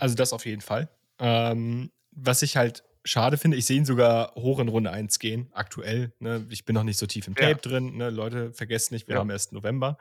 Also 0.00 0.16
das 0.16 0.32
auf 0.32 0.44
jeden 0.44 0.60
Fall. 0.60 0.88
Ähm, 1.20 1.92
was 2.10 2.42
ich 2.42 2.56
halt 2.56 2.82
schade 3.04 3.36
finde, 3.36 3.56
ich 3.56 3.66
sehe 3.66 3.76
ihn 3.76 3.84
sogar 3.84 4.34
hoch 4.34 4.58
in 4.58 4.66
Runde 4.66 4.90
1 4.90 5.20
gehen, 5.20 5.48
aktuell. 5.52 6.12
Ne? 6.18 6.44
Ich 6.50 6.64
bin 6.64 6.74
noch 6.74 6.82
nicht 6.82 6.98
so 6.98 7.06
tief 7.06 7.28
im 7.28 7.36
Tape 7.36 7.50
ja. 7.50 7.58
drin. 7.58 7.96
Ne? 7.96 8.10
Leute, 8.10 8.52
vergesst 8.54 8.90
nicht, 8.90 9.06
wir 9.06 9.14
ja. 9.14 9.20
haben 9.20 9.30
erst 9.30 9.52
November. 9.52 9.98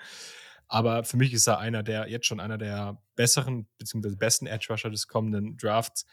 Aber 0.67 1.03
für 1.03 1.17
mich 1.17 1.33
ist 1.33 1.47
er 1.47 1.59
einer 1.59 1.83
der, 1.83 2.09
jetzt 2.09 2.25
schon 2.25 2.39
einer 2.39 2.57
der 2.57 3.01
besseren, 3.15 3.67
beziehungsweise 3.77 4.17
besten 4.17 4.47
Edge 4.47 4.67
Rusher 4.69 4.89
des 4.89 5.07
kommenden 5.07 5.57
Drafts. 5.57 6.05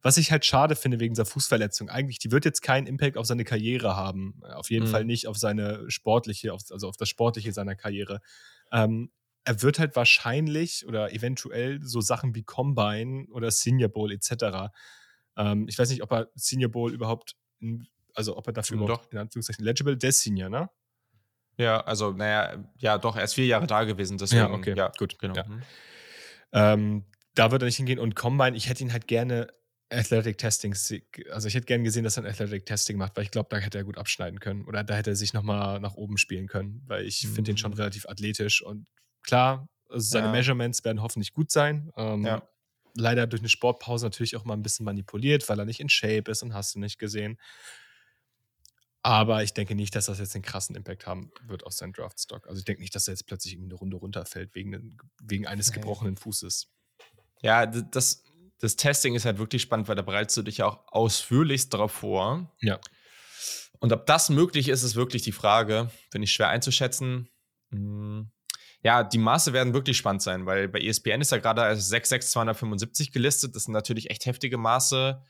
Was 0.00 0.16
ich 0.16 0.32
halt 0.32 0.44
schade 0.44 0.74
finde 0.74 0.98
wegen 0.98 1.14
dieser 1.14 1.26
Fußverletzung, 1.26 1.88
eigentlich, 1.88 2.18
die 2.18 2.32
wird 2.32 2.44
jetzt 2.44 2.62
keinen 2.62 2.86
Impact 2.86 3.16
auf 3.16 3.26
seine 3.26 3.44
Karriere 3.44 3.94
haben. 3.94 4.40
Auf 4.54 4.70
jeden 4.70 4.86
mhm. 4.86 4.90
Fall 4.90 5.04
nicht 5.04 5.28
auf 5.28 5.36
seine 5.36 5.88
sportliche, 5.90 6.52
auf, 6.52 6.62
also 6.70 6.88
auf 6.88 6.96
das 6.96 7.08
Sportliche 7.08 7.52
seiner 7.52 7.76
Karriere. 7.76 8.20
Ähm, 8.72 9.12
er 9.44 9.62
wird 9.62 9.78
halt 9.78 9.94
wahrscheinlich 9.94 10.86
oder 10.86 11.12
eventuell 11.12 11.80
so 11.82 12.00
Sachen 12.00 12.34
wie 12.34 12.42
Combine 12.42 13.26
oder 13.30 13.50
Senior 13.50 13.90
Bowl 13.90 14.12
etc. 14.12 14.72
Ähm, 15.36 15.66
ich 15.68 15.78
weiß 15.78 15.90
nicht, 15.90 16.02
ob 16.02 16.12
er 16.12 16.30
Senior 16.34 16.70
Bowl 16.70 16.92
überhaupt, 16.92 17.36
also 18.14 18.36
ob 18.36 18.46
er 18.46 18.52
dafür 18.52 18.78
doch. 18.78 18.84
überhaupt 18.84 19.12
in 19.12 19.18
Anführungszeichen 19.18 19.64
legible, 19.64 19.96
der 19.96 20.12
Senior, 20.12 20.48
ne? 20.48 20.68
Ja, 21.62 21.80
also 21.80 22.12
naja, 22.12 22.64
ja 22.78 22.98
doch, 22.98 23.16
er 23.16 23.24
ist 23.24 23.34
vier 23.34 23.46
Jahre 23.46 23.66
da 23.66 23.84
gewesen, 23.84 24.18
deswegen, 24.18 24.42
ja, 24.42 24.50
okay, 24.50 24.74
ja, 24.76 24.92
gut, 24.98 25.18
genau. 25.18 25.34
Ja. 25.34 25.44
Mhm. 25.44 25.62
Ähm, 26.52 27.04
da 27.34 27.50
wird 27.50 27.62
er 27.62 27.66
nicht 27.66 27.76
hingehen 27.76 27.98
und 27.98 28.14
Combine, 28.14 28.56
ich 28.56 28.68
hätte 28.68 28.82
ihn 28.82 28.92
halt 28.92 29.06
gerne 29.06 29.48
Athletic 29.90 30.38
Testing, 30.38 30.74
also 31.30 31.48
ich 31.48 31.54
hätte 31.54 31.66
gerne 31.66 31.84
gesehen, 31.84 32.04
dass 32.04 32.16
er 32.16 32.24
ein 32.24 32.30
Athletic 32.30 32.66
Testing 32.66 32.96
macht, 32.96 33.16
weil 33.16 33.24
ich 33.24 33.30
glaube, 33.30 33.48
da 33.50 33.58
hätte 33.58 33.78
er 33.78 33.84
gut 33.84 33.98
abschneiden 33.98 34.40
können 34.40 34.64
oder 34.64 34.84
da 34.84 34.94
hätte 34.94 35.10
er 35.10 35.16
sich 35.16 35.32
nochmal 35.32 35.80
nach 35.80 35.94
oben 35.94 36.16
spielen 36.18 36.46
können, 36.46 36.82
weil 36.86 37.04
ich 37.04 37.24
mhm. 37.24 37.34
finde 37.34 37.50
ihn 37.52 37.58
schon 37.58 37.72
relativ 37.72 38.06
athletisch 38.06 38.62
und 38.62 38.86
klar, 39.22 39.68
also 39.88 40.10
seine 40.10 40.26
ja. 40.26 40.32
Measurements 40.32 40.84
werden 40.84 41.02
hoffentlich 41.02 41.32
gut 41.32 41.50
sein. 41.50 41.90
Ähm, 41.96 42.24
ja. 42.24 42.42
Leider 42.94 43.26
durch 43.26 43.40
eine 43.40 43.48
Sportpause 43.48 44.04
natürlich 44.06 44.36
auch 44.36 44.44
mal 44.44 44.54
ein 44.54 44.62
bisschen 44.62 44.84
manipuliert, 44.84 45.48
weil 45.48 45.58
er 45.58 45.64
nicht 45.64 45.80
in 45.80 45.88
Shape 45.88 46.30
ist 46.30 46.42
und 46.42 46.54
hast 46.54 46.74
du 46.74 46.78
nicht 46.78 46.98
gesehen. 46.98 47.38
Aber 49.02 49.42
ich 49.42 49.52
denke 49.52 49.74
nicht, 49.74 49.94
dass 49.96 50.06
das 50.06 50.18
jetzt 50.18 50.34
einen 50.34 50.44
krassen 50.44 50.76
Impact 50.76 51.06
haben 51.06 51.32
wird 51.46 51.66
auf 51.66 51.72
seinen 51.72 51.92
Draftstock. 51.92 52.46
Also 52.46 52.60
ich 52.60 52.64
denke 52.64 52.82
nicht, 52.82 52.94
dass 52.94 53.08
er 53.08 53.14
jetzt 53.14 53.26
plötzlich 53.26 53.58
eine 53.58 53.74
Runde 53.74 53.96
runterfällt 53.96 54.54
wegen, 54.54 54.96
wegen 55.20 55.46
eines 55.46 55.72
gebrochenen 55.72 56.16
Fußes. 56.16 56.68
Ja, 57.40 57.66
das, 57.66 58.22
das 58.60 58.76
Testing 58.76 59.14
ist 59.16 59.24
halt 59.24 59.38
wirklich 59.38 59.62
spannend, 59.62 59.88
weil 59.88 59.96
da 59.96 60.02
bereitest 60.02 60.36
du 60.36 60.42
dich 60.42 60.58
ja 60.58 60.66
auch 60.66 60.84
ausführlichst 60.86 61.74
darauf 61.74 61.90
vor. 61.90 62.54
Ja. 62.60 62.78
Und 63.80 63.92
ob 63.92 64.06
das 64.06 64.30
möglich 64.30 64.68
ist, 64.68 64.84
ist 64.84 64.94
wirklich 64.94 65.22
die 65.22 65.32
Frage. 65.32 65.90
Finde 66.10 66.26
ich 66.26 66.32
schwer 66.32 66.48
einzuschätzen. 66.48 67.28
Hm 67.70 68.30
ja, 68.84 69.04
die 69.04 69.18
Maße 69.18 69.52
werden 69.52 69.74
wirklich 69.74 69.96
spannend 69.96 70.22
sein, 70.22 70.44
weil 70.44 70.68
bei 70.68 70.80
ESPN 70.80 71.20
ist 71.20 71.32
er 71.32 71.40
gerade 71.40 71.62
als 71.62 71.88
66275 71.88 73.12
gelistet. 73.12 73.54
Das 73.54 73.64
sind 73.64 73.72
natürlich 73.72 74.10
echt 74.10 74.26
heftige 74.26 74.58
Maße. 74.58 75.22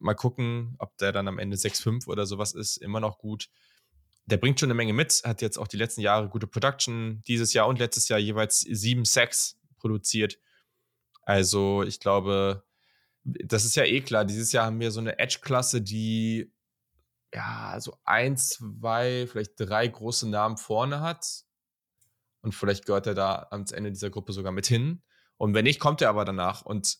Mal 0.00 0.14
gucken, 0.14 0.74
ob 0.78 0.96
der 0.98 1.12
dann 1.12 1.28
am 1.28 1.38
Ende 1.38 1.56
6,5 1.56 2.06
oder 2.08 2.26
sowas 2.26 2.52
ist. 2.52 2.76
Immer 2.78 3.00
noch 3.00 3.18
gut. 3.18 3.48
Der 4.26 4.36
bringt 4.36 4.60
schon 4.60 4.68
eine 4.68 4.74
Menge 4.74 4.92
mit, 4.92 5.22
hat 5.24 5.42
jetzt 5.42 5.58
auch 5.58 5.68
die 5.68 5.76
letzten 5.76 6.00
Jahre 6.00 6.28
gute 6.28 6.46
Production. 6.46 7.22
Dieses 7.26 7.52
Jahr 7.52 7.66
und 7.68 7.78
letztes 7.78 8.08
Jahr 8.08 8.18
jeweils 8.18 8.60
sieben 8.60 9.04
Sacks 9.04 9.58
produziert. 9.76 10.38
Also, 11.22 11.82
ich 11.82 12.00
glaube, 12.00 12.64
das 13.24 13.64
ist 13.64 13.76
ja 13.76 13.84
eh 13.84 14.00
klar. 14.00 14.24
Dieses 14.24 14.52
Jahr 14.52 14.66
haben 14.66 14.80
wir 14.80 14.90
so 14.90 15.00
eine 15.00 15.18
Edge-Klasse, 15.18 15.82
die 15.82 16.52
ja 17.34 17.76
so 17.78 17.96
ein, 18.04 18.36
zwei, 18.36 19.26
vielleicht 19.30 19.52
drei 19.56 19.86
große 19.86 20.28
Namen 20.28 20.56
vorne 20.56 21.00
hat 21.00 21.44
und 22.42 22.54
vielleicht 22.54 22.86
gehört 22.86 23.06
er 23.06 23.14
da 23.14 23.48
ans 23.50 23.72
Ende 23.72 23.90
dieser 23.90 24.10
Gruppe 24.10 24.32
sogar 24.32 24.52
mit 24.52 24.66
hin. 24.66 25.02
Und 25.36 25.54
wenn 25.54 25.64
nicht, 25.64 25.80
kommt 25.80 26.00
er 26.02 26.08
aber 26.10 26.24
danach. 26.24 26.62
Und 26.62 26.98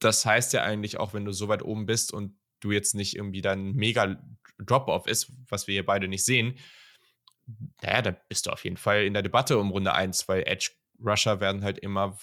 das 0.00 0.26
heißt 0.26 0.52
ja 0.52 0.62
eigentlich 0.62 0.98
auch, 0.98 1.14
wenn 1.14 1.24
du 1.24 1.32
so 1.32 1.48
weit 1.48 1.62
oben 1.62 1.86
bist 1.86 2.12
und 2.12 2.38
du 2.60 2.72
jetzt 2.72 2.94
nicht 2.94 3.16
irgendwie 3.16 3.42
dann 3.42 3.72
mega 3.72 4.20
Drop-off 4.58 5.06
ist, 5.06 5.32
was 5.48 5.66
wir 5.66 5.72
hier 5.72 5.86
beide 5.86 6.08
nicht 6.08 6.24
sehen, 6.24 6.58
naja, 7.82 8.02
dann 8.02 8.16
bist 8.28 8.46
du 8.46 8.50
auf 8.50 8.64
jeden 8.64 8.76
Fall 8.76 9.04
in 9.04 9.14
der 9.14 9.22
Debatte 9.22 9.58
um 9.58 9.70
Runde 9.70 9.92
1, 9.92 10.28
weil 10.28 10.42
Edge 10.46 10.70
Rusher 11.04 11.40
werden 11.40 11.64
halt 11.64 11.78
immer 11.78 12.18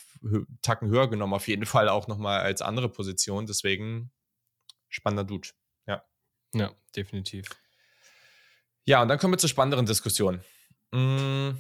Tacken 0.62 0.90
höher 0.90 1.10
genommen, 1.10 1.34
auf 1.34 1.48
jeden 1.48 1.66
Fall 1.66 1.90
auch 1.90 2.08
nochmal 2.08 2.42
als 2.42 2.62
andere 2.62 2.90
Position. 2.90 3.46
Deswegen 3.46 4.12
spannender 4.90 5.24
Dude. 5.24 5.50
Ja. 5.88 6.04
Ja, 6.54 6.72
definitiv. 6.96 7.50
Ja, 8.86 9.02
und 9.02 9.10
dann 9.10 9.20
kommen 9.20 9.34
wir 9.34 9.38
zur 9.38 9.50
spannenderen 9.50 9.86
Diskussion. 9.86 10.42
Hm, 10.94 11.58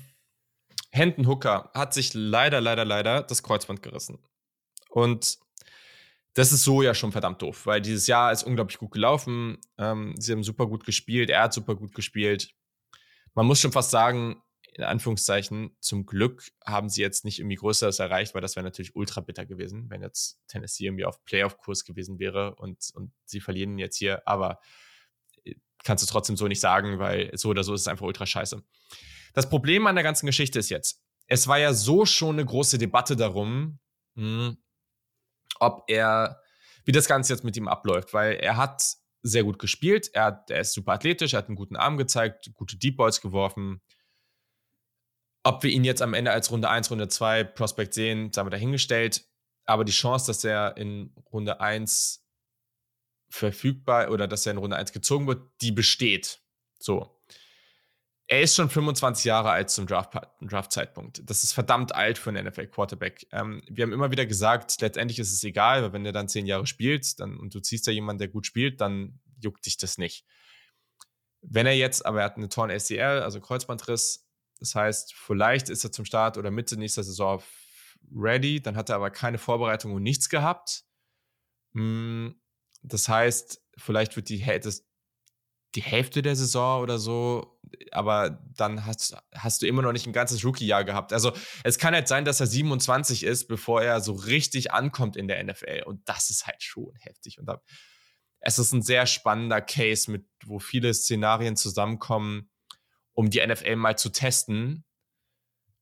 Hendon 0.91 1.27
Hooker 1.27 1.69
hat 1.73 1.94
sich 1.94 2.14
leider, 2.14 2.61
leider, 2.61 2.85
leider 2.85 3.22
das 3.23 3.44
Kreuzband 3.44 3.84
gerissen. 3.84 4.19
Und 4.89 5.38
das 6.38 6.51
ist 6.51 6.64
so 6.64 6.84
ja 6.84 6.93
schon 6.93 7.11
verdammt 7.11 7.41
doof, 7.41 7.65
weil 7.65 7.81
dieses 7.81 8.05
Jahr 8.05 8.31
ist 8.31 8.43
unglaublich 8.43 8.77
gut 8.77 8.91
gelaufen. 8.91 9.57
Ähm, 9.80 10.14
sie 10.19 10.34
haben 10.34 10.43
super 10.43 10.68
gut 10.68 10.85
gespielt, 10.85 11.31
er 11.31 11.41
hat 11.41 11.53
super 11.53 11.76
gut 11.76 11.95
gespielt. 11.95 12.53
Man 13.34 13.47
muss 13.47 13.59
schon 13.59 13.72
fast 13.72 13.89
sagen, 13.89 14.43
in 14.73 14.84
Anführungszeichen, 14.84 15.76
zum 15.80 16.05
Glück 16.05 16.43
haben 16.64 16.89
sie 16.89 17.01
jetzt 17.01 17.26
nicht 17.26 17.39
irgendwie 17.39 17.55
Größeres 17.55 17.97
erreicht, 17.97 18.35
weil 18.35 18.41
das 18.41 18.55
wäre 18.55 18.64
natürlich 18.64 18.95
ultra 18.95 19.22
bitter 19.22 19.47
gewesen, 19.47 19.89
wenn 19.89 20.03
jetzt 20.03 20.39
Tennessee 20.47 20.85
irgendwie 20.85 21.05
auf 21.05 21.26
Playoff-Kurs 21.26 21.85
gewesen 21.85 22.19
wäre 22.19 22.53
und, 22.53 22.91
und 22.93 23.11
sie 23.26 23.39
verlieren 23.39 23.80
jetzt 23.80 23.97
hier. 23.97 24.22
Aber 24.27 24.59
äh, 25.43 25.55
kannst 25.84 26.03
du 26.03 26.07
trotzdem 26.07 26.38
so 26.38 26.47
nicht 26.47 26.59
sagen, 26.59 26.99
weil 26.99 27.35
so 27.35 27.49
oder 27.49 27.64
so 27.64 27.73
ist 27.73 27.81
es 27.81 27.88
einfach 27.88 28.05
ultra 28.05 28.27
scheiße. 28.27 28.61
Das 29.34 29.49
Problem 29.49 29.88
an 29.88 29.95
der 29.95 30.03
ganzen 30.03 30.27
Geschichte 30.27 30.59
ist 30.59 30.69
jetzt, 30.69 31.01
es 31.26 31.47
war 31.47 31.57
ja 31.57 31.73
so 31.73 32.05
schon 32.05 32.35
eine 32.35 32.45
große 32.45 32.77
Debatte 32.77 33.15
darum, 33.15 33.80
mh, 34.14 34.49
hm, 34.49 34.57
ob 35.59 35.84
er, 35.88 36.41
wie 36.85 36.91
das 36.91 37.07
Ganze 37.07 37.34
jetzt 37.34 37.43
mit 37.43 37.57
ihm 37.57 37.67
abläuft, 37.67 38.13
weil 38.13 38.35
er 38.35 38.57
hat 38.57 38.84
sehr 39.23 39.43
gut 39.43 39.59
gespielt, 39.59 40.09
er, 40.13 40.25
hat, 40.25 40.49
er 40.49 40.61
ist 40.61 40.73
super 40.73 40.93
athletisch, 40.93 41.34
er 41.34 41.39
hat 41.39 41.47
einen 41.47 41.55
guten 41.55 41.75
Arm 41.75 41.97
gezeigt, 41.97 42.51
gute 42.53 42.77
Deep 42.77 42.97
Balls 42.97 43.21
geworfen, 43.21 43.81
ob 45.47 45.63
wir 45.63 45.71
ihn 45.71 45.85
jetzt 45.85 46.01
am 46.01 46.13
Ende 46.13 46.31
als 46.31 46.51
Runde 46.51 46.69
1, 46.69 46.91
Runde 46.91 47.07
2 47.07 47.45
Prospect 47.45 47.93
sehen, 47.93 48.34
sagen 48.34 48.47
wir 48.47 48.51
dahingestellt. 48.51 49.25
Aber 49.65 49.85
die 49.85 49.93
Chance, 49.93 50.27
dass 50.27 50.43
er 50.43 50.75
in 50.75 51.13
Runde 51.31 51.61
1 51.61 52.25
verfügbar 53.29 54.11
oder 54.11 54.27
dass 54.27 54.45
er 54.45 54.51
in 54.53 54.57
Runde 54.57 54.75
1 54.75 54.91
gezogen 54.91 55.27
wird, 55.27 55.49
die 55.61 55.71
besteht. 55.71 56.41
So. 56.79 57.16
Er 58.30 58.41
ist 58.41 58.56
schon 58.56 58.70
25 58.70 59.24
Jahre 59.24 59.52
alt 59.52 59.70
zum 59.70 59.88
Draft-Zeitpunkt. 59.88 61.22
das 61.30 61.44
ist 61.45 61.54
verdammt 61.54 61.95
alt 61.95 62.18
für 62.18 62.30
einen 62.30 62.45
NFL-Quarterback. 62.45 63.26
Ähm, 63.32 63.62
wir 63.70 63.84
haben 63.84 63.94
immer 63.94 64.12
wieder 64.12 64.26
gesagt, 64.26 64.82
letztendlich 64.82 65.20
ist 65.20 65.32
es 65.32 65.44
egal, 65.45 65.82
weil 65.82 65.94
wenn 65.94 66.06
er 66.06 66.12
dann 66.12 66.28
10 66.28 66.45
Jahre 66.45 66.68
spielt 66.68 67.20
dann, 67.22 67.38
und 67.38 67.56
du 67.56 67.62
ziehst 67.62 67.88
da 67.88 67.91
jemanden, 67.91 68.20
der 68.20 68.28
gut 68.28 68.45
spielt, 68.45 68.82
dann 68.82 69.22
juckt 69.41 69.66
dich 69.66 69.78
das 69.78 69.98
nicht. 69.98 70.26
Wenn 71.41 71.66
er 71.66 71.76
jetzt, 71.76 72.06
aber 72.06 72.20
er 72.20 72.26
hat 72.26 72.36
eine 72.36 72.49
Torn 72.49 72.70
ACL, 72.70 73.22
also 73.22 73.40
Kreuzbandriss, 73.40 74.28
das 74.60 74.76
heißt, 74.76 75.14
vielleicht 75.14 75.70
ist 75.70 75.86
er 75.86 75.91
zum 75.91 76.04
Start 76.04 76.38
oder 76.38 76.52
Mitte 76.52 76.78
nächster 76.78 77.04
Saison 77.04 77.41
ready, 78.14 78.62
dann 78.62 78.76
hat 78.76 78.90
er 78.90 78.98
aber 78.98 79.12
keine 79.12 79.38
Vorbereitung 79.38 79.94
und 79.94 80.04
nichts 80.04 80.30
gehabt. 80.30 80.84
Hm, 81.74 82.41
das 82.82 83.08
heißt, 83.08 83.64
vielleicht 83.78 84.16
wird 84.16 84.30
die, 84.30 84.44
das, 84.60 84.86
die 85.76 85.81
Hälfte 85.81 86.22
der 86.22 86.35
Saison 86.35 86.81
oder 86.81 86.98
so, 86.98 87.60
aber 87.91 88.41
dann 88.56 88.85
hast, 88.85 89.15
hast 89.34 89.61
du 89.61 89.68
immer 89.68 89.81
noch 89.81 89.91
nicht 89.91 90.07
ein 90.07 90.14
ganzes 90.14 90.44
Rookie-Jahr 90.44 90.84
gehabt. 90.84 91.14
Also 91.14 91.34
es 91.64 91.77
kann 91.77 91.94
halt 91.94 92.07
sein, 92.07 92.26
dass 92.26 92.39
er 92.39 92.48
27 92.48 93.23
ist, 93.23 93.48
bevor 93.48 93.81
er 93.81 94.02
so 94.02 94.14
richtig 94.14 94.72
ankommt 94.72 95.18
in 95.18 95.27
der 95.27 95.44
NFL. 95.44 95.84
Und 95.85 96.07
das 96.07 96.30
ist 96.30 96.48
halt 96.48 96.64
schon 96.64 96.94
heftig. 96.99 97.39
Und 97.39 97.45
da, 97.48 97.61
es 98.39 98.60
ist 98.60 98.72
ein 98.72 98.81
sehr 98.81 99.06
spannender 99.06 99.61
Case, 99.61 100.10
mit, 100.10 100.26
wo 100.45 100.60
viele 100.60 100.94
Szenarien 100.94 101.56
zusammenkommen 101.56 102.49
um 103.18 103.31
die 103.31 103.45
NFL 103.45 103.77
mal 103.77 103.98
zu 103.98 104.10
testen. 104.10 104.85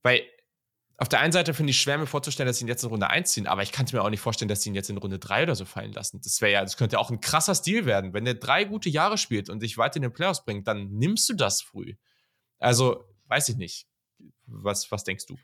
Weil 0.02 0.26
auf 0.98 1.08
der 1.08 1.20
einen 1.20 1.32
Seite 1.32 1.52
finde 1.52 1.70
ich 1.70 1.80
schwer, 1.80 1.98
mir 1.98 2.06
vorzustellen, 2.06 2.46
dass 2.46 2.58
sie 2.58 2.64
ihn 2.64 2.68
jetzt 2.68 2.82
in 2.82 2.88
Runde 2.88 3.10
1 3.10 3.30
ziehen, 3.30 3.46
aber 3.46 3.62
ich 3.62 3.70
kann 3.70 3.86
mir 3.92 4.02
auch 4.02 4.08
nicht 4.08 4.20
vorstellen, 4.20 4.48
dass 4.48 4.62
sie 4.62 4.70
ihn 4.70 4.74
jetzt 4.74 4.88
in 4.88 4.96
Runde 4.96 5.18
3 5.18 5.42
oder 5.42 5.54
so 5.54 5.66
fallen 5.66 5.92
lassen. 5.92 6.20
Das 6.22 6.40
wäre 6.40 6.52
ja, 6.52 6.62
das 6.62 6.78
könnte 6.78 6.98
auch 6.98 7.10
ein 7.10 7.20
krasser 7.20 7.54
Stil 7.54 7.84
werden. 7.84 8.14
Wenn 8.14 8.26
er 8.26 8.34
drei 8.34 8.64
gute 8.64 8.88
Jahre 8.88 9.18
spielt 9.18 9.50
und 9.50 9.62
dich 9.62 9.76
weit 9.76 9.94
in 9.96 10.02
den 10.02 10.12
Playoffs 10.12 10.44
bringt, 10.44 10.66
dann 10.66 10.90
nimmst 10.92 11.28
du 11.28 11.34
das 11.34 11.60
früh. 11.60 11.94
Also, 12.58 13.04
weiß 13.26 13.50
ich 13.50 13.56
nicht. 13.56 13.86
Was, 14.46 14.90
was 14.90 15.04
denkst 15.04 15.26
du? 15.26 15.36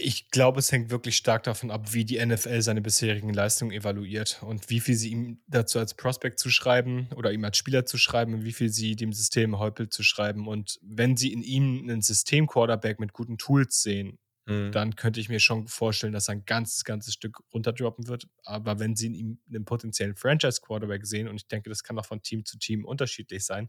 Ich 0.00 0.30
glaube, 0.30 0.60
es 0.60 0.70
hängt 0.70 0.90
wirklich 0.90 1.16
stark 1.16 1.42
davon 1.42 1.70
ab, 1.70 1.92
wie 1.92 2.04
die 2.04 2.24
NFL 2.24 2.62
seine 2.62 2.80
bisherigen 2.80 3.32
Leistungen 3.32 3.72
evaluiert 3.72 4.42
und 4.42 4.70
wie 4.70 4.80
viel 4.80 4.94
sie 4.94 5.10
ihm 5.10 5.40
dazu 5.46 5.78
als 5.78 5.94
Prospect 5.94 6.38
zuschreiben 6.38 7.08
oder 7.16 7.32
ihm 7.32 7.44
als 7.44 7.56
Spieler 7.56 7.84
zuschreiben 7.84 8.34
und 8.34 8.44
wie 8.44 8.52
viel 8.52 8.68
sie 8.68 8.96
dem 8.96 9.12
System 9.12 9.58
Häupel 9.58 9.88
zuschreiben. 9.88 10.46
Und 10.46 10.78
wenn 10.82 11.16
sie 11.16 11.32
in 11.32 11.42
ihm 11.42 11.82
einen 11.82 12.02
System-Quarterback 12.02 13.00
mit 13.00 13.12
guten 13.12 13.38
Tools 13.38 13.82
sehen, 13.82 14.18
mhm. 14.46 14.72
dann 14.72 14.94
könnte 14.96 15.20
ich 15.20 15.28
mir 15.28 15.40
schon 15.40 15.68
vorstellen, 15.68 16.12
dass 16.12 16.28
er 16.28 16.36
ein 16.36 16.44
ganzes, 16.44 16.84
ganzes 16.84 17.14
Stück 17.14 17.38
runterdroppen 17.52 18.08
wird. 18.08 18.28
Aber 18.44 18.78
wenn 18.78 18.94
sie 18.94 19.06
in 19.06 19.14
ihm 19.14 19.38
einen 19.48 19.64
potenziellen 19.64 20.16
Franchise-Quarterback 20.16 21.06
sehen, 21.06 21.28
und 21.28 21.36
ich 21.36 21.48
denke, 21.48 21.70
das 21.70 21.82
kann 21.82 21.98
auch 21.98 22.06
von 22.06 22.22
Team 22.22 22.44
zu 22.44 22.58
Team 22.58 22.84
unterschiedlich 22.84 23.44
sein, 23.44 23.68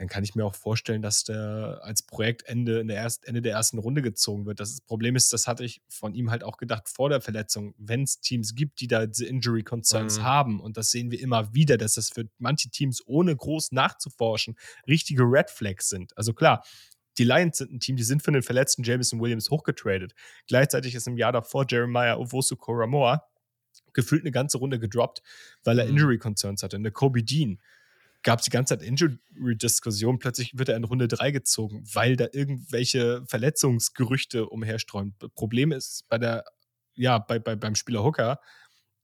dann 0.00 0.08
kann 0.08 0.24
ich 0.24 0.34
mir 0.34 0.46
auch 0.46 0.54
vorstellen, 0.54 1.02
dass 1.02 1.24
der 1.24 1.80
als 1.82 2.00
Projektende 2.00 2.80
in 2.80 2.88
der 2.88 2.96
erst, 2.96 3.28
Ende 3.28 3.42
der 3.42 3.52
ersten 3.52 3.76
Runde 3.76 4.00
gezogen 4.00 4.46
wird. 4.46 4.58
Das 4.58 4.80
Problem 4.80 5.14
ist, 5.14 5.30
das 5.34 5.46
hatte 5.46 5.62
ich 5.62 5.82
von 5.90 6.14
ihm 6.14 6.30
halt 6.30 6.42
auch 6.42 6.56
gedacht 6.56 6.88
vor 6.88 7.10
der 7.10 7.20
Verletzung, 7.20 7.74
wenn 7.76 8.04
es 8.04 8.18
Teams 8.18 8.54
gibt, 8.54 8.80
die 8.80 8.88
da 8.88 9.04
diese 9.04 9.26
Injury 9.26 9.62
Concerns 9.62 10.18
mhm. 10.18 10.24
haben, 10.24 10.60
und 10.60 10.78
das 10.78 10.90
sehen 10.90 11.10
wir 11.10 11.20
immer 11.20 11.52
wieder, 11.52 11.76
dass 11.76 11.94
das 11.94 12.08
für 12.08 12.26
manche 12.38 12.70
Teams, 12.70 13.02
ohne 13.04 13.36
groß 13.36 13.72
nachzuforschen, 13.72 14.56
richtige 14.88 15.24
Red 15.24 15.50
Flags 15.50 15.90
sind. 15.90 16.16
Also 16.16 16.32
klar, 16.32 16.64
die 17.18 17.24
Lions 17.24 17.58
sind 17.58 17.70
ein 17.70 17.80
Team, 17.80 17.96
die 17.96 18.02
sind 18.02 18.22
für 18.22 18.32
den 18.32 18.42
verletzten 18.42 18.82
Jameson 18.82 19.20
Williams 19.20 19.50
hochgetradet. 19.50 20.14
Gleichzeitig 20.48 20.94
ist 20.94 21.08
im 21.08 21.18
Jahr 21.18 21.32
davor 21.32 21.66
Jeremiah 21.68 22.16
Owosu 22.16 22.56
Koramoa 22.56 23.26
gefühlt 23.92 24.22
eine 24.22 24.30
ganze 24.30 24.56
Runde 24.56 24.78
gedroppt, 24.78 25.20
weil 25.62 25.78
er 25.78 25.84
mhm. 25.84 25.90
Injury 25.90 26.16
Concerns 26.16 26.62
hatte. 26.62 26.76
Eine 26.76 26.90
Kobe 26.90 27.22
Dean 27.22 27.60
gab 28.22 28.40
es 28.40 28.44
die 28.44 28.50
ganze 28.50 28.76
Zeit 28.76 28.86
Injury-Diskussion. 28.86 30.18
Plötzlich 30.18 30.56
wird 30.58 30.68
er 30.68 30.76
in 30.76 30.84
Runde 30.84 31.08
3 31.08 31.30
gezogen, 31.30 31.82
weil 31.92 32.16
da 32.16 32.26
irgendwelche 32.32 33.22
Verletzungsgerüchte 33.26 34.46
umherstreuen. 34.46 35.14
Problem 35.34 35.72
ist 35.72 36.04
bei 36.08 36.18
der, 36.18 36.44
ja, 36.94 37.18
bei, 37.18 37.38
bei, 37.38 37.56
beim 37.56 37.74
Spieler 37.74 38.04
Hooker, 38.04 38.40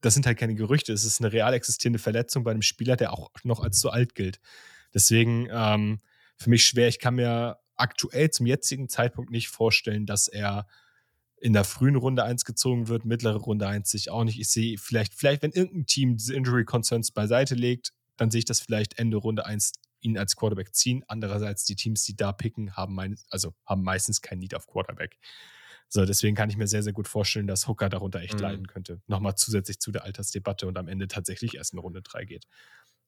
das 0.01 0.13
sind 0.13 0.25
halt 0.25 0.37
keine 0.37 0.55
Gerüchte. 0.55 0.93
Es 0.93 1.03
ist 1.03 1.19
eine 1.19 1.33
real 1.33 1.53
existierende 1.53 1.99
Verletzung 1.99 2.43
bei 2.43 2.51
einem 2.51 2.61
Spieler, 2.61 2.95
der 2.95 3.13
auch 3.13 3.31
noch 3.43 3.61
als 3.61 3.79
zu 3.79 3.89
alt 3.89 4.13
gilt. 4.13 4.39
Deswegen 4.93 5.47
ähm, 5.51 5.99
für 6.37 6.49
mich 6.49 6.65
schwer. 6.65 6.87
Ich 6.87 6.99
kann 6.99 7.15
mir 7.15 7.57
aktuell 7.75 8.29
zum 8.29 8.45
jetzigen 8.45 8.89
Zeitpunkt 8.89 9.31
nicht 9.31 9.49
vorstellen, 9.49 10.05
dass 10.05 10.27
er 10.27 10.67
in 11.39 11.53
der 11.53 11.63
frühen 11.63 11.95
Runde 11.95 12.23
1 12.23 12.45
gezogen 12.45 12.87
wird, 12.87 13.05
mittlere 13.05 13.37
Runde 13.37 13.67
1 13.67 13.89
sich 13.89 14.09
auch 14.09 14.23
nicht. 14.23 14.39
Ich 14.39 14.49
sehe 14.49 14.77
vielleicht, 14.77 15.13
vielleicht, 15.13 15.43
wenn 15.43 15.51
irgendein 15.51 15.85
Team 15.85 16.17
diese 16.17 16.33
Injury 16.33 16.65
Concerns 16.65 17.11
beiseite 17.11 17.55
legt, 17.55 17.93
dann 18.17 18.31
sehe 18.31 18.39
ich 18.39 18.45
das 18.45 18.59
vielleicht 18.59 18.97
Ende 18.99 19.17
Runde 19.17 19.45
1 19.45 19.73
ihn 20.01 20.17
als 20.17 20.35
Quarterback 20.35 20.73
ziehen. 20.75 21.03
Andererseits, 21.07 21.65
die 21.65 21.75
Teams, 21.75 22.03
die 22.03 22.15
da 22.15 22.31
picken, 22.31 22.75
haben, 22.75 22.93
mein, 22.93 23.17
also 23.29 23.53
haben 23.65 23.83
meistens 23.83 24.21
kein 24.21 24.39
Need 24.39 24.55
auf 24.55 24.67
Quarterback. 24.67 25.17
So, 25.89 26.05
deswegen 26.05 26.35
kann 26.35 26.49
ich 26.49 26.57
mir 26.57 26.67
sehr, 26.67 26.83
sehr 26.83 26.93
gut 26.93 27.07
vorstellen, 27.07 27.47
dass 27.47 27.67
Hooker 27.67 27.89
darunter 27.89 28.19
echt 28.19 28.35
mhm. 28.35 28.41
leiden 28.41 28.67
könnte. 28.67 29.01
Nochmal 29.07 29.35
zusätzlich 29.35 29.79
zu 29.79 29.91
der 29.91 30.03
Altersdebatte 30.03 30.67
und 30.67 30.77
am 30.77 30.87
Ende 30.87 31.07
tatsächlich 31.07 31.55
erst 31.55 31.73
in 31.73 31.79
Runde 31.79 32.01
3 32.01 32.25
geht. 32.25 32.45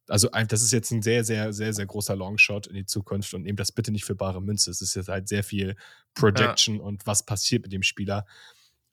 Also, 0.07 0.30
das 0.30 0.64
ist 0.64 0.72
jetzt 0.72 0.90
ein 0.91 1.03
sehr, 1.03 1.23
sehr, 1.23 1.53
sehr, 1.53 1.73
sehr 1.73 1.86
großer 1.86 2.15
Longshot 2.15 2.65
in 2.68 2.73
die 2.73 2.86
Zukunft 2.86 3.34
und 3.34 3.44
nehmt 3.44 3.60
das 3.60 3.72
bitte 3.72 3.91
nicht 3.91 4.06
für 4.06 4.15
bare 4.15 4.41
Münze. 4.41 4.72
Es 4.72 4.81
ist 4.81 4.95
jetzt 4.95 5.10
halt 5.10 5.27
sehr 5.27 5.44
viel 5.44 5.76
Projection 6.15 6.77
ja. 6.77 6.81
und 6.81 7.06
was 7.06 7.26
passiert 7.26 7.64
mit 7.64 7.73
dem 7.73 7.84
Spieler. 7.84 8.26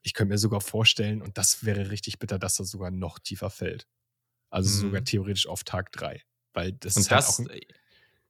Ich 0.03 0.13
könnte 0.13 0.35
mir 0.35 0.39
sogar 0.39 0.61
vorstellen, 0.61 1.23
und 1.23 1.39
das 1.39 1.65
wäre 1.65 1.91
richtig 1.91 2.19
bitter, 2.19 2.39
dass 2.39 2.59
er 2.59 2.67
sogar 2.67 2.91
noch 2.91 3.19
tiefer 3.19 3.51
fällt. 3.51 3.87
Also 4.51 4.69
mhm. 4.69 4.89
sogar 4.89 5.05
theoretisch 5.05 5.47
auf 5.47 5.65
Tag 5.65 5.93
3. 5.93 6.23
Weil 6.53 6.73
das 6.73 6.97
Und 6.97 7.03
ist 7.03 7.11
das, 7.11 7.39
halt 7.39 7.49
auch 7.49 7.53
ein, 7.53 7.59
äh, 7.59 7.67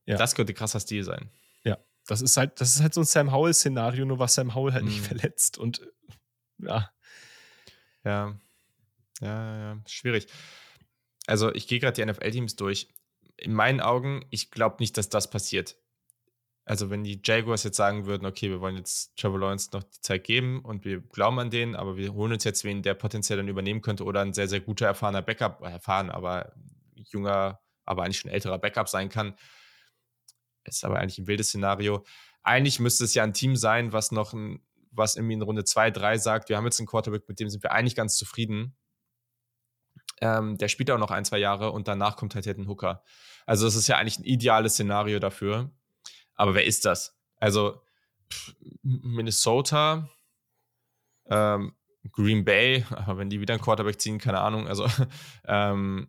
ja. 0.06 0.16
das 0.16 0.34
könnte 0.34 0.54
krasser 0.54 0.80
Stil 0.80 1.04
sein. 1.04 1.30
Ja, 1.64 1.78
das 2.06 2.22
ist 2.22 2.36
halt, 2.36 2.60
das 2.60 2.74
ist 2.74 2.82
halt 2.82 2.94
so 2.94 3.00
ein 3.02 3.06
Sam 3.06 3.32
Howell-Szenario, 3.32 4.04
nur 4.04 4.18
was 4.18 4.34
Sam 4.34 4.54
Howell 4.54 4.72
halt 4.72 4.84
mhm. 4.84 4.90
nicht 4.90 5.00
verletzt. 5.06 5.58
Und 5.58 5.80
äh, 5.80 6.66
ja. 6.66 6.90
Ja. 8.04 8.40
Ja, 9.20 9.58
ja, 9.58 9.82
schwierig. 9.86 10.26
Also, 11.26 11.52
ich 11.54 11.66
gehe 11.66 11.80
gerade 11.80 11.94
die 11.94 12.10
NFL-Teams 12.10 12.56
durch. 12.56 12.88
In 13.36 13.52
meinen 13.52 13.80
Augen, 13.80 14.24
ich 14.30 14.50
glaube 14.50 14.76
nicht, 14.80 14.96
dass 14.96 15.08
das 15.08 15.30
passiert 15.30 15.76
also 16.66 16.90
wenn 16.90 17.04
die 17.04 17.20
Jaguars 17.24 17.62
jetzt 17.62 17.76
sagen 17.76 18.06
würden, 18.06 18.26
okay, 18.26 18.50
wir 18.50 18.60
wollen 18.60 18.76
jetzt 18.76 19.16
Trevor 19.16 19.38
Lawrence 19.38 19.70
noch 19.72 19.84
die 19.84 20.00
Zeit 20.00 20.24
geben 20.24 20.60
und 20.64 20.84
wir 20.84 21.00
glauben 21.00 21.38
an 21.38 21.48
den, 21.48 21.76
aber 21.76 21.96
wir 21.96 22.12
holen 22.12 22.32
uns 22.32 22.42
jetzt 22.42 22.64
wen, 22.64 22.82
der 22.82 22.94
potenziell 22.94 23.36
dann 23.38 23.46
übernehmen 23.46 23.82
könnte 23.82 24.02
oder 24.02 24.20
ein 24.20 24.34
sehr, 24.34 24.48
sehr 24.48 24.58
guter, 24.60 24.86
erfahrener 24.86 25.22
Backup, 25.22 25.62
äh, 25.62 25.70
erfahren, 25.70 26.10
aber 26.10 26.52
junger, 26.96 27.60
aber 27.84 28.02
eigentlich 28.02 28.18
schon 28.18 28.32
älterer 28.32 28.58
Backup 28.58 28.88
sein 28.88 29.08
kann. 29.08 29.36
Ist 30.64 30.84
aber 30.84 30.98
eigentlich 30.98 31.18
ein 31.18 31.28
wildes 31.28 31.48
Szenario. 31.48 32.04
Eigentlich 32.42 32.80
müsste 32.80 33.04
es 33.04 33.14
ja 33.14 33.22
ein 33.22 33.32
Team 33.32 33.54
sein, 33.54 33.92
was 33.92 34.10
noch 34.10 34.32
ein, 34.32 34.60
was 34.90 35.14
irgendwie 35.14 35.34
in 35.34 35.42
Runde 35.42 35.62
2, 35.62 35.92
3 35.92 36.18
sagt, 36.18 36.48
wir 36.48 36.56
haben 36.56 36.64
jetzt 36.64 36.80
einen 36.80 36.88
Quarterback, 36.88 37.28
mit 37.28 37.38
dem 37.38 37.48
sind 37.48 37.62
wir 37.62 37.70
eigentlich 37.70 37.94
ganz 37.94 38.16
zufrieden. 38.16 38.76
Ähm, 40.20 40.56
der 40.58 40.66
spielt 40.66 40.90
auch 40.90 40.98
noch 40.98 41.12
ein, 41.12 41.24
zwei 41.24 41.38
Jahre 41.38 41.70
und 41.70 41.86
danach 41.86 42.16
kommt 42.16 42.34
halt 42.34 42.46
ein 42.46 42.66
Hooker. 42.66 43.04
Also, 43.44 43.66
das 43.66 43.76
ist 43.76 43.86
ja 43.86 43.98
eigentlich 43.98 44.18
ein 44.18 44.24
ideales 44.24 44.72
Szenario 44.72 45.20
dafür. 45.20 45.70
Aber 46.36 46.54
wer 46.54 46.64
ist 46.64 46.84
das? 46.84 47.18
Also, 47.36 47.82
Minnesota, 48.82 50.08
ähm, 51.28 51.74
Green 52.12 52.44
Bay, 52.44 52.84
wenn 53.06 53.30
die 53.30 53.40
wieder 53.40 53.54
einen 53.54 53.62
Quarterback 53.62 54.00
ziehen, 54.00 54.18
keine 54.18 54.40
Ahnung. 54.40 54.68
Also, 54.68 54.86
ähm, 55.44 56.08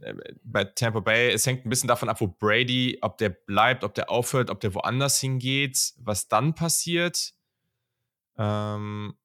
äh, 0.00 0.14
bei 0.44 0.64
Tampa 0.64 1.00
Bay, 1.00 1.30
es 1.32 1.46
hängt 1.46 1.66
ein 1.66 1.70
bisschen 1.70 1.88
davon 1.88 2.08
ab, 2.08 2.20
wo 2.20 2.28
Brady, 2.28 2.98
ob 3.02 3.18
der 3.18 3.30
bleibt, 3.30 3.84
ob 3.84 3.94
der 3.94 4.10
aufhört, 4.10 4.50
ob 4.50 4.60
der 4.60 4.74
woanders 4.74 5.20
hingeht, 5.20 5.94
was 5.98 6.28
dann 6.28 6.54
passiert. 6.54 7.34
Ähm, 8.36 9.16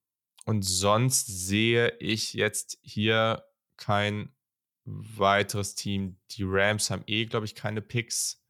und 0.46 0.64
sonst 0.64 1.28
sehe 1.28 1.96
ich 2.00 2.34
jetzt 2.34 2.78
hier 2.82 3.44
kein 3.78 4.36
weiteres 4.86 5.76
Team. 5.76 6.20
Die 6.32 6.44
Rams 6.44 6.90
haben 6.90 7.04
eh, 7.08 7.26
glaube 7.26 7.46
ich, 7.46 7.56
keine 7.56 7.82
Picks. 7.82 8.43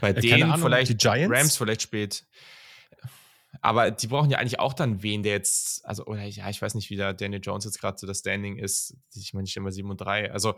Bei 0.00 0.12
ja, 0.12 0.20
denen 0.20 0.50
Ahnung, 0.50 0.66
vielleicht 0.66 0.90
die 0.90 0.96
Giants? 0.96 1.36
Rams 1.36 1.56
vielleicht 1.56 1.82
spät. 1.82 2.24
Aber 3.62 3.90
die 3.90 4.06
brauchen 4.06 4.30
ja 4.30 4.38
eigentlich 4.38 4.60
auch 4.60 4.74
dann 4.74 5.02
wen, 5.02 5.22
der 5.22 5.32
jetzt, 5.32 5.84
also, 5.86 6.04
oder 6.06 6.22
ja, 6.22 6.48
ich 6.50 6.60
weiß 6.60 6.74
nicht, 6.74 6.90
wie 6.90 6.96
der 6.96 7.14
Daniel 7.14 7.40
Jones 7.42 7.64
jetzt 7.64 7.80
gerade 7.80 7.98
so 7.98 8.06
das 8.06 8.18
Standing 8.18 8.58
ist. 8.58 8.96
Ich 9.14 9.32
meine, 9.32 9.44
ich 9.44 9.50
stehe 9.50 9.62
mal 9.62 9.72
7 9.72 9.88
und 9.90 10.00
3. 10.00 10.30
Also, 10.30 10.54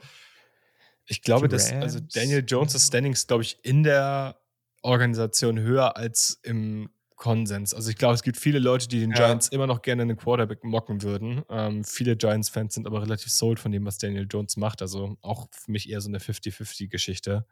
ich 1.06 1.22
glaube, 1.22 1.48
dass 1.48 1.72
also 1.72 2.00
Daniel 2.00 2.44
Jones' 2.46 2.86
Standings, 2.86 3.26
glaube 3.26 3.42
ich, 3.42 3.58
in 3.62 3.82
der 3.82 4.36
Organisation 4.82 5.58
höher 5.58 5.96
als 5.96 6.38
im 6.42 6.90
Konsens. 7.16 7.74
Also 7.74 7.90
ich 7.90 7.96
glaube, 7.96 8.14
es 8.14 8.22
gibt 8.22 8.36
viele 8.36 8.60
Leute, 8.60 8.88
die 8.88 9.00
den 9.00 9.10
ja. 9.10 9.16
Giants 9.16 9.48
immer 9.48 9.66
noch 9.66 9.82
gerne 9.82 10.02
einen 10.02 10.16
Quarterback 10.16 10.62
mocken 10.64 11.02
würden. 11.02 11.42
Ähm, 11.50 11.82
viele 11.84 12.16
Giants-Fans 12.16 12.74
sind 12.74 12.86
aber 12.86 13.02
relativ 13.02 13.30
sold 13.30 13.58
von 13.58 13.72
dem, 13.72 13.84
was 13.84 13.98
Daniel 13.98 14.26
Jones 14.30 14.56
macht. 14.56 14.82
Also 14.82 15.18
auch 15.20 15.48
für 15.50 15.72
mich 15.72 15.90
eher 15.90 16.00
so 16.00 16.08
eine 16.08 16.18
50-50-Geschichte. 16.18 17.44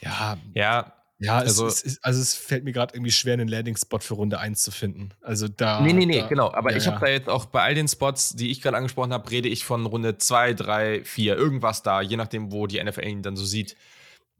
Ja. 0.00 0.38
Ja. 0.54 0.92
Ja, 1.18 1.38
also 1.38 1.66
es, 1.66 1.82
es, 1.82 2.02
also 2.04 2.20
es 2.20 2.34
fällt 2.34 2.64
mir 2.64 2.72
gerade 2.72 2.94
irgendwie 2.94 3.10
schwer, 3.10 3.32
einen 3.32 3.48
Landing-Spot 3.48 4.00
für 4.00 4.14
Runde 4.14 4.38
1 4.38 4.62
zu 4.62 4.70
finden. 4.70 5.14
Also 5.22 5.48
da. 5.48 5.80
Nee, 5.80 5.94
nee, 5.94 6.04
nee, 6.04 6.20
da, 6.20 6.26
genau. 6.26 6.52
Aber 6.52 6.72
ja, 6.72 6.76
ich 6.76 6.86
habe 6.86 7.00
da 7.00 7.10
jetzt 7.10 7.30
auch 7.30 7.46
bei 7.46 7.62
all 7.62 7.74
den 7.74 7.88
Spots, 7.88 8.36
die 8.36 8.50
ich 8.50 8.60
gerade 8.60 8.76
angesprochen 8.76 9.14
habe, 9.14 9.30
rede 9.30 9.48
ich 9.48 9.64
von 9.64 9.86
Runde 9.86 10.18
2, 10.18 10.52
3, 10.52 11.04
4, 11.04 11.36
irgendwas 11.36 11.82
da, 11.82 12.02
je 12.02 12.18
nachdem, 12.18 12.52
wo 12.52 12.66
die 12.66 12.82
NFL 12.82 13.06
ihn 13.06 13.22
dann 13.22 13.34
so 13.34 13.46
sieht. 13.46 13.76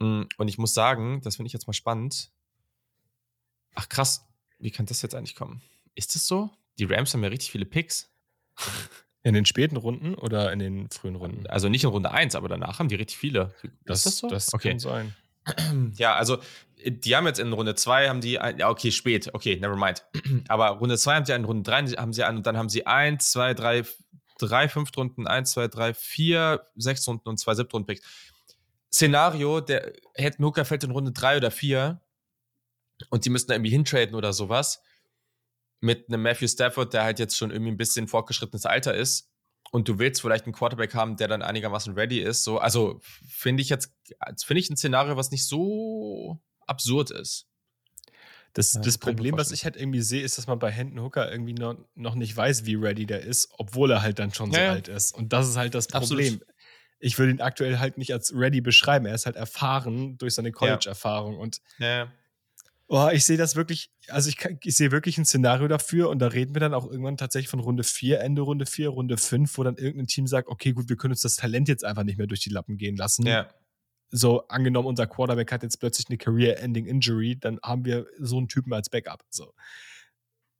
Mm, 0.01 0.25
und 0.37 0.49
ich 0.49 0.59
muss 0.59 0.75
sagen, 0.75 1.23
das 1.23 1.37
finde 1.37 1.47
ich 1.47 1.55
jetzt 1.55 1.67
mal 1.67 1.73
spannend. 1.73 2.31
Ach 3.75 3.89
krass, 3.89 4.27
wie 4.59 4.71
kann 4.71 4.85
das 4.85 5.01
jetzt 5.01 5.15
eigentlich 5.15 5.35
kommen? 5.35 5.63
Ist 5.95 6.15
das 6.15 6.27
so? 6.27 6.51
Die 6.79 6.85
Rams 6.85 7.15
haben 7.15 7.23
ja 7.23 7.31
richtig 7.31 7.53
viele 7.53 7.65
Picks. 7.65 8.11
In 9.23 9.35
den 9.35 9.45
späten 9.45 9.77
Runden 9.77 10.15
oder 10.15 10.53
in 10.53 10.59
den 10.59 10.89
frühen 10.91 11.17
Runden? 11.17 11.47
Also 11.49 11.69
nicht 11.69 11.83
in 11.83 11.91
Runde 11.91 12.13
1, 12.13 12.37
aber 12.37 12.49
danach 12.49 12.79
haben 12.79 12.89
die 12.89 12.95
richtig 12.95 13.17
viele. 13.17 13.55
Das, 13.85 14.01
ist 14.01 14.07
das 14.07 14.19
so? 14.19 14.29
Das 14.29 14.55
okay. 14.55 14.69
kann 14.69 14.79
sein. 14.79 15.17
Ja, 15.97 16.15
also 16.15 16.39
die 16.85 17.17
haben 17.17 17.27
jetzt 17.27 17.41
in 17.41 17.53
Runde 17.53 17.75
2 17.75 18.09
haben 18.09 18.21
die, 18.21 18.33
ja, 18.33 18.69
okay, 18.69 18.91
spät, 18.91 19.33
okay, 19.33 19.57
never 19.57 19.77
mind. 19.77 20.05
Aber 20.49 20.69
Runde 20.71 20.99
2 20.99 21.15
haben 21.15 21.25
sie 21.25 21.33
einen, 21.33 21.45
Runde 21.45 21.63
3 21.63 21.97
haben 21.97 22.13
sie 22.13 22.25
einen 22.25 22.39
und 22.39 22.47
dann 22.47 22.57
haben 22.57 22.69
sie 22.69 22.87
1, 22.87 23.33
2, 23.33 23.55
3, 23.55 23.85
3 24.39 24.71
Runden, 24.97 25.27
1, 25.27 25.51
2, 25.53 25.69
3, 25.69 25.95
4, 25.95 26.67
6 26.77 27.09
Runden 27.09 27.29
und 27.29 27.39
2 27.39 27.55
Siebtrunden-Picks. 27.55 28.03
Szenario, 28.93 29.61
der 29.61 29.93
hätten 30.15 30.45
Hooker 30.45 30.65
fällt 30.65 30.85
in 30.85 30.91
Runde 30.91 31.13
3 31.13 31.39
oder 31.39 31.51
4 31.51 32.01
und 33.11 33.25
die 33.25 33.31
müssten 33.31 33.53
irgendwie 33.53 33.71
hintraden 33.71 34.15
oder 34.15 34.33
sowas 34.33 34.83
mit 35.81 36.09
einem 36.09 36.23
Matthew 36.23 36.49
Stafford, 36.49 36.95
der 36.95 37.05
halt 37.05 37.19
jetzt 37.19 37.37
schon 37.37 37.51
irgendwie 37.51 37.73
ein 37.73 37.77
bisschen 37.77 38.09
fortgeschrittenes 38.09 38.65
Alter 38.65 38.95
ist 38.95 39.31
und 39.77 39.89
du 39.89 39.99
willst 39.99 40.23
vielleicht 40.23 40.47
einen 40.47 40.55
Quarterback 40.55 40.95
haben, 40.95 41.19
der 41.19 41.29
dann 41.29 41.43
einigermaßen 41.43 41.93
ready 41.93 42.19
ist. 42.19 42.45
So, 42.45 42.57
also 42.57 42.99
finde 43.29 43.61
ich 43.61 43.69
jetzt, 43.69 43.93
finde 44.43 44.61
ich 44.61 44.71
ein 44.71 44.77
Szenario, 44.79 45.19
was 45.19 45.31
nicht 45.31 45.47
so 45.47 46.41
absurd 46.67 47.11
ist. 47.11 47.47
Das, 48.55 48.73
ja, 48.73 48.81
das 48.81 48.97
Problem, 48.97 49.37
was 49.37 49.53
ich 49.53 49.65
halt 49.67 49.77
irgendwie 49.77 50.01
sehe, 50.01 50.23
ist, 50.23 50.39
dass 50.39 50.47
man 50.47 50.59
bei 50.59 50.71
Hendon 50.71 51.05
Hooker 51.05 51.31
irgendwie 51.31 51.53
noch, 51.53 51.77
noch 51.95 52.15
nicht 52.15 52.35
weiß, 52.35 52.65
wie 52.65 52.77
ready 52.77 53.05
der 53.05 53.21
ist, 53.21 53.51
obwohl 53.59 53.91
er 53.91 54.01
halt 54.01 54.19
dann 54.19 54.33
schon 54.33 54.51
so 54.51 54.59
ja, 54.59 54.71
alt 54.71 54.89
ist. 54.89 55.15
Und 55.15 55.35
das 55.35 55.47
ist 55.47 55.59
halt 55.59 55.75
das 55.75 55.89
Problem. 55.89 56.37
Absolut. 56.37 56.57
Ich 56.99 57.19
würde 57.19 57.33
ihn 57.33 57.43
aktuell 57.43 57.79
halt 57.79 57.99
nicht 57.99 58.15
als 58.15 58.33
ready 58.35 58.63
beschreiben. 58.63 59.05
Er 59.05 59.15
ist 59.15 59.27
halt 59.27 59.37
erfahren 59.37 60.17
durch 60.17 60.37
seine 60.37 60.53
College-Erfahrung. 60.53 61.37
Und 61.37 61.61
ja. 61.79 62.11
Oh, 62.89 63.09
ich 63.13 63.25
sehe 63.25 63.37
das 63.37 63.57
wirklich, 63.57 63.91
also 64.09 64.29
ich, 64.29 64.37
ich 64.63 64.77
sehe 64.77 64.93
wirklich 64.93 65.19
ein 65.19 65.25
Szenario 65.25 65.67
dafür 65.67 66.09
und 66.09 66.21
da 66.21 66.29
reden 66.29 66.55
wir 66.55 66.61
dann 66.61 66.73
auch 66.73 66.89
irgendwann 66.89 67.17
tatsächlich 67.17 67.49
von 67.49 67.59
Runde 67.59 67.83
4, 67.83 68.21
Ende 68.21 68.43
Runde 68.43 68.65
4, 68.65 68.91
Runde 68.91 69.17
5, 69.17 69.59
wo 69.59 69.65
dann 69.65 69.77
irgendein 69.77 70.07
Team 70.07 70.29
sagt, 70.29 70.49
okay, 70.49 70.73
gut, 70.73 70.89
wir 70.89 70.97
können 70.97 71.13
uns 71.13 71.23
das 71.23 71.35
Talent 71.35 71.69
jetzt 71.69 71.85
einfach 71.85 72.05
nicht 72.05 72.17
mehr 72.17 72.29
durch 72.29 72.41
die 72.41 72.51
Lappen 72.51 72.77
gehen 72.77 72.97
lassen. 72.97 73.27
Ja. 73.27 73.49
So, 74.11 74.47
angenommen, 74.47 74.87
unser 74.87 75.09
Quarterback 75.09 75.51
hat 75.51 75.65
jetzt 75.65 75.81
plötzlich 75.81 76.09
eine 76.09 76.17
Career-Ending-Injury, 76.17 77.39
dann 77.41 77.59
haben 77.61 77.85
wir 77.85 78.07
so 78.21 78.39
einen 78.39 78.47
Typen 78.47 78.73
als 78.73 78.89
Backup. 78.89 79.25
So. 79.31 79.53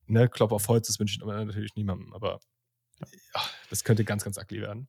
Ne, 0.07 0.29
Klopp 0.29 0.51
auf 0.51 0.67
Holz, 0.67 0.89
das 0.89 0.99
wünsche 0.99 1.21
ich 1.21 1.25
natürlich 1.25 1.77
niemandem, 1.77 2.13
aber 2.13 2.41
ja, 2.99 3.43
das 3.71 3.85
könnte 3.85 4.05
ganz, 4.05 4.25
ganz 4.25 4.37
ugly 4.37 4.63
werden. 4.63 4.89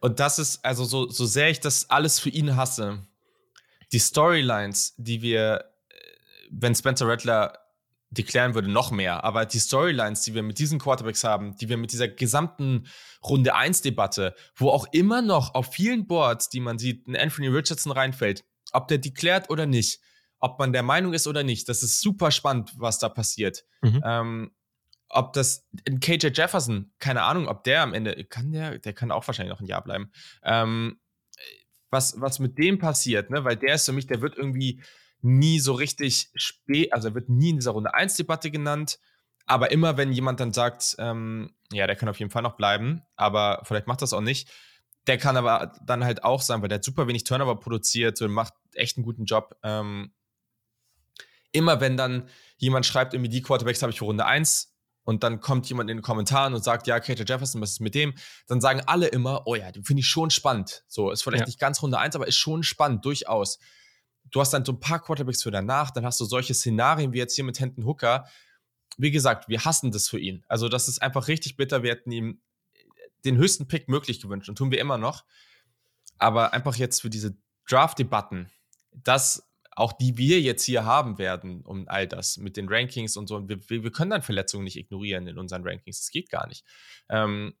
Und 0.00 0.18
das 0.18 0.40
ist, 0.40 0.64
also 0.64 0.84
so, 0.84 1.08
so 1.08 1.26
sehr 1.26 1.50
ich 1.50 1.60
das 1.60 1.90
alles 1.90 2.18
für 2.18 2.30
ihn 2.30 2.56
hasse, 2.56 3.06
die 3.92 3.98
Storylines, 3.98 4.94
die 4.96 5.22
wir 5.22 5.69
wenn 6.50 6.74
Spencer 6.74 7.06
Rattler 7.08 7.58
deklären 8.10 8.54
würde, 8.54 8.68
noch 8.68 8.90
mehr. 8.90 9.24
Aber 9.24 9.46
die 9.46 9.60
Storylines, 9.60 10.22
die 10.22 10.34
wir 10.34 10.42
mit 10.42 10.58
diesen 10.58 10.80
Quarterbacks 10.80 11.22
haben, 11.22 11.54
die 11.56 11.68
wir 11.68 11.76
mit 11.76 11.92
dieser 11.92 12.08
gesamten 12.08 12.88
Runde 13.24 13.54
1-Debatte, 13.54 14.34
wo 14.56 14.70
auch 14.70 14.86
immer 14.92 15.22
noch 15.22 15.54
auf 15.54 15.72
vielen 15.72 16.06
Boards, 16.06 16.48
die 16.48 16.60
man 16.60 16.78
sieht, 16.78 17.06
ein 17.06 17.16
Anthony 17.16 17.48
Richardson 17.48 17.92
reinfällt, 17.92 18.44
ob 18.72 18.88
der 18.88 18.98
deklärt 18.98 19.48
oder 19.48 19.66
nicht, 19.66 20.00
ob 20.40 20.58
man 20.58 20.72
der 20.72 20.82
Meinung 20.82 21.12
ist 21.12 21.28
oder 21.28 21.44
nicht, 21.44 21.68
das 21.68 21.82
ist 21.82 22.00
super 22.00 22.30
spannend, 22.30 22.72
was 22.76 22.98
da 22.98 23.08
passiert. 23.08 23.64
Mhm. 23.82 24.02
Ähm, 24.04 24.50
ob 25.08 25.32
das 25.32 25.68
in 25.84 26.00
KJ 26.00 26.28
Jefferson, 26.34 26.92
keine 26.98 27.22
Ahnung, 27.22 27.48
ob 27.48 27.64
der 27.64 27.82
am 27.82 27.94
Ende, 27.94 28.24
kann 28.24 28.52
der, 28.52 28.78
der 28.78 28.92
kann 28.92 29.10
auch 29.10 29.26
wahrscheinlich 29.26 29.52
noch 29.52 29.60
ein 29.60 29.66
Jahr 29.66 29.82
bleiben. 29.82 30.10
Ähm, 30.42 31.00
was, 31.90 32.20
was 32.20 32.38
mit 32.38 32.58
dem 32.58 32.78
passiert, 32.78 33.30
ne? 33.30 33.44
Weil 33.44 33.56
der 33.56 33.74
ist 33.74 33.86
für 33.86 33.92
mich, 33.92 34.06
der 34.06 34.20
wird 34.20 34.36
irgendwie 34.36 34.80
nie 35.22 35.60
so 35.60 35.72
richtig 35.72 36.30
spät, 36.34 36.92
also 36.92 37.08
er 37.08 37.14
wird 37.14 37.28
nie 37.28 37.50
in 37.50 37.56
dieser 37.56 37.72
Runde 37.72 37.94
1 37.94 38.16
Debatte 38.16 38.50
genannt. 38.50 38.98
Aber 39.46 39.72
immer, 39.72 39.96
wenn 39.96 40.12
jemand 40.12 40.38
dann 40.38 40.52
sagt, 40.52 40.94
ähm, 40.98 41.52
ja, 41.72 41.86
der 41.86 41.96
kann 41.96 42.08
auf 42.08 42.18
jeden 42.18 42.30
Fall 42.30 42.42
noch 42.42 42.56
bleiben, 42.56 43.02
aber 43.16 43.62
vielleicht 43.64 43.86
macht 43.86 44.02
das 44.02 44.12
auch 44.12 44.20
nicht, 44.20 44.48
der 45.06 45.18
kann 45.18 45.36
aber 45.36 45.72
dann 45.84 46.04
halt 46.04 46.24
auch 46.24 46.42
sein, 46.42 46.62
weil 46.62 46.68
der 46.68 46.76
hat 46.76 46.84
super 46.84 47.08
wenig 47.08 47.24
Turnover 47.24 47.58
produziert 47.58 48.20
und 48.22 48.30
macht 48.30 48.54
echt 48.74 48.96
einen 48.96 49.04
guten 49.04 49.24
Job. 49.24 49.56
Ähm, 49.62 50.12
immer 51.52 51.80
wenn 51.80 51.96
dann 51.96 52.28
jemand 52.58 52.86
schreibt, 52.86 53.14
irgendwie 53.14 53.30
die 53.30 53.42
Quarterbacks 53.42 53.82
habe 53.82 53.90
ich 53.90 53.98
für 53.98 54.04
Runde 54.04 54.24
1 54.24 54.72
und 55.04 55.24
dann 55.24 55.40
kommt 55.40 55.68
jemand 55.68 55.90
in 55.90 55.96
den 55.96 56.02
Kommentaren 56.02 56.54
und 56.54 56.62
sagt, 56.62 56.86
ja, 56.86 57.00
KJ 57.00 57.24
Jefferson, 57.26 57.60
was 57.60 57.72
ist 57.72 57.80
mit 57.80 57.94
dem? 57.94 58.14
Dann 58.46 58.60
sagen 58.60 58.82
alle 58.86 59.08
immer, 59.08 59.46
oh 59.46 59.54
ja, 59.54 59.72
den 59.72 59.84
finde 59.84 60.00
ich 60.00 60.06
schon 60.06 60.30
spannend. 60.30 60.84
So, 60.86 61.10
ist 61.10 61.22
vielleicht 61.22 61.40
ja. 61.40 61.46
nicht 61.46 61.58
ganz 61.58 61.82
Runde 61.82 61.98
1, 61.98 62.14
aber 62.14 62.28
ist 62.28 62.36
schon 62.36 62.62
spannend, 62.62 63.04
durchaus 63.04 63.58
du 64.30 64.40
hast 64.40 64.50
dann 64.50 64.64
so 64.64 64.72
ein 64.72 64.80
paar 64.80 65.00
Quarterbacks 65.00 65.42
für 65.42 65.50
danach, 65.50 65.90
dann 65.90 66.04
hast 66.04 66.20
du 66.20 66.24
solche 66.24 66.54
Szenarien 66.54 67.12
wie 67.12 67.18
jetzt 67.18 67.34
hier 67.34 67.44
mit 67.44 67.60
Hendon 67.60 67.84
Hooker. 67.84 68.26
Wie 68.96 69.10
gesagt, 69.10 69.48
wir 69.48 69.64
hassen 69.64 69.90
das 69.90 70.08
für 70.08 70.18
ihn. 70.18 70.44
Also, 70.48 70.68
das 70.68 70.88
ist 70.88 71.00
einfach 71.00 71.28
richtig 71.28 71.56
bitter. 71.56 71.82
Wir 71.82 71.92
hätten 71.92 72.12
ihm 72.12 72.40
den 73.24 73.36
höchsten 73.36 73.68
Pick 73.68 73.88
möglich 73.88 74.20
gewünscht 74.20 74.48
und 74.48 74.56
tun 74.56 74.70
wir 74.70 74.80
immer 74.80 74.98
noch. 74.98 75.24
Aber 76.18 76.52
einfach 76.52 76.76
jetzt 76.76 77.00
für 77.00 77.10
diese 77.10 77.36
Draft-Debatten, 77.68 78.50
dass 78.92 79.50
auch 79.76 79.92
die 79.92 80.18
wir 80.18 80.40
jetzt 80.40 80.64
hier 80.64 80.84
haben 80.84 81.18
werden, 81.18 81.62
um 81.64 81.88
all 81.88 82.06
das 82.06 82.36
mit 82.36 82.56
den 82.56 82.68
Rankings 82.68 83.16
und 83.16 83.28
so. 83.28 83.36
Und 83.36 83.48
wir, 83.48 83.58
wir 83.68 83.92
können 83.92 84.10
dann 84.10 84.22
Verletzungen 84.22 84.64
nicht 84.64 84.76
ignorieren 84.76 85.26
in 85.26 85.38
unseren 85.38 85.66
Rankings. 85.66 86.00
Das 86.00 86.10
geht 86.10 86.28
gar 86.28 86.46
nicht. 86.48 86.64
Ähm, 87.08 87.54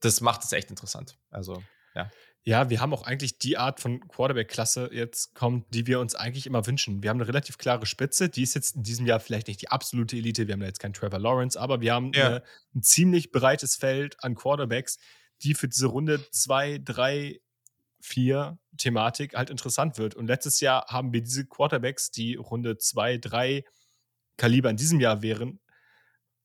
das 0.00 0.20
macht 0.20 0.44
es 0.44 0.52
echt 0.52 0.70
interessant. 0.70 1.18
Also, 1.30 1.62
ja. 1.94 2.10
Ja, 2.44 2.70
wir 2.70 2.80
haben 2.80 2.92
auch 2.92 3.04
eigentlich 3.04 3.38
die 3.38 3.56
Art 3.56 3.78
von 3.78 4.00
Quarterback-Klasse 4.08 4.90
jetzt 4.92 5.32
kommt, 5.34 5.72
die 5.72 5.86
wir 5.86 6.00
uns 6.00 6.16
eigentlich 6.16 6.46
immer 6.46 6.66
wünschen. 6.66 7.02
Wir 7.02 7.10
haben 7.10 7.18
eine 7.18 7.28
relativ 7.28 7.56
klare 7.56 7.86
Spitze, 7.86 8.28
die 8.28 8.42
ist 8.42 8.54
jetzt 8.54 8.74
in 8.74 8.82
diesem 8.82 9.06
Jahr 9.06 9.20
vielleicht 9.20 9.46
nicht 9.46 9.62
die 9.62 9.68
absolute 9.68 10.16
Elite, 10.16 10.48
wir 10.48 10.54
haben 10.54 10.60
da 10.60 10.66
jetzt 10.66 10.80
keinen 10.80 10.92
Trevor 10.92 11.20
Lawrence, 11.20 11.58
aber 11.58 11.80
wir 11.80 11.94
haben 11.94 12.12
ja. 12.14 12.26
eine, 12.26 12.42
ein 12.74 12.82
ziemlich 12.82 13.30
breites 13.30 13.76
Feld 13.76 14.16
an 14.24 14.34
Quarterbacks, 14.34 14.98
die 15.42 15.54
für 15.54 15.68
diese 15.68 15.86
Runde 15.86 16.20
2, 16.32 16.80
3, 16.84 17.40
4 18.00 18.58
Thematik 18.76 19.34
halt 19.34 19.50
interessant 19.50 19.98
wird. 19.98 20.16
Und 20.16 20.26
letztes 20.26 20.58
Jahr 20.60 20.86
haben 20.88 21.12
wir 21.12 21.22
diese 21.22 21.46
Quarterbacks, 21.46 22.10
die 22.10 22.34
Runde 22.34 22.76
2, 22.76 23.18
3 23.18 23.64
Kaliber 24.36 24.70
in 24.70 24.76
diesem 24.76 24.98
Jahr 24.98 25.22
wären, 25.22 25.60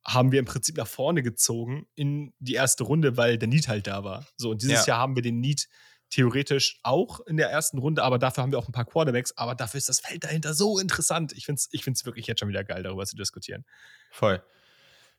haben 0.08 0.32
wir 0.32 0.40
im 0.40 0.46
Prinzip 0.46 0.78
nach 0.78 0.88
vorne 0.88 1.22
gezogen 1.22 1.86
in 1.96 2.34
die 2.40 2.54
erste 2.54 2.86
Runde, 2.86 3.18
weil 3.18 3.38
der 3.38 3.50
Need 3.50 3.68
halt 3.68 3.88
da 3.88 4.04
war. 4.04 4.26
So, 4.38 4.52
und 4.52 4.62
dieses 4.62 4.86
ja. 4.86 4.94
Jahr 4.94 5.00
haben 5.00 5.16
wir 5.16 5.22
den 5.22 5.42
Need 5.42 5.68
theoretisch 6.10 6.80
auch 6.84 7.20
in 7.22 7.36
der 7.36 7.50
ersten 7.50 7.78
Runde, 7.78 8.04
aber 8.04 8.18
dafür 8.18 8.44
haben 8.44 8.52
wir 8.52 8.60
auch 8.60 8.70
ein 8.70 8.72
paar 8.72 8.86
Quarterbacks, 8.86 9.36
aber 9.36 9.56
dafür 9.56 9.78
ist 9.78 9.90
das 9.90 10.00
Feld 10.00 10.24
dahinter 10.24 10.54
so 10.54 10.80
interessant. 10.80 11.34
Ich 11.34 11.46
finde 11.46 11.60
es 11.60 11.68
ich 11.72 11.84
find's 11.84 12.06
wirklich 12.06 12.28
jetzt 12.28 12.40
schon 12.40 12.48
wieder 12.48 12.64
geil, 12.64 12.84
darüber 12.84 13.06
zu 13.06 13.18
diskutieren. 13.18 13.66
Voll. 14.12 14.42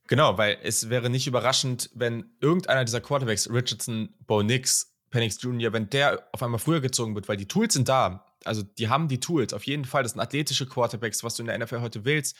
Genau, 0.06 0.38
weil 0.38 0.56
es 0.62 0.88
wäre 0.88 1.10
nicht 1.10 1.26
überraschend, 1.26 1.90
wenn 1.94 2.32
irgendeiner 2.40 2.86
dieser 2.86 3.02
Quarterbacks, 3.02 3.50
Richardson, 3.50 4.14
Bo 4.26 4.42
Nix, 4.42 4.94
Penix 5.10 5.40
Jr., 5.42 5.74
wenn 5.74 5.90
der 5.90 6.26
auf 6.32 6.42
einmal 6.42 6.58
früher 6.58 6.80
gezogen 6.80 7.14
wird, 7.14 7.28
weil 7.28 7.36
die 7.36 7.48
Tools 7.48 7.74
sind 7.74 7.90
da. 7.90 8.24
Also 8.44 8.62
die 8.62 8.88
haben 8.88 9.08
die 9.08 9.20
Tools, 9.20 9.52
auf 9.52 9.64
jeden 9.64 9.84
Fall. 9.84 10.02
Das 10.02 10.12
sind 10.12 10.20
athletische 10.20 10.66
Quarterbacks, 10.66 11.22
was 11.22 11.34
du 11.34 11.42
in 11.42 11.48
der 11.48 11.58
NFL 11.58 11.82
heute 11.82 12.06
willst. 12.06 12.36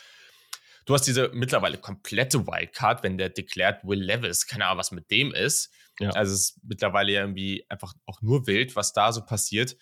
Du 0.88 0.94
hast 0.94 1.06
diese 1.06 1.28
mittlerweile 1.34 1.76
komplette 1.76 2.46
Wildcard, 2.46 3.02
wenn 3.02 3.18
der 3.18 3.28
deklärt 3.28 3.86
Will 3.86 4.02
Levis, 4.02 4.46
keine 4.46 4.64
Ahnung, 4.64 4.78
was 4.78 4.90
mit 4.90 5.10
dem 5.10 5.34
ist. 5.34 5.70
Ja. 6.00 6.08
Also 6.12 6.32
es 6.32 6.40
ist 6.40 6.60
mittlerweile 6.64 7.12
ja 7.12 7.20
irgendwie 7.20 7.66
einfach 7.68 7.92
auch 8.06 8.22
nur 8.22 8.46
wild, 8.46 8.74
was 8.74 8.94
da 8.94 9.12
so 9.12 9.22
passiert. 9.22 9.76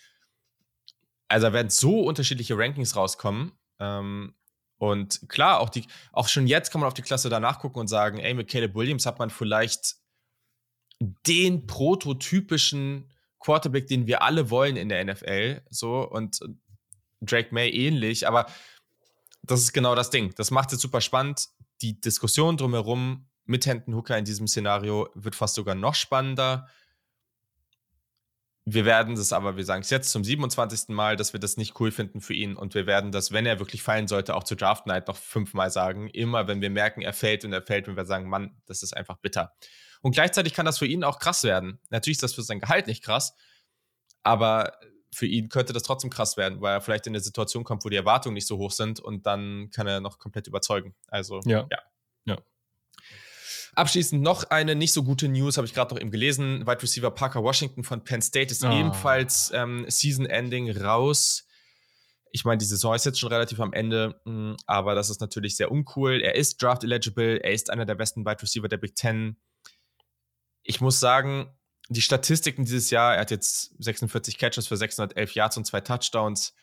Also 1.29 1.47
da 1.47 1.53
werden 1.53 1.69
so 1.69 2.01
unterschiedliche 2.01 2.57
Rankings 2.57 2.97
rauskommen. 2.97 3.53
Ähm, 3.79 4.35
und 4.79 5.29
klar, 5.29 5.61
auch, 5.61 5.69
die, 5.69 5.85
auch 6.11 6.27
schon 6.27 6.45
jetzt 6.45 6.71
kann 6.71 6.81
man 6.81 6.89
auf 6.89 6.93
die 6.93 7.03
Klasse 7.03 7.29
danach 7.29 7.59
gucken 7.59 7.79
und 7.79 7.87
sagen, 7.87 8.17
ey, 8.17 8.33
mit 8.33 8.49
Caleb 8.49 8.75
Williams 8.75 9.05
hat 9.05 9.17
man 9.17 9.29
vielleicht 9.29 9.95
den 11.25 11.67
prototypischen 11.67 13.09
Quarterback, 13.39 13.87
den 13.87 14.07
wir 14.07 14.23
alle 14.23 14.49
wollen 14.49 14.75
in 14.75 14.89
der 14.89 15.05
NFL. 15.05 15.61
So 15.69 16.05
und 16.05 16.41
Drake 17.21 17.53
May 17.53 17.69
ähnlich, 17.69 18.27
aber 18.27 18.47
das 19.47 19.61
ist 19.61 19.73
genau 19.73 19.95
das 19.95 20.09
Ding. 20.09 20.33
Das 20.35 20.51
macht 20.51 20.73
es 20.73 20.81
super 20.81 21.01
spannend. 21.01 21.47
Die 21.81 21.99
Diskussion 21.99 22.57
drumherum 22.57 23.27
mit 23.45 23.65
Hendon 23.65 23.95
Hooker 23.95 24.17
in 24.17 24.25
diesem 24.25 24.47
Szenario 24.47 25.09
wird 25.15 25.35
fast 25.35 25.55
sogar 25.55 25.75
noch 25.75 25.95
spannender. 25.95 26.67
Wir 28.65 28.83
werden 28.83 29.15
das 29.15 29.31
aber, 29.31 29.55
wir 29.55 29.63
sagen 29.63 29.81
es 29.81 29.89
jetzt 29.89 30.11
zum 30.11 30.25
27. 30.25 30.89
Mal, 30.89 31.15
dass 31.15 31.31
wir 31.31 31.39
das 31.39 31.55
nicht 31.55 31.79
cool 31.79 31.89
finden 31.89 32.19
für 32.19 32.33
ihn. 32.33 32.57
Und 32.57 32.75
wir 32.75 32.85
werden 32.85 33.13
das, 33.13 33.31
wenn 33.31 33.45
er 33.45 33.59
wirklich 33.59 33.81
fallen 33.81 34.09
sollte, 34.09 34.35
auch 34.35 34.43
zu 34.43 34.55
Draft 34.55 34.87
Night 34.87 35.07
noch 35.07 35.15
fünfmal 35.15 35.71
sagen. 35.71 36.09
Immer, 36.09 36.49
wenn 36.49 36.59
wir 36.59 36.69
merken, 36.69 37.01
er 37.01 37.13
fällt 37.13 37.45
und 37.45 37.53
er 37.53 37.61
fällt, 37.61 37.87
wenn 37.87 37.95
wir 37.95 38.05
sagen, 38.05 38.27
Mann, 38.27 38.61
das 38.65 38.83
ist 38.83 38.91
einfach 38.95 39.17
bitter. 39.17 39.53
Und 40.01 40.11
gleichzeitig 40.11 40.53
kann 40.53 40.65
das 40.65 40.79
für 40.79 40.85
ihn 40.85 41.05
auch 41.05 41.19
krass 41.19 41.43
werden. 41.43 41.79
Natürlich 41.89 42.17
ist 42.17 42.23
das 42.23 42.33
für 42.33 42.41
sein 42.43 42.59
Gehalt 42.59 42.87
nicht 42.87 43.03
krass, 43.03 43.33
aber 44.23 44.77
für 45.13 45.25
ihn 45.25 45.49
könnte 45.49 45.73
das 45.73 45.83
trotzdem 45.83 46.09
krass 46.09 46.37
werden, 46.37 46.61
weil 46.61 46.73
er 46.73 46.81
vielleicht 46.81 47.07
in 47.07 47.11
eine 47.11 47.21
Situation 47.21 47.63
kommt, 47.63 47.85
wo 47.85 47.89
die 47.89 47.95
Erwartungen 47.95 48.33
nicht 48.33 48.47
so 48.47 48.57
hoch 48.57 48.71
sind 48.71 48.99
und 48.99 49.25
dann 49.25 49.69
kann 49.71 49.87
er 49.87 50.01
noch 50.01 50.19
komplett 50.19 50.47
überzeugen. 50.47 50.95
Also, 51.07 51.39
ja. 51.45 51.67
ja. 51.71 51.79
ja. 52.25 52.37
Abschließend 53.75 54.21
noch 54.21 54.45
eine 54.45 54.75
nicht 54.75 54.93
so 54.93 55.03
gute 55.03 55.27
News, 55.27 55.57
habe 55.57 55.67
ich 55.67 55.73
gerade 55.73 55.93
noch 55.93 56.01
eben 56.01 56.11
gelesen. 56.11 56.61
Wide 56.67 56.81
Receiver 56.81 57.11
Parker 57.11 57.43
Washington 57.43 57.83
von 57.83 58.03
Penn 58.03 58.21
State 58.21 58.51
ist 58.51 58.63
oh. 58.63 58.71
ebenfalls 58.71 59.51
ähm, 59.53 59.85
Season 59.87 60.25
Ending 60.25 60.69
raus. 60.71 61.45
Ich 62.31 62.43
meine, 62.43 62.57
die 62.57 62.65
Saison 62.65 62.93
ist 62.93 63.05
jetzt 63.05 63.19
schon 63.19 63.31
relativ 63.31 63.59
am 63.59 63.73
Ende, 63.73 64.19
mm, 64.25 64.55
aber 64.65 64.95
das 64.95 65.09
ist 65.09 65.21
natürlich 65.21 65.55
sehr 65.55 65.71
uncool. 65.71 66.21
Er 66.21 66.35
ist 66.35 66.61
Draft 66.61 66.83
eligible, 66.83 67.37
er 67.37 67.51
ist 67.51 67.69
einer 67.69 67.85
der 67.85 67.95
besten 67.95 68.25
Wide 68.25 68.41
Receiver 68.41 68.67
der 68.67 68.77
Big 68.77 68.95
Ten 68.95 69.37
ich 70.67 70.81
muss 70.81 70.99
sagen, 70.99 71.49
die 71.89 72.01
Statistiken 72.01 72.65
dieses 72.65 72.89
Jahr, 72.89 73.15
er 73.15 73.21
hat 73.21 73.31
jetzt 73.31 73.73
46 73.79 74.37
Catches 74.37 74.67
für 74.67 74.77
611 74.77 75.33
Yards 75.33 75.57
und 75.57 75.65
zwei 75.65 75.81
Touchdowns. 75.81 76.53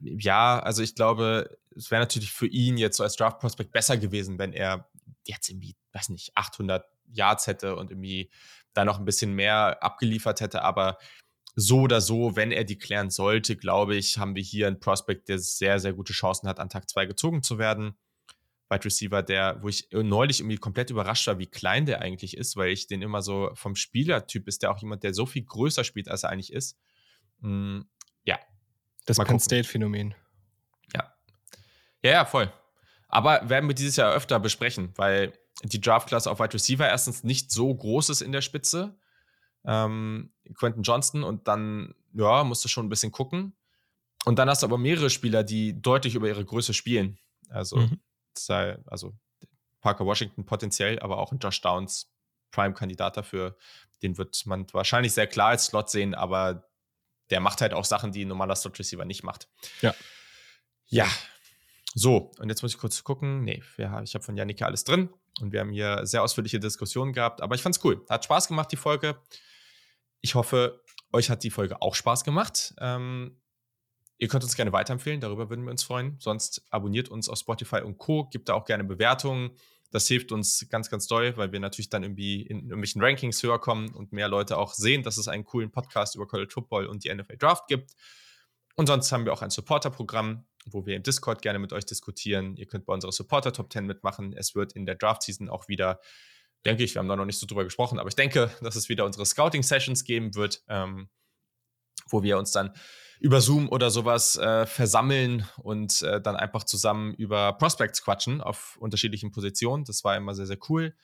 Ja, 0.00 0.58
also 0.60 0.82
ich 0.82 0.94
glaube, 0.94 1.58
es 1.76 1.90
wäre 1.90 2.02
natürlich 2.02 2.32
für 2.32 2.46
ihn 2.46 2.78
jetzt 2.78 2.96
so 2.96 3.02
als 3.02 3.16
Draft 3.16 3.40
Prospect 3.40 3.72
besser 3.72 3.96
gewesen, 3.96 4.38
wenn 4.38 4.52
er 4.52 4.88
jetzt 5.24 5.48
irgendwie, 5.48 5.76
weiß 5.92 6.10
nicht, 6.10 6.32
800 6.34 6.84
Yards 7.12 7.46
hätte 7.46 7.76
und 7.76 7.90
irgendwie 7.90 8.30
da 8.74 8.84
noch 8.84 8.98
ein 8.98 9.04
bisschen 9.04 9.34
mehr 9.34 9.82
abgeliefert 9.82 10.40
hätte. 10.40 10.62
Aber 10.62 10.98
so 11.56 11.80
oder 11.80 12.00
so, 12.00 12.36
wenn 12.36 12.52
er 12.52 12.64
die 12.64 12.78
klären 12.78 13.10
sollte, 13.10 13.56
glaube 13.56 13.96
ich, 13.96 14.18
haben 14.18 14.34
wir 14.36 14.42
hier 14.42 14.68
einen 14.68 14.80
Prospect, 14.80 15.28
der 15.28 15.38
sehr, 15.38 15.80
sehr 15.80 15.92
gute 15.92 16.12
Chancen 16.12 16.48
hat, 16.48 16.60
an 16.60 16.68
Tag 16.68 16.88
2 16.88 17.06
gezogen 17.06 17.42
zu 17.42 17.58
werden. 17.58 17.96
Wide 18.70 18.84
Receiver, 18.84 19.22
der, 19.22 19.62
wo 19.62 19.68
ich 19.68 19.88
neulich 19.92 20.40
irgendwie 20.40 20.58
komplett 20.58 20.90
überrascht 20.90 21.26
war, 21.26 21.38
wie 21.38 21.46
klein 21.46 21.86
der 21.86 22.02
eigentlich 22.02 22.36
ist, 22.36 22.56
weil 22.56 22.70
ich 22.70 22.86
den 22.86 23.02
immer 23.02 23.22
so 23.22 23.50
vom 23.54 23.74
Spielertyp 23.74 24.46
ist, 24.46 24.62
der 24.62 24.70
auch 24.70 24.78
jemand, 24.78 25.02
der 25.02 25.14
so 25.14 25.26
viel 25.26 25.44
größer 25.44 25.84
spielt, 25.84 26.08
als 26.08 26.22
er 26.22 26.30
eigentlich 26.30 26.52
ist. 26.52 26.78
Mm, 27.40 27.80
ja. 28.24 28.38
Das 29.06 29.18
Penn 29.18 29.40
State-Phänomen. 29.40 30.14
Ja. 30.94 31.14
Ja, 32.02 32.10
ja, 32.10 32.24
voll. 32.26 32.52
Aber 33.08 33.48
werden 33.48 33.68
wir 33.68 33.74
dieses 33.74 33.96
Jahr 33.96 34.12
öfter 34.12 34.38
besprechen, 34.38 34.92
weil 34.96 35.32
die 35.62 35.80
Draftklasse 35.80 36.30
auf 36.30 36.38
Wide 36.38 36.52
Receiver 36.52 36.86
erstens 36.86 37.24
nicht 37.24 37.50
so 37.50 37.74
groß 37.74 38.10
ist 38.10 38.20
in 38.20 38.32
der 38.32 38.42
Spitze. 38.42 38.98
Ähm, 39.64 40.34
Quentin 40.54 40.82
Johnston 40.82 41.24
und 41.24 41.48
dann, 41.48 41.94
ja, 42.12 42.44
musst 42.44 42.64
du 42.64 42.68
schon 42.68 42.86
ein 42.86 42.90
bisschen 42.90 43.12
gucken. 43.12 43.56
Und 44.26 44.38
dann 44.38 44.50
hast 44.50 44.62
du 44.62 44.66
aber 44.66 44.76
mehrere 44.76 45.08
Spieler, 45.08 45.42
die 45.42 45.80
deutlich 45.80 46.14
über 46.14 46.28
ihre 46.28 46.44
Größe 46.44 46.74
spielen. 46.74 47.18
Also 47.48 47.76
mhm 47.76 47.98
sei, 48.46 48.78
also 48.86 49.14
Parker 49.80 50.06
Washington 50.06 50.44
potenziell, 50.44 50.98
aber 51.00 51.18
auch 51.18 51.32
ein 51.32 51.38
Josh 51.38 51.60
Downs 51.60 52.12
Prime-Kandidat 52.50 53.16
dafür. 53.16 53.56
Den 54.02 54.16
wird 54.16 54.44
man 54.46 54.66
wahrscheinlich 54.72 55.12
sehr 55.12 55.26
klar 55.26 55.48
als 55.48 55.66
Slot 55.66 55.90
sehen, 55.90 56.14
aber 56.14 56.68
der 57.30 57.40
macht 57.40 57.60
halt 57.60 57.74
auch 57.74 57.84
Sachen, 57.84 58.12
die 58.12 58.24
ein 58.24 58.28
normaler 58.28 58.56
Slot-Receiver 58.56 59.04
nicht 59.04 59.22
macht. 59.22 59.48
Ja. 59.82 59.94
Ja. 60.86 61.06
So, 61.94 62.30
und 62.38 62.48
jetzt 62.48 62.62
muss 62.62 62.72
ich 62.72 62.78
kurz 62.78 63.02
gucken. 63.02 63.44
Nee, 63.44 63.62
wir, 63.76 64.00
ich 64.04 64.14
habe 64.14 64.24
von 64.24 64.36
Janika 64.36 64.66
alles 64.66 64.84
drin 64.84 65.10
und 65.40 65.52
wir 65.52 65.60
haben 65.60 65.72
hier 65.72 66.06
sehr 66.06 66.22
ausführliche 66.22 66.60
Diskussionen 66.60 67.12
gehabt, 67.12 67.40
aber 67.42 67.54
ich 67.54 67.62
fand 67.62 67.76
es 67.76 67.84
cool. 67.84 68.04
Hat 68.08 68.24
Spaß 68.24 68.48
gemacht, 68.48 68.70
die 68.72 68.76
Folge. 68.76 69.20
Ich 70.20 70.34
hoffe, 70.34 70.82
euch 71.12 71.30
hat 71.30 71.42
die 71.42 71.50
Folge 71.50 71.80
auch 71.82 71.94
Spaß 71.94 72.24
gemacht. 72.24 72.74
Ähm, 72.78 73.40
Ihr 74.20 74.26
könnt 74.26 74.42
uns 74.42 74.56
gerne 74.56 74.72
weiterempfehlen, 74.72 75.20
darüber 75.20 75.48
würden 75.48 75.64
wir 75.64 75.70
uns 75.70 75.84
freuen. 75.84 76.16
Sonst 76.18 76.62
abonniert 76.70 77.08
uns 77.08 77.28
auf 77.28 77.38
Spotify 77.38 77.82
und 77.82 77.98
Co. 77.98 78.24
Gibt 78.24 78.48
da 78.48 78.54
auch 78.54 78.64
gerne 78.64 78.82
Bewertungen. 78.82 79.52
Das 79.90 80.08
hilft 80.08 80.32
uns 80.32 80.66
ganz, 80.68 80.90
ganz 80.90 81.06
doll, 81.06 81.36
weil 81.36 81.52
wir 81.52 81.60
natürlich 81.60 81.88
dann 81.88 82.02
irgendwie 82.02 82.42
in 82.42 82.62
irgendwelchen 82.62 83.00
Rankings 83.00 83.42
höher 83.42 83.60
kommen 83.60 83.94
und 83.94 84.12
mehr 84.12 84.28
Leute 84.28 84.58
auch 84.58 84.74
sehen, 84.74 85.02
dass 85.02 85.16
es 85.16 85.28
einen 85.28 85.44
coolen 85.44 85.70
Podcast 85.70 86.16
über 86.16 86.26
College 86.26 86.50
Football 86.52 86.86
und 86.86 87.04
die 87.04 87.14
NFL 87.14 87.38
Draft 87.38 87.68
gibt. 87.68 87.92
Und 88.74 88.86
sonst 88.86 89.10
haben 89.12 89.24
wir 89.24 89.32
auch 89.32 89.42
ein 89.42 89.50
Supporter-Programm, 89.50 90.44
wo 90.66 90.84
wir 90.84 90.96
im 90.96 91.02
Discord 91.02 91.40
gerne 91.40 91.58
mit 91.58 91.72
euch 91.72 91.86
diskutieren. 91.86 92.56
Ihr 92.56 92.66
könnt 92.66 92.86
bei 92.86 92.92
unserer 92.92 93.12
Supporter 93.12 93.52
Top 93.52 93.72
10 93.72 93.86
mitmachen. 93.86 94.34
Es 94.36 94.54
wird 94.54 94.72
in 94.74 94.84
der 94.84 94.96
Draft-Season 94.96 95.48
auch 95.48 95.68
wieder, 95.68 96.00
denke 96.66 96.82
ich, 96.82 96.94
wir 96.94 97.00
haben 97.00 97.08
da 97.08 97.16
noch 97.16 97.24
nicht 97.24 97.38
so 97.38 97.46
drüber 97.46 97.64
gesprochen, 97.64 97.98
aber 97.98 98.08
ich 98.08 98.16
denke, 98.16 98.50
dass 98.62 98.76
es 98.76 98.88
wieder 98.88 99.04
unsere 99.04 99.24
Scouting-Sessions 99.24 100.04
geben 100.04 100.34
wird, 100.34 100.62
ähm, 100.68 101.08
wo 102.10 102.22
wir 102.22 102.36
uns 102.36 102.50
dann 102.50 102.72
über 103.20 103.40
Zoom 103.40 103.68
oder 103.68 103.90
sowas 103.90 104.36
äh, 104.36 104.66
versammeln 104.66 105.46
und 105.56 106.02
äh, 106.02 106.20
dann 106.20 106.36
einfach 106.36 106.64
zusammen 106.64 107.14
über 107.14 107.52
Prospects 107.54 108.02
quatschen 108.02 108.40
auf 108.40 108.76
unterschiedlichen 108.80 109.32
Positionen. 109.32 109.84
Das 109.84 110.04
war 110.04 110.16
immer 110.16 110.34
sehr, 110.34 110.46
sehr 110.46 110.58
cool. 110.68 110.94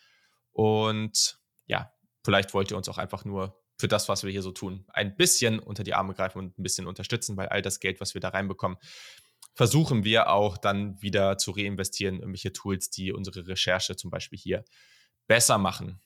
Und 0.52 1.38
ja, 1.66 1.92
vielleicht 2.24 2.54
wollt 2.54 2.70
ihr 2.70 2.76
uns 2.76 2.88
auch 2.88 2.98
einfach 2.98 3.24
nur 3.24 3.60
für 3.78 3.88
das, 3.88 4.08
was 4.08 4.22
wir 4.22 4.30
hier 4.30 4.42
so 4.42 4.52
tun, 4.52 4.84
ein 4.92 5.16
bisschen 5.16 5.58
unter 5.58 5.82
die 5.82 5.94
Arme 5.94 6.14
greifen 6.14 6.38
und 6.38 6.58
ein 6.58 6.62
bisschen 6.62 6.86
unterstützen, 6.86 7.36
weil 7.36 7.48
all 7.48 7.62
das 7.62 7.80
Geld, 7.80 8.00
was 8.00 8.14
wir 8.14 8.20
da 8.20 8.28
reinbekommen, 8.28 8.78
versuchen 9.54 10.04
wir 10.04 10.30
auch 10.30 10.56
dann 10.56 11.00
wieder 11.02 11.38
zu 11.38 11.50
reinvestieren 11.50 12.16
in 12.16 12.20
irgendwelche 12.22 12.52
Tools, 12.52 12.90
die 12.90 13.12
unsere 13.12 13.46
Recherche 13.46 13.96
zum 13.96 14.10
Beispiel 14.10 14.38
hier 14.38 14.64
besser 15.26 15.58
machen. 15.58 16.00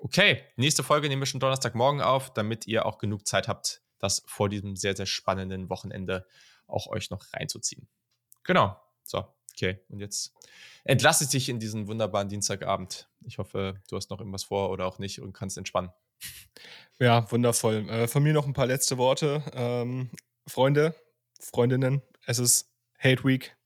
Okay, 0.00 0.42
nächste 0.56 0.82
Folge 0.82 1.08
nehmen 1.08 1.22
wir 1.22 1.26
schon 1.26 1.40
Donnerstagmorgen 1.40 2.02
auf, 2.02 2.32
damit 2.34 2.66
ihr 2.66 2.84
auch 2.84 2.98
genug 2.98 3.26
Zeit 3.26 3.48
habt, 3.48 3.83
das 3.98 4.22
vor 4.26 4.48
diesem 4.48 4.76
sehr, 4.76 4.96
sehr 4.96 5.06
spannenden 5.06 5.70
Wochenende 5.70 6.26
auch 6.66 6.86
euch 6.86 7.10
noch 7.10 7.32
reinzuziehen. 7.32 7.88
Genau. 8.42 8.76
So, 9.02 9.26
okay. 9.52 9.80
Und 9.88 10.00
jetzt 10.00 10.32
entlasse 10.84 11.24
ich 11.24 11.30
dich 11.30 11.48
in 11.48 11.58
diesen 11.58 11.88
wunderbaren 11.88 12.28
Dienstagabend. 12.28 13.08
Ich 13.24 13.38
hoffe, 13.38 13.80
du 13.88 13.96
hast 13.96 14.10
noch 14.10 14.18
irgendwas 14.18 14.44
vor 14.44 14.70
oder 14.70 14.86
auch 14.86 14.98
nicht 14.98 15.20
und 15.20 15.32
kannst 15.32 15.58
entspannen. 15.58 15.90
Ja, 16.98 17.30
wundervoll. 17.30 17.88
Äh, 17.88 18.08
von 18.08 18.22
mir 18.22 18.32
noch 18.32 18.46
ein 18.46 18.52
paar 18.52 18.66
letzte 18.66 18.98
Worte. 18.98 19.42
Ähm, 19.52 20.10
Freunde, 20.46 20.94
Freundinnen, 21.40 22.02
es 22.26 22.38
ist 22.38 22.70
Hate 22.98 23.24
Week, 23.24 23.56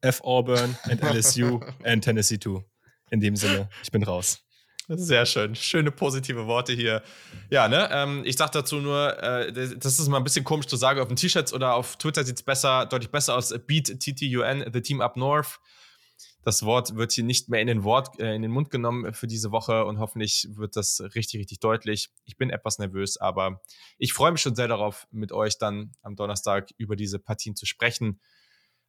F 0.00 0.22
Auburn 0.22 0.76
and 0.84 1.02
LSU 1.02 1.60
and 1.84 2.02
Tennessee 2.02 2.38
2. 2.38 2.64
In 3.10 3.20
dem 3.20 3.36
Sinne, 3.36 3.68
ich 3.82 3.90
bin 3.90 4.02
raus. 4.02 4.42
Sehr 4.96 5.26
schön. 5.26 5.54
Schöne 5.54 5.90
positive 5.90 6.46
Worte 6.46 6.72
hier. 6.72 7.02
Ja, 7.50 7.68
ne? 7.68 7.88
Ähm, 7.92 8.22
ich 8.24 8.36
sag 8.36 8.52
dazu 8.52 8.76
nur, 8.76 9.22
äh, 9.22 9.52
das 9.52 9.98
ist 9.98 10.08
mal 10.08 10.18
ein 10.18 10.24
bisschen 10.24 10.44
komisch 10.44 10.66
zu 10.66 10.76
sagen 10.76 11.00
auf 11.00 11.08
den 11.08 11.16
T-Shirts 11.16 11.52
oder 11.52 11.74
auf 11.74 11.96
Twitter 11.96 12.24
sieht 12.24 12.36
es 12.36 12.42
besser, 12.42 12.86
deutlich 12.86 13.10
besser 13.10 13.36
aus. 13.36 13.54
Beat 13.66 14.00
TTUN, 14.00 14.70
The 14.72 14.80
Team 14.80 15.00
Up 15.00 15.16
North. 15.16 15.60
Das 16.44 16.64
Wort 16.64 16.96
wird 16.96 17.12
hier 17.12 17.22
nicht 17.22 17.48
mehr 17.48 17.60
in 17.60 17.68
den, 17.68 17.84
Wort, 17.84 18.18
äh, 18.18 18.34
in 18.34 18.42
den 18.42 18.50
Mund 18.50 18.70
genommen 18.70 19.14
für 19.14 19.28
diese 19.28 19.52
Woche 19.52 19.84
und 19.84 19.98
hoffentlich 20.00 20.48
wird 20.50 20.74
das 20.76 21.00
richtig, 21.14 21.40
richtig 21.40 21.60
deutlich. 21.60 22.10
Ich 22.24 22.36
bin 22.36 22.50
etwas 22.50 22.78
nervös, 22.78 23.16
aber 23.16 23.60
ich 23.98 24.12
freue 24.12 24.32
mich 24.32 24.40
schon 24.40 24.56
sehr 24.56 24.66
darauf, 24.66 25.06
mit 25.12 25.30
euch 25.30 25.58
dann 25.58 25.92
am 26.02 26.16
Donnerstag 26.16 26.70
über 26.78 26.96
diese 26.96 27.20
Partien 27.20 27.54
zu 27.54 27.64
sprechen. 27.64 28.20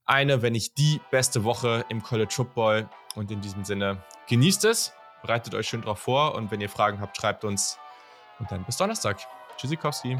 Eine, 0.05 0.41
wenn 0.41 0.53
nicht 0.53 0.77
die 0.79 0.99
beste 1.11 1.43
Woche 1.43 1.85
im 1.89 2.01
College 2.01 2.33
Football. 2.33 2.89
Und 3.15 3.29
in 3.29 3.41
diesem 3.41 3.63
Sinne, 3.63 4.03
genießt 4.27 4.65
es 4.65 4.91
Bereitet 5.23 5.55
euch 5.55 5.67
schön 5.67 5.81
drauf 5.81 5.99
vor 5.99 6.35
und 6.35 6.51
wenn 6.51 6.61
ihr 6.61 6.69
Fragen 6.69 7.01
habt, 7.01 7.17
schreibt 7.17 7.43
uns. 7.45 7.79
Und 8.39 8.51
dann 8.51 8.63
bis 8.65 8.77
Donnerstag. 8.77 9.17
Tschüssikowski. 9.57 10.19